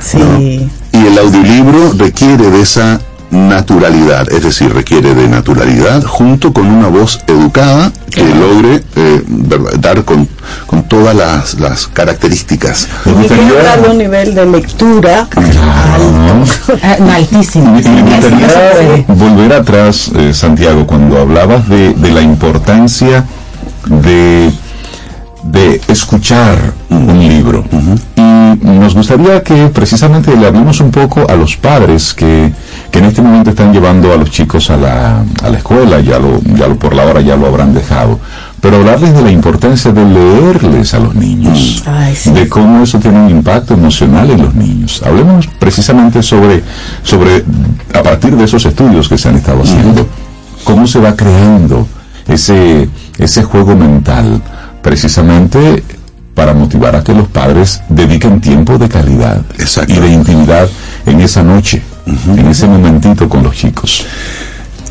Sí. 0.00 0.18
¿no? 0.18 0.40
Y 0.40 1.06
el 1.06 1.18
audiolibro 1.18 1.92
requiere 1.96 2.50
de 2.50 2.60
esa 2.60 3.00
naturalidad, 3.34 4.32
es 4.32 4.44
decir, 4.44 4.72
requiere 4.72 5.14
de 5.14 5.28
naturalidad 5.28 6.02
junto 6.04 6.52
con 6.52 6.66
una 6.66 6.88
voz 6.88 7.20
educada 7.26 7.92
que 8.10 8.24
logre 8.24 8.82
eh, 8.94 9.22
dar 9.80 10.04
con, 10.04 10.28
con 10.66 10.84
todas 10.84 11.16
las, 11.16 11.54
las 11.58 11.88
características. 11.88 12.88
Y 13.04 13.26
que 13.26 13.34
un 13.90 13.98
nivel 13.98 14.34
de 14.34 14.46
lectura 14.46 15.28
altísimo. 17.12 17.72
Me 17.72 17.82
gustaría 17.82 19.04
volver 19.08 19.52
atrás, 19.52 20.10
eh, 20.14 20.32
Santiago, 20.32 20.86
cuando 20.86 21.18
hablabas 21.18 21.68
de, 21.68 21.92
de 21.94 22.10
la 22.12 22.22
importancia 22.22 23.24
de, 23.86 24.52
de 25.42 25.80
escuchar 25.88 26.56
un 26.90 27.18
libro. 27.18 27.64
Y 28.16 28.66
nos 28.66 28.94
gustaría 28.94 29.42
que 29.42 29.66
precisamente 29.66 30.36
le 30.36 30.46
hablemos 30.46 30.80
un 30.80 30.92
poco 30.92 31.26
a 31.28 31.34
los 31.34 31.56
padres 31.56 32.14
que, 32.14 32.52
que 32.94 33.00
en 33.00 33.06
este 33.06 33.22
momento 33.22 33.50
están 33.50 33.72
llevando 33.72 34.12
a 34.12 34.16
los 34.16 34.30
chicos 34.30 34.70
a 34.70 34.76
la, 34.76 35.24
a 35.42 35.50
la 35.50 35.58
escuela, 35.58 35.98
ya 35.98 36.20
lo, 36.20 36.40
ya 36.54 36.68
lo 36.68 36.78
por 36.78 36.94
la 36.94 37.04
hora 37.04 37.20
ya 37.22 37.34
lo 37.34 37.46
habrán 37.46 37.74
dejado. 37.74 38.20
Pero 38.60 38.76
hablarles 38.76 39.12
de 39.12 39.20
la 39.20 39.32
importancia 39.32 39.90
de 39.90 40.04
leerles 40.04 40.94
a 40.94 41.00
los 41.00 41.12
niños, 41.12 41.82
de 42.24 42.48
cómo 42.48 42.84
eso 42.84 43.00
tiene 43.00 43.18
un 43.18 43.30
impacto 43.30 43.74
emocional 43.74 44.30
en 44.30 44.42
los 44.42 44.54
niños. 44.54 45.02
Hablemos 45.04 45.48
precisamente 45.58 46.22
sobre, 46.22 46.62
sobre, 47.02 47.42
a 47.92 48.02
partir 48.04 48.36
de 48.36 48.44
esos 48.44 48.64
estudios 48.64 49.08
que 49.08 49.18
se 49.18 49.28
han 49.28 49.34
estado 49.34 49.64
haciendo, 49.64 50.06
cómo 50.62 50.86
se 50.86 51.00
va 51.00 51.16
creando 51.16 51.88
ese, 52.28 52.88
ese 53.18 53.42
juego 53.42 53.74
mental, 53.74 54.40
precisamente 54.82 55.82
para 56.32 56.54
motivar 56.54 56.94
a 56.94 57.02
que 57.02 57.12
los 57.12 57.26
padres 57.26 57.82
dediquen 57.88 58.40
tiempo 58.40 58.78
de 58.78 58.88
calidad 58.88 59.42
y 59.88 59.94
de 59.94 60.12
intimidad 60.12 60.68
en 61.06 61.20
esa 61.20 61.42
noche, 61.42 61.82
en 62.06 62.46
ese 62.48 62.66
momentito 62.66 63.28
con 63.28 63.42
los 63.42 63.54
chicos. 63.56 64.04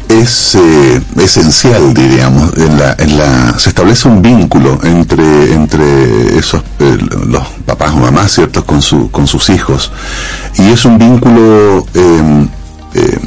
es 0.09 0.55
eh, 0.55 1.01
esencial, 1.17 1.93
diríamos, 1.93 2.53
en 2.57 2.77
la, 2.77 2.95
en 2.99 3.17
la, 3.17 3.57
se 3.57 3.69
establece 3.69 4.07
un 4.07 4.21
vínculo 4.21 4.79
entre, 4.83 5.53
entre 5.53 6.37
esos, 6.37 6.61
eh, 6.79 6.97
los 7.27 7.43
papás 7.65 7.91
o 7.93 7.97
mamás, 7.97 8.31
¿cierto?, 8.31 8.63
con, 8.65 8.81
su, 8.81 9.09
con 9.09 9.25
sus 9.27 9.49
hijos. 9.49 9.91
Y 10.57 10.69
es 10.69 10.85
un 10.85 10.97
vínculo 10.99 11.85
eh, 11.95 12.47
eh, 12.95 13.19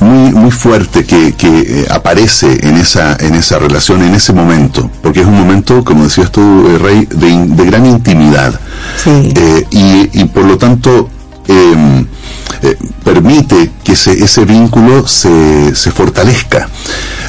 muy, 0.00 0.30
muy 0.32 0.50
fuerte 0.52 1.04
que, 1.04 1.32
que 1.32 1.48
eh, 1.48 1.86
aparece 1.90 2.58
en 2.68 2.76
esa, 2.76 3.16
en 3.18 3.34
esa 3.34 3.58
relación, 3.58 4.02
en 4.02 4.14
ese 4.14 4.32
momento, 4.32 4.88
porque 5.02 5.20
es 5.20 5.26
un 5.26 5.34
momento, 5.36 5.82
como 5.82 6.04
decías 6.04 6.30
tú, 6.30 6.40
eh, 6.68 6.78
Rey, 6.78 7.08
de, 7.10 7.28
in- 7.28 7.56
de 7.56 7.64
gran 7.64 7.86
intimidad. 7.86 8.60
Eh, 9.06 9.66
y, 9.70 10.20
y 10.20 10.24
por 10.26 10.44
lo 10.44 10.58
tanto, 10.58 11.08
eh, 11.48 12.04
eh, 12.62 12.76
permite 13.04 13.70
que 13.82 13.92
ese, 13.92 14.12
ese 14.24 14.44
vínculo 14.44 15.06
se, 15.06 15.74
se 15.74 15.90
fortalezca. 15.90 16.68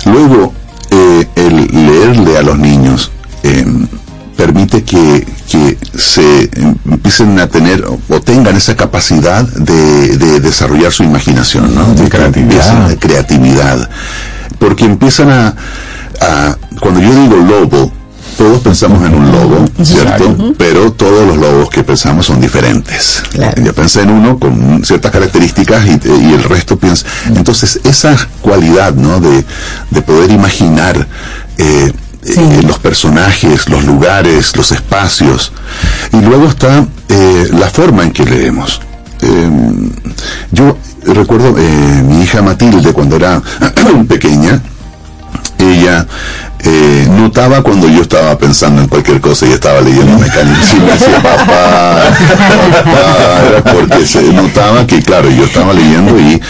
Luego, 0.06 0.54
eh, 0.92 1.28
el 1.36 1.68
leerle 1.88 2.38
a 2.38 2.42
los 2.42 2.58
niños 2.58 3.12
eh, 3.44 3.66
permite 4.38 4.84
que, 4.84 5.26
que 5.50 5.78
se 5.98 6.50
em- 6.54 6.76
empiecen 6.90 7.40
a 7.40 7.48
tener 7.48 7.86
o 7.86 8.22
tengan 8.22 8.56
esa 8.56 8.76
capacidad 8.76 9.44
de, 9.44 10.18
de 10.18 10.40
desarrollar 10.40 10.92
su 10.92 11.04
imaginación, 11.04 11.74
¿no? 11.76 11.94
de 11.94 12.10
creatividad. 12.10 12.88
De 12.90 12.98
creatividad. 12.98 13.90
Porque 14.60 14.86
empiezan 14.86 15.30
a, 15.32 15.56
a- 16.22 16.58
cuando 16.80 17.02
yo 17.02 17.14
digo 17.14 17.36
lobo, 17.38 17.92
todos 18.38 18.60
pensamos 18.62 19.04
en 19.06 19.16
un 19.16 19.32
lobo, 19.32 19.66
¿cierto? 19.84 20.54
Pero 20.58 20.92
todos 20.94 21.28
los 21.28 21.38
lobos 21.38 21.70
que 21.70 21.84
pensamos 21.84 22.26
son 22.26 22.42
diferentes. 22.42 23.24
Yo 23.64 23.74
pensé 23.74 24.02
en 24.02 24.12
uno 24.12 24.38
con 24.40 24.84
ciertas 24.84 25.12
características 25.12 25.86
y, 25.86 26.00
y 26.08 26.34
el 26.34 26.44
resto 26.44 26.78
piensa. 26.78 27.06
Entonces, 27.28 27.80
esa 27.84 28.16
cualidad, 28.42 28.94
¿no? 28.94 29.20
De, 29.20 29.46
de 29.92 30.02
poder 30.02 30.32
imaginar 30.32 31.08
eh, 31.58 31.92
eh, 32.26 32.62
los 32.66 32.80
personajes, 32.80 33.70
los 33.70 33.84
lugares, 33.86 34.56
los 34.56 34.72
espacios. 34.72 35.52
Y 36.12 36.22
luego 36.22 36.48
está 36.48 36.86
eh, 37.10 37.50
la 37.54 37.70
forma 37.70 38.04
en 38.04 38.12
que 38.12 38.26
leemos. 38.26 38.82
Eh, 39.22 39.50
yo 40.52 40.78
recuerdo 41.06 41.56
eh, 41.58 42.04
mi 42.04 42.24
hija 42.24 42.42
Matilde 42.42 42.94
cuando 42.94 43.16
era 43.16 43.42
pequeña, 44.08 44.62
ella 45.58 46.06
eh, 46.60 47.08
notaba 47.10 47.62
cuando 47.62 47.88
yo 47.88 48.02
estaba 48.02 48.38
pensando 48.38 48.82
en 48.82 48.88
cualquier 48.88 49.22
cosa 49.22 49.46
y 49.46 49.52
estaba 49.52 49.82
leyendo 49.82 50.18
mecánicos 50.18 50.74
y 50.74 50.80
me 50.80 50.92
decía 50.92 51.22
papá, 51.22 52.04
papá", 52.84 53.72
porque 53.72 54.06
se 54.06 54.24
notaba 54.34 54.88
que 54.88 55.02
claro 55.02 55.30
yo 55.30 55.46
estaba 55.46 55.74
leyendo 55.74 56.20
y 56.20 56.42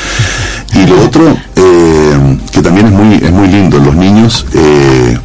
y 0.74 0.88
lo 0.88 1.04
otro 1.04 1.38
eh, 1.56 2.38
que 2.52 2.62
también 2.62 2.88
es 2.88 2.94
muy 2.94 3.16
es 3.16 3.32
muy 3.32 3.48
lindo 3.48 3.78
los 3.80 3.96
niños 3.96 4.46
eh, 4.54 5.18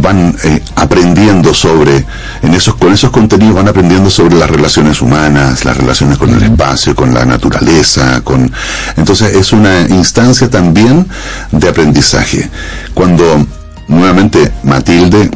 van 0.00 0.36
eh, 0.44 0.62
aprendiendo 0.76 1.52
sobre 1.52 2.04
en 2.42 2.54
esos 2.54 2.74
con 2.76 2.92
esos 2.92 3.10
contenidos 3.10 3.56
van 3.56 3.68
aprendiendo 3.68 4.08
sobre 4.10 4.36
las 4.36 4.48
relaciones 4.48 5.02
humanas 5.02 5.64
las 5.64 5.76
relaciones 5.76 6.18
con 6.18 6.30
el 6.30 6.42
espacio 6.42 6.94
con 6.94 7.12
la 7.12 7.24
naturaleza 7.24 8.20
con 8.22 8.52
entonces 8.96 9.34
es 9.34 9.52
una 9.52 9.82
instancia 9.82 10.48
también 10.50 11.06
de 11.52 11.68
aprendizaje. 11.68 12.50
Cuando 12.94 13.46
nuevamente 13.88 14.52
Matilde 14.62 15.30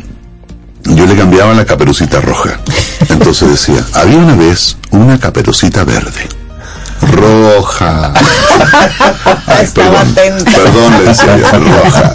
yo 0.84 1.06
le 1.06 1.14
cambiaba 1.14 1.54
la 1.54 1.64
caperucita 1.64 2.20
roja. 2.20 2.58
Entonces 3.08 3.50
decía 3.50 3.84
había 3.94 4.18
una 4.18 4.34
vez 4.34 4.76
una 4.90 5.18
caperucita 5.18 5.84
verde 5.84 6.39
roja 7.02 8.12
Ay, 9.46 9.66
perdón, 9.74 10.14
perdón, 10.44 10.92
le 10.98 11.04
decía 11.04 11.36
roja. 11.36 12.14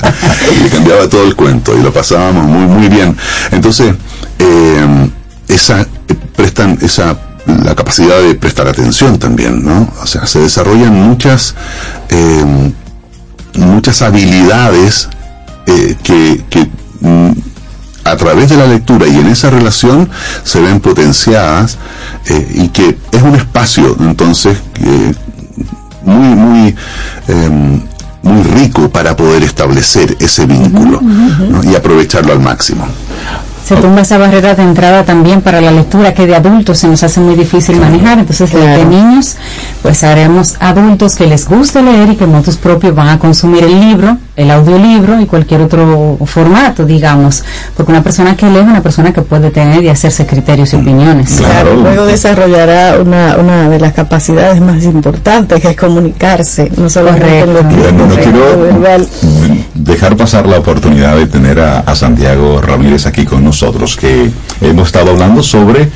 Y 0.51 0.59
le 0.63 0.69
cambiaba 0.69 1.07
todo 1.07 1.23
el 1.23 1.35
cuento 1.35 1.77
y 1.77 1.81
lo 1.81 1.91
pasábamos 1.91 2.45
muy, 2.45 2.65
muy 2.65 2.87
bien. 2.87 3.15
Entonces, 3.51 3.93
eh, 4.39 5.09
esa, 5.47 5.81
eh, 5.81 5.87
prestan 6.35 6.77
esa, 6.81 7.17
la 7.45 7.75
capacidad 7.75 8.19
de 8.21 8.35
prestar 8.35 8.67
atención 8.67 9.19
también, 9.19 9.63
¿no? 9.63 9.91
O 10.01 10.07
sea, 10.07 10.25
se 10.25 10.39
desarrollan 10.39 10.93
muchas, 10.93 11.55
eh, 12.09 12.71
muchas 13.55 14.01
habilidades 14.01 15.09
eh, 15.67 15.95
que, 16.03 16.43
que 16.49 16.67
mm, 17.01 17.31
a 18.05 18.15
través 18.15 18.49
de 18.49 18.55
la 18.55 18.67
lectura 18.67 19.07
y 19.07 19.17
en 19.17 19.27
esa 19.27 19.49
relación 19.49 20.09
se 20.43 20.61
ven 20.61 20.79
potenciadas 20.79 21.77
eh, 22.27 22.51
y 22.53 22.67
que 22.69 22.97
es 23.11 23.21
un 23.21 23.35
espacio 23.35 23.97
entonces 23.99 24.57
eh, 24.79 25.13
muy 26.03 26.35
muy 26.35 26.75
em, 27.27 27.81
muy 28.21 28.43
rico 28.43 28.89
para 28.89 29.15
poder 29.15 29.43
establecer 29.43 30.15
ese 30.19 30.45
vínculo 30.45 31.01
¿no? 31.01 31.63
y 31.63 31.75
aprovecharlo 31.75 32.31
al 32.31 32.39
máximo 32.39 32.87
Se 33.67 33.75
tumba 33.75 34.01
esa 34.01 34.19
barrera 34.19 34.53
de 34.53 34.63
entrada 34.63 35.03
también 35.03 35.41
para 35.41 35.59
la 35.59 35.71
lectura 35.71 36.13
que 36.13 36.27
de 36.27 36.35
adultos 36.35 36.77
se 36.77 36.87
nos 36.87 37.01
hace 37.01 37.19
muy 37.19 37.35
difícil 37.35 37.79
manejar. 37.79 38.19
Entonces, 38.19 38.53
de 38.53 38.85
niños, 38.85 39.37
pues 39.85 40.03
haremos 40.03 40.55
adultos 40.59 41.13
que 41.13 41.27
les 41.27 41.47
guste 41.47 41.83
leer 41.83 42.09
y 42.09 42.15
que 42.15 42.25
motos 42.25 42.57
propios 42.57 42.95
van 42.95 43.07
a 43.07 43.19
consumir 43.19 43.65
el 43.65 43.79
libro, 43.79 44.17
el 44.35 44.49
audiolibro 44.49 45.21
y 45.21 45.27
cualquier 45.27 45.61
otro 45.61 46.17
formato, 46.25 46.87
digamos. 46.87 47.43
Porque 47.77 47.91
una 47.91 48.01
persona 48.01 48.35
que 48.35 48.49
lee 48.49 48.57
es 48.57 48.63
una 48.63 48.81
persona 48.81 49.13
que 49.13 49.21
puede 49.21 49.51
tener 49.51 49.83
y 49.83 49.89
hacerse 49.89 50.25
criterios 50.25 50.73
y 50.73 50.77
opiniones. 50.77 51.35
Claro, 51.37 51.75
luego 51.75 52.07
desarrollará 52.07 52.97
una, 52.99 53.37
una 53.37 53.69
de 53.69 53.79
las 53.79 53.93
capacidades 53.93 54.59
más 54.59 54.83
importantes 54.85 55.61
que 55.61 55.67
es 55.69 55.77
comunicarse, 55.77 56.71
no 56.77 56.89
solamente 56.89 57.41
en 57.41 57.53
lo 57.53 57.61
Bueno, 57.61 58.07
no 58.07 58.15
quiero 58.15 58.61
verbal. 58.63 59.07
dejar 59.75 60.17
pasar 60.17 60.47
la 60.47 60.57
oportunidad 60.57 61.15
de 61.15 61.27
tener 61.27 61.59
a, 61.59 61.81
a 61.81 61.95
Santiago 61.95 62.59
Ramírez 62.59 63.05
aquí 63.05 63.23
con 63.25 63.43
nosotros, 63.43 63.95
que 63.97 64.31
hemos 64.61 64.87
estado 64.87 65.11
hablando 65.11 65.43
sobre 65.43 65.91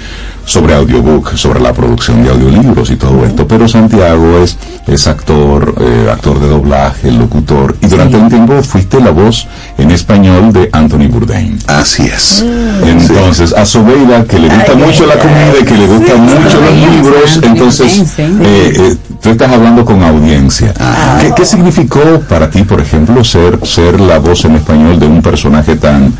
sobre 0.50 0.74
audiobook, 0.74 1.36
sobre 1.38 1.60
la 1.60 1.72
producción 1.74 2.24
de 2.24 2.32
audiolibros 2.32 2.90
y 2.90 2.96
todo 2.96 3.24
esto, 3.24 3.48
pero 3.48 3.68
Santiago 3.68 4.40
es, 4.40 4.58
es 4.88 5.06
actor, 5.06 5.76
eh, 5.80 6.10
actor 6.12 6.40
de 6.40 6.48
doblaje, 6.48 7.12
locutor, 7.12 7.76
y 7.82 7.86
durante 7.86 8.18
un 8.18 8.30
tiempo 8.30 8.64
fuiste 8.64 9.00
la 9.00 9.12
voz 9.12 9.48
en 9.78 9.92
español 9.92 10.52
de 10.52 10.68
Anthony 10.74 11.08
Bourdain. 11.08 11.60
Así 11.68 12.04
es. 12.04 12.44
Entonces, 12.84 13.54
a 13.54 13.64
Sobeida, 13.64 14.24
que 14.26 14.40
le 14.40 14.50
gusta 14.50 14.74
mucho 14.74 15.06
la 15.06 15.20
comida 15.20 15.54
y 15.62 15.66
que 15.66 15.78
le 15.78 15.86
gustan 15.86 16.22
mucho 16.24 16.62
los 16.62 16.94
libros, 16.94 17.40
entonces, 17.44 18.20
eh, 18.20 18.74
eh, 18.76 18.98
tú 19.22 19.30
estás 19.30 19.52
hablando 19.52 19.86
con 19.86 20.02
audiencia. 20.02 20.74
¿Qué, 21.22 21.32
qué 21.36 21.46
significó 21.46 22.22
para 22.28 22.50
ti, 22.50 22.64
por 22.64 22.82
ejemplo, 22.82 23.24
ser, 23.24 23.60
ser 23.68 24.02
la 24.02 24.18
voz 24.18 24.46
en 24.46 24.56
español 24.56 25.00
de 25.00 25.06
un 25.06 25.22
personaje 25.22 25.76
tan 25.76 26.12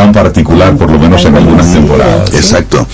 tan 0.00 0.12
particular, 0.12 0.74
por 0.76 0.90
lo 0.90 0.98
menos 0.98 1.22
en 1.26 1.36
algunas 1.36 1.70
temporadas? 1.70 2.32
Exacto. 2.32 2.86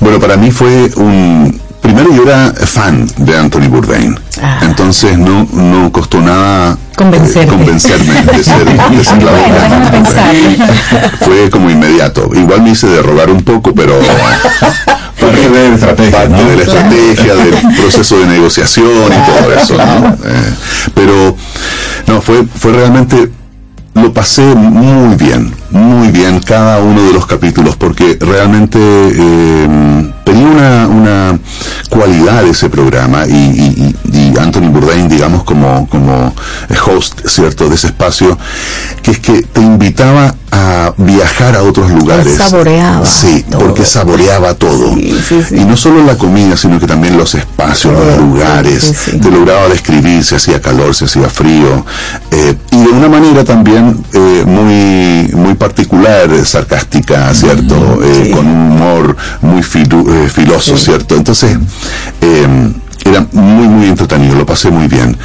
Bueno, 0.00 0.20
para 0.20 0.36
mí 0.36 0.50
fue 0.50 0.90
un... 0.96 1.60
Primero 1.80 2.14
yo 2.14 2.22
era 2.22 2.52
fan 2.54 3.08
de 3.16 3.36
Anthony 3.36 3.68
Bourdain. 3.68 4.16
Entonces 4.60 5.18
no, 5.18 5.48
no 5.52 5.90
costó 5.90 6.20
nada 6.20 6.74
eh, 6.74 6.76
convencerme 6.96 7.42
de 7.64 7.80
ser, 7.80 7.98
de 7.98 8.44
ser 9.04 9.22
la 9.22 9.32
voz 9.32 9.50
de 9.50 9.58
Anthony 9.58 10.02
Bourdain. 10.04 10.56
Fue 11.20 11.50
como 11.50 11.70
inmediato. 11.70 12.30
Igual 12.34 12.62
me 12.62 12.70
hice 12.70 12.86
de 12.86 13.02
rogar 13.02 13.30
un 13.30 13.42
poco, 13.42 13.74
pero 13.74 13.98
Parte 15.18 15.48
de 15.48 15.68
la 15.68 15.74
estrategia, 15.74 16.18
parte 16.18 16.30
¿no? 16.30 16.48
de 16.50 16.56
la 16.56 16.62
estrategia, 16.62 17.34
del 17.34 17.76
proceso 17.76 18.18
de 18.18 18.26
negociación 18.26 19.06
y 19.06 19.30
todo 19.30 19.52
eso. 19.54 19.76
¿no? 19.76 20.08
Eh, 20.24 20.54
pero 20.94 21.36
no, 22.06 22.20
fue, 22.20 22.44
fue 22.58 22.72
realmente, 22.72 23.30
lo 23.94 24.12
pasé 24.12 24.42
muy 24.54 25.14
bien, 25.16 25.52
muy 25.70 26.08
bien 26.10 26.40
cada 26.40 26.80
uno 26.80 27.02
de 27.02 27.12
los 27.12 27.26
capítulos, 27.26 27.76
porque 27.76 28.16
realmente 28.20 28.78
eh, 28.80 30.10
tenía 30.24 30.46
una, 30.46 30.86
una 30.88 31.38
cualidad 31.90 32.44
ese 32.46 32.70
programa 32.70 33.26
y, 33.26 33.32
y- 33.32 33.96
y- 34.12 34.32
Anthony 34.40 34.70
Bourdain, 34.70 35.08
digamos, 35.08 35.44
como, 35.44 35.86
como 35.88 36.34
host, 36.86 37.20
¿cierto?, 37.26 37.68
de 37.68 37.74
ese 37.76 37.88
espacio, 37.88 38.36
que 39.02 39.10
es 39.12 39.18
que 39.20 39.42
te 39.42 39.60
invitaba 39.60 40.34
a 40.54 40.92
viajar 40.98 41.56
a 41.56 41.62
otros 41.62 41.90
lugares. 41.90 42.36
saboreaba 42.36 43.06
Sí, 43.06 43.42
todo. 43.50 43.58
porque 43.60 43.86
saboreaba 43.86 44.52
todo. 44.54 44.96
Y 44.98 45.64
no 45.66 45.76
solo 45.78 46.04
la 46.04 46.16
comida, 46.18 46.56
sino 46.58 46.78
que 46.78 46.86
también 46.86 47.16
los 47.16 47.34
espacios, 47.34 47.94
los 47.94 48.18
lugares. 48.18 48.92
Te 49.20 49.30
lograba 49.30 49.68
describir 49.68 50.22
si 50.22 50.34
hacía 50.34 50.60
calor, 50.60 50.94
si 50.94 51.06
hacía 51.06 51.28
frío. 51.30 51.84
eh, 52.30 52.54
y 52.70 52.76
de 52.76 52.88
una 52.90 53.08
manera 53.08 53.44
también 53.44 54.04
eh, 54.12 54.44
muy, 54.46 55.34
muy 55.34 55.54
particular, 55.54 56.30
eh, 56.32 56.44
sarcástica, 56.44 57.32
¿cierto? 57.34 58.00
Eh, 58.04 58.30
Con 58.30 58.46
un 58.46 58.72
humor 58.72 59.16
muy 59.40 59.62
filu- 59.62 60.06
eh, 60.08 60.28
filoso, 60.28 60.76
¿cierto? 60.76 61.14
Entonces, 61.16 61.56
eh, 62.20 62.72
era 63.04 63.26
muy, 63.32 63.68
muy 63.68 63.86
entretenido, 63.88 64.34
lo 64.36 64.44
pasé 64.46 64.70
muy 64.70 64.86
bien. 64.86 65.16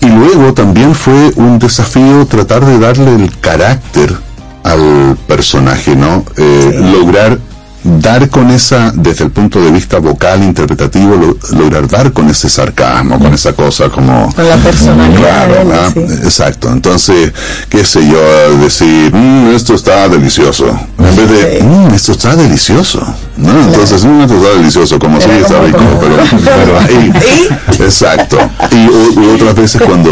Y 0.00 0.06
luego 0.08 0.52
también 0.52 0.94
fue 0.94 1.32
un 1.36 1.58
desafío 1.58 2.26
tratar 2.26 2.64
de 2.66 2.78
darle 2.78 3.14
el 3.14 3.38
carácter 3.40 4.16
al 4.64 5.16
personaje, 5.26 5.94
¿no? 5.96 6.24
Eh, 6.36 6.80
Lograr 6.92 7.38
dar 7.84 8.28
con 8.28 8.50
esa, 8.50 8.92
desde 8.94 9.24
el 9.24 9.30
punto 9.30 9.60
de 9.62 9.70
vista 9.70 9.98
vocal, 9.98 10.42
interpretativo, 10.42 11.14
lo- 11.16 11.56
lograr 11.58 11.86
dar 11.88 12.12
con 12.12 12.28
ese 12.28 12.50
sarcasmo, 12.50 13.18
con 13.18 13.32
esa 13.32 13.52
cosa 13.54 13.88
como... 13.88 14.30
Con 14.34 14.46
la 14.48 14.56
personalidad 14.56 15.16
Claro, 15.18 15.54
¿verdad? 15.68 15.90
sí. 15.94 16.00
Exacto. 16.24 16.70
Entonces, 16.70 17.32
qué 17.70 17.84
sé 17.84 18.06
yo, 18.06 18.58
decir, 18.58 19.14
"Mm, 19.14 19.54
esto 19.54 19.74
está 19.74 20.08
delicioso. 20.08 20.66
En 20.98 21.16
vez 21.16 21.30
de, 21.30 21.62
"Mm, 21.62 21.94
esto 21.94 22.12
está 22.12 22.34
delicioso. 22.36 23.00
¿no? 23.36 23.58
Entonces, 23.62 24.04
"Mm, 24.04 24.20
esto 24.22 24.34
está 24.36 24.48
delicioso, 24.58 24.98
como 24.98 25.20
si 25.20 25.28
Era 25.30 25.38
está 25.38 25.60
rico, 25.62 25.78
pero, 26.00 26.16
pero 26.44 26.78
ahí. 26.80 27.12
Exacto. 27.80 28.38
Y 28.72 29.34
otras 29.34 29.54
veces 29.54 29.80
cuando 29.80 30.10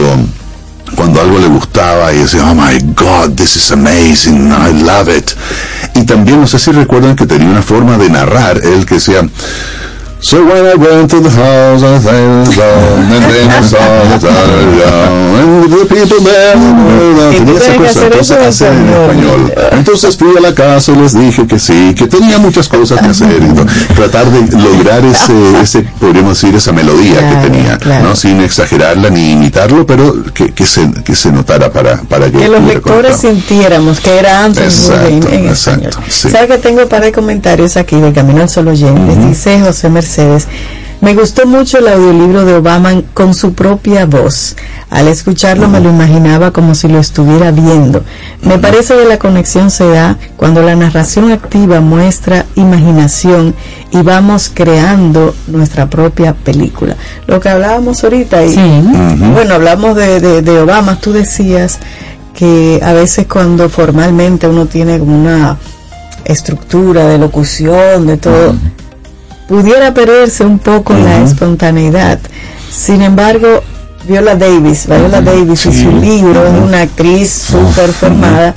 cuando 0.95 1.21
algo 1.21 1.39
le 1.39 1.49
gustaba 1.49 2.13
y 2.13 2.19
decía, 2.19 2.45
oh 2.51 2.55
my 2.55 2.79
God, 2.95 3.35
this 3.35 3.57
is 3.57 3.71
amazing, 3.73 4.53
I 4.53 4.73
love 4.83 5.09
it. 5.09 5.33
Y 5.95 6.05
también, 6.05 6.41
no 6.41 6.47
sé 6.47 6.59
si 6.59 6.71
recuerdan 6.71 7.17
que 7.17 7.27
tenía 7.27 7.49
una 7.49 7.63
forma 7.63 7.99
de 7.99 8.11
narrar, 8.11 8.61
él 8.63 8.87
que 8.87 8.97
decía, 8.97 9.29
So 10.27 10.39
when 10.45 10.67
I 10.67 10.75
went 10.75 11.09
to 11.13 11.21
the 11.21 11.31
house, 11.31 11.85
I 11.85 12.01
sang 12.03 12.43
a 12.43 12.47
song, 12.47 13.13
and 13.15 13.25
then 13.31 13.49
I 13.49 13.63
saw 13.63 13.79
the 14.11 14.19
tower, 14.27 15.39
and 15.39 15.71
the 15.71 15.87
people 15.87 16.19
there, 16.19 16.57
Y 17.33 17.39
tú 17.45 17.55
tenía 17.55 17.59
esa 17.61 17.61
tienes 17.61 17.79
que 17.79 17.87
hacer 17.87 18.13
entonces 18.13 18.61
en 18.63 18.77
en 18.77 18.89
español. 18.89 19.55
Entonces 19.71 20.17
fui 20.17 20.37
a 20.37 20.41
la 20.41 20.53
casa 20.53 20.91
y 20.91 20.97
les 20.97 21.13
dije 21.17 21.47
que 21.47 21.61
sí, 21.61 21.95
que 21.97 22.09
tenía 22.09 22.39
muchas 22.39 22.67
cosas 22.69 23.01
que 23.03 23.07
hacer, 23.07 23.41
y 23.41 23.55
to- 23.55 23.67
tratar 23.95 24.27
de 24.27 24.57
lograr 24.59 25.05
ese, 25.05 25.33
ese, 25.63 25.83
podríamos 26.01 26.41
decir, 26.41 26.57
esa 26.57 26.73
melodía 26.73 27.21
Claro, 27.21 27.43
que 27.43 27.49
tenía, 27.49 27.79
claro. 27.79 28.09
¿no? 28.09 28.17
Sin 28.17 28.41
exagerarla 28.41 29.11
ni 29.11 29.31
imitarlo, 29.31 29.87
pero 29.87 30.13
que, 30.35 30.53
que 30.53 30.67
se, 30.67 30.91
que 31.05 31.15
se 31.15 31.31
notara 31.31 31.71
para, 31.71 31.99
para 32.03 32.27
que, 32.33 32.39
que 32.39 32.49
los 32.49 32.63
lectores 32.63 33.17
sintiéramos 33.19 34.01
que 34.01 34.19
era 34.19 34.43
Anthony 34.45 34.63
Exacto, 34.65 35.03
Bourdain 35.21 35.35
en 35.45 35.49
exacto, 35.51 35.89
español. 35.89 36.11
sí. 36.11 36.31
¿Sabe 36.31 36.49
que 36.49 36.59
tengo 36.59 36.89
para 36.89 37.13
comentarios 37.13 37.77
aquí 37.77 38.01
de 38.01 38.13
Camino 38.13 38.43
al 38.43 38.49
Sol 38.49 38.67
Oyentes? 38.67 39.25
Dice 39.25 39.61
José 39.61 39.89
Mercedes. 39.89 40.16
Me 41.01 41.15
gustó 41.15 41.47
mucho 41.47 41.79
el 41.79 41.89
audiolibro 41.89 42.45
de 42.47 42.55
Obama 42.55 43.03
con 43.13 43.35
su 43.35 43.53
propia 43.53 44.07
voz. 44.07 44.57
Al 44.89 45.09
escucharlo 45.09 45.69
me 45.69 45.81
lo 45.81 45.91
imaginaba 45.91 46.53
como 46.53 46.75
si 46.75 46.89
lo 46.89 46.99
estuviera 46.99 47.51
viendo. 47.51 48.03
Me 48.41 48.59
parece 48.59 48.95
que 48.95 49.05
la 49.05 49.19
conexión 49.19 49.71
se 49.71 49.87
da 49.89 50.17
cuando 50.37 50.63
la 50.63 50.75
narración 50.75 51.31
activa 51.31 51.81
muestra 51.81 52.47
imaginación 52.55 53.55
y 53.91 54.01
vamos 54.01 54.51
creando 54.53 55.35
nuestra 55.49 55.91
propia 55.91 56.33
película. 56.33 56.97
Lo 57.27 57.41
que 57.41 57.51
hablábamos 57.51 58.03
ahorita 58.03 58.45
y 58.45 58.57
bueno, 59.35 59.55
hablamos 59.55 59.97
de, 59.97 60.21
de, 60.21 60.41
de 60.41 60.61
Obama, 60.61 60.99
tú 60.99 61.13
decías 61.13 61.79
que 62.35 62.81
a 62.83 62.93
veces 62.95 63.27
cuando 63.27 63.69
formalmente 63.69 64.49
uno 64.49 64.67
tiene 64.67 64.99
como 64.99 65.15
una 65.15 65.59
estructura 66.25 67.07
de 67.07 67.19
locución, 67.19 68.07
de 68.07 68.17
todo, 68.17 68.55
pudiera 69.49 69.95
perderse 69.95 70.45
un 70.45 70.59
poco 70.59 70.95
la 70.95 71.23
espontaneidad. 71.23 72.19
Sin 72.71 73.03
embargo, 73.03 73.63
Viola 74.09 74.35
Davis, 74.37 74.87
Viola 74.87 75.21
Davis 75.21 75.67
y 75.67 75.83
su 75.83 75.91
libro 75.93 76.47
es 76.47 76.63
una 76.63 76.83
actriz 76.83 77.31
súper 77.31 77.91
formada, 77.93 78.55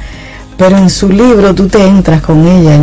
pero 0.57 0.77
en 0.77 0.89
su 0.89 1.09
libro 1.09 1.53
tú 1.55 1.67
te 1.67 1.85
entras 1.85 2.21
con 2.21 2.45
ella 2.47 2.79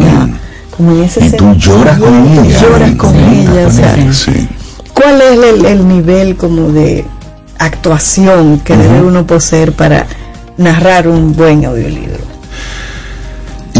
como 0.76 0.92
en 0.92 1.04
ese 1.04 1.24
Y 1.24 1.30
tú 1.32 1.54
lloras 1.54 1.98
con 1.98 2.26
ella. 2.26 2.60
lloras 2.60 2.94
con 2.96 3.12
Sí, 3.12 3.18
ella, 3.48 3.66
o 3.66 3.70
sea. 3.70 4.12
Sí. 4.12 4.48
¿Cuál 4.92 5.20
es 5.22 5.38
el, 5.38 5.64
el 5.64 5.88
nivel 5.88 6.36
como 6.36 6.68
de 6.72 7.04
actuación 7.58 8.60
que 8.60 8.76
debe 8.76 9.00
uno 9.02 9.26
poseer 9.26 9.72
para 9.72 10.06
narrar 10.58 11.08
un 11.08 11.34
buen 11.34 11.64
audiolibro? 11.64 12.25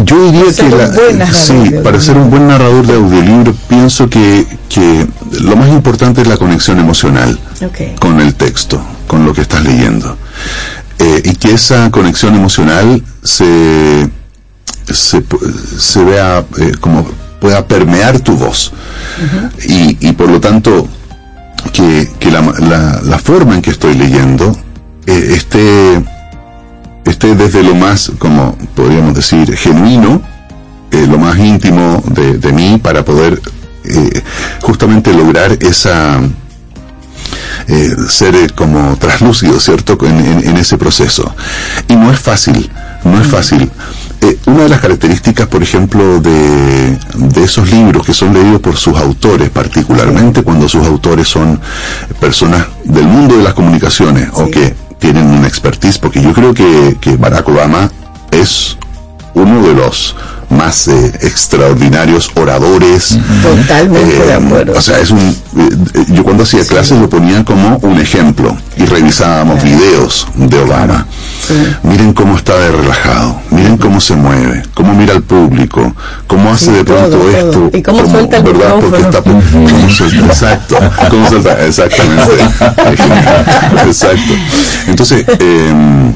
Yo 0.03 0.23
diría 0.25 0.43
que 0.63 0.69
la- 0.77 0.87
narrador 1.17 1.35
sí, 1.35 1.53
para 1.83 1.99
ser 2.01 2.17
un 2.17 2.29
buen 2.29 2.47
narrador 2.47 2.85
de 2.85 2.93
audiolibro 2.95 3.53
pienso 3.67 4.09
que, 4.09 4.45
que 4.69 5.07
lo 5.41 5.55
más 5.55 5.69
importante 5.69 6.21
es 6.21 6.27
la 6.27 6.37
conexión 6.37 6.79
emocional 6.79 7.39
con 7.99 8.19
el 8.19 8.35
texto, 8.35 8.81
con 9.07 9.25
lo 9.25 9.33
que 9.33 9.41
estás 9.41 9.63
leyendo. 9.63 10.17
Eh, 10.99 11.21
y 11.25 11.35
que 11.35 11.51
esa 11.53 11.89
conexión 11.91 12.35
emocional 12.35 13.03
se, 13.23 14.09
se, 14.91 15.23
se 15.79 16.03
vea 16.03 16.43
eh, 16.59 16.71
como 16.79 17.07
pueda 17.39 17.67
permear 17.67 18.19
tu 18.19 18.33
voz. 18.35 18.71
y, 19.67 19.97
y 20.07 20.11
por 20.13 20.29
lo 20.29 20.39
tanto, 20.39 20.87
que, 21.73 22.09
que 22.19 22.31
la, 22.31 22.41
la- 22.41 23.01
la 23.03 23.19
forma 23.19 23.55
en 23.55 23.61
que 23.61 23.69
estoy 23.71 23.95
leyendo 23.95 24.55
eh, 25.05 25.33
esté, 25.35 26.03
esté 27.09 27.35
desde 27.35 27.63
lo 27.63 27.75
más, 27.75 28.11
como 28.19 28.57
podríamos 28.75 29.13
decir, 29.15 29.55
genuino, 29.55 30.21
eh, 30.91 31.05
lo 31.09 31.17
más 31.17 31.37
íntimo 31.37 32.01
de, 32.07 32.37
de 32.37 32.51
mí 32.53 32.79
para 32.81 33.03
poder 33.03 33.41
eh, 33.85 34.21
justamente 34.61 35.13
lograr 35.13 35.57
esa 35.61 36.19
eh, 37.67 37.95
ser 38.07 38.35
eh, 38.35 38.47
como 38.55 38.95
traslúcido, 38.97 39.59
¿cierto? 39.59 39.97
En, 40.05 40.17
en- 40.19 40.47
en 40.49 40.57
ese 40.57 40.77
proceso. 40.77 41.35
Y 41.87 41.95
no 41.95 42.11
es 42.11 42.19
fácil, 42.19 42.69
no 43.03 43.19
es 43.21 43.27
fácil. 43.27 43.69
Una 44.45 44.63
de 44.63 44.69
las 44.69 44.81
características, 44.81 45.47
por 45.47 45.61
ejemplo, 45.63 46.19
de, 46.19 46.97
de 47.15 47.43
esos 47.43 47.69
libros 47.69 48.05
que 48.05 48.13
son 48.13 48.33
leídos 48.33 48.59
por 48.61 48.75
sus 48.75 48.97
autores, 48.97 49.49
particularmente 49.51 50.41
cuando 50.43 50.67
sus 50.67 50.85
autores 50.85 51.27
son 51.27 51.59
personas 52.19 52.65
del 52.83 53.05
mundo 53.05 53.37
de 53.37 53.43
las 53.43 53.53
comunicaciones 53.53 54.29
o 54.33 54.49
que 54.49 54.73
tienen 54.99 55.25
una 55.27 55.47
expertise, 55.47 55.99
porque 55.99 56.21
yo 56.21 56.33
creo 56.33 56.53
que, 56.53 56.97
que 56.99 57.17
Barack 57.17 57.47
Obama 57.49 57.91
es 58.31 58.77
uno 59.37 59.65
de 59.67 59.73
los 59.73 60.15
más 60.49 60.87
eh, 60.87 61.11
extraordinarios 61.21 62.31
oradores. 62.35 63.17
Totalmente 63.43 64.15
de 64.25 64.29
Eh, 64.31 64.33
acuerdo. 64.33 64.73
O 64.77 64.81
sea, 64.81 64.97
es 64.99 65.11
un. 65.11 65.19
eh, 65.19 66.05
yo 66.07 66.23
cuando 66.23 66.43
hacía 66.43 66.63
clases 66.65 66.97
lo 66.99 67.09
ponía 67.09 67.43
como 67.43 67.77
un 67.81 67.99
ejemplo 67.99 68.55
y 68.77 68.85
revisábamos 68.85 69.61
videos 69.61 70.27
de 70.35 70.57
Obama. 70.59 71.05
Miren 71.83 72.13
cómo 72.13 72.37
está 72.37 72.57
de 72.59 72.71
relajado, 72.71 73.39
miren 73.51 73.77
cómo 73.77 73.99
se 74.01 74.15
mueve, 74.15 74.63
cómo 74.73 74.93
mira 74.93 75.13
al 75.13 75.23
público, 75.23 75.93
cómo 76.27 76.51
hace 76.51 76.65
Sí, 76.65 76.71
de 76.71 76.83
pronto 76.85 77.09
todo, 77.09 77.19
todo. 77.19 77.31
esto. 77.31 77.77
Y 77.77 77.81
cómo 77.81 77.99
como, 77.99 78.11
suelta 78.11 78.37
el 78.37 78.43
¿verdad? 78.43 78.75
Porque 78.79 79.01
está, 79.01 79.21
cómo 79.21 79.41
suelta, 79.89 80.25
exacto, 80.27 80.77
cómo 81.09 81.29
suelta, 81.29 81.65
exactamente. 81.65 82.33
exacto. 83.87 84.33
Entonces, 84.87 85.25
em, 85.39 86.13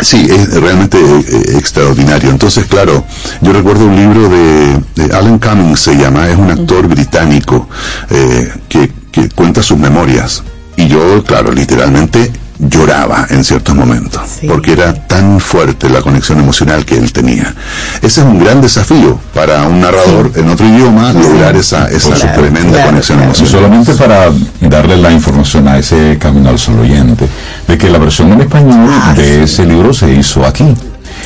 Sí, 0.00 0.26
es 0.28 0.52
realmente 0.54 0.98
eh, 0.98 1.56
extraordinario. 1.56 2.30
Entonces, 2.30 2.66
claro, 2.66 3.04
yo 3.40 3.52
recuerdo 3.52 3.84
un 3.86 3.96
libro 3.96 4.28
de, 4.28 4.80
de 4.96 5.14
Alan 5.14 5.38
Cummings, 5.38 5.80
se 5.80 5.94
llama, 5.96 6.28
es 6.28 6.36
un 6.36 6.50
actor 6.50 6.88
británico 6.88 7.68
eh, 8.10 8.52
que, 8.68 8.90
que 9.10 9.28
cuenta 9.28 9.62
sus 9.62 9.78
memorias. 9.78 10.42
Y 10.76 10.88
yo, 10.88 11.22
claro, 11.24 11.52
literalmente 11.52 12.32
lloraba 12.68 13.26
en 13.30 13.42
ciertos 13.44 13.74
momentos, 13.74 14.22
porque 14.46 14.72
era 14.72 14.94
tan 14.94 15.40
fuerte 15.40 15.88
la 15.90 16.00
conexión 16.00 16.38
emocional 16.38 16.84
que 16.84 16.96
él 16.96 17.12
tenía. 17.12 17.54
Ese 18.00 18.20
es 18.20 18.26
un 18.26 18.38
gran 18.38 18.60
desafío 18.60 19.18
para 19.34 19.66
un 19.66 19.80
narrador 19.80 20.30
en 20.36 20.48
otro 20.48 20.66
idioma, 20.66 21.12
lograr 21.12 21.56
esa, 21.56 21.90
esa 21.90 22.14
tremenda 22.32 22.84
conexión 22.86 23.20
emocional. 23.22 23.50
solamente 23.52 23.94
para 23.94 24.30
darle 24.60 24.96
la 24.96 25.10
información 25.10 25.66
a 25.66 25.78
ese 25.78 26.18
camino 26.20 26.50
al 26.50 26.58
sol 26.58 26.78
oyente, 26.80 27.26
de 27.66 27.78
que 27.78 27.90
la 27.90 27.98
versión 27.98 28.32
en 28.32 28.42
español 28.42 28.88
Ah, 28.90 29.12
de 29.14 29.42
ese 29.42 29.66
libro 29.66 29.92
se 29.92 30.12
hizo 30.12 30.46
aquí. 30.46 30.64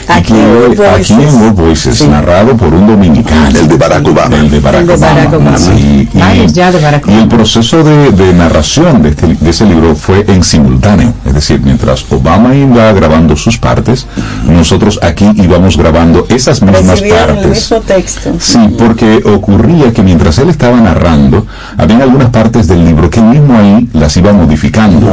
Aquí 0.09 0.33
y 0.35 0.37
en 0.39 0.47
World 0.57 0.81
aquí 0.83 1.13
en 1.13 1.19
Voices. 1.19 1.35
World 1.35 1.55
Voices, 1.57 2.09
narrado 2.09 2.57
por 2.57 2.73
un 2.73 2.87
dominicano. 2.87 3.59
El 3.59 3.69
de 3.69 3.77
Barack 3.77 4.07
Obama. 4.07 4.37
El 4.37 4.51
de 4.51 4.61
Barack 4.61 4.81
El 4.83 4.87
de 4.87 4.95
Obama. 4.95 5.15
Barack 5.15 5.33
Obama. 5.35 5.59
Sí, 5.59 6.09
y, 6.13 6.19
Varios 6.19 6.53
ya 6.53 6.73
de 6.73 6.81
Barack 6.81 7.07
y 7.07 7.11
el 7.11 7.17
Obama. 7.19 7.29
proceso 7.37 7.83
de, 7.85 8.11
de 8.13 8.33
narración 8.33 9.03
de, 9.03 9.09
este, 9.11 9.27
de 9.35 9.51
ese 9.51 9.65
libro 9.65 9.95
fue 9.97 10.25
en 10.29 10.43
simultáneo. 10.45 11.13
Es 11.25 11.35
decir, 11.35 11.61
mientras 11.63 12.05
Obama 12.11 12.55
iba 12.55 12.93
grabando 12.93 13.37
sus 13.37 13.59
partes, 13.59 14.07
nosotros 14.47 14.99
aquí 15.03 15.29
íbamos 15.35 15.77
grabando 15.77 16.27
esas 16.29 16.63
mismas 16.63 16.87
Recibieron 16.87 17.31
el 17.31 17.35
partes. 17.37 17.51
mismo 17.51 17.81
texto. 17.81 18.33
Sí, 18.39 18.59
porque 18.79 19.23
ocurría 19.25 19.93
que 19.93 20.03
mientras 20.03 20.39
él 20.39 20.49
estaba 20.51 20.77
narrando, 20.81 21.47
había 21.77 21.99
algunas 22.03 22.31
partes 22.31 22.69
del 22.69 22.85
libro 22.85 23.11
que 23.11 23.21
él 23.21 23.27
mismo 23.27 23.59
ahí 23.59 23.89
las 23.93 24.17
iba 24.17 24.33
modificando 24.33 25.07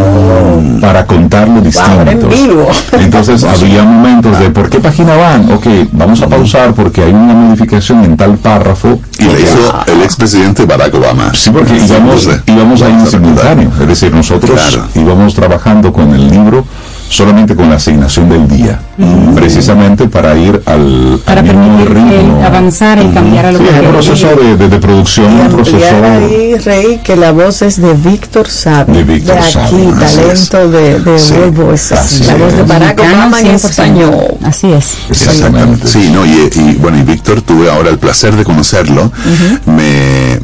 para 0.81 1.05
contarlo 1.05 1.61
distinto. 1.61 2.01
era 2.01 2.11
en 2.11 2.29
vivo. 2.29 2.67
Entonces 2.99 3.43
había 3.43 3.83
momentos 3.83 4.39
de 4.39 4.49
¿por 4.49 4.69
qué 4.73 4.79
página 4.79 5.15
van? 5.15 5.51
Ok, 5.51 5.67
vamos 5.91 6.19
a 6.23 6.27
pausar 6.27 6.73
porque 6.73 7.03
hay 7.03 7.13
una 7.13 7.35
modificación 7.35 8.03
en 8.05 8.17
tal 8.17 8.37
párrafo. 8.39 8.99
Y 9.19 9.23
le 9.25 9.41
hizo 9.41 9.71
el 9.85 10.01
expresidente 10.01 10.65
Barack 10.65 10.95
Obama. 10.95 11.31
Sí, 11.35 11.51
porque 11.51 11.77
íbamos, 11.77 12.27
íbamos 12.47 12.81
ahí 12.81 12.91
en 12.93 13.05
simultáneo. 13.05 13.69
Es 13.79 13.87
decir, 13.87 14.11
nosotros 14.11 14.59
Claro. 14.59 14.87
íbamos 14.95 15.35
trabajando 15.35 15.93
con 15.93 16.11
el 16.15 16.27
libro 16.27 16.65
solamente 17.09 17.55
con 17.55 17.69
la 17.69 17.75
asignación 17.75 18.27
del 18.29 18.47
día, 18.47 18.79
precisamente 19.35 20.07
para 20.07 20.35
ir 20.35 20.61
al, 20.65 21.19
Para 21.25 21.41
al 21.41 21.47
mismo 21.47 21.77
permitir 21.83 21.93
ritmo. 21.95 22.39
el 22.39 22.45
avanzar 22.45 23.01
y 23.01 23.07
cambiar 23.13 23.45
a 23.47 23.51
lo 23.51 23.59
Sí, 23.59 23.65
que 23.65 23.69
es 23.71 23.81
un 23.81 23.91
proceso 23.91 24.27
de, 24.35 24.57
de- 24.57 24.69
de 24.69 24.77
producción, 24.79 25.37
Y 25.37 25.41
un 25.41 25.47
proceso 25.49 25.77
ahí, 26.03 26.55
Rey, 26.55 27.01
que 27.03 27.15
la 27.15 27.31
voz 27.31 27.61
es 27.61 27.81
de 27.81 27.93
Víctor 27.93 28.47
Sabe, 28.49 28.93
De 28.93 29.03
Víctor 29.03 29.37
aquí, 29.37 29.51
Sabe, 29.51 29.65
así 30.05 30.17
talento 30.17 30.69
de, 30.69 30.99
de 30.99 31.19
Sí, 31.19 31.33
World 31.33 31.55
Voices, 31.55 31.91
así 31.99 32.23
la 32.23 32.35
voz 32.35 32.53
de 32.53 32.61
es. 32.61 32.67
Barack 32.67 32.99
Obama 32.99 33.39
en 33.41 33.47
100%. 33.47 33.53
español. 33.69 34.17
Así 34.43 34.71
es. 34.71 34.93
Exactamente. 35.09 35.87
Sí, 35.87 36.09
no, 36.11 36.25
y, 36.25 36.49
y, 36.55 36.75
bueno, 36.81 36.97
y 36.97 37.03
Víctor 37.03 37.41
tuve 37.41 37.69
ahora 37.69 37.89
el 37.89 37.99
placer 37.99 38.35
de 38.35 38.43
conocerlo. 38.43 39.11
Me 39.65 40.39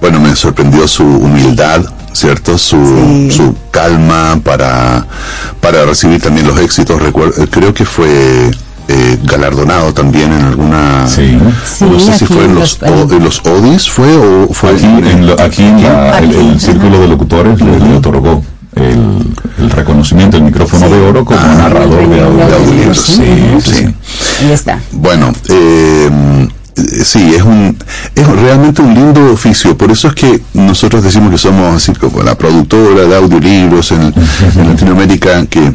bueno, 0.00 0.18
me 0.20 0.34
sorprendió 0.34 0.88
su 0.88 1.04
humildad, 1.04 1.82
¿cierto? 2.12 2.58
Su, 2.58 2.76
Sí. 2.76 3.30
su 3.36 3.54
calma 3.70 4.40
para, 4.44 5.06
para 5.60 5.84
recibir 5.84 6.20
también 6.20 6.46
los 6.46 6.58
éxitos. 6.60 7.00
Recuerdo, 7.00 7.46
creo 7.50 7.72
que 7.74 7.84
fue 7.84 8.50
eh, 8.88 9.18
galardonado 9.22 9.94
también 9.94 10.32
en 10.32 10.40
alguna 10.44 11.06
Sí. 11.06 11.38
no 11.40 11.52
Sí, 11.98 12.04
sé 12.04 12.18
si 12.18 12.24
aquí 12.24 12.34
fue 12.34 12.44
en 12.46 12.56
los, 12.56 12.80
los- 12.82 12.90
o- 12.90 13.14
en 13.14 13.22
los 13.24 13.46
Odis 13.46 13.88
fue 13.88 14.16
o 14.16 14.48
fue 14.52 14.70
Aquí 14.70 14.84
en, 14.84 15.26
lo- 15.28 15.40
aquí 15.40 15.62
en 15.62 15.82
la- 15.82 16.18
el, 16.18 16.30
el 16.34 16.50
Aquí. 16.50 16.58
círculo 16.60 17.00
de 17.00 17.06
locutores 17.08 17.60
le, 17.60 17.78
le 17.78 17.94
otorgó 17.96 18.42
el, 18.74 19.32
el 19.58 19.70
reconocimiento, 19.70 20.36
el 20.38 20.42
micrófono 20.44 20.88
de 20.88 21.00
oro 21.02 21.24
como 21.24 21.38
Ah, 21.40 21.54
narrador 21.56 22.08
de, 22.08 22.20
audio- 22.20 22.46
de 22.46 22.54
audiolibros, 22.56 22.98
Sí, 23.00 23.22
sí. 23.64 23.70
sí. 23.72 23.94
Ahí 24.44 24.50
está. 24.52 24.80
Bueno, 24.90 25.32
eh, 25.48 26.10
eh, 26.76 27.04
sí, 27.04 27.32
es 27.36 27.42
un 27.42 27.76
es 28.22 28.28
realmente 28.28 28.82
un 28.82 28.94
lindo 28.94 29.32
oficio. 29.32 29.76
Por 29.76 29.90
eso 29.90 30.08
es 30.08 30.14
que 30.14 30.40
nosotros 30.54 31.02
decimos 31.02 31.30
que 31.30 31.38
somos 31.38 31.76
así 31.76 31.92
como 31.92 32.22
la 32.22 32.36
productora 32.36 33.04
de 33.04 33.16
audiolibros 33.16 33.92
en, 33.92 34.02
en 34.56 34.68
Latinoamérica 34.68 35.46
que 35.46 35.72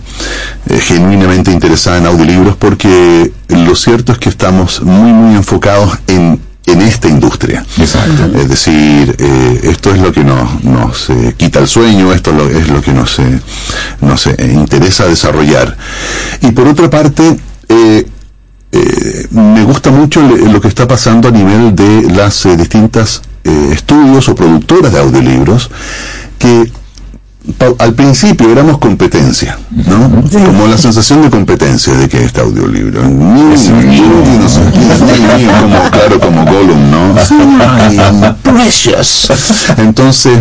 eh, 0.67 0.79
genuinamente 0.79 1.51
interesada 1.51 1.97
en 1.97 2.05
audiolibros, 2.05 2.55
porque 2.57 3.31
lo 3.49 3.75
cierto 3.75 4.11
es 4.11 4.17
que 4.17 4.29
estamos 4.29 4.81
muy 4.81 5.11
muy 5.11 5.35
enfocados 5.35 5.97
en 6.07 6.39
en 6.65 6.81
esta 6.81 7.07
industria. 7.07 7.65
Exacto. 7.77 8.37
Es 8.37 8.49
decir, 8.49 9.15
eh, 9.17 9.59
esto 9.63 9.93
es 9.93 9.99
lo 9.99 10.11
que 10.11 10.23
nos, 10.23 10.63
nos 10.63 11.09
eh, 11.09 11.35
quita 11.37 11.59
el 11.59 11.67
sueño, 11.67 12.11
esto 12.11 12.31
es 12.31 12.37
lo, 12.37 12.49
es 12.49 12.67
lo 12.69 12.81
que 12.81 12.91
nos, 12.91 13.19
eh, 13.19 13.39
nos 14.01 14.27
interesa 14.39 15.05
desarrollar. 15.05 15.77
Y 16.41 16.51
por 16.51 16.67
otra 16.67 16.89
parte, 16.89 17.37
me 19.35 19.63
gusta 19.63 19.91
mucho 19.91 20.21
le- 20.21 20.51
lo 20.51 20.59
que 20.61 20.67
está 20.67 20.87
pasando 20.87 21.27
a 21.27 21.31
nivel 21.31 21.75
de 21.75 22.03
las 22.11 22.45
eh, 22.45 22.55
distintas 22.57 23.21
eh, 23.43 23.69
estudios 23.73 24.27
o 24.29 24.35
productoras 24.35 24.91
de 24.93 24.99
audiolibros 24.99 25.69
que 26.39 26.71
al 27.77 27.93
principio 27.93 28.49
éramos 28.51 28.79
competencia, 28.79 29.59
¿no? 29.69 30.09
Como 30.31 30.65
la 30.65 30.79
sensación 30.79 31.21
de 31.21 31.29
competencia 31.29 31.93
de 31.93 32.09
que 32.09 32.23
este 32.23 32.41
audiolibro. 32.41 33.03
No 33.03 33.53
como, 35.61 35.89
claro, 35.91 36.19
como 36.19 36.43
Gollum, 36.45 36.91
¿no? 36.91 37.15
Precious. 38.43 39.29
Entonces, 39.77 40.39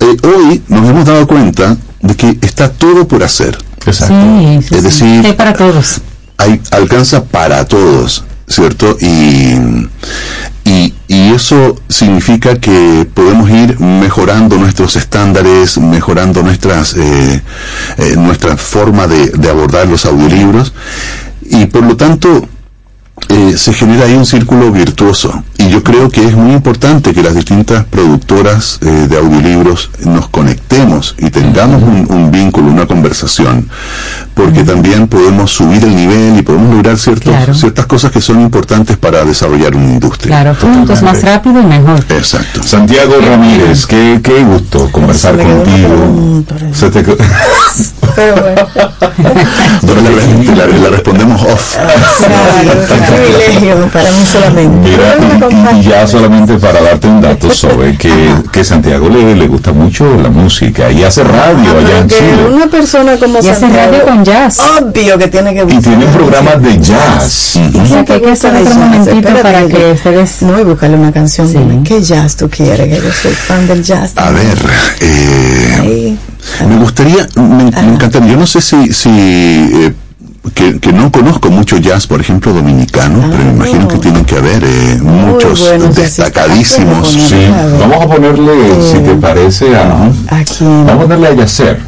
eh, 0.00 0.16
hoy 0.22 0.62
nos 0.68 0.88
hemos 0.88 1.04
dado 1.04 1.26
cuenta 1.26 1.76
de 2.02 2.16
que 2.16 2.38
está 2.42 2.70
todo 2.70 3.06
por 3.08 3.22
hacer. 3.22 3.56
Exacto. 3.86 4.14
Sí, 4.14 4.58
sí, 4.68 4.74
Es 4.74 4.80
sí. 4.80 4.80
decir, 5.06 5.26
Hay 5.26 5.32
para 5.32 5.52
todos. 5.54 6.00
Hay, 6.40 6.60
alcanza 6.70 7.24
para 7.24 7.64
todos, 7.66 8.24
¿cierto? 8.46 8.96
Y, 9.00 9.54
y, 10.64 10.94
eso 11.34 11.76
significa 11.88 12.56
que 12.56 13.06
podemos 13.14 13.48
ir 13.50 13.78
mejorando 13.80 14.56
nuestros 14.56 14.96
estándares, 14.96 15.78
mejorando 15.78 16.42
nuestras, 16.42 16.94
eh, 16.96 17.42
eh, 17.98 18.14
nuestra 18.16 18.56
forma 18.56 19.06
de, 19.06 19.28
de 19.28 19.48
abordar 19.48 19.86
los 19.86 20.04
audiolibros 20.04 20.72
y 21.42 21.66
por 21.66 21.84
lo 21.84 21.96
tanto 21.96 22.48
eh, 23.28 23.54
se 23.56 23.72
genera 23.72 24.06
ahí 24.06 24.14
un 24.14 24.26
círculo 24.26 24.72
virtuoso. 24.72 25.44
Y 25.60 25.68
yo 25.68 25.82
creo 25.84 26.08
que 26.08 26.24
es 26.26 26.34
muy 26.34 26.52
importante 26.52 27.12
que 27.12 27.22
las 27.22 27.34
distintas 27.34 27.84
productoras 27.84 28.78
eh, 28.82 29.06
de 29.08 29.16
audiolibros 29.18 29.90
nos 30.04 30.28
conectemos 30.28 31.14
y 31.18 31.28
tengamos 31.30 31.82
un, 31.82 32.06
un 32.08 32.30
vínculo, 32.30 32.68
una 32.68 32.86
conversación, 32.86 33.68
porque 34.34 34.62
también 34.64 35.06
podemos 35.06 35.52
subir 35.52 35.84
el 35.84 35.94
nivel 35.94 36.38
y 36.38 36.42
podemos 36.42 36.74
lograr 36.74 36.96
ciertos, 36.98 37.30
Claro. 37.34 37.54
ciertas 37.54 37.86
cosas 37.86 38.10
que 38.10 38.20
son 38.20 38.40
importantes 38.40 38.96
para 38.96 39.24
desarrollar 39.24 39.74
una 39.76 39.92
industria. 39.92 40.34
Claro, 40.40 40.56
juntos 40.60 41.02
más 41.02 41.22
rápido 41.22 41.60
y 41.60 41.64
mejor. 41.64 42.00
Exacto. 42.08 42.62
Santiago 42.62 43.14
Ramírez, 43.20 43.86
qué, 43.86 44.20
qué 44.22 44.42
gusto 44.42 44.88
conversar 44.90 45.36
Se 45.36 45.42
contigo. 45.42 46.44
Se 46.72 46.90
te 46.90 47.02
Pero 48.16 48.34
bueno, 48.34 48.68
Pero 49.86 50.00
la, 50.00 50.10
re- 50.10 50.56
la- 50.56 50.78
la 50.78 50.88
respondemos 50.90 51.40
off. 51.42 51.76
claro, 51.76 52.80
privilegio 53.08 53.86
para 53.92 54.10
mí 54.10 54.26
solamente. 54.26 54.90
Mira, 54.90 55.16
y- 55.78 55.82
ya 55.82 56.06
solamente 56.06 56.54
para 56.58 56.80
darte 56.82 57.06
un 57.08 57.20
dato 57.20 57.50
sobre 57.50 57.96
que, 57.98 58.12
que 58.52 58.64
Santiago 58.64 59.08
le, 59.08 59.34
le 59.34 59.46
gusta 59.46 59.72
mucho 59.72 60.04
la 60.20 60.28
música 60.28 60.90
y 60.90 61.02
hace 61.04 61.22
radio 61.24 61.78
allá 61.78 61.98
en 61.98 62.08
que 62.08 62.14
Chile. 62.16 62.46
una 62.52 62.66
persona 62.66 63.16
como 63.16 63.34
Y 63.40 63.48
hace 63.48 63.60
Santiago, 63.60 63.92
radio 63.92 64.04
con 64.06 64.24
jazz. 64.24 64.58
obvio 64.80 65.18
que 65.18 65.28
tiene 65.28 65.54
que 65.54 65.62
Y 65.72 65.78
tiene 65.78 66.04
un 66.06 66.12
programa 66.12 66.56
de 66.56 66.78
jazz. 66.78 67.58
O 67.82 67.86
sea 67.86 68.04
que 68.04 68.12
hay 68.14 68.20
que 68.20 68.30
hacer 68.30 68.54
otro 68.56 68.74
momentito 68.74 69.28
para 69.42 69.66
que 69.66 69.92
ustedes... 69.92 70.42
No, 70.42 70.58
y 70.60 70.64
buscarle 70.64 70.96
una 70.96 71.12
canción. 71.12 71.48
Sí. 71.48 71.58
¿Qué 71.84 72.02
jazz 72.02 72.36
tú 72.36 72.48
quieres? 72.48 72.88
Que 72.88 72.96
yo 73.06 73.12
soy 73.12 73.32
fan 73.32 73.66
del 73.66 73.82
jazz. 73.82 74.12
A 74.16 74.30
ver, 74.30 74.58
eh. 75.00 76.14
Me 76.66 76.76
gustaría, 76.78 77.26
me, 77.36 77.64
me 77.70 77.92
encantaría, 77.94 78.32
yo 78.32 78.36
no 78.38 78.46
sé 78.46 78.60
si, 78.60 78.92
si 78.92 79.08
eh, 79.10 79.92
que, 80.54 80.80
que 80.80 80.92
no 80.92 81.10
conozco 81.12 81.50
mucho 81.50 81.76
jazz, 81.78 82.06
por 82.06 82.20
ejemplo, 82.20 82.52
dominicano, 82.52 83.20
pero 83.30 83.44
me 83.44 83.50
imagino 83.50 83.86
que 83.88 83.98
tienen 83.98 84.24
que 84.24 84.36
haber 84.36 84.62
eh, 84.64 84.98
muchos 85.02 85.64
destacadísimos. 85.94 87.08
Sí, 87.10 87.46
vamos 87.78 88.04
a 88.04 88.08
ponerle, 88.08 88.52
si 88.90 88.98
te 88.98 89.14
parece, 89.14 89.76
a, 89.76 90.10
Aquí. 90.28 90.64
vamos 90.64 91.04
a 91.04 91.08
darle 91.08 91.28
a 91.28 91.34
Yacer. 91.34 91.80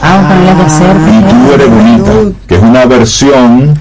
Ah, 0.00 0.16
vamos 0.16 0.24
a 0.24 0.34
ponerle 0.34 0.62
a 0.62 0.66
hacer. 0.66 0.96
Y 1.08 1.22
tú 1.30 1.52
eres 1.54 1.70
bonita, 1.70 2.36
que 2.46 2.54
es 2.56 2.62
una 2.62 2.84
versión 2.86 3.74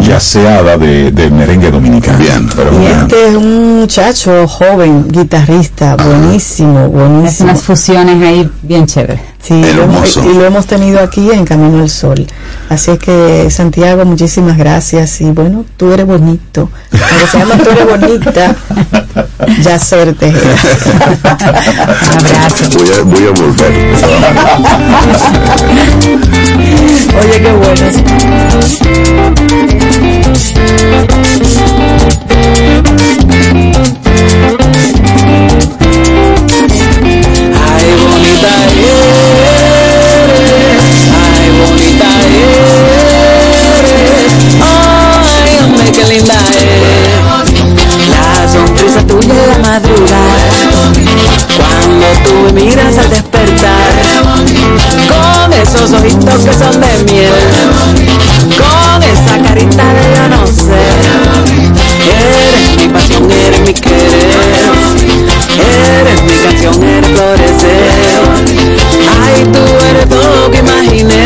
yaceada 0.00 0.78
de, 0.78 1.10
del 1.10 1.32
merengue 1.32 1.70
dominicano. 1.70 2.18
Bien. 2.18 2.48
pero 2.56 2.72
Y 2.72 2.76
bueno. 2.78 3.02
este 3.02 3.28
es 3.28 3.34
un 3.36 3.80
muchacho 3.80 4.48
joven, 4.48 5.06
guitarrista, 5.08 5.96
buenísimo, 5.96 6.88
buenísimo. 6.88 7.50
unas 7.50 7.62
fusiones 7.62 8.22
ahí 8.22 8.50
bien 8.62 8.86
chéveres. 8.86 9.20
Sí, 9.46 9.62
lo 9.62 9.84
y 10.28 10.34
lo 10.34 10.44
hemos 10.44 10.66
tenido 10.66 10.98
aquí 10.98 11.30
en 11.30 11.44
Camino 11.44 11.80
al 11.80 11.88
Sol. 11.88 12.26
Así 12.68 12.90
es 12.90 12.98
que, 12.98 13.48
Santiago, 13.48 14.04
muchísimas 14.04 14.56
gracias. 14.58 15.20
Y 15.20 15.26
bueno, 15.26 15.64
tú 15.76 15.92
eres 15.92 16.04
bonito. 16.04 16.68
Cuando 16.90 17.26
se 17.30 17.38
llama 17.38 17.56
tú 17.58 17.70
eres 17.70 17.86
bonita, 17.86 18.56
ya 19.62 19.78
serte. 19.78 20.26
Abrazo. 21.22 22.64
Voy 22.76 22.90
a, 22.90 23.02
voy 23.02 23.24
a 23.24 23.30
volver. 23.30 23.72
Oye, 27.20 27.40
qué 27.40 27.52
bueno. 27.52 27.86
Ay, 37.68 37.86
bonita 38.02 38.75
bonita 42.36 43.86
eres, 43.86 44.32
ay, 44.62 45.58
hombre, 45.64 45.92
qué 45.92 46.04
linda 46.04 46.34
eres. 46.60 47.16
La 48.10 48.48
sonrisa 48.50 49.06
tuya 49.06 49.34
en 49.34 49.50
la 49.50 49.58
madrugada, 49.58 50.48
cuando 51.56 52.06
tú 52.24 52.54
me 52.54 52.60
miras 52.62 52.98
al 52.98 53.10
despertar, 53.10 53.90
con 55.08 55.52
esos 55.52 55.92
ojitos 55.92 56.44
que 56.44 56.52
son 56.52 56.80
de 56.80 57.12
miel, 57.12 57.32
con 58.56 59.02
esa 59.02 59.38
carita 59.46 59.84
de 59.92 60.02
yo 60.16 60.28
no 60.28 60.46
sé. 60.46 60.84
Eres 62.06 62.76
mi 62.76 62.88
pasión, 62.88 63.30
eres 63.30 63.60
mi 63.60 63.74
querer. 63.74 64.76
Eres 65.58 66.22
mi 66.22 66.36
canción, 66.42 66.82
eres 66.82 67.10
florecer. 67.10 68.36
Ay, 69.24 69.44
tú 69.44 69.64
eres 69.90 70.08
todo 70.08 70.50
que 70.50 70.58
imaginé. 70.58 71.24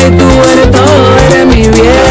Ay, 0.00 0.10
tú 0.16 0.24
eres 0.52 0.70
todo, 0.70 1.18
eres 1.26 1.46
mi 1.46 1.62
bien. 1.68 2.07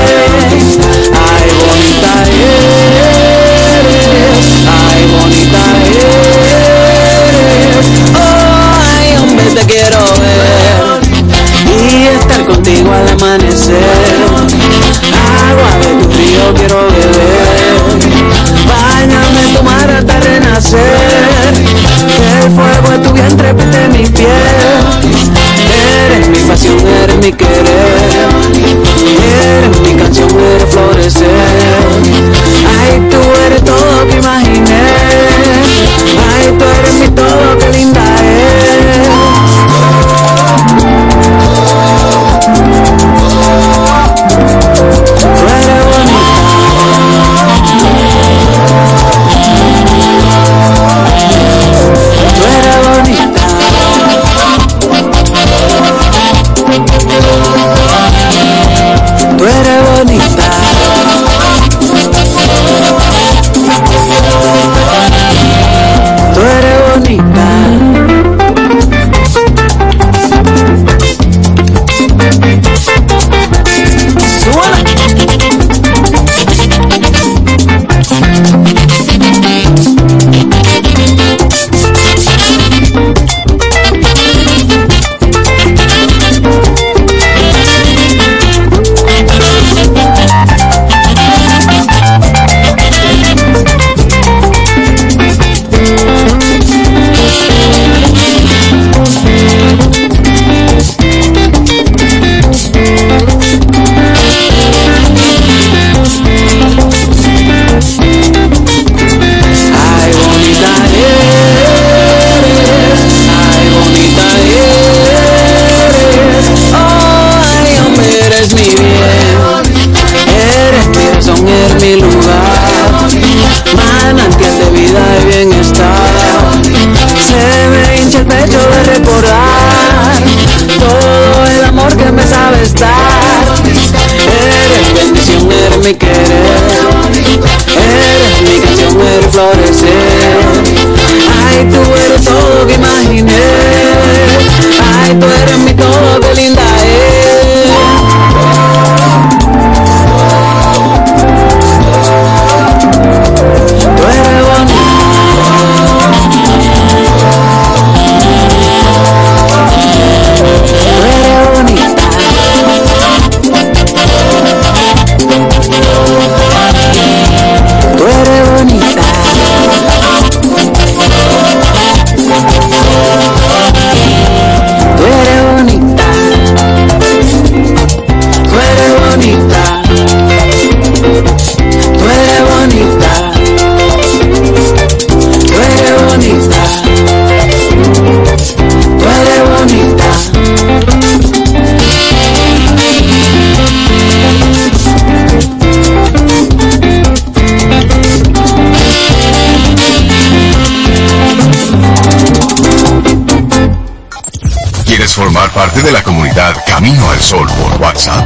Camino 206.65 207.11
al 207.11 207.19
Sol 207.19 207.47
por 207.47 207.81
WhatsApp? 207.81 208.25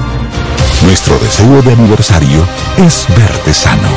Nuestro 0.84 1.18
deseo 1.20 1.62
de 1.62 1.74
aniversario 1.74 2.46
es 2.78 3.06
verte 3.16 3.54
sano, 3.54 3.90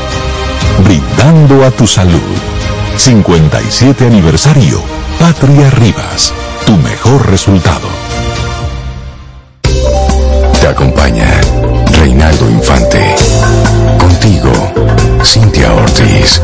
brindando 0.84 1.64
a 1.64 1.70
tu 1.70 1.86
salud. 1.86 2.20
57 2.96 4.06
aniversario, 4.06 4.80
Patria 5.18 5.70
Rivas, 5.70 6.32
tu 6.66 6.76
mejor 6.76 7.28
resultado. 7.30 7.88
Te 10.60 10.68
acompaña 10.68 11.28
Reinaldo 11.98 12.48
Infante. 12.50 13.16
Contigo, 13.98 14.52
Cintia 15.24 15.72
Ortiz. 15.72 16.40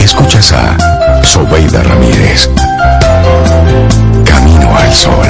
Escuchas 0.00 0.52
a 0.52 1.22
Sobeida 1.22 1.82
Ramírez. 1.82 2.50
Camino 4.24 4.76
al 4.76 4.92
Sol. 4.92 5.26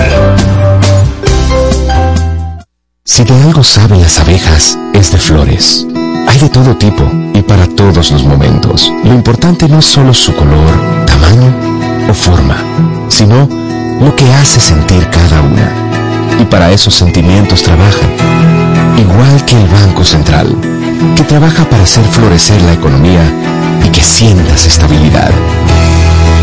Si 3.05 3.25
de 3.25 3.35
algo 3.43 3.63
saben 3.63 4.01
las 4.01 4.19
abejas, 4.19 4.79
es 4.95 5.13
de 5.13 5.19
flores. 5.19 5.87
Hay 6.27 6.39
de 6.39 6.49
todo 6.49 6.77
tipo 6.77 7.11
y 7.35 7.43
para 7.43 7.67
todos 7.67 8.11
los 8.11 8.25
momentos. 8.25 8.93
Lo 9.05 9.13
importante 9.13 9.69
no 9.69 9.79
es 9.79 9.85
solo 9.85 10.15
su 10.15 10.35
color, 10.35 11.05
tamaño 11.07 11.53
o 12.09 12.15
forma, 12.15 12.57
sino 13.09 13.49
lo 14.01 14.15
que 14.17 14.33
hace 14.35 14.61
sentir 14.61 15.09
cada 15.11 15.41
una. 15.43 16.41
Y 16.41 16.45
para 16.45 16.71
esos 16.71 16.95
sentimientos 16.95 17.63
trabajan. 17.63 18.11
Igual 18.99 19.45
que 19.45 19.61
el 19.61 19.69
Banco 19.69 20.05
Central, 20.05 20.57
que 21.17 21.23
trabaja 21.25 21.65
para 21.65 21.83
hacer 21.83 22.05
florecer 22.05 22.61
la 22.63 22.73
economía 22.73 23.23
y 23.85 23.89
que 23.89 24.03
sientas 24.03 24.67
estabilidad. 24.67 25.31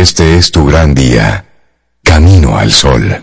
Este 0.00 0.38
es 0.38 0.50
tu 0.50 0.64
gran 0.64 0.94
día. 0.94 1.44
Camino 2.02 2.56
al 2.56 2.72
sol. 2.72 3.22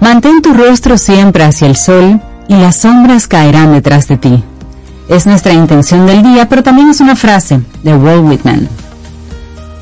Mantén 0.00 0.40
tu 0.40 0.54
rostro 0.54 0.96
siempre 0.96 1.44
hacia 1.44 1.66
el 1.66 1.76
sol 1.76 2.22
y 2.48 2.54
las 2.54 2.76
sombras 2.76 3.28
caerán 3.28 3.74
detrás 3.74 4.08
de 4.08 4.16
ti. 4.16 4.42
Es 5.10 5.26
nuestra 5.26 5.52
intención 5.52 6.06
del 6.06 6.22
día, 6.22 6.48
pero 6.48 6.62
también 6.62 6.88
es 6.88 7.00
una 7.00 7.16
frase 7.16 7.60
de 7.82 7.94
Walt 7.94 8.24
Whitman. 8.24 8.85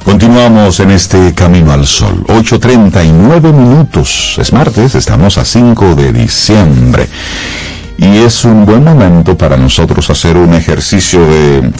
Continuamos 0.04 0.80
en 0.80 0.90
este 0.90 1.32
Camino 1.32 1.72
al 1.72 1.86
Sol. 1.86 2.24
8.39 2.26 3.54
minutos. 3.54 4.36
Es 4.38 4.52
martes, 4.52 4.94
estamos 4.94 5.38
a 5.38 5.46
5 5.46 5.94
de 5.94 6.12
diciembre. 6.12 7.08
Y 7.96 8.18
es 8.18 8.44
un 8.44 8.66
buen 8.66 8.84
momento 8.84 9.36
para 9.38 9.56
nosotros 9.56 10.10
hacer 10.10 10.36
un 10.36 10.52
ejercicio 10.52 11.24
de, 11.26 11.72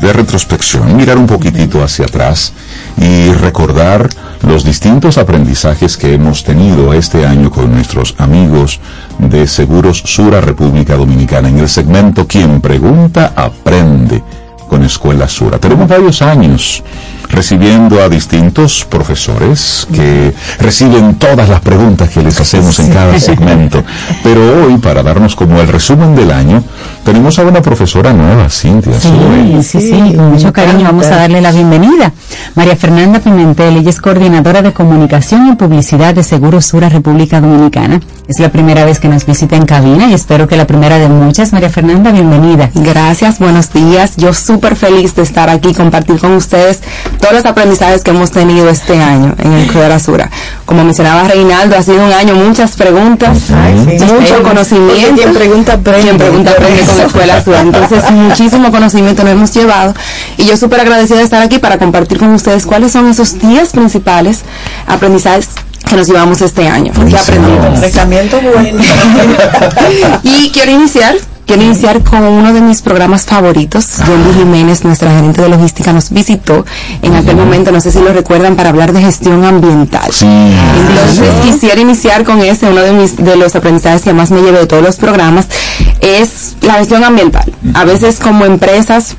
de 0.00 0.12
retrospección, 0.12 0.96
mirar 0.96 1.18
un 1.18 1.26
poquitito 1.26 1.82
hacia 1.82 2.04
atrás 2.04 2.52
y 2.96 3.32
recordar 3.32 4.08
los 4.46 4.64
distintos 4.64 5.18
aprendizajes 5.18 5.96
que 5.96 6.14
hemos 6.14 6.44
tenido 6.44 6.94
este 6.94 7.26
año 7.26 7.50
con 7.50 7.72
nuestros 7.72 8.14
amigos 8.18 8.78
de 9.18 9.48
Seguros 9.48 10.00
Sura 10.06 10.40
República 10.40 10.94
Dominicana 10.94 11.48
en 11.48 11.58
el 11.58 11.68
segmento 11.68 12.28
Quien 12.28 12.60
pregunta 12.60 13.32
aprende 13.34 14.22
con 14.68 14.84
Escuela 14.84 15.28
Sura. 15.28 15.58
Tenemos 15.58 15.88
varios 15.88 16.22
años 16.22 16.82
recibiendo 17.28 18.02
a 18.02 18.08
distintos 18.08 18.84
profesores 18.84 19.86
que 19.92 20.32
reciben 20.58 21.16
todas 21.16 21.48
las 21.48 21.60
preguntas 21.60 22.10
que 22.10 22.22
les 22.22 22.40
hacemos 22.40 22.78
en 22.78 22.92
cada 22.92 23.18
segmento. 23.18 23.82
Pero 24.22 24.64
hoy, 24.64 24.78
para 24.78 25.02
darnos 25.02 25.34
como 25.34 25.60
el 25.60 25.68
resumen 25.68 26.14
del 26.14 26.30
año, 26.30 26.62
tenemos 27.04 27.38
a 27.38 27.42
una 27.42 27.60
profesora 27.60 28.12
nueva, 28.12 28.48
Cintia. 28.48 28.98
Sí, 28.98 29.08
sí, 29.62 29.80
sí, 29.80 30.14
con 30.14 30.32
mucho 30.32 30.52
cariño 30.52 30.84
vamos 30.84 31.06
a 31.06 31.16
darle 31.16 31.40
la 31.40 31.52
bienvenida. 31.52 32.12
María 32.54 32.76
Fernanda 32.76 33.20
Pimentel, 33.20 33.76
ella 33.76 33.90
es 33.90 34.00
coordinadora 34.00 34.62
de 34.62 34.72
comunicación 34.72 35.48
y 35.48 35.56
publicidad 35.56 36.14
de 36.14 36.22
Seguros 36.22 36.66
Sura 36.66 36.88
República 36.88 37.40
Dominicana. 37.40 38.00
Es 38.26 38.38
la 38.38 38.50
primera 38.50 38.84
vez 38.84 39.00
que 39.00 39.08
nos 39.08 39.26
visita 39.26 39.56
en 39.56 39.66
cabina 39.66 40.06
y 40.08 40.14
espero 40.14 40.48
que 40.48 40.56
la 40.56 40.66
primera 40.66 40.98
de 40.98 41.08
muchas. 41.08 41.52
María 41.52 41.68
Fernanda, 41.68 42.10
bienvenida. 42.10 42.70
Gracias, 42.74 43.38
buenos 43.38 43.72
días. 43.72 44.16
Yo 44.16 44.32
súper 44.32 44.76
feliz 44.76 45.14
de 45.14 45.22
estar 45.22 45.50
aquí, 45.50 45.74
compartir 45.74 46.18
con 46.18 46.32
ustedes 46.32 46.80
todos 47.24 47.36
los 47.36 47.46
aprendizajes 47.46 48.02
que 48.02 48.10
hemos 48.10 48.30
tenido 48.30 48.68
este 48.68 49.00
año 49.00 49.34
en 49.38 49.52
el 49.54 49.66
Club 49.66 49.98
Sura. 49.98 50.30
Como 50.66 50.84
mencionaba 50.84 51.24
Reinaldo, 51.24 51.74
ha 51.74 51.82
sido 51.82 52.04
un 52.04 52.12
año, 52.12 52.34
muchas 52.34 52.72
preguntas, 52.72 53.38
mucho 53.48 54.42
conocimiento. 54.42 55.22
Quien 55.22 55.32
pregunta 55.32 55.72
aprende. 55.72 56.02
Quien 56.02 56.18
pregunta 56.18 56.50
aprende 56.50 56.82
con 56.82 56.98
la 56.98 57.04
Escuela 57.04 57.42
Sura. 57.42 57.60
Entonces, 57.60 58.10
muchísimo 58.10 58.70
conocimiento 58.70 59.22
nos 59.22 59.32
hemos 59.32 59.54
llevado 59.54 59.94
y 60.36 60.44
yo 60.44 60.58
súper 60.58 60.80
agradecida 60.80 61.16
de 61.18 61.24
estar 61.24 61.42
aquí 61.42 61.58
para 61.58 61.78
compartir 61.78 62.18
con 62.18 62.28
ustedes 62.28 62.66
cuáles 62.66 62.92
son 62.92 63.08
esos 63.08 63.38
10 63.38 63.70
principales 63.72 64.40
aprendizajes 64.86 65.48
que 65.88 65.96
nos 65.96 66.06
llevamos 66.06 66.42
este 66.42 66.68
año. 66.68 66.92
¿Qué 66.92 67.16
aprendimos? 67.16 67.80
Bueno. 68.52 68.82
y 70.22 70.50
quiero 70.50 70.72
iniciar 70.72 71.14
Quiero 71.46 71.62
iniciar 71.62 72.02
con 72.02 72.22
uno 72.22 72.54
de 72.54 72.62
mis 72.62 72.80
programas 72.80 73.26
favoritos. 73.26 73.98
Wendy 74.08 74.38
Jiménez, 74.38 74.82
nuestra 74.84 75.10
gerente 75.10 75.42
de 75.42 75.48
logística, 75.50 75.92
nos 75.92 76.10
visitó 76.10 76.64
en 77.02 77.14
aquel 77.14 77.36
momento, 77.36 77.70
no 77.70 77.80
sé 77.80 77.90
si 77.90 77.98
lo 78.00 78.12
recuerdan, 78.12 78.56
para 78.56 78.70
hablar 78.70 78.92
de 78.94 79.02
gestión 79.02 79.44
ambiental. 79.44 80.10
Entonces 80.22 81.30
quisiera 81.44 81.80
iniciar 81.80 82.24
con 82.24 82.40
ese, 82.40 82.70
uno 82.70 82.80
de, 82.80 82.92
mis, 82.92 83.16
de 83.16 83.36
los 83.36 83.54
aprendizajes 83.54 84.02
que 84.02 84.14
más 84.14 84.30
me 84.30 84.40
llevé 84.40 84.60
de 84.60 84.66
todos 84.66 84.82
los 84.82 84.96
programas, 84.96 85.46
es 86.00 86.56
la 86.62 86.74
gestión 86.74 87.04
ambiental. 87.04 87.52
A 87.74 87.84
veces 87.84 88.20
como 88.20 88.46
empresas 88.46 89.16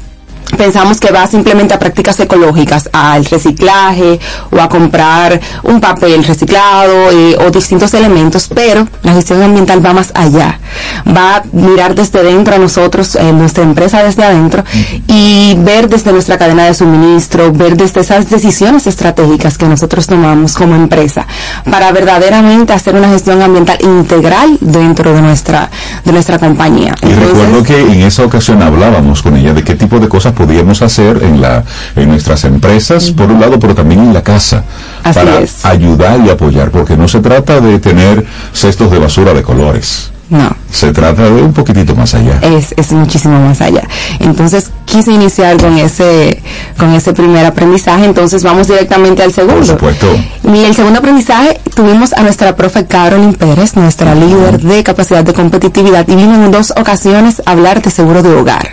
pensamos 0.57 0.99
que 0.99 1.11
va 1.11 1.27
simplemente 1.27 1.73
a 1.73 1.79
prácticas 1.79 2.19
ecológicas, 2.19 2.89
al 2.93 3.25
reciclaje 3.25 4.19
o 4.51 4.59
a 4.59 4.69
comprar 4.69 5.39
un 5.63 5.81
papel 5.81 6.23
reciclado 6.23 7.11
eh, 7.11 7.37
o 7.45 7.51
distintos 7.51 7.93
elementos, 7.93 8.49
pero 8.53 8.87
la 9.03 9.13
gestión 9.13 9.41
ambiental 9.41 9.85
va 9.85 9.93
más 9.93 10.11
allá. 10.13 10.59
Va 11.07 11.37
a 11.37 11.43
mirar 11.51 11.95
desde 11.95 12.23
dentro 12.23 12.55
a 12.55 12.57
nosotros, 12.57 13.15
eh, 13.15 13.31
nuestra 13.33 13.63
empresa 13.63 14.03
desde 14.03 14.23
adentro, 14.23 14.63
y 15.07 15.55
ver 15.59 15.89
desde 15.89 16.11
nuestra 16.11 16.37
cadena 16.37 16.65
de 16.65 16.73
suministro, 16.73 17.51
ver 17.51 17.75
desde 17.75 18.01
esas 18.01 18.29
decisiones 18.29 18.87
estratégicas 18.87 19.57
que 19.57 19.67
nosotros 19.67 20.07
tomamos 20.07 20.55
como 20.55 20.75
empresa 20.75 21.25
para 21.69 21.91
verdaderamente 21.91 22.73
hacer 22.73 22.95
una 22.95 23.09
gestión 23.09 23.41
ambiental 23.41 23.77
integral 23.81 24.57
dentro 24.61 25.13
de 25.13 25.21
nuestra, 25.21 25.69
de 26.03 26.11
nuestra 26.11 26.39
compañía. 26.39 26.95
Y 27.01 27.13
recuerdo 27.13 27.63
que 27.63 27.79
en 27.79 28.01
esa 28.01 28.23
ocasión 28.23 28.61
hablábamos 28.61 29.21
con 29.21 29.35
ella 29.35 29.53
de 29.53 29.63
qué 29.63 29.75
tipo 29.75 29.99
de 29.99 30.07
cosas 30.07 30.33
podíamos 30.45 30.81
hacer 30.81 31.23
en 31.23 31.41
la 31.41 31.63
en 31.95 32.09
nuestras 32.09 32.43
empresas 32.45 33.11
por 33.11 33.31
un 33.31 33.39
lado 33.41 33.59
pero 33.59 33.73
también 33.73 34.01
en 34.01 34.13
la 34.13 34.21
casa 34.23 34.63
Así 35.03 35.19
para 35.19 35.39
es. 35.39 35.65
ayudar 35.65 36.19
y 36.25 36.29
apoyar 36.29 36.69
porque 36.71 36.95
no 36.97 37.07
se 37.07 37.19
trata 37.19 37.59
de 37.59 37.79
tener 37.79 38.25
cestos 38.53 38.91
de 38.91 38.99
basura 38.99 39.33
de 39.33 39.41
colores 39.41 40.11
No. 40.29 40.55
se 40.71 40.91
trata 40.91 41.23
de 41.23 41.41
un 41.41 41.53
poquitito 41.53 41.95
más 41.95 42.15
allá 42.15 42.39
es, 42.41 42.73
es 42.77 42.91
muchísimo 42.91 43.39
más 43.39 43.61
allá. 43.61 43.83
Entonces 44.19 44.71
quise 44.85 45.11
iniciar 45.11 45.57
con 45.57 45.77
ese, 45.77 46.41
con 46.77 46.93
ese 46.93 47.13
primer 47.13 47.45
aprendizaje, 47.45 48.05
entonces 48.05 48.43
vamos 48.43 48.67
directamente 48.67 49.23
al 49.23 49.33
segundo. 49.33 49.57
por 49.57 49.65
supuesto 49.65 50.07
Y 50.43 50.63
el 50.63 50.75
segundo 50.75 50.99
aprendizaje 50.99 51.59
tuvimos 51.73 52.13
a 52.13 52.21
nuestra 52.23 52.55
profe 52.55 52.85
Carolyn 52.85 53.33
Pérez, 53.33 53.75
nuestra 53.75 54.15
líder 54.15 54.59
de 54.61 54.83
capacidad 54.83 55.23
de 55.23 55.33
competitividad, 55.33 56.07
y 56.07 56.15
vino 56.15 56.33
en 56.35 56.51
dos 56.51 56.73
ocasiones 56.75 57.41
a 57.45 57.51
hablar 57.51 57.81
de 57.81 57.91
seguro 57.91 58.23
de 58.23 58.33
hogar. 58.33 58.69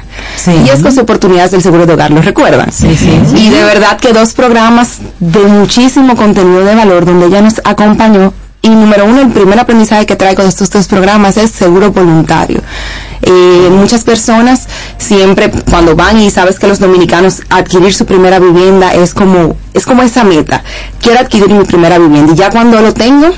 Y 0.46 0.68
es 0.68 0.82
con 0.82 0.98
oportunidades 0.98 1.50
del 1.52 1.62
seguro 1.62 1.86
de 1.86 1.94
hogar, 1.94 2.10
¿lo 2.10 2.22
recuerdan? 2.22 2.72
Sí, 2.72 2.96
sí. 2.96 3.20
Y 3.36 3.50
de 3.50 3.64
verdad 3.64 3.98
que 3.98 4.12
dos 4.12 4.34
programas 4.34 4.98
de 5.20 5.40
muchísimo 5.40 6.16
contenido 6.16 6.64
de 6.64 6.74
valor 6.74 7.04
donde 7.04 7.26
ella 7.26 7.42
nos 7.42 7.60
acompañó. 7.64 8.32
Y 8.64 8.68
número 8.68 9.06
uno, 9.06 9.20
el 9.20 9.30
primer 9.30 9.58
aprendizaje 9.58 10.06
que 10.06 10.14
traigo 10.14 10.44
de 10.44 10.48
estos 10.48 10.70
dos 10.70 10.86
programas 10.86 11.36
es 11.36 11.50
seguro 11.50 11.90
voluntario. 11.90 12.62
Eh, 13.20 13.68
muchas 13.70 14.04
personas 14.04 14.68
siempre 14.98 15.50
cuando 15.68 15.96
van 15.96 16.20
y 16.20 16.30
sabes 16.30 16.60
que 16.60 16.68
los 16.68 16.78
dominicanos 16.78 17.42
adquirir 17.50 17.92
su 17.92 18.06
primera 18.06 18.38
vivienda 18.38 18.94
es 18.94 19.14
como 19.14 19.56
es 19.74 19.84
como 19.84 20.02
esa 20.02 20.22
meta. 20.22 20.62
Quiero 21.00 21.18
adquirir 21.18 21.48
mi 21.48 21.64
primera 21.64 21.98
vivienda 21.98 22.32
y 22.32 22.36
ya 22.36 22.50
cuando 22.50 22.80
lo 22.80 22.94
tengo 22.94 23.32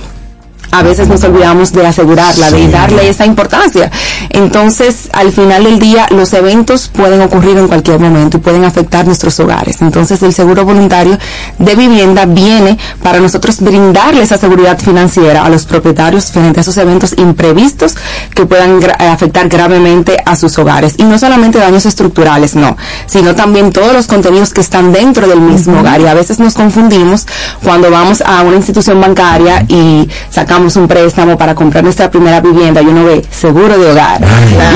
a 0.78 0.82
veces 0.82 1.08
nos 1.08 1.22
olvidamos 1.24 1.72
de 1.72 1.86
asegurarla, 1.86 2.50
de 2.50 2.68
darle 2.68 3.08
esa 3.08 3.24
importancia. 3.26 3.90
Entonces, 4.30 5.08
al 5.12 5.30
final 5.32 5.64
del 5.64 5.78
día, 5.78 6.06
los 6.10 6.32
eventos 6.32 6.88
pueden 6.88 7.20
ocurrir 7.22 7.56
en 7.56 7.68
cualquier 7.68 8.00
momento 8.00 8.36
y 8.38 8.40
pueden 8.40 8.64
afectar 8.64 9.06
nuestros 9.06 9.38
hogares. 9.40 9.80
Entonces, 9.82 10.22
el 10.22 10.32
seguro 10.32 10.64
voluntario 10.64 11.18
de 11.58 11.74
vivienda 11.76 12.24
viene 12.26 12.76
para 13.02 13.20
nosotros 13.20 13.60
brindarle 13.60 14.22
esa 14.22 14.36
seguridad 14.38 14.78
financiera 14.80 15.44
a 15.44 15.48
los 15.48 15.64
propietarios 15.66 16.32
frente 16.32 16.60
a 16.60 16.62
esos 16.62 16.76
eventos 16.78 17.14
imprevistos 17.16 17.94
que 18.34 18.46
puedan 18.46 18.80
gra- 18.80 18.96
eh, 18.98 19.06
afectar 19.06 19.48
gravemente 19.48 20.16
a 20.24 20.34
sus 20.34 20.58
hogares. 20.58 20.94
Y 20.98 21.04
no 21.04 21.18
solamente 21.18 21.58
daños 21.58 21.86
estructurales, 21.86 22.54
no, 22.56 22.76
sino 23.06 23.34
también 23.34 23.70
todos 23.72 23.92
los 23.92 24.06
contenidos 24.06 24.52
que 24.52 24.60
están 24.62 24.92
dentro 24.92 25.28
del 25.28 25.40
mismo 25.40 25.80
hogar. 25.80 26.00
Y 26.00 26.06
a 26.06 26.14
veces 26.14 26.38
nos 26.40 26.54
confundimos 26.54 27.26
cuando 27.62 27.90
vamos 27.90 28.22
a 28.26 28.42
una 28.42 28.56
institución 28.56 29.00
bancaria 29.00 29.64
y 29.68 30.08
sacamos 30.30 30.63
un 30.76 30.88
préstamo 30.88 31.36
para 31.38 31.54
comprar 31.54 31.84
nuestra 31.84 32.10
primera 32.10 32.40
vivienda 32.40 32.80
y 32.82 32.86
uno 32.86 33.04
ve 33.04 33.22
seguro 33.30 33.78
de 33.78 33.90
hogar 33.90 34.20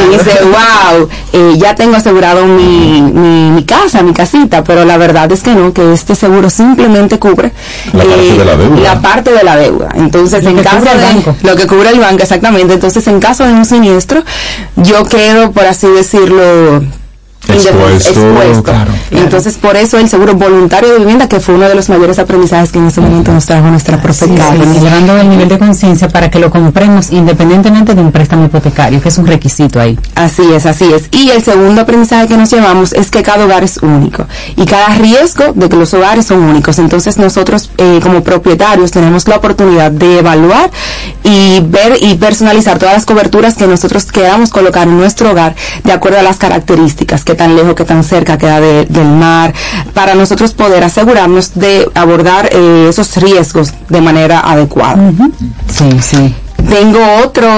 y 0.06 0.12
dice, 0.12 0.38
wow, 0.42 1.08
eh, 1.32 1.54
ya 1.58 1.74
tengo 1.74 1.96
asegurado 1.96 2.44
mi, 2.46 3.00
mi, 3.02 3.50
mi 3.50 3.64
casa, 3.64 4.02
mi 4.02 4.12
casita, 4.12 4.62
pero 4.64 4.84
la 4.84 4.96
verdad 4.98 5.30
es 5.32 5.42
que 5.42 5.54
no, 5.54 5.72
que 5.72 5.92
este 5.92 6.14
seguro 6.14 6.50
simplemente 6.50 7.18
cubre 7.18 7.52
La 7.92 8.04
parte 8.04 8.36
de 8.38 8.44
la 8.44 8.56
deuda. 8.56 8.80
la 8.82 9.00
parte 9.00 9.32
de 9.32 9.42
la 9.44 9.56
deuda. 9.56 9.88
Entonces, 9.94 10.44
Lo 10.44 10.50
en 10.50 10.62
caso 10.62 10.84
de 10.84 11.02
banco. 11.14 11.36
lo 11.42 11.56
que 11.56 11.66
cubre 11.66 11.90
el 11.90 11.98
banco, 12.00 12.22
exactamente. 12.22 12.74
Entonces, 12.74 13.06
en 13.08 13.18
caso 13.20 13.44
de 13.44 13.52
un 13.52 13.64
siniestro, 13.64 14.22
yo 14.76 15.04
quedo, 15.04 15.50
por 15.52 15.64
así 15.64 15.86
decirlo, 15.88 16.82
Expuesto, 17.46 18.10
expuesto. 18.10 18.62
claro. 18.62 18.90
Entonces, 19.10 19.54
por 19.54 19.76
eso 19.76 19.98
el 19.98 20.08
seguro 20.08 20.34
voluntario 20.34 20.92
de 20.92 20.98
vivienda, 20.98 21.28
que 21.28 21.40
fue 21.40 21.54
uno 21.54 21.68
de 21.68 21.74
los 21.74 21.88
mayores 21.88 22.18
aprendizajes 22.18 22.72
que 22.72 22.78
en 22.78 22.88
ese 22.88 23.00
momento 23.00 23.32
nos 23.32 23.46
trajo 23.46 23.68
nuestra 23.68 24.00
profe 24.02 24.34
Carmen. 24.34 24.74
Sí, 24.74 24.80
llevando 24.80 25.16
el 25.16 25.30
nivel 25.30 25.48
de 25.48 25.58
conciencia 25.58 26.08
para 26.08 26.30
que 26.30 26.38
lo 26.38 26.50
compremos 26.50 27.10
independientemente 27.10 27.94
de 27.94 28.00
un 28.00 28.12
préstamo 28.12 28.44
hipotecario, 28.44 29.00
que 29.00 29.08
es 29.08 29.18
un 29.18 29.26
requisito 29.26 29.80
ahí. 29.80 29.98
Así 30.14 30.42
es, 30.52 30.66
así 30.66 30.92
es. 30.92 31.08
Y 31.10 31.30
el 31.30 31.42
segundo 31.42 31.82
aprendizaje 31.82 32.28
que 32.28 32.36
nos 32.36 32.50
llevamos 32.50 32.92
es 32.92 33.10
que 33.10 33.22
cada 33.22 33.44
hogar 33.44 33.64
es 33.64 33.78
único 33.78 34.26
y 34.56 34.66
cada 34.66 34.88
riesgo 34.96 35.52
de 35.54 35.68
que 35.68 35.76
los 35.76 35.94
hogares 35.94 36.26
son 36.26 36.40
únicos. 36.40 36.78
Entonces 36.78 37.18
nosotros 37.18 37.70
eh, 37.78 38.00
como 38.02 38.22
propietarios 38.22 38.90
tenemos 38.90 39.26
la 39.26 39.36
oportunidad 39.36 39.90
de 39.90 40.18
evaluar 40.18 40.70
y 41.24 41.60
ver 41.60 41.96
y 42.00 42.14
personalizar 42.16 42.78
todas 42.78 42.94
las 42.94 43.06
coberturas 43.06 43.54
que 43.54 43.66
nosotros 43.66 44.10
queramos 44.10 44.50
colocar 44.50 44.86
en 44.86 44.96
nuestro 44.96 45.30
hogar 45.30 45.54
de 45.84 45.92
acuerdo 45.92 46.18
a 46.18 46.22
las 46.22 46.36
características, 46.36 47.24
qué 47.28 47.34
tan 47.34 47.54
lejos, 47.54 47.74
qué 47.74 47.84
tan 47.84 48.02
cerca 48.02 48.38
queda 48.38 48.58
de- 48.58 48.86
del 48.86 49.06
mar, 49.08 49.52
para 49.92 50.14
nosotros 50.14 50.54
poder 50.54 50.82
asegurarnos 50.82 51.52
de 51.54 51.86
abordar 51.94 52.48
eh, 52.50 52.86
esos 52.88 53.14
riesgos 53.18 53.74
de 53.90 54.00
manera 54.00 54.40
adecuada. 54.40 55.12
Sí, 55.70 55.90
sí. 56.00 56.34
Tengo 56.70 56.98
otro 57.22 57.48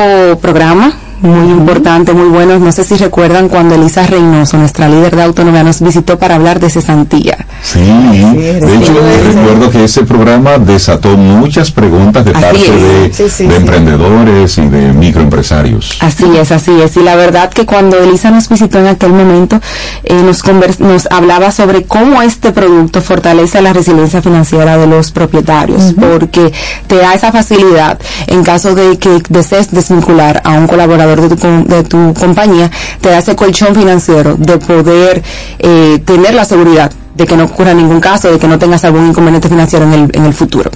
programa 0.42 0.92
muy 1.22 1.50
importante, 1.50 2.12
muy 2.12 2.28
bueno. 2.28 2.58
No 2.58 2.72
sé 2.72 2.84
si 2.84 2.96
recuerdan 2.96 3.48
cuando 3.48 3.74
Elisa 3.74 4.06
Reynoso, 4.06 4.56
nuestra 4.56 4.88
líder 4.88 5.16
de 5.16 5.22
autonomía, 5.22 5.62
nos 5.62 5.80
visitó 5.80 6.18
para 6.18 6.36
hablar 6.36 6.60
de 6.60 6.70
cesantía. 6.70 7.36
Sí, 7.62 7.78
de 7.80 8.74
hecho 8.76 8.92
recuerdo 9.34 9.70
que 9.70 9.84
ese 9.84 10.02
programa 10.04 10.58
desató 10.58 11.16
muchas 11.16 11.70
preguntas 11.70 12.24
de 12.24 12.30
Así 12.32 12.40
parte 12.42 12.58
es. 12.58 12.82
de, 12.82 13.12
Sí, 13.12 13.24
sí, 13.30 13.46
de 13.46 13.50
sí. 13.50 13.56
emprendedores 13.56 14.58
y 14.58 14.68
de 14.68 14.92
microempresarios. 14.92 15.98
Así 16.00 16.24
es, 16.36 16.52
así 16.52 16.70
es. 16.80 16.96
Y 16.96 17.00
la 17.02 17.16
verdad 17.16 17.50
que 17.50 17.66
cuando 17.66 17.98
Elisa 17.98 18.30
nos 18.30 18.48
visitó 18.48 18.78
en 18.78 18.86
aquel 18.86 19.12
momento, 19.12 19.60
eh, 20.04 20.14
nos, 20.24 20.42
convers- 20.44 20.78
nos 20.78 21.06
hablaba 21.10 21.50
sobre 21.52 21.84
cómo 21.84 22.22
este 22.22 22.52
producto 22.52 23.00
fortalece 23.02 23.60
la 23.62 23.72
resiliencia 23.72 24.22
financiera 24.22 24.76
de 24.78 24.86
los 24.86 25.10
propietarios, 25.10 25.94
porque 25.98 26.52
te 26.86 26.96
da 26.96 27.14
esa 27.14 27.32
facilidad 27.32 27.98
en 28.26 28.42
caso 28.42 28.74
de 28.74 28.98
que 28.98 29.22
desees 29.28 29.70
desvincular 29.70 30.40
a 30.44 30.50
un 30.50 30.66
colaborador 30.66 31.09
de 31.18 31.34
tu, 31.34 31.64
de 31.66 31.82
tu 31.84 32.12
compañía, 32.12 32.70
te 33.00 33.08
da 33.08 33.18
ese 33.18 33.34
colchón 33.34 33.74
financiero 33.74 34.36
de 34.38 34.58
poder 34.58 35.22
eh, 35.58 36.02
tener 36.04 36.34
la 36.34 36.44
seguridad 36.44 36.92
de 37.14 37.26
que 37.26 37.36
no 37.36 37.44
ocurra 37.44 37.72
ningún 37.72 38.00
caso, 38.00 38.30
de 38.30 38.38
que 38.38 38.46
no 38.46 38.58
tengas 38.58 38.84
algún 38.84 39.06
inconveniente 39.08 39.48
financiero 39.48 39.86
en 39.86 39.92
el, 39.94 40.10
en 40.12 40.24
el 40.26 40.34
futuro. 40.34 40.70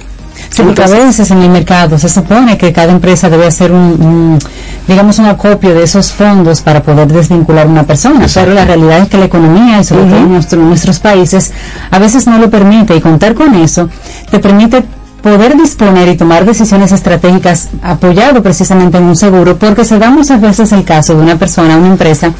Sí, 0.49 0.61
porque 0.63 0.83
a 0.83 0.87
veces 0.87 1.31
en 1.31 1.41
el 1.41 1.49
mercado 1.49 1.97
se 1.97 2.07
supone 2.07 2.57
que 2.57 2.71
cada 2.71 2.91
empresa 2.91 3.29
debe 3.29 3.45
hacer 3.47 3.71
un, 3.71 3.79
un, 3.99 4.39
digamos, 4.87 5.17
un 5.19 5.25
acopio 5.25 5.73
de 5.73 5.83
esos 5.83 6.11
fondos 6.11 6.61
para 6.61 6.81
poder 6.81 7.07
desvincular 7.11 7.67
a 7.67 7.69
una 7.69 7.83
persona, 7.83 8.25
pero 8.33 8.53
la 8.53 8.63
realidad 8.63 8.99
es 8.99 9.09
que 9.09 9.17
la 9.17 9.25
economía, 9.25 9.79
y 9.79 9.83
sobre 9.83 10.05
todo 10.05 10.17
en 10.17 10.31
nuestro- 10.31 10.61
nuestros 10.61 10.99
países, 10.99 11.51
a 11.91 11.99
veces 11.99 12.27
no 12.27 12.37
lo 12.37 12.49
permite 12.49 12.95
y 12.95 13.01
contar 13.01 13.33
con 13.33 13.53
eso 13.55 13.89
te 14.29 14.39
permite 14.39 14.83
poder 15.25 15.57
disponer 15.57 16.07
y 16.07 16.17
tomar 16.17 16.45
decisiones 16.45 16.91
estratégicas 16.91 17.69
apoyado 17.81 18.43
precisamente 18.43 18.99
en 18.99 19.05
un 19.05 19.15
seguro, 19.15 19.57
porque 19.57 19.83
se 19.83 19.97
da 19.97 20.11
muchas 20.11 20.39
veces 20.39 20.71
el 20.71 20.83
caso 20.83 21.15
de 21.15 21.23
una 21.23 21.35
persona, 21.35 21.77
una 21.77 21.87
empresa, 21.87 22.31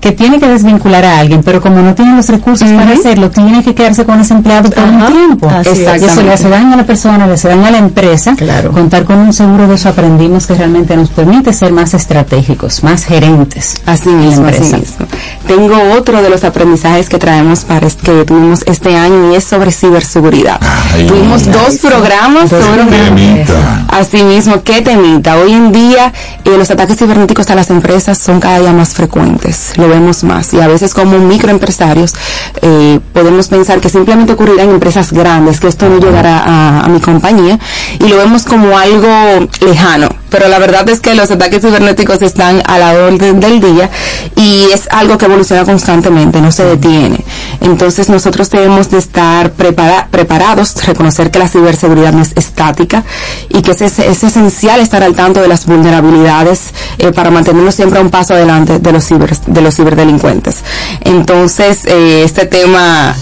que 0.00 0.12
tiene 0.12 0.38
que 0.38 0.46
desvincular 0.46 1.04
a 1.04 1.18
alguien, 1.18 1.42
pero 1.42 1.60
como 1.60 1.82
no 1.82 1.96
tiene 1.96 2.14
los 2.14 2.28
recursos 2.28 2.70
para 2.70 2.92
hacerlo, 2.92 3.28
tiene 3.32 3.64
que 3.64 3.74
quedarse 3.74 4.04
con 4.04 4.20
ese 4.20 4.34
empleado 4.34 4.70
por 4.70 4.84
un 4.84 5.04
tiempo. 5.06 5.50
así. 5.50 5.80
Y 5.80 6.04
eso 6.04 6.22
le 6.22 6.32
hace 6.32 6.48
daño 6.48 6.74
a 6.74 6.76
la 6.76 6.86
persona, 6.86 7.26
le 7.26 7.32
hace 7.32 7.48
daño 7.48 7.66
a 7.66 7.72
la 7.72 7.78
empresa. 7.78 8.36
Contar 8.72 9.02
con 9.02 9.18
un 9.18 9.32
seguro 9.32 9.66
de 9.66 9.74
eso 9.74 9.88
aprendimos 9.88 10.46
que 10.46 10.54
realmente 10.54 10.96
nos 10.96 11.08
permite 11.08 11.52
ser 11.52 11.72
más 11.72 11.92
estratégicos, 11.92 12.84
más 12.84 13.02
gerentes. 13.04 13.74
Así 13.84 14.10
en 14.10 14.16
la 14.16 14.26
mismo, 14.26 14.46
así 14.46 14.58
empresa. 14.58 14.76
mismo. 14.76 15.06
Tengo 15.46 15.76
otro 15.96 16.22
de 16.22 16.30
los 16.30 16.44
aprendizajes 16.44 17.08
que 17.08 17.18
traemos 17.18 17.64
para 17.64 17.88
que 17.88 18.24
tuvimos 18.24 18.62
este 18.66 18.96
año 18.96 19.32
y 19.32 19.36
es 19.36 19.44
sobre 19.44 19.72
ciberseguridad. 19.72 20.60
tuvimos 21.06 21.50
dos 21.50 21.78
programas 21.78 22.50
sobre 22.50 22.84
temita. 22.84 23.86
Así 23.88 24.22
mismo, 24.22 24.62
qué 24.62 24.82
temita. 24.82 25.36
Hoy 25.36 25.52
en 25.52 25.72
día 25.72 26.12
eh, 26.44 26.56
los 26.58 26.70
ataques 26.70 26.98
cibernéticos 26.98 27.48
a 27.50 27.54
las 27.54 27.70
empresas 27.70 28.18
son 28.18 28.40
cada 28.40 28.60
día 28.60 28.72
más 28.72 28.94
frecuentes, 28.94 29.72
lo 29.76 29.88
vemos 29.88 30.24
más 30.24 30.52
y 30.54 30.60
a 30.60 30.68
veces 30.68 30.94
como 30.94 31.18
microempresarios 31.18 32.14
eh, 32.62 33.00
podemos 33.12 33.48
pensar 33.48 33.80
que 33.80 33.88
simplemente 33.88 34.32
ocurrirá 34.32 34.64
en 34.64 34.70
empresas 34.70 35.12
grandes, 35.12 35.60
que 35.60 35.68
esto 35.68 35.88
no 35.88 35.98
llegará 35.98 36.38
a, 36.38 36.84
a 36.84 36.88
mi 36.88 37.00
compañía 37.00 37.58
y 37.98 38.08
lo 38.08 38.16
vemos 38.16 38.44
como 38.44 38.76
algo 38.76 39.48
lejano. 39.60 40.08
Pero 40.30 40.48
la 40.48 40.58
verdad 40.58 40.86
es 40.90 41.00
que 41.00 41.14
los 41.14 41.30
ataques 41.30 41.62
cibernéticos 41.62 42.20
están 42.20 42.62
a 42.66 42.78
la 42.78 42.92
orden 42.92 43.40
del 43.40 43.60
día 43.60 43.88
y 44.36 44.66
es 44.74 44.86
algo 44.90 45.07
que 45.16 45.24
evoluciona 45.26 45.64
constantemente, 45.64 46.40
no 46.42 46.52
se 46.52 46.64
detiene. 46.64 47.24
Entonces 47.60 48.08
nosotros 48.08 48.50
debemos 48.50 48.90
de 48.90 48.98
estar 48.98 49.52
prepara- 49.52 50.08
preparados, 50.10 50.74
reconocer 50.84 51.30
que 51.30 51.38
la 51.38 51.48
ciberseguridad 51.48 52.12
no 52.12 52.22
es 52.22 52.32
estática 52.36 53.04
y 53.48 53.62
que 53.62 53.70
es, 53.70 53.80
es- 53.80 53.98
es 54.00 54.24
esencial 54.24 54.80
estar 54.80 55.02
al 55.02 55.14
tanto 55.14 55.40
de 55.40 55.48
las 55.48 55.64
vulnerabilidades 55.66 56.74
eh, 56.98 57.12
para 57.12 57.30
mantenernos 57.30 57.74
siempre 57.74 57.98
a 58.00 58.02
un 58.02 58.10
paso 58.10 58.34
adelante 58.34 58.78
de 58.80 58.92
los, 58.92 59.04
ciber, 59.06 59.34
de 59.38 59.60
los 59.60 59.74
ciberdelincuentes. 59.76 60.56
Entonces, 61.02 61.84
eh, 61.86 62.22
este 62.24 62.46
tema... 62.46 63.14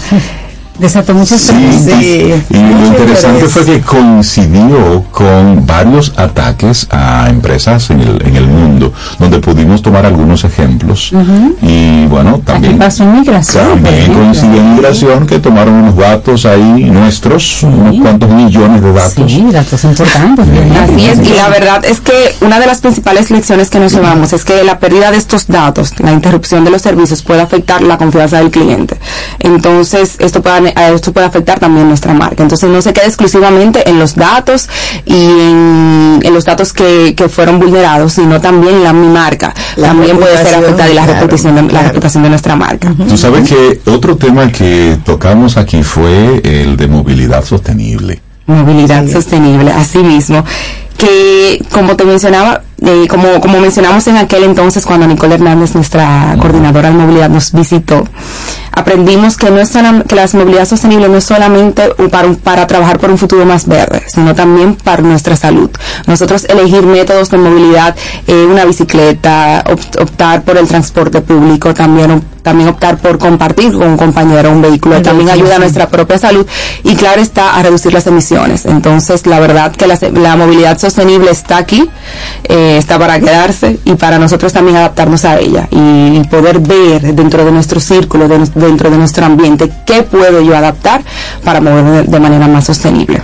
Desató 0.79 1.13
muchas 1.13 1.41
Sí, 1.41 2.33
y 2.49 2.57
lo 2.57 2.85
interesante 2.85 3.45
fue 3.45 3.65
que 3.65 3.81
coincidió 3.81 5.03
con 5.11 5.65
varios 5.65 6.13
ataques 6.17 6.87
a 6.91 7.27
empresas 7.29 7.89
en 7.89 8.01
el, 8.01 8.21
en 8.25 8.35
el 8.35 8.47
mundo, 8.47 8.93
donde 9.17 9.39
pudimos 9.39 9.81
tomar 9.81 10.05
algunos 10.05 10.43
ejemplos. 10.43 11.11
Y 11.61 12.05
bueno, 12.05 12.41
también, 12.45 12.77
pasó 12.77 13.03
en 13.03 13.19
migración, 13.19 13.81
también 13.81 14.13
coincidió 14.13 14.59
en 14.59 14.75
migración 14.75 15.27
que 15.27 15.39
tomaron 15.39 15.73
unos 15.73 15.97
datos 15.97 16.45
ahí 16.45 16.85
nuestros, 16.85 17.63
unos 17.63 17.99
cuantos 17.99 18.29
millones 18.29 18.81
de 18.81 18.93
datos. 18.93 19.31
Sí, 19.31 19.45
datos 19.51 19.83
importantes. 19.83 20.45
Así 20.81 21.05
es, 21.05 21.19
y 21.27 21.33
la 21.33 21.49
verdad 21.49 21.85
es 21.85 22.01
que 22.01 22.35
una 22.41 22.59
de 22.59 22.67
las 22.67 22.81
principales 22.81 23.31
lecciones 23.31 23.69
que 23.69 23.79
nos 23.79 23.93
llevamos 23.93 24.33
es 24.33 24.43
que 24.43 24.63
la 24.63 24.79
pérdida 24.79 25.11
de 25.11 25.17
estos 25.17 25.47
datos, 25.47 25.93
la 25.99 26.11
interrupción 26.11 26.63
de 26.63 26.71
los 26.71 26.81
servicios 26.81 27.23
puede 27.23 27.41
afectar 27.41 27.81
la 27.81 27.97
confianza 27.97 28.37
del 28.37 28.51
cliente. 28.51 28.97
Entonces, 29.39 30.17
esto 30.19 30.41
puede, 30.41 30.66
esto 30.69 31.11
puede 31.11 31.27
afectar 31.27 31.59
también 31.59 31.87
nuestra 31.87 32.13
marca. 32.13 32.43
Entonces, 32.43 32.69
no 32.69 32.81
se 32.81 32.93
queda 32.93 33.05
exclusivamente 33.05 33.89
en 33.89 33.99
los 33.99 34.15
datos 34.15 34.69
y 35.05 35.13
en, 35.13 36.19
en 36.23 36.33
los 36.33 36.45
datos 36.45 36.73
que, 36.73 37.13
que 37.15 37.29
fueron 37.29 37.59
vulnerados, 37.59 38.13
sino 38.13 38.39
también 38.41 38.83
la 38.83 38.93
mi 38.93 39.07
marca. 39.07 39.53
La 39.75 39.89
también 39.89 40.17
puede 40.17 40.37
ser 40.37 40.55
afectada 40.55 40.89
y 40.89 40.93
la 40.93 41.03
claro, 41.03 41.19
reputación 41.21 41.55
de, 41.55 41.61
la 41.61 41.67
claro. 41.67 41.87
reputación 41.89 42.23
de 42.23 42.29
nuestra 42.29 42.55
marca. 42.55 42.93
Tú 43.07 43.17
sabes 43.17 43.49
que 43.49 43.81
otro 43.89 44.17
tema 44.17 44.51
que 44.51 44.97
tocamos 45.05 45.57
aquí 45.57 45.83
fue 45.83 46.41
el 46.43 46.77
de 46.77 46.87
movilidad 46.87 47.43
sostenible. 47.43 48.21
movilidad 48.45 49.07
sostenible, 49.07 49.71
así 49.71 49.99
mismo, 49.99 50.43
que 50.97 51.63
como 51.71 51.95
te 51.95 52.05
mencionaba, 52.05 52.63
eh, 52.85 53.07
como, 53.09 53.39
como 53.41 53.59
mencionamos 53.59 54.05
en 54.07 54.17
aquel 54.17 54.43
entonces 54.43 54.85
cuando 54.85 55.07
Nicole 55.07 55.35
Hernández, 55.35 55.73
nuestra 55.75 56.35
coordinadora 56.39 56.89
de 56.89 56.95
movilidad, 56.95 57.29
nos 57.29 57.51
visitó, 57.51 58.07
aprendimos 58.71 59.37
que 59.37 59.49
no 59.49 59.59
es 59.59 59.71
que 60.07 60.15
la 60.15 60.27
movilidad 60.33 60.65
sostenible 60.67 61.09
no 61.09 61.17
es 61.17 61.23
solamente 61.23 61.89
para, 62.11 62.27
un- 62.27 62.35
para 62.35 62.67
trabajar 62.67 62.99
por 62.99 63.09
un 63.09 63.17
futuro 63.17 63.45
más 63.45 63.67
verde, 63.67 64.03
sino 64.07 64.35
también 64.35 64.75
para 64.75 65.01
nuestra 65.01 65.35
salud. 65.35 65.69
Nosotros 66.05 66.45
elegir 66.49 66.83
métodos 66.83 67.29
de 67.31 67.37
movilidad, 67.37 67.95
eh, 68.27 68.45
una 68.49 68.65
bicicleta, 68.65 69.63
opt- 69.65 70.01
optar 70.01 70.43
por 70.43 70.57
el 70.57 70.67
transporte 70.67 71.21
público, 71.21 71.73
también 71.73 72.23
también 72.47 72.69
optar 72.69 72.97
por 72.99 73.17
compartir 73.17 73.73
con 73.73 73.89
un 73.89 73.97
compañero 73.97 74.49
un 74.51 74.61
vehículo, 74.61 75.01
también 75.01 75.29
ayuda 75.29 75.57
a 75.57 75.59
nuestra 75.59 75.89
propia 75.89 76.17
salud 76.17 76.47
y 76.81 76.95
claro 76.95 77.21
está 77.21 77.57
a 77.57 77.61
reducir 77.61 77.91
las 77.91 78.07
emisiones. 78.07 78.63
Entonces, 78.65 79.25
la 79.27 79.41
verdad 79.41 79.73
que 79.73 79.85
la, 79.85 79.99
la 80.13 80.37
movilidad 80.37 80.77
sostenible 80.77 81.29
está 81.29 81.57
aquí, 81.57 81.89
eh, 82.45 82.66
está 82.75 82.99
para 82.99 83.19
quedarse 83.19 83.79
y 83.85 83.93
para 83.95 84.19
nosotros 84.19 84.51
también 84.51 84.77
adaptarnos 84.77 85.23
a 85.25 85.39
ella 85.39 85.67
y 85.71 86.21
poder 86.29 86.59
ver 86.59 87.13
dentro 87.15 87.45
de 87.45 87.51
nuestro 87.51 87.79
círculo, 87.79 88.27
de- 88.27 88.49
dentro 88.55 88.89
de 88.89 88.97
nuestro 88.97 89.25
ambiente, 89.25 89.71
qué 89.85 90.03
puedo 90.03 90.41
yo 90.41 90.57
adaptar 90.57 91.01
para 91.43 91.61
moverme 91.61 92.03
de 92.03 92.19
manera 92.19 92.47
más 92.47 92.65
sostenible. 92.65 93.21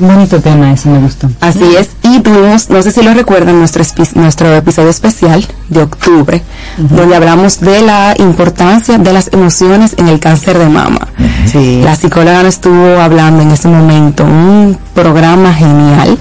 Bonito 0.00 0.40
tema 0.40 0.72
ese, 0.72 0.88
me 0.88 0.98
gustó. 0.98 1.28
Así 1.40 1.76
es. 1.78 1.90
Y 2.02 2.20
tuvimos, 2.20 2.70
no 2.70 2.80
sé 2.82 2.90
si 2.90 3.02
lo 3.02 3.12
recuerdan, 3.12 3.58
nuestro, 3.58 3.84
espi- 3.84 4.14
nuestro 4.14 4.52
episodio 4.54 4.88
especial 4.88 5.46
de 5.68 5.82
octubre, 5.82 6.42
donde 6.78 7.14
hablamos 7.14 7.60
de 7.60 7.82
la 7.82 8.14
importancia 8.18 8.96
de 8.98 9.12
las 9.12 9.28
emociones 9.32 9.94
en 9.98 10.08
el 10.08 10.18
cáncer 10.18 10.58
de 10.58 10.68
mama. 10.68 11.06
Sí. 11.46 11.80
La 11.84 11.94
psicóloga 11.96 12.42
nos 12.42 12.54
estuvo 12.54 12.98
hablando 12.98 13.42
en 13.42 13.50
ese 13.50 13.68
momento, 13.68 14.24
un 14.24 14.78
programa 14.94 15.52
genial, 15.52 16.18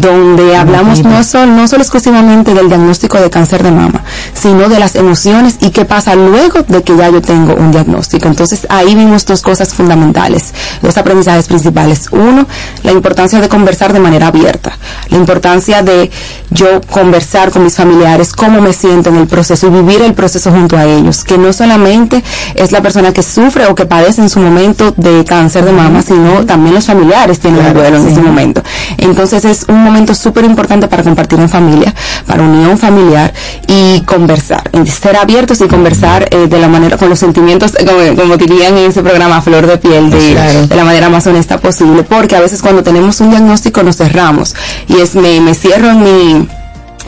donde 0.00 0.56
hablamos 0.56 1.02
no 1.02 1.22
solo, 1.24 1.52
no 1.52 1.66
solo 1.68 1.82
exclusivamente 1.82 2.54
del 2.54 2.68
diagnóstico 2.68 3.18
de 3.20 3.30
cáncer 3.30 3.62
de 3.62 3.70
mama, 3.70 4.02
sino 4.34 4.68
de 4.68 4.78
las 4.78 4.94
emociones 4.94 5.56
y 5.60 5.70
qué 5.70 5.84
pasa 5.84 6.14
luego 6.14 6.62
de 6.66 6.82
que 6.82 6.96
ya 6.96 7.08
yo 7.10 7.20
tengo 7.22 7.54
un 7.54 7.70
diagnóstico. 7.70 8.28
Entonces 8.28 8.66
ahí 8.70 8.94
vimos 8.94 9.24
dos 9.26 9.42
cosas 9.42 9.72
fundamentales, 9.74 10.52
dos 10.82 10.96
aprendizajes 10.96 11.46
principales. 11.46 12.08
Uno, 12.12 12.46
la 12.82 12.92
importancia 12.98 13.40
de 13.40 13.48
conversar 13.48 13.92
de 13.92 14.00
manera 14.00 14.26
abierta, 14.28 14.76
la 15.08 15.16
importancia 15.16 15.82
de 15.82 16.10
yo 16.50 16.80
conversar 16.90 17.50
con 17.50 17.64
mis 17.64 17.74
familiares, 17.74 18.32
cómo 18.32 18.60
me 18.60 18.72
siento 18.72 19.10
en 19.10 19.16
el 19.16 19.26
proceso 19.26 19.66
y 19.68 19.70
vivir 19.70 20.02
el 20.02 20.14
proceso 20.14 20.50
junto 20.50 20.76
a 20.76 20.84
ellos, 20.84 21.24
que 21.24 21.38
no 21.38 21.52
solamente 21.52 22.22
es 22.54 22.72
la 22.72 22.82
persona 22.82 23.12
que 23.12 23.22
sufre 23.22 23.66
o 23.66 23.74
que 23.74 23.86
padece 23.86 24.20
en 24.20 24.28
su 24.28 24.40
momento 24.40 24.92
de 24.96 25.24
cáncer 25.24 25.64
de 25.64 25.72
mama, 25.72 26.02
sino 26.02 26.44
también 26.44 26.74
los 26.74 26.86
familiares 26.86 27.38
tienen 27.38 27.64
un 27.64 27.74
duelo 27.74 27.96
en 27.98 28.08
ese 28.08 28.20
momento. 28.20 28.62
Entonces 28.98 29.44
es 29.44 29.64
un 29.68 29.82
momento 29.82 30.14
súper 30.14 30.44
importante 30.44 30.88
para 30.88 31.02
compartir 31.02 31.38
en 31.38 31.48
familia, 31.48 31.94
para 32.26 32.42
unión 32.42 32.76
familiar 32.78 33.32
y 33.66 34.00
conversar, 34.02 34.70
ser 34.86 35.16
abiertos 35.16 35.60
y 35.60 35.68
conversar 35.68 36.28
eh, 36.30 36.46
de 36.48 36.58
la 36.58 36.68
manera, 36.68 36.96
con 36.96 37.08
los 37.08 37.18
sentimientos, 37.18 37.72
como, 37.78 38.16
como 38.16 38.36
dirían 38.36 38.76
en 38.76 38.90
ese 38.90 39.02
programa, 39.02 39.40
flor 39.40 39.66
de 39.66 39.78
piel, 39.78 40.10
de, 40.10 40.66
de 40.66 40.76
la 40.76 40.84
manera 40.84 41.08
más 41.08 41.26
honesta 41.26 41.58
posible, 41.58 42.02
porque 42.02 42.36
a 42.36 42.40
veces 42.40 42.60
cuando 42.60 42.82
tenemos 42.88 43.20
un 43.20 43.28
diagnóstico 43.28 43.82
nos 43.82 43.98
cerramos. 43.98 44.54
Y 44.88 44.96
es 45.02 45.14
me, 45.14 45.42
me 45.42 45.54
cierro 45.54 45.90
en 45.90 46.02
mi 46.02 46.48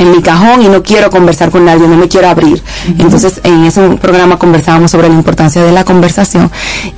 en 0.00 0.10
mi 0.10 0.20
cajón 0.22 0.62
y 0.62 0.68
no 0.68 0.82
quiero 0.82 1.10
conversar 1.10 1.50
con 1.50 1.64
nadie, 1.64 1.86
no 1.86 1.96
me 1.96 2.08
quiero 2.08 2.28
abrir. 2.28 2.62
Entonces, 2.98 3.40
en 3.44 3.64
ese 3.64 3.80
programa 3.96 4.38
conversábamos 4.38 4.90
sobre 4.90 5.08
la 5.08 5.14
importancia 5.14 5.62
de 5.62 5.70
la 5.72 5.84
conversación 5.84 6.50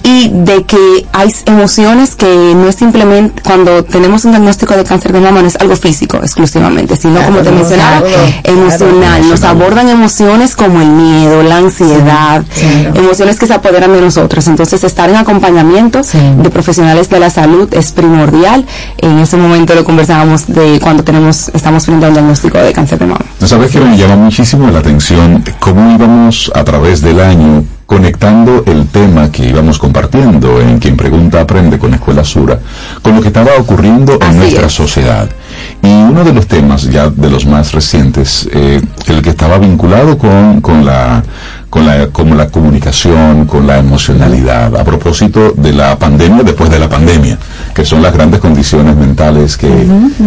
y 0.02 0.30
de 0.32 0.64
que 0.64 1.06
hay 1.12 1.30
emociones 1.46 2.14
que 2.14 2.26
no 2.56 2.68
es 2.68 2.76
simplemente 2.76 3.42
cuando 3.42 3.84
tenemos 3.84 4.24
un 4.24 4.30
diagnóstico 4.32 4.74
de 4.74 4.84
cáncer 4.84 5.12
de 5.12 5.20
mama 5.20 5.42
no 5.42 5.48
es 5.48 5.56
algo 5.56 5.76
físico 5.76 6.16
exclusivamente, 6.18 6.96
sino 6.96 7.20
como 7.22 7.38
te 7.38 7.42
Claro, 7.42 7.56
mencionaba, 7.56 8.00
claro, 8.00 8.32
emocional. 8.44 9.28
Nos 9.28 9.42
abordan 9.42 9.88
emociones 9.88 10.54
como 10.56 10.80
el 10.80 10.88
miedo, 10.88 11.42
la 11.42 11.56
ansiedad, 11.58 12.44
emociones 12.94 13.38
que 13.38 13.46
se 13.46 13.54
apoderan 13.54 13.92
de 13.92 14.00
nosotros. 14.00 14.46
Entonces, 14.46 14.84
estar 14.84 15.10
en 15.10 15.16
acompañamiento 15.16 16.00
de 16.02 16.50
profesionales 16.50 17.08
de 17.10 17.18
la 17.20 17.30
salud 17.30 17.68
es 17.72 17.92
primordial. 17.92 18.64
En 18.98 19.18
ese 19.18 19.36
momento 19.36 19.74
lo 19.74 19.84
conversábamos 19.84 20.46
de 20.46 20.78
cuando 20.80 21.02
tenemos, 21.02 21.50
estamos 21.52 21.84
frente 21.84 22.06
a 22.06 22.08
un 22.08 22.14
diagnóstico 22.14 22.58
de 22.58 22.72
cáncer 22.72 22.91
mama. 23.00 23.24
¿Sabes 23.44 23.70
que 23.70 23.80
me 23.80 23.96
llama 23.96 24.16
muchísimo 24.16 24.70
la 24.70 24.78
atención 24.78 25.42
cómo 25.58 25.94
íbamos 25.94 26.50
a 26.54 26.64
través 26.64 27.00
del 27.00 27.20
año 27.20 27.64
conectando 27.86 28.64
el 28.66 28.86
tema 28.86 29.30
que 29.30 29.48
íbamos 29.48 29.78
compartiendo 29.78 30.60
en 30.60 30.78
Quien 30.78 30.96
Pregunta 30.96 31.40
Aprende 31.40 31.78
con 31.78 31.92
Escuela 31.92 32.24
Sura 32.24 32.58
con 33.02 33.16
lo 33.16 33.20
que 33.20 33.28
estaba 33.28 33.50
ocurriendo 33.58 34.18
en 34.20 34.38
nuestra 34.38 34.68
sociedad? 34.68 35.28
Y 35.82 35.88
uno 35.88 36.24
de 36.24 36.32
los 36.32 36.46
temas 36.46 36.84
ya 36.84 37.10
de 37.10 37.30
los 37.30 37.44
más 37.44 37.72
recientes, 37.72 38.48
eh, 38.52 38.80
el 39.06 39.22
que 39.22 39.30
estaba 39.30 39.58
vinculado 39.58 40.16
con, 40.16 40.60
con 40.60 40.84
la 40.84 41.22
con 41.72 41.86
la, 41.86 42.08
con 42.08 42.36
la 42.36 42.48
comunicación, 42.48 43.46
con 43.46 43.66
la 43.66 43.78
emocionalidad, 43.78 44.76
a 44.76 44.84
propósito 44.84 45.54
de 45.56 45.72
la 45.72 45.98
pandemia 45.98 46.42
después 46.42 46.68
de 46.68 46.78
la 46.78 46.86
pandemia, 46.86 47.38
que 47.74 47.84
son 47.84 48.02
las 48.02 48.12
grandes 48.12 48.40
condiciones 48.40 48.96
mentales 48.96 49.56
que, 49.56 49.68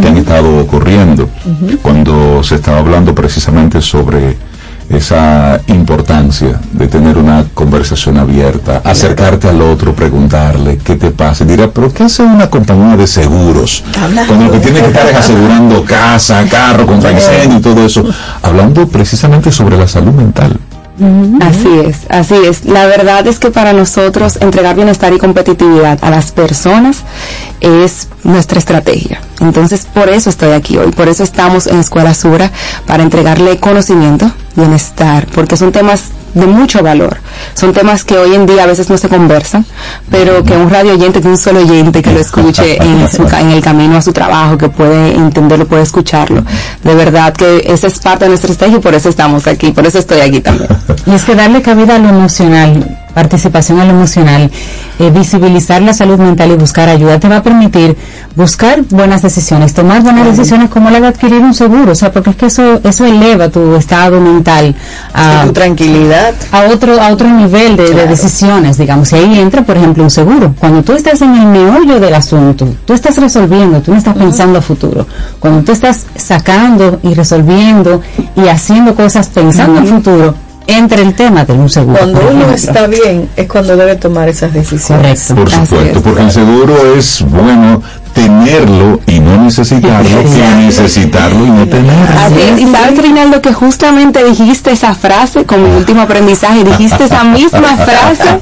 que 0.01 0.07
han 0.07 0.17
estado 0.17 0.59
ocurriendo, 0.59 1.29
cuando 1.81 2.43
se 2.43 2.55
estaba 2.55 2.79
hablando 2.79 3.13
precisamente 3.13 3.81
sobre 3.81 4.37
esa 4.89 5.59
importancia 5.67 6.59
de 6.71 6.87
tener 6.87 7.17
una 7.17 7.45
conversación 7.53 8.17
abierta, 8.17 8.81
acercarte 8.83 9.49
al 9.49 9.61
otro, 9.61 9.95
preguntarle 9.95 10.77
qué 10.77 10.95
te 10.95 11.11
pasa, 11.11 11.43
dirá, 11.43 11.69
pero 11.71 11.91
¿qué 11.91 12.03
hace 12.03 12.23
una 12.23 12.49
compañía 12.49 12.95
de 12.95 13.07
seguros? 13.07 13.83
Cuando 14.27 14.45
lo 14.45 14.51
que 14.51 14.59
tiene 14.59 14.81
que 14.81 14.87
estar 14.87 15.07
es 15.07 15.15
asegurando 15.15 15.83
casa, 15.83 16.45
carro, 16.49 16.85
contra 16.85 17.11
incendio 17.11 17.57
y 17.57 17.61
todo 17.61 17.85
eso, 17.85 18.05
hablando 18.43 18.87
precisamente 18.87 19.51
sobre 19.51 19.77
la 19.77 19.87
salud 19.87 20.13
mental. 20.13 20.59
Así 21.41 21.67
es, 21.85 22.05
así 22.09 22.35
es. 22.47 22.65
La 22.65 22.85
verdad 22.85 23.27
es 23.27 23.39
que 23.39 23.51
para 23.51 23.73
nosotros 23.73 24.37
entregar 24.39 24.75
bienestar 24.75 25.13
y 25.13 25.17
competitividad 25.17 25.99
a 26.01 26.09
las 26.09 26.31
personas 26.31 27.03
es 27.59 28.07
nuestra 28.23 28.59
estrategia. 28.59 29.19
Entonces, 29.41 29.85
por 29.93 30.07
eso 30.07 30.29
estoy 30.29 30.51
aquí 30.53 30.77
hoy, 30.77 30.91
por 30.91 31.09
eso 31.09 31.23
estamos 31.23 31.67
en 31.67 31.79
Escuela 31.79 32.13
Sura, 32.13 32.51
para 32.87 33.03
entregarle 33.03 33.57
conocimiento, 33.59 34.31
bienestar, 34.55 35.27
porque 35.33 35.57
son 35.57 35.73
temas 35.73 36.11
de 36.35 36.45
mucho 36.45 36.83
valor. 36.83 37.17
Son 37.55 37.73
temas 37.73 38.03
que 38.03 38.17
hoy 38.17 38.35
en 38.35 38.45
día 38.45 38.63
a 38.63 38.67
veces 38.67 38.89
no 38.89 38.97
se 38.97 39.09
conversan, 39.09 39.65
pero 40.11 40.43
que 40.43 40.53
un 40.53 40.69
radio 40.69 40.93
oyente, 40.93 41.21
que 41.21 41.27
un 41.27 41.37
solo 41.37 41.61
oyente 41.61 42.03
que 42.03 42.11
lo 42.11 42.19
escuche 42.19 42.77
en, 42.83 43.09
su, 43.09 43.23
en 43.23 43.51
el 43.51 43.61
camino 43.61 43.97
a 43.97 44.01
su 44.01 44.13
trabajo, 44.13 44.57
que 44.57 44.69
puede 44.69 45.15
entenderlo, 45.15 45.65
puede 45.65 45.83
escucharlo. 45.83 46.43
De 46.83 46.93
verdad 46.93 47.33
que 47.33 47.63
esa 47.65 47.87
es 47.87 47.99
parte 47.99 48.25
de 48.25 48.29
nuestra 48.29 48.51
estrategia 48.51 48.77
y 48.77 48.81
por 48.81 48.93
eso 48.93 49.09
estamos 49.09 49.47
aquí, 49.47 49.71
por 49.71 49.85
eso 49.87 49.97
estoy 49.97 50.19
aquí 50.19 50.41
también. 50.41 50.69
Y 51.05 51.11
es 51.13 51.23
que 51.23 51.35
darle 51.35 51.61
cabida 51.61 51.95
a 51.95 51.99
lo 51.99 52.09
emocional, 52.09 53.04
participación 53.15 53.79
a 53.79 53.85
lo 53.85 53.91
emocional, 53.91 54.51
eh, 54.99 55.09
visibilizar 55.09 55.81
la 55.81 55.93
salud 55.93 56.19
mental 56.19 56.51
y 56.51 56.55
buscar 56.55 56.89
ayuda 56.89 57.17
te 57.17 57.29
va 57.29 57.37
a 57.37 57.43
permitir 57.43 57.95
buscar 58.35 58.83
buenas 58.89 59.21
decisiones, 59.21 59.73
tomar 59.73 60.03
buenas 60.03 60.27
decisiones 60.27 60.69
como 60.69 60.89
la 60.91 60.99
de 60.99 61.07
adquirir 61.07 61.39
un 61.39 61.53
seguro, 61.53 61.93
o 61.93 61.95
sea, 61.95 62.11
porque 62.11 62.31
es 62.31 62.35
que 62.35 62.47
eso 62.47 62.81
eso 62.83 63.05
eleva 63.05 63.47
tu 63.49 63.75
estado 63.75 64.19
mental 64.19 64.75
a 65.13 65.45
tu 65.45 65.53
tranquilidad. 65.53 66.33
a 66.51 66.65
otro 66.65 67.01
a 67.01 67.07
otro 67.09 67.29
nivel 67.29 67.77
de, 67.77 67.89
de 67.91 68.05
decisiones, 68.05 68.77
digamos, 68.77 69.11
y 69.13 69.15
ahí 69.15 69.39
entra, 69.39 69.63
por 69.63 69.77
ejemplo, 69.77 70.03
un 70.03 70.11
seguro. 70.11 70.53
Cuando 70.59 70.83
tú 70.83 70.91
estás 70.91 71.21
en 71.21 71.33
el 71.35 71.47
meollo 71.47 72.01
del 72.01 72.13
asunto, 72.13 72.67
tú 72.85 72.93
estás 72.93 73.17
resolviendo, 73.17 73.81
tú 73.81 73.91
no 73.91 73.97
estás 73.97 74.17
pensando 74.17 74.59
a 74.59 74.61
futuro. 74.61 75.07
Cuando 75.39 75.63
tú 75.63 75.71
estás 75.71 76.05
sacando 76.17 76.99
y 77.01 77.13
resolviendo 77.13 78.01
y 78.35 78.49
haciendo 78.49 78.93
cosas 78.93 79.29
pensando 79.29 79.79
a 79.79 79.83
futuro, 79.83 80.35
entra 80.67 81.01
el 81.01 81.13
tema 81.13 81.45
de 81.45 81.53
un 81.53 81.69
seguro. 81.69 81.97
Cuando 81.99 82.19
uno 82.21 82.29
ejemplo. 82.31 82.53
está 82.55 82.87
bien 82.87 83.29
es 83.35 83.47
cuando 83.47 83.75
debe 83.75 83.95
tomar 83.95 84.29
esas 84.29 84.53
decisiones. 84.53 85.31
Por 85.35 85.49
supuesto, 85.49 86.01
porque 86.01 86.21
el 86.21 86.31
seguro 86.31 86.95
es 86.97 87.21
bueno 87.27 87.81
tenerlo 88.13 89.01
y 89.07 89.19
no 89.19 89.43
necesitarlo 89.43 90.23
que 90.23 90.65
necesitarlo 90.65 91.45
y 91.45 91.49
no 91.49 91.67
tenerlo. 91.67 92.19
Así 92.25 92.35
es, 92.41 92.61
y 92.61 92.71
sabes, 92.71 92.97
Reinaldo, 92.97 93.41
que 93.41 93.51
justamente 93.53 94.23
dijiste 94.23 94.71
esa 94.71 94.95
frase 94.95 95.43
como 95.43 95.75
último 95.75 96.01
aprendizaje, 96.03 96.63
dijiste 96.63 97.03
esa 97.03 97.25
misma 97.25 97.75
frase 97.75 98.39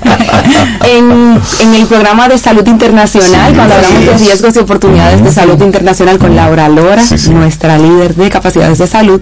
en, 0.95 1.39
en 1.59 1.73
el 1.73 1.87
programa 1.87 2.27
de 2.29 2.37
salud 2.37 2.65
internacional, 2.67 3.49
Sí, 3.51 3.55
cuando 3.55 3.73
hablamos 3.73 4.05
de 4.05 4.13
es. 4.13 4.21
riesgos 4.21 4.55
y 4.55 4.59
oportunidades 4.59 5.23
de 5.23 5.31
salud 5.31 5.59
internacional 5.61 6.19
con 6.19 6.35
Laura 6.35 6.69
Lora, 6.69 7.01
nuestra 7.31 7.79
líder 7.79 8.13
de 8.13 8.29
capacidades 8.29 8.77
de 8.77 8.85
salud, 8.87 9.21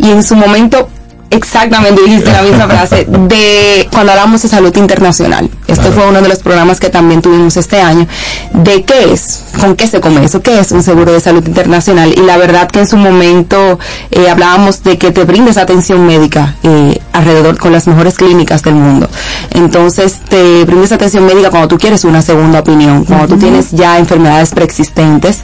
y 0.00 0.10
en 0.10 0.24
su 0.24 0.34
momento 0.34 0.88
Exactamente, 1.32 2.02
dijiste 2.02 2.30
la 2.30 2.42
misma 2.42 2.66
frase 2.66 3.06
de 3.08 3.88
cuando 3.90 4.12
hablamos 4.12 4.42
de 4.42 4.48
salud 4.48 4.76
internacional. 4.76 5.48
Este 5.66 5.90
fue 5.90 6.06
uno 6.06 6.20
de 6.20 6.28
los 6.28 6.40
programas 6.40 6.78
que 6.78 6.90
también 6.90 7.22
tuvimos 7.22 7.56
este 7.56 7.80
año. 7.80 8.06
¿De 8.52 8.82
qué 8.84 9.12
es? 9.12 9.44
¿Con 9.58 9.74
qué 9.74 9.86
se 9.86 10.00
come 10.00 10.22
eso? 10.22 10.42
¿Qué 10.42 10.58
es 10.58 10.72
un 10.72 10.82
seguro 10.82 11.10
de 11.10 11.20
salud 11.20 11.42
internacional? 11.46 12.12
Y 12.14 12.20
la 12.20 12.36
verdad 12.36 12.70
que 12.70 12.80
en 12.80 12.86
su 12.86 12.98
momento 12.98 13.78
eh, 14.10 14.28
hablábamos 14.28 14.84
de 14.84 14.98
que 14.98 15.10
te 15.10 15.24
brindes 15.24 15.56
atención 15.56 16.06
médica 16.06 16.56
eh, 16.62 17.00
alrededor 17.14 17.56
con 17.56 17.72
las 17.72 17.86
mejores 17.86 18.16
clínicas 18.16 18.62
del 18.62 18.74
mundo. 18.74 19.08
Entonces 19.52 20.18
te 20.28 20.64
brindes 20.64 20.92
atención 20.92 21.24
médica 21.24 21.48
cuando 21.48 21.68
tú 21.68 21.78
quieres 21.78 22.04
una 22.04 22.20
segunda 22.20 22.60
opinión, 22.60 23.04
cuando 23.04 23.28
tú 23.28 23.34
Ujú. 23.34 23.42
tienes 23.42 23.70
ya 23.70 23.98
enfermedades 23.98 24.50
preexistentes 24.50 25.38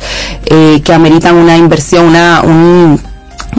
eh, 0.45 0.83
que 0.85 0.93
ameritan 0.93 1.37
una 1.37 1.57
inversión, 1.57 2.05
una, 2.05 2.43
un 2.45 3.01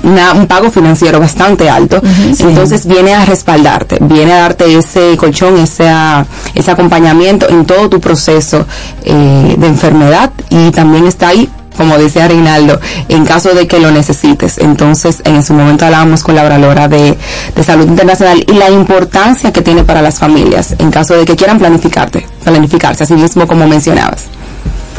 una- 0.04 0.34
un 0.34 0.48
pago 0.48 0.70
financiero 0.72 1.20
bastante 1.20 1.70
alto, 1.70 2.02
sí. 2.36 2.44
entonces 2.44 2.86
viene 2.86 3.14
a 3.14 3.26
respaldarte, 3.26 3.98
viene 4.02 4.34
a 4.34 4.42
darte 4.42 4.78
ese 4.78 5.16
colchón, 5.18 5.58
ese, 5.58 5.88
ah, 5.90 6.26
ese 6.56 6.72
acompañamiento 6.72 7.50
en 7.50 7.66
todo 7.66 7.90
tu 7.90 8.00
proceso 8.00 8.66
eh, 9.04 9.56
de 9.58 9.68
enfermedad 9.68 10.32
y 10.50 10.72
también 10.72 11.06
está 11.08 11.30
ahí 11.30 11.50
como 11.78 11.98
decía 11.98 12.28
Reinaldo, 12.28 12.78
en 13.08 13.24
caso 13.24 13.54
de 13.54 13.66
que 13.66 13.80
lo 13.80 13.90
necesites. 13.90 14.58
Entonces, 14.58 15.22
en 15.24 15.42
su 15.42 15.54
momento 15.54 15.86
hablábamos 15.86 16.24
con 16.24 16.36
Laura 16.36 16.58
Lora 16.58 16.90
de, 16.90 17.18
de 17.56 17.64
salud 17.64 17.88
internacional 17.88 18.44
y 18.46 18.52
la 18.52 18.70
importancia 18.70 19.54
que 19.54 19.62
tiene 19.62 19.86
para 19.86 20.02
las 20.02 20.20
familias 20.20 20.76
en 20.78 20.92
caso 20.92 21.14
de 21.14 21.24
que 21.24 21.38
quieran 21.38 21.58
planificarte, 21.58 22.28
planificarse, 22.44 23.06
así 23.06 23.14
mismo 23.14 23.48
como 23.48 23.66
mencionabas. 23.66 24.26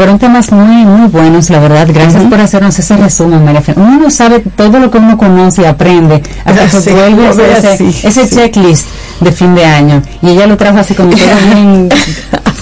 Fueron 0.01 0.19
temas 0.19 0.51
muy, 0.51 0.87
muy 0.87 1.09
buenos, 1.09 1.51
la 1.51 1.59
verdad. 1.59 1.87
Gracias 1.93 2.25
por 2.25 2.41
hacernos 2.41 2.79
ese 2.79 2.97
resumen, 2.97 3.45
María 3.45 3.61
Fe- 3.61 3.75
Uno 3.77 4.01
no 4.01 4.11
sabe 4.11 4.41
todo 4.41 4.79
lo 4.79 4.91
que 4.91 4.97
uno 4.97 5.19
conoce 5.19 5.61
y 5.61 5.65
aprende 5.67 6.23
hasta 6.43 6.65
que 6.71 6.81
Sí, 6.81 6.91
vuelve 6.91 7.23
a 7.23 7.27
lo 7.27 7.31
hacer 7.33 7.63
ve 7.79 7.89
ese, 7.91 8.09
ese 8.09 8.27
checklist 8.31 8.87
de 9.21 9.31
fin 9.31 9.55
de 9.55 9.67
año. 9.67 10.03
Y 10.23 10.31
ella 10.31 10.47
lo 10.47 10.57
trajo 10.57 10.79
así 10.79 10.95
como 10.95 11.11
todo 11.11 11.21
bien 11.55 11.91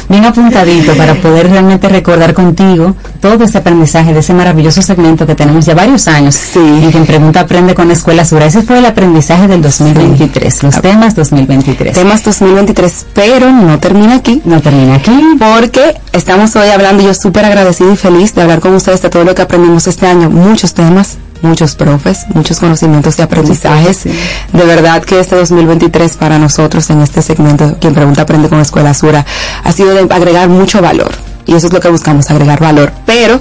bien 0.09 0.24
apuntadito 0.24 0.94
para 0.94 1.14
poder 1.14 1.51
realmente 1.51 1.89
recordar 1.89 2.35
contigo 2.35 2.94
todo 3.20 3.44
ese 3.44 3.59
aprendizaje 3.59 4.12
de 4.12 4.20
ese 4.20 4.35
maravilloso 4.35 4.82
segmento 4.82 5.26
que 5.26 5.35
tenemos 5.35 5.66
ya 5.66 5.74
varios 5.74 6.09
años. 6.09 6.35
Sí. 6.35 6.59
En 6.59 6.90
quien 6.90 7.06
pregunta 7.06 7.40
aprende 7.40 7.74
con 7.74 7.90
Escuela 7.90 8.24
Sura. 8.24 8.47
Ese 8.47 8.62
fue 8.62 8.78
el 8.78 8.86
aprendizaje 8.86 9.48
del 9.48 9.62
2023, 9.62 10.62
los 10.62 10.80
temas 10.80 11.14
2023. 11.14 11.94
Temas 11.94 12.24
2023, 12.24 13.06
pero 13.14 13.51
no 13.51 13.78
termina 13.78 14.16
aquí. 14.16 14.40
No 14.44 14.60
termina 14.60 14.97
aquí. 14.97 15.12
Porque 15.39 15.94
estamos 16.12 16.55
hoy 16.56 16.68
hablando, 16.68 17.02
yo 17.02 17.14
súper 17.14 17.44
agradecido 17.44 17.93
y 17.93 17.97
feliz 17.97 18.35
de 18.35 18.43
hablar 18.43 18.60
con 18.60 18.74
ustedes 18.74 19.02
de 19.02 19.10
todo 19.10 19.24
lo 19.24 19.35
que 19.35 19.43
aprendimos 19.43 19.86
este 19.86 20.06
año. 20.06 20.30
Muchos 20.30 20.74
temas, 20.74 21.18
muchos 21.43 21.74
profes, 21.74 22.27
muchos 22.35 22.59
conocimientos 22.60 23.19
y 23.19 23.23
aprendizajes. 23.23 24.05
De 24.05 24.65
verdad 24.65 25.02
que 25.02 25.20
este 25.20 25.36
2023 25.36 26.15
para 26.15 26.39
nosotros 26.39 26.89
en 26.90 27.01
este 27.01 27.23
segmento, 27.23 27.77
quien 27.81 27.94
pregunta 27.94 28.23
aprende 28.23 28.48
con 28.48 28.60
Escuela 28.60 28.94
Sura, 28.94 29.24
ha 29.65 29.73
sido 29.73 29.94
de 29.94 30.15
agregar 30.15 30.48
mucho 30.48 30.81
valor. 30.81 31.10
Y 31.47 31.55
eso 31.55 31.69
es 31.69 31.73
lo 31.73 31.81
que 31.81 31.89
buscamos, 31.89 32.31
agregar 32.31 32.60
valor. 32.60 32.93
Pero 33.06 33.40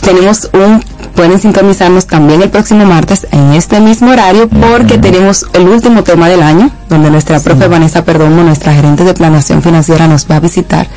tenemos 0.00 0.50
un, 0.52 0.82
pueden 1.14 1.38
sintonizarnos 1.38 2.06
también 2.06 2.42
el 2.42 2.50
próximo 2.50 2.84
martes 2.84 3.26
en 3.30 3.52
este 3.52 3.80
mismo 3.80 4.10
horario 4.10 4.48
porque 4.48 4.98
tenemos 4.98 5.46
el 5.52 5.68
último 5.68 6.02
tema 6.02 6.28
del 6.28 6.42
año, 6.42 6.70
donde 6.88 7.08
nuestra 7.08 7.38
profe 7.38 7.68
Vanessa 7.68 8.04
Perdomo, 8.04 8.42
nuestra 8.42 8.74
gerente 8.74 9.04
de 9.04 9.14
planeación 9.14 9.62
financiera, 9.62 10.08
nos 10.08 10.28
va 10.28 10.36
a 10.36 10.40
visitar 10.40 10.88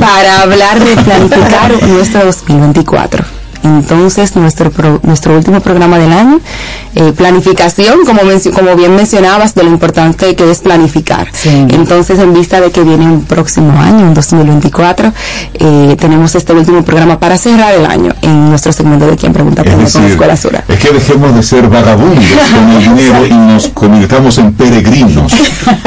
para 0.00 0.42
hablar 0.42 0.84
de 0.84 0.96
planificar 1.02 1.82
nuestro 1.88 2.26
2024. 2.26 3.37
Entonces, 3.62 4.34
nuestro 4.36 4.70
pro- 4.70 5.00
nuestro 5.02 5.34
último 5.36 5.60
programa 5.60 5.98
del 5.98 6.12
año, 6.12 6.40
eh, 6.94 7.12
planificación, 7.16 8.04
como, 8.06 8.22
mencio- 8.22 8.52
como 8.52 8.74
bien 8.76 8.94
mencionabas, 8.94 9.54
de 9.54 9.64
lo 9.64 9.70
importante 9.70 10.34
que 10.36 10.50
es 10.50 10.58
planificar. 10.60 11.28
Entonces, 11.44 12.18
en 12.18 12.32
vista 12.34 12.60
de 12.60 12.70
que 12.70 12.82
viene 12.82 13.04
un 13.06 13.24
próximo 13.24 13.72
año, 13.80 14.06
un 14.06 14.14
2024, 14.14 15.12
eh, 15.54 15.96
tenemos 15.98 16.34
este 16.34 16.52
último 16.52 16.82
programa 16.84 17.18
para 17.18 17.36
cerrar 17.36 17.74
el 17.74 17.86
año 17.86 18.14
en 18.22 18.48
nuestro 18.50 18.72
segmento 18.72 19.06
de 19.06 19.16
Quien 19.16 19.32
Pregunta 19.32 19.62
Es 19.62 19.68
Aprende 19.68 19.90
con 19.92 20.00
decir, 20.02 20.12
Escuela 20.12 20.36
Sura. 20.36 20.64
es 20.68 20.78
que 20.78 20.90
dejemos 20.92 21.34
de 21.34 21.42
ser 21.42 21.68
vagabundos 21.68 22.24
con 22.54 22.70
el 22.70 22.80
dinero 22.80 23.26
y 23.26 23.34
nos 23.34 23.68
convirtamos 23.68 24.38
en 24.38 24.52
peregrinos 24.52 25.32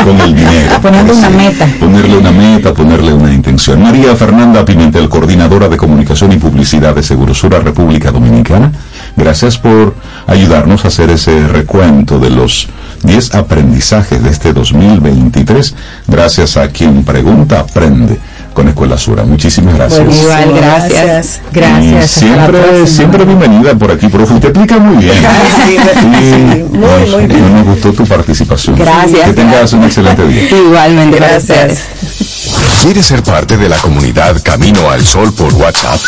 con 0.03 0.19
el 0.19 0.35
dinero. 0.35 0.75
Ponerle 0.81 1.13
una 1.13 1.29
meta. 1.29 1.67
Ponerle 1.79 2.17
una 2.17 2.31
meta, 2.31 2.73
ponerle 2.73 3.13
una 3.13 3.33
intención. 3.33 3.81
María 3.81 4.15
Fernanda 4.15 4.65
Pimentel, 4.65 5.07
coordinadora 5.09 5.67
de 5.69 5.77
comunicación 5.77 6.31
y 6.33 6.37
publicidad 6.37 6.93
de 6.95 7.03
Segurosura 7.03 7.59
República 7.61 8.11
Dominicana, 8.11 8.71
gracias 9.15 9.57
por 9.57 9.95
ayudarnos 10.27 10.85
a 10.85 10.89
hacer 10.89 11.09
ese 11.09 11.47
recuento 11.47 12.19
de 12.19 12.29
los 12.29 12.67
10 13.03 13.35
aprendizajes 13.35 14.23
de 14.23 14.29
este 14.29 14.53
2023. 14.53 15.73
Gracias 16.07 16.57
a 16.57 16.67
quien 16.69 17.03
pregunta, 17.03 17.59
aprende 17.59 18.19
con 18.53 18.67
Escuela 18.67 18.97
Sura. 18.97 19.23
Muchísimas 19.23 19.75
gracias. 19.75 20.05
Bueno, 20.05 20.21
igual, 20.21 20.53
gracias. 20.55 21.39
Gracias. 21.53 22.17
Y 22.17 22.19
siempre, 22.19 22.87
siempre 22.87 23.25
bienvenida 23.25 23.73
por 23.75 23.91
aquí, 23.91 24.07
profe. 24.07 24.33
Usted 24.33 24.49
explica 24.49 24.77
muy 24.77 25.03
bien. 25.03 25.15
Sí, 25.65 25.77
Sí, 26.01 26.63
muy, 26.71 26.79
nos, 26.79 27.09
muy 27.11 27.25
bien. 27.27 27.55
nos 27.55 27.65
gustó 27.65 27.93
tu 27.93 28.05
participación. 28.05 28.75
Gracias. 28.75 29.27
Que 29.27 29.33
tengas 29.33 29.71
un 29.73 29.83
excelente 29.83 30.27
día. 30.27 30.49
Igualmente, 30.49 31.17
gracias. 31.17 31.79
¿Quieres 32.81 33.05
ser 33.05 33.23
parte 33.23 33.57
de 33.57 33.69
la 33.69 33.77
comunidad 33.77 34.41
Camino 34.43 34.89
al 34.89 35.05
Sol 35.05 35.31
por 35.33 35.53
WhatsApp? 35.53 35.99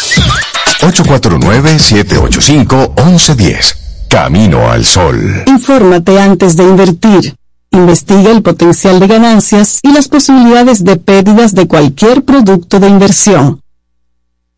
849-785-1110. 0.83 3.75
Camino 4.09 4.69
al 4.69 4.83
Sol. 4.85 5.43
Infórmate 5.47 6.19
antes 6.19 6.57
de 6.57 6.63
invertir. 6.63 7.35
Investiga 7.71 8.29
el 8.31 8.41
potencial 8.43 8.99
de 8.99 9.07
ganancias 9.07 9.79
y 9.81 9.91
las 9.93 10.07
posibilidades 10.07 10.83
de 10.83 10.97
pérdidas 10.97 11.55
de 11.55 11.67
cualquier 11.67 12.23
producto 12.23 12.79
de 12.79 12.89
inversión. 12.89 13.61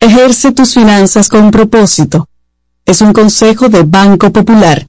Ejerce 0.00 0.52
tus 0.52 0.74
finanzas 0.74 1.28
con 1.28 1.50
propósito. 1.50 2.28
Es 2.84 3.00
un 3.00 3.14
consejo 3.14 3.70
de 3.70 3.84
Banco 3.84 4.30
Popular. 4.32 4.86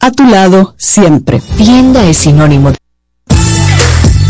A 0.00 0.10
tu 0.12 0.24
lado 0.24 0.74
siempre. 0.78 1.42
Tienda 1.56 2.04
es 2.04 2.18
sinónimo 2.18 2.70
de 2.70 2.76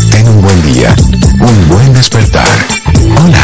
Ten 0.09 0.27
un 0.27 0.41
buen 0.41 0.73
día, 0.73 0.95
un 1.41 1.69
buen 1.69 1.93
despertar. 1.93 2.47
Hola. 3.23 3.43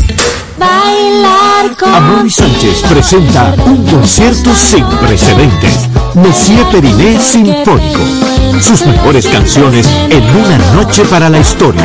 Bailar 0.61 1.75
con 1.75 2.29
Sánchez 2.29 2.83
presenta 2.87 3.55
un 3.65 3.83
concierto 3.87 4.53
sin 4.53 4.85
precedentes. 4.85 5.89
Monsieur 6.13 6.63
Periné 6.69 7.19
Sinfónico. 7.19 8.01
Sus 8.61 8.85
mejores 8.85 9.25
canciones 9.27 9.89
en 10.09 10.23
una 10.23 10.57
noche 10.75 11.03
para 11.05 11.29
la 11.29 11.39
historia. 11.39 11.83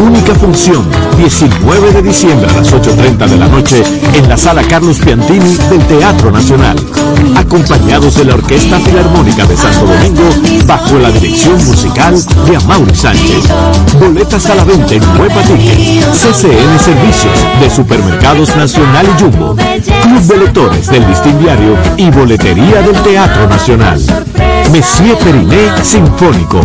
Única 0.00 0.34
función, 0.34 0.88
19 1.18 1.92
de 1.92 2.02
diciembre 2.02 2.48
a 2.48 2.54
las 2.54 2.72
8.30 2.72 3.28
de 3.28 3.36
la 3.36 3.48
noche 3.48 3.82
en 4.14 4.28
la 4.28 4.36
sala 4.38 4.62
Carlos 4.62 4.98
Piantini 4.98 5.56
del 5.68 5.84
Teatro 5.86 6.30
Nacional. 6.30 6.76
Acompañados 7.36 8.14
de 8.14 8.24
la 8.24 8.34
Orquesta 8.34 8.80
Filarmónica 8.80 9.44
de 9.44 9.56
Santo 9.56 9.86
Domingo 9.86 10.22
bajo 10.66 10.98
la 10.98 11.10
dirección 11.10 11.62
musical 11.66 12.14
de 12.46 12.56
Amaury 12.56 12.94
Sánchez. 12.94 13.44
Boletas 13.98 14.46
a 14.46 14.54
la 14.54 14.64
venta 14.64 14.94
en 14.94 15.02
Huepa 15.20 15.42
Tickets, 15.42 16.16
CCN 16.16 16.78
Servicios 16.78 17.38
de 17.60 17.68
Supermercados 17.90 18.54
Nacional 18.54 19.04
y 19.04 19.20
Jumbo, 19.20 19.56
Club 19.56 20.22
de 20.22 20.36
Lectores 20.36 20.86
del 20.86 21.04
Listín 21.08 21.36
Diario 21.40 21.76
y 21.96 22.08
Boletería 22.08 22.82
del 22.82 22.94
Teatro 23.02 23.48
Nacional. 23.48 24.00
Messier 24.70 25.18
Periné 25.18 25.72
Sinfónico. 25.82 26.60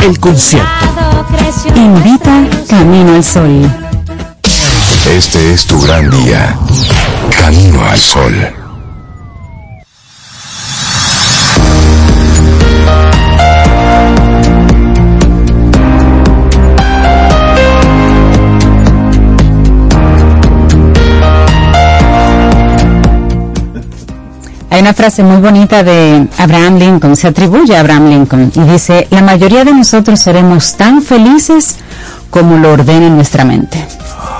El 0.00 0.18
concierto. 0.18 0.66
Invita 1.76 2.48
Camino 2.66 3.16
al 3.16 3.22
Sol. 3.22 3.70
Este 5.10 5.52
es 5.52 5.66
tu 5.66 5.78
gran 5.78 6.08
día. 6.08 6.56
Camino 7.38 7.84
al 7.84 7.98
Sol. 7.98 8.61
Hay 24.72 24.80
una 24.80 24.94
frase 24.94 25.22
muy 25.22 25.36
bonita 25.36 25.82
de 25.84 26.26
Abraham 26.38 26.78
Lincoln, 26.78 27.14
se 27.14 27.28
atribuye 27.28 27.76
a 27.76 27.80
Abraham 27.80 28.08
Lincoln 28.08 28.50
y 28.54 28.60
dice, 28.60 29.06
la 29.10 29.20
mayoría 29.20 29.64
de 29.66 29.74
nosotros 29.74 30.18
seremos 30.18 30.74
tan 30.78 31.02
felices 31.02 31.76
como 32.30 32.56
lo 32.56 32.72
ordene 32.72 33.10
nuestra 33.10 33.44
mente. 33.44 33.84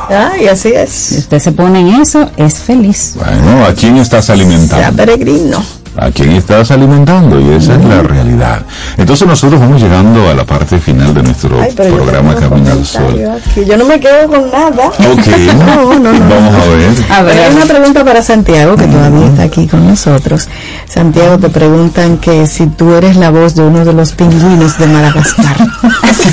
Ay, 0.09 0.49
así 0.49 0.71
Si 0.71 0.75
es. 0.75 1.15
usted 1.19 1.39
se 1.39 1.53
pone 1.53 1.81
en 1.81 2.01
eso, 2.01 2.31
es 2.39 2.55
feliz. 2.55 3.15
Bueno, 3.17 3.67
¿a 3.67 3.75
quién 3.75 3.99
estás 3.99 4.25
Sea 4.25 4.35
alimentando? 4.35 4.97
peregrino. 4.97 5.63
¿A 5.97 6.11
quién 6.11 6.33
estás 6.33 6.71
alimentando? 6.71 7.39
Y 7.39 7.51
esa 7.53 7.75
es 7.75 7.85
la 7.85 8.03
realidad. 8.03 8.63
Entonces 8.97 9.29
nosotros 9.29 9.61
vamos 9.61 9.81
llegando 9.83 10.27
a 10.31 10.35
la 10.35 10.45
parte 10.45 10.79
final 10.79 11.13
de 11.13 11.23
nuestro 11.23 11.61
Ay, 11.61 11.71
programa 11.73 12.35
Camino 12.35 12.73
al 12.73 12.87
Sol. 12.87 13.21
aquí. 13.37 13.65
Yo 13.67 13.77
no 13.77 13.85
me 13.85 14.01
quedo 14.01 14.27
con 14.27 14.51
nada. 14.51 14.87
Ok, 14.89 15.27
No, 15.59 15.99
no, 15.99 16.13
no. 16.13 16.29
vamos 16.31 16.55
a 16.55 16.67
ver. 16.77 16.91
A 17.11 17.23
ver, 17.23 17.39
Hay 17.43 17.55
una 17.55 17.67
pregunta 17.67 18.05
para 18.05 18.23
Santiago, 18.23 18.75
que 18.77 18.87
todavía 18.87 19.27
está 19.27 19.43
aquí 19.43 19.69
con 19.69 19.87
nosotros. 19.87 20.49
Santiago, 20.89 21.39
te 21.39 21.51
preguntan 21.51 22.17
que 22.17 22.47
si 22.47 22.67
tú 22.69 22.95
eres 22.95 23.17
la 23.17 23.29
voz 23.31 23.55
de 23.55 23.63
uno 23.63 23.85
de 23.85 23.93
los 23.93 24.13
pingüinos 24.13 24.79
de 24.79 24.87
Madagascar. 24.87 25.57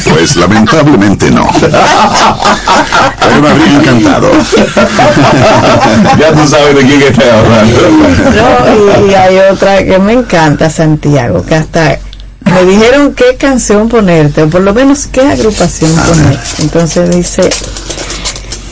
Pues 0.10 0.36
lamentablemente 0.38 1.30
no. 1.32 1.48
Pero 1.60 3.42
me 3.42 3.50
habría 3.50 3.74
encantado. 3.80 4.30
ya 6.20 6.32
tú 6.34 6.48
sabes 6.48 6.76
de 6.76 6.82
quién 6.82 7.02
estás 7.02 7.26
hablando. 7.26 7.80
No, 7.90 9.08
y, 9.08 9.12
y 9.12 9.16
hay 9.16 9.38
otra 9.52 9.84
que 9.84 10.00
me 10.00 10.14
encanta, 10.14 10.70
Santiago, 10.70 11.46
que 11.46 11.56
hasta 11.56 12.00
me 12.46 12.66
dijeron 12.66 13.14
qué 13.14 13.36
canción 13.38 13.90
ponerte, 13.90 14.44
o 14.44 14.50
por 14.50 14.62
lo 14.62 14.74
menos 14.74 15.08
qué 15.08 15.22
agrupación 15.22 15.92
ponerte. 15.96 16.40
Entonces 16.60 17.10
dice, 17.16 17.50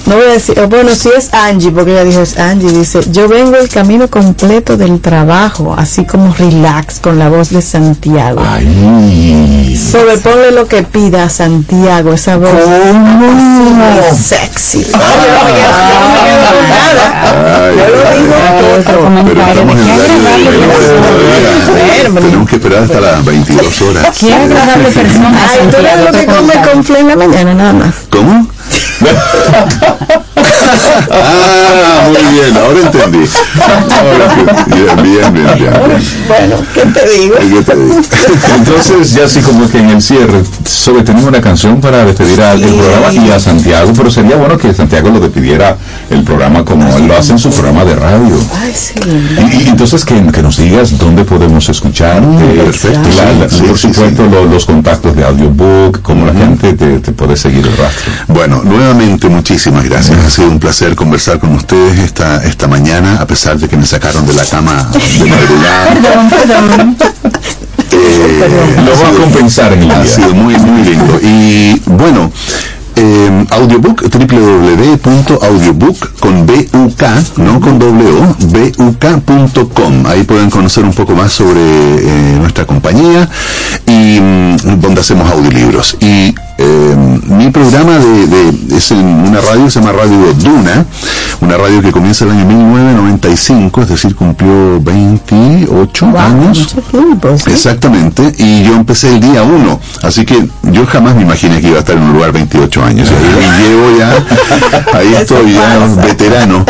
no 0.07 0.15
voy 0.15 0.25
a 0.25 0.33
decir, 0.33 0.57
o 0.57 0.69
bueno, 0.69 0.95
si 0.95 1.09
es 1.09 1.33
Angie, 1.33 1.69
porque 1.69 1.91
ella 1.91 2.05
dijo 2.05 2.21
es 2.21 2.39
Angie, 2.39 2.71
dice, 2.71 3.01
yo 3.11 3.27
vengo 3.27 3.57
el 3.57 3.67
camino 3.67 4.07
completo 4.09 4.77
del 4.77 5.01
trabajo, 5.01 5.75
así 5.77 6.05
como 6.05 6.33
relax, 6.33 7.01
con 7.01 7.19
la 7.19 7.27
voz 7.27 7.49
de 7.49 7.61
Santiago. 7.61 8.41
Ay, 8.41 9.75
Sobreponle 9.75 10.51
lo 10.51 10.65
que 10.65 10.83
pida 10.83 11.25
a 11.25 11.29
Santiago, 11.29 12.13
esa 12.13 12.37
voz 12.37 12.53
así, 12.53 14.15
sexy. 14.15 14.87
Ay, 14.93 15.11
yo 17.75 17.83
lo 17.89 17.99
digo 18.15 18.35
Tenemos 22.21 22.49
que 22.49 22.55
esperar 22.55 22.83
hasta 22.83 23.01
las 23.01 23.25
22 23.25 23.81
horas. 23.81 24.17
Qué 24.17 24.33
agradable 24.33 24.89
persona. 24.89 25.37
Ay, 25.51 25.67
tú 25.69 25.77
eres 25.77 25.99
lo 26.05 26.11
que 26.17 26.25
come 26.25 26.53
con 26.53 26.95
en 26.95 27.07
la 27.09 27.15
mañana, 27.17 27.53
nada 27.53 27.73
más. 27.73 27.93
¿Cómo? 28.09 28.56
Ah, 31.11 32.07
muy 32.07 32.33
bien, 32.33 32.57
ahora 32.57 32.79
entendí. 32.79 33.29
Ahora 33.99 34.33
entendí. 34.33 34.75
Bien, 34.75 35.03
bien, 35.03 35.33
bien, 35.33 35.57
bien. 35.57 35.73
Bueno, 36.27 36.55
¿qué 36.73 36.81
te 36.81 37.09
digo? 37.09 37.35
¿Qué 37.37 37.61
te 37.63 37.75
digo? 37.75 37.95
Entonces, 38.55 39.13
ya 39.13 39.25
así 39.25 39.41
como 39.41 39.69
que 39.69 39.79
en 39.79 39.89
el 39.89 40.01
cierre, 40.01 40.43
sobre 40.65 41.03
tenemos 41.03 41.27
una 41.27 41.41
canción 41.41 41.79
para 41.81 42.05
despedir 42.05 42.41
al 42.41 42.61
el 42.63 42.73
programa 42.73 43.13
y 43.13 43.29
a 43.31 43.39
Santiago, 43.39 43.91
pero 43.95 44.11
sería 44.11 44.35
bueno 44.35 44.57
que 44.57 44.73
Santiago 44.73 45.09
lo 45.09 45.19
despidiera 45.19 45.77
el 46.09 46.23
programa 46.23 46.63
como 46.65 46.87
él 46.97 47.07
lo 47.07 47.17
hace 47.17 47.33
en 47.33 47.39
su 47.39 47.49
programa 47.51 47.85
de 47.85 47.95
radio. 47.95 48.35
Ay, 48.61 48.73
sí. 48.75 48.93
Y, 49.51 49.63
y 49.63 49.67
entonces 49.69 50.03
que, 50.05 50.15
que 50.31 50.41
nos 50.41 50.57
digas 50.57 50.97
dónde 50.97 51.23
podemos 51.23 51.67
escuchar, 51.69 52.21
perfecto, 52.21 53.09
la- 53.15 53.45
la- 53.45 53.49
sí, 53.49 53.61
por 53.63 53.77
sí, 53.77 53.93
supuesto 53.93 54.25
lo- 54.25 54.45
los 54.45 54.65
contactos 54.65 55.15
de 55.15 55.23
audiobook, 55.23 56.01
cómo 56.01 56.25
la 56.25 56.33
gente 56.33 56.73
te, 56.73 56.99
te 56.99 57.11
puede 57.11 57.35
seguir 57.37 57.65
el 57.65 57.77
rastro. 57.77 58.11
Bueno, 58.27 58.61
nuevamente 58.63 58.86
muchísimas 58.93 59.83
gracias. 59.83 60.17
Ha 60.25 60.29
sido 60.29 60.47
un 60.49 60.59
placer 60.59 60.95
conversar 60.95 61.39
con 61.39 61.53
ustedes 61.55 61.99
esta, 61.99 62.41
esta 62.43 62.67
mañana, 62.67 63.17
a 63.19 63.27
pesar 63.27 63.57
de 63.57 63.67
que 63.67 63.75
me 63.75 63.85
sacaron 63.85 64.25
de 64.25 64.33
la 64.33 64.45
cama 64.45 64.89
de 65.19 65.25
madrugada. 65.25 65.87
Perdón, 65.93 66.29
perdón. 66.29 66.95
Eh, 67.91 68.75
Lo 68.85 68.95
voy 68.95 69.05
a 69.05 69.11
compensar 69.23 69.73
en 69.73 69.91
Ha 69.91 70.05
sido 70.05 70.33
muy, 70.33 70.55
muy 70.55 70.83
lindo. 70.83 71.19
Y 71.21 71.81
bueno, 71.85 72.31
eh, 72.95 73.45
audiobook, 73.51 74.03
www.audiobook 74.09 76.19
con 76.19 76.45
BUK, 76.45 77.03
no 77.37 77.59
con 77.59 77.79
W, 77.79 78.21
BUK.com. 78.77 80.05
Ahí 80.05 80.23
pueden 80.23 80.49
conocer 80.49 80.83
un 80.83 80.93
poco 80.93 81.13
más 81.13 81.31
sobre 81.33 81.59
eh, 81.61 82.37
nuestra 82.39 82.65
compañía 82.65 83.29
y 83.85 84.19
mm, 84.19 84.79
donde 84.79 85.01
hacemos 85.01 85.29
audiolibros. 85.31 85.97
Y 85.99 86.33
eh, 86.57 86.95
mi 87.27 87.49
programa 87.51 87.97
de, 87.99 88.27
de- 88.27 88.77
es 88.77 88.91
en 88.91 89.05
una 89.05 89.39
radio 89.41 89.65
que 89.65 89.71
se 89.71 89.79
llama 89.79 89.91
Radio 89.93 90.33
Duna, 90.33 90.85
una 91.41 91.57
radio 91.57 91.81
que 91.81 91.91
comienza 91.91 92.25
el 92.25 92.31
año 92.31 92.45
1995, 92.45 93.81
es 93.81 93.89
decir, 93.89 94.15
cumplió 94.15 94.79
28 94.81 96.05
años. 96.17 96.75
Tiempo, 96.91 97.37
¿sí? 97.37 97.51
Exactamente, 97.51 98.33
y 98.37 98.63
yo 98.63 98.75
empecé 98.75 99.09
el 99.15 99.19
día 99.19 99.43
1, 99.43 99.79
así 100.03 100.25
que 100.25 100.47
yo 100.63 100.85
jamás 100.87 101.15
me 101.15 101.21
imaginé 101.23 101.61
que 101.61 101.67
iba 101.67 101.77
a 101.77 101.79
estar 101.79 101.95
en 101.95 102.03
un 102.03 102.13
lugar 102.13 102.31
28 102.31 102.83
años, 102.83 103.09
y 103.09 103.63
llevo 103.63 103.97
ya, 103.97 104.97
ahí 104.97 105.13
estoy 105.15 105.53
ya 105.53 105.87
veterano, 106.05 106.65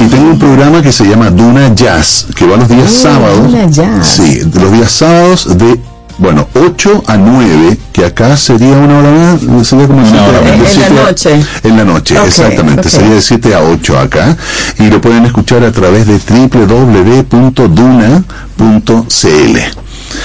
y 0.00 0.04
tengo 0.08 0.30
un 0.30 0.38
programa 0.38 0.82
que 0.82 0.92
se 0.92 1.04
llama 1.04 1.30
Duna 1.30 1.74
Jazz, 1.74 2.26
que 2.36 2.46
va 2.46 2.56
los 2.56 2.68
días 2.68 2.82
Oh, 2.92 3.02
sábados, 3.02 3.50
Duna 3.50 3.66
Jazz. 3.70 4.06
sí, 4.06 4.40
los 4.54 4.72
días 4.72 4.90
sábados 4.90 5.56
de, 5.58 5.80
bueno, 6.22 6.46
8 6.54 7.02
a 7.06 7.16
9, 7.16 7.76
que 7.92 8.04
acá 8.06 8.36
sería 8.36 8.76
una 8.76 8.98
hora 8.98 9.10
más, 9.10 9.40
sería 9.66 9.86
como 9.88 10.04
siete- 10.06 10.20
hora 10.20 10.40
más. 10.40 10.76
En 10.76 10.94
la 10.94 11.02
a- 11.02 11.06
noche. 11.06 11.44
en 11.64 11.76
la 11.76 11.84
noche, 11.84 12.16
Ok, 12.18 12.26
exactamente. 12.28 12.80
ok. 12.82 12.88
Sería 12.88 13.10
de 13.14 13.22
7 13.22 13.54
a 13.54 13.60
8 13.62 13.98
acá. 13.98 14.36
Y 14.78 14.88
lo 14.88 15.00
pueden 15.00 15.24
escuchar 15.26 15.64
a 15.64 15.72
través 15.72 16.06
de 16.06 16.18
www.duna.cl. 16.18 18.22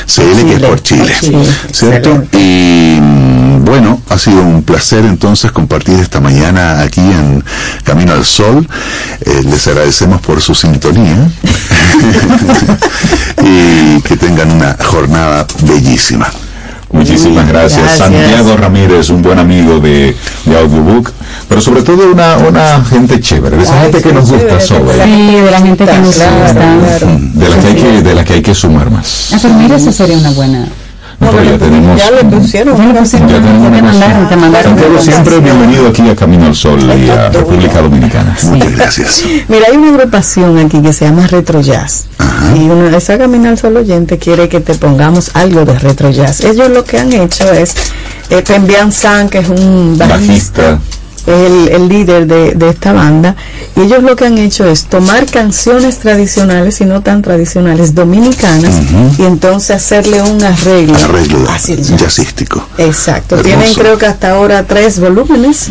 CL 0.06 0.46
que 0.46 0.54
es 0.56 0.60
por 0.62 0.82
Chile, 0.82 1.16
Chile. 1.20 1.46
¿cierto? 1.72 2.10
Excelente. 2.10 2.38
Y 2.38 3.00
mm, 3.02 3.66
bueno, 3.66 4.02
ha 4.10 4.18
sido 4.18 4.42
un 4.42 4.64
placer 4.64 5.06
entonces 5.06 5.52
compartir 5.52 6.00
esta 6.00 6.20
mañana 6.20 6.82
aquí 6.82 7.02
en 7.02 7.44
Camino 7.84 8.14
al 8.14 8.26
Sol. 8.26 8.68
Eh, 9.22 9.42
les 9.44 9.68
agradecemos 9.68 10.22
por 10.22 10.42
su 10.42 10.56
sintonía 10.56 11.16
y 13.44 14.02
que 14.02 14.18
tengan 14.18 14.52
una 14.52 14.78
jornada 14.84 15.46
bellísima. 15.64 16.32
Muchísimas 16.92 17.48
gracias. 17.48 17.82
Gracias. 17.82 17.98
Santiago 17.98 18.56
Ramírez, 18.58 19.10
un 19.10 19.22
buen 19.22 19.38
amigo 19.40 19.80
de, 19.80 20.16
de 20.46 20.58
Audiobook, 20.58 21.12
pero 21.50 21.60
sobre 21.62 21.84
todo 21.84 22.12
una, 22.12 22.38
una 22.38 22.84
gente 22.86 23.20
chévere, 23.20 23.58
de 23.58 23.64
esa 23.64 23.82
gente 23.82 24.02
que 24.02 24.14
nos 24.14 24.32
gusta 24.32 24.60
sobre, 24.60 25.04
Sí, 25.04 25.36
de 25.36 25.52
la 25.52 25.60
gente 25.62 25.86
que 25.86 25.98
nos 26.00 26.16
Claro, 26.16 26.36
gusta. 26.38 26.54
claro. 26.54 27.08
de 27.34 27.50
la 27.50 27.58
que 27.60 27.68
hay 27.68 27.76
que, 27.76 28.02
de 28.02 28.14
la 28.16 28.24
que 28.24 28.34
hay 28.34 28.42
que 28.42 28.56
sumar 28.56 28.90
más. 28.90 29.30
Ah, 29.34 29.38
pero 29.42 29.54
mira, 29.56 29.76
eso 29.76 29.92
sería 29.92 30.18
una 30.18 30.32
buena. 30.32 30.68
Pero 31.32 31.44
ya 31.44 31.58
tenemos, 31.58 31.98
Ya 31.98 32.12
le 32.12 32.24
pusieron. 32.24 32.78
Ya 32.78 32.94
le 32.94 33.00
pusieron, 33.00 33.30
ya 33.30 33.36
tenemos 33.42 34.00
te 34.30 34.36
te. 34.36 34.64
Santiago 34.64 35.00
siempre 35.00 35.40
bienvenido 35.40 35.88
aquí 35.88 36.10
a 36.10 36.16
Camino 36.16 36.48
al 36.48 36.56
Sol 36.56 36.80
y 36.82 37.10
a 37.10 37.30
República 37.30 37.82
Dominicana. 37.82 38.36
Muchas 38.44 38.76
gracias. 38.76 39.24
Mira, 39.48 39.68
hay 39.70 39.78
una 39.78 39.90
agrupación 39.90 40.58
aquí 40.58 40.82
que 40.82 40.94
se 40.94 41.06
llama 41.06 41.28
Retro 41.28 41.62
Jazz. 41.62 42.08
Y 42.56 42.70
una, 42.70 42.96
esa 42.96 43.18
Camino 43.18 43.50
al 43.50 43.58
Sol 43.58 43.78
oyente 43.78 44.18
quiere 44.18 44.48
que 44.50 44.60
te 44.60 44.76
pongamos 44.76 45.32
algo 45.34 45.66
de 45.66 45.78
Retro 45.78 46.10
Jazz. 46.12 46.42
Ellos 46.42 46.70
lo 46.70 46.84
que 46.84 47.00
han 47.00 47.12
hecho 47.12 47.52
es, 47.52 47.76
eh, 48.30 48.42
Pembian 48.42 48.92
San, 48.92 49.30
que 49.30 49.40
es 49.40 49.50
un 49.50 49.98
bajista, 49.98 50.18
Bajista. 50.18 50.80
El, 51.28 51.68
el 51.68 51.88
líder 51.90 52.26
de, 52.26 52.54
de 52.56 52.70
esta 52.70 52.94
banda, 52.94 53.36
y 53.76 53.82
ellos 53.82 54.02
lo 54.02 54.16
que 54.16 54.26
han 54.26 54.38
hecho 54.38 54.66
es 54.66 54.86
tomar 54.86 55.26
canciones 55.28 56.00
tradicionales 56.00 56.82
y 56.82 56.86
no 56.86 57.02
tan 57.02 57.22
tradicionales 57.22 57.94
dominicanas 57.94 58.74
y 59.20 59.24
entonces 59.24 59.76
hacerle 59.76 60.22
un 60.22 60.42
arreglo. 60.44 60.96
Arreglo 60.98 61.46
jazzístico. 61.98 62.66
Exacto, 62.78 63.36
Hermoso. 63.36 63.56
tienen 63.58 63.74
creo 63.76 63.98
que 63.98 64.06
hasta 64.06 64.32
ahora 64.32 64.64
tres 64.64 65.00
volúmenes 65.00 65.68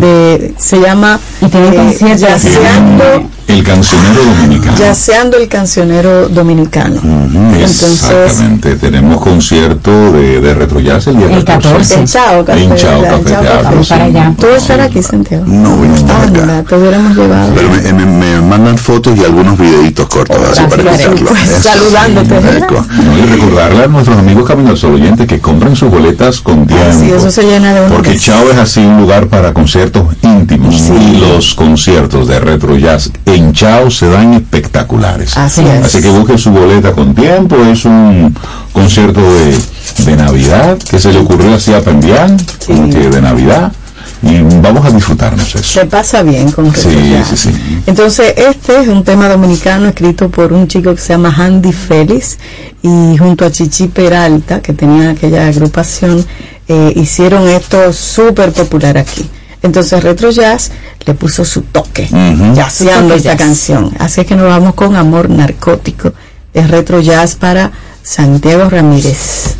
de 0.00 0.54
se 0.58 0.80
llama 0.80 1.18
Y 1.40 1.46
tienen 1.46 1.74
conciertos. 1.74 2.20
Yaceando, 2.20 3.28
El 3.48 3.62
cancionero 3.64 4.24
dominicano. 4.24 4.78
Yaceando 4.78 5.36
el 5.36 5.48
cancionero 5.48 6.28
dominicano. 6.28 7.00
Entonces, 7.02 8.02
Exactamente, 8.10 8.76
tenemos 8.76 9.20
concierto 9.20 10.12
de, 10.12 10.40
de 10.40 10.54
Retro 10.54 10.80
Jazz 10.80 11.06
el 11.08 11.18
día 11.18 11.26
El 11.36 11.44
14. 11.44 11.94
en 11.94 12.06
Chao, 12.06 12.44
Café, 12.44 12.62
En 12.62 12.76
Chao, 12.76 13.02
Café 13.02 13.24
Chao, 13.30 13.42
Café. 13.62 13.88
para 13.88 14.04
allá. 14.04 14.34
¿Tú 14.38 14.46
estar 14.46 14.80
aquí, 14.92 15.02
Santiago? 15.02 15.44
No 15.46 15.76
voy 15.76 15.88
a 15.88 15.94
estar 15.94 16.20
Anda, 16.22 16.58
acá. 16.58 16.68
te 16.68 16.76
hubiéramos 16.76 17.16
llevado. 17.16 17.52
Pero 17.54 17.68
me, 17.70 17.92
me- 17.92 18.06
me 18.06 18.40
mandan 18.42 18.76
fotos 18.78 19.16
y 19.16 19.24
algunos 19.24 19.58
videitos 19.58 20.06
cortos 20.08 20.36
así 20.52 20.62
para 20.68 20.82
escucharlo. 20.94 21.26
pues, 21.30 21.40
saludándote. 21.62 22.40
No, 22.40 23.18
y 23.18 23.22
recordarle 23.26 23.84
a 23.84 23.86
nuestros 23.88 24.18
amigos 24.18 24.46
Camino 24.46 24.70
al 24.70 24.76
Sol 24.76 24.94
oyentes 24.94 25.26
que 25.26 25.40
compren 25.40 25.74
sus 25.76 25.90
boletas 25.90 26.40
con 26.40 26.66
tiempo. 26.66 26.98
Sí, 26.98 27.10
eso 27.10 27.30
se 27.30 27.42
llena 27.42 27.72
de 27.74 27.80
una 27.86 27.88
Porque. 27.94 28.18
Chao 28.18 28.50
es 28.52 28.58
así 28.58 28.80
un 28.80 28.98
lugar 29.00 29.28
para 29.28 29.52
conciertos 29.54 30.04
íntimos 30.22 30.74
y 30.90 31.16
los 31.18 31.54
conciertos 31.54 32.28
de 32.28 32.38
retro 32.40 32.76
jazz 32.76 33.10
en 33.26 33.52
Chao 33.52 33.90
se 33.90 34.08
dan 34.08 34.34
espectaculares. 34.34 35.36
Así 35.36 35.62
es. 35.62 35.86
Así 35.86 36.00
que 36.02 36.10
busquen 36.10 36.38
su 36.38 36.50
boleta 36.50 36.92
con 36.92 37.14
tiempo. 37.14 37.56
Es 37.56 37.84
un 37.84 38.34
concierto 38.72 39.20
de, 39.20 39.56
de 40.04 40.16
Navidad 40.16 40.78
que 40.78 40.98
se 40.98 41.12
le 41.12 41.18
ocurrió 41.18 41.54
así 41.54 41.72
a 41.72 41.80
Pendián, 41.80 42.36
como 42.66 42.88
que 42.90 43.08
de 43.08 43.20
Navidad. 43.22 43.72
Y 44.22 44.40
vamos 44.60 44.86
a 44.86 44.90
disfrutarnos 44.90 45.54
eso. 45.54 45.64
Se 45.80 45.86
pasa 45.86 46.22
bien 46.22 46.50
con 46.52 46.72
Retro 46.72 46.90
Sí, 46.90 47.10
Jazz. 47.10 47.28
sí, 47.30 47.36
sí. 47.36 47.50
Entonces, 47.86 48.34
este 48.36 48.80
es 48.80 48.88
un 48.88 49.02
tema 49.02 49.28
dominicano 49.28 49.88
escrito 49.88 50.28
por 50.28 50.52
un 50.52 50.68
chico 50.68 50.94
que 50.94 51.00
se 51.00 51.08
llama 51.14 51.34
Andy 51.36 51.72
Félix 51.72 52.38
y 52.82 53.16
junto 53.18 53.44
a 53.44 53.50
Chichi 53.50 53.88
Peralta, 53.88 54.60
que 54.60 54.72
tenía 54.74 55.10
aquella 55.10 55.48
agrupación, 55.48 56.24
eh, 56.68 56.92
hicieron 56.94 57.48
esto 57.48 57.92
súper 57.92 58.52
popular 58.52 58.96
aquí. 58.96 59.28
Entonces, 59.62 60.02
Retro 60.02 60.30
Jazz 60.30 60.70
le 61.04 61.14
puso 61.14 61.44
su 61.44 61.62
toque, 61.62 62.06
jazzeando 62.54 63.08
Toque 63.14 63.16
esta 63.18 63.30
jazz. 63.32 63.38
canción. 63.38 63.92
Así 63.98 64.20
es 64.20 64.26
que 64.26 64.36
nos 64.36 64.46
vamos 64.46 64.74
con 64.74 64.94
Amor 64.96 65.30
Narcótico 65.30 66.12
de 66.54 66.66
Retro 66.66 67.00
Jazz 67.00 67.34
para 67.34 67.72
Santiago 68.02 68.68
Ramírez. 68.70 69.56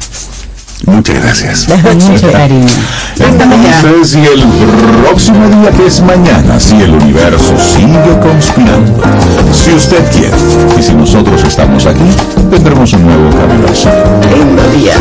Muchas 0.87 1.23
gracias. 1.23 1.69
Mucho 1.95 2.33
cariño. 2.33 2.67
Entonces, 3.19 4.15
y 4.15 4.27
el 4.27 4.43
próximo 5.05 5.47
día 5.49 5.71
que 5.71 5.87
es 5.87 6.01
mañana, 6.03 6.59
si 6.59 6.75
el 6.81 6.91
universo 6.95 7.55
sigue 7.59 8.19
conspirando, 8.21 9.01
si 9.53 9.73
usted 9.75 10.05
quiere, 10.11 10.37
y 10.79 10.83
si 10.83 10.95
nosotros 10.95 11.43
estamos 11.45 11.87
aquí, 11.87 12.05
tendremos 12.51 12.93
un 12.93 13.05
nuevo 13.05 13.31
Camino 13.31 13.69
al 13.69 13.77
Sol. 13.77 13.93
Lindo 14.35 14.63
día. 14.77 14.95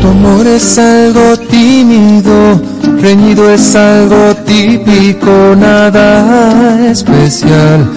Tu 0.00 0.08
amor 0.08 0.46
es 0.46 0.78
algo 0.78 1.36
tímido, 1.36 2.60
reñido 3.00 3.50
es 3.50 3.74
algo 3.74 4.34
típico, 4.46 5.56
nada 5.56 6.88
especial. 6.90 7.90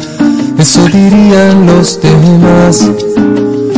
Eso 0.58 0.86
dirían 0.86 1.66
los 1.66 2.00
demás. 2.02 2.90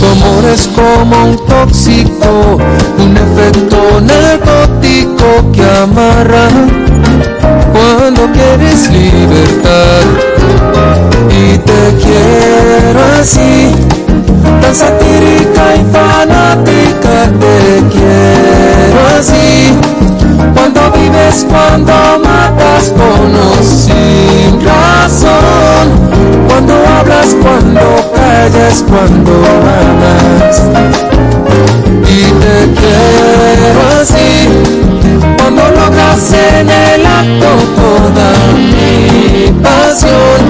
Tu 0.00 0.06
amor 0.06 0.44
es 0.50 0.66
como 0.68 1.24
un 1.26 1.36
tóxico, 1.46 2.56
un 2.98 3.16
efecto 3.18 4.00
narcótico 4.00 5.52
que 5.52 5.62
amarra 5.62 6.48
cuando 7.70 8.32
quieres 8.32 8.90
libertad. 8.90 10.04
Y 11.28 11.58
te 11.58 12.02
quiero 12.02 13.00
así, 13.20 13.74
tan 14.62 14.74
satírica 14.74 15.76
y 15.76 15.84
fanática, 15.92 17.30
te 17.38 17.82
quiero 17.92 19.18
así 19.18 20.00
cuando 20.54 20.90
vives, 20.92 21.46
cuando 21.48 21.92
matas 22.22 22.90
con 22.90 23.34
o 23.34 23.62
sin 23.62 24.60
razón, 24.64 25.86
cuando 26.48 26.74
hablas, 26.74 27.36
cuando 27.42 27.80
callas, 28.14 28.84
cuando 28.88 29.32
amas. 29.32 30.62
Y 32.08 32.22
te 32.42 32.56
quiero 32.80 33.80
así, 34.00 34.48
cuando 35.38 35.62
logras 35.62 36.32
en 36.32 36.68
el 36.68 37.06
acto 37.06 37.50
toda 37.76 38.28
mi 38.54 39.52
pasión, 39.62 40.40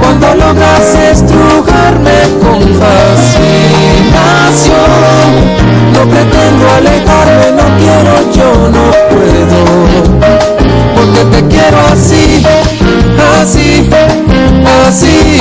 cuando 0.00 0.26
logras 0.34 0.88
estrujarme 1.12 2.18
con 2.40 2.60
fascinación 2.80 3.52
pretendo 6.08 6.70
alejarme, 6.70 7.52
no 7.52 7.66
quiero, 7.78 8.32
yo 8.32 8.68
no 8.68 8.84
puedo. 9.10 9.58
Porque 10.94 11.22
te 11.36 11.40
quiero 11.48 11.78
así, 11.92 12.42
así, 13.40 13.88
así. 14.86 15.31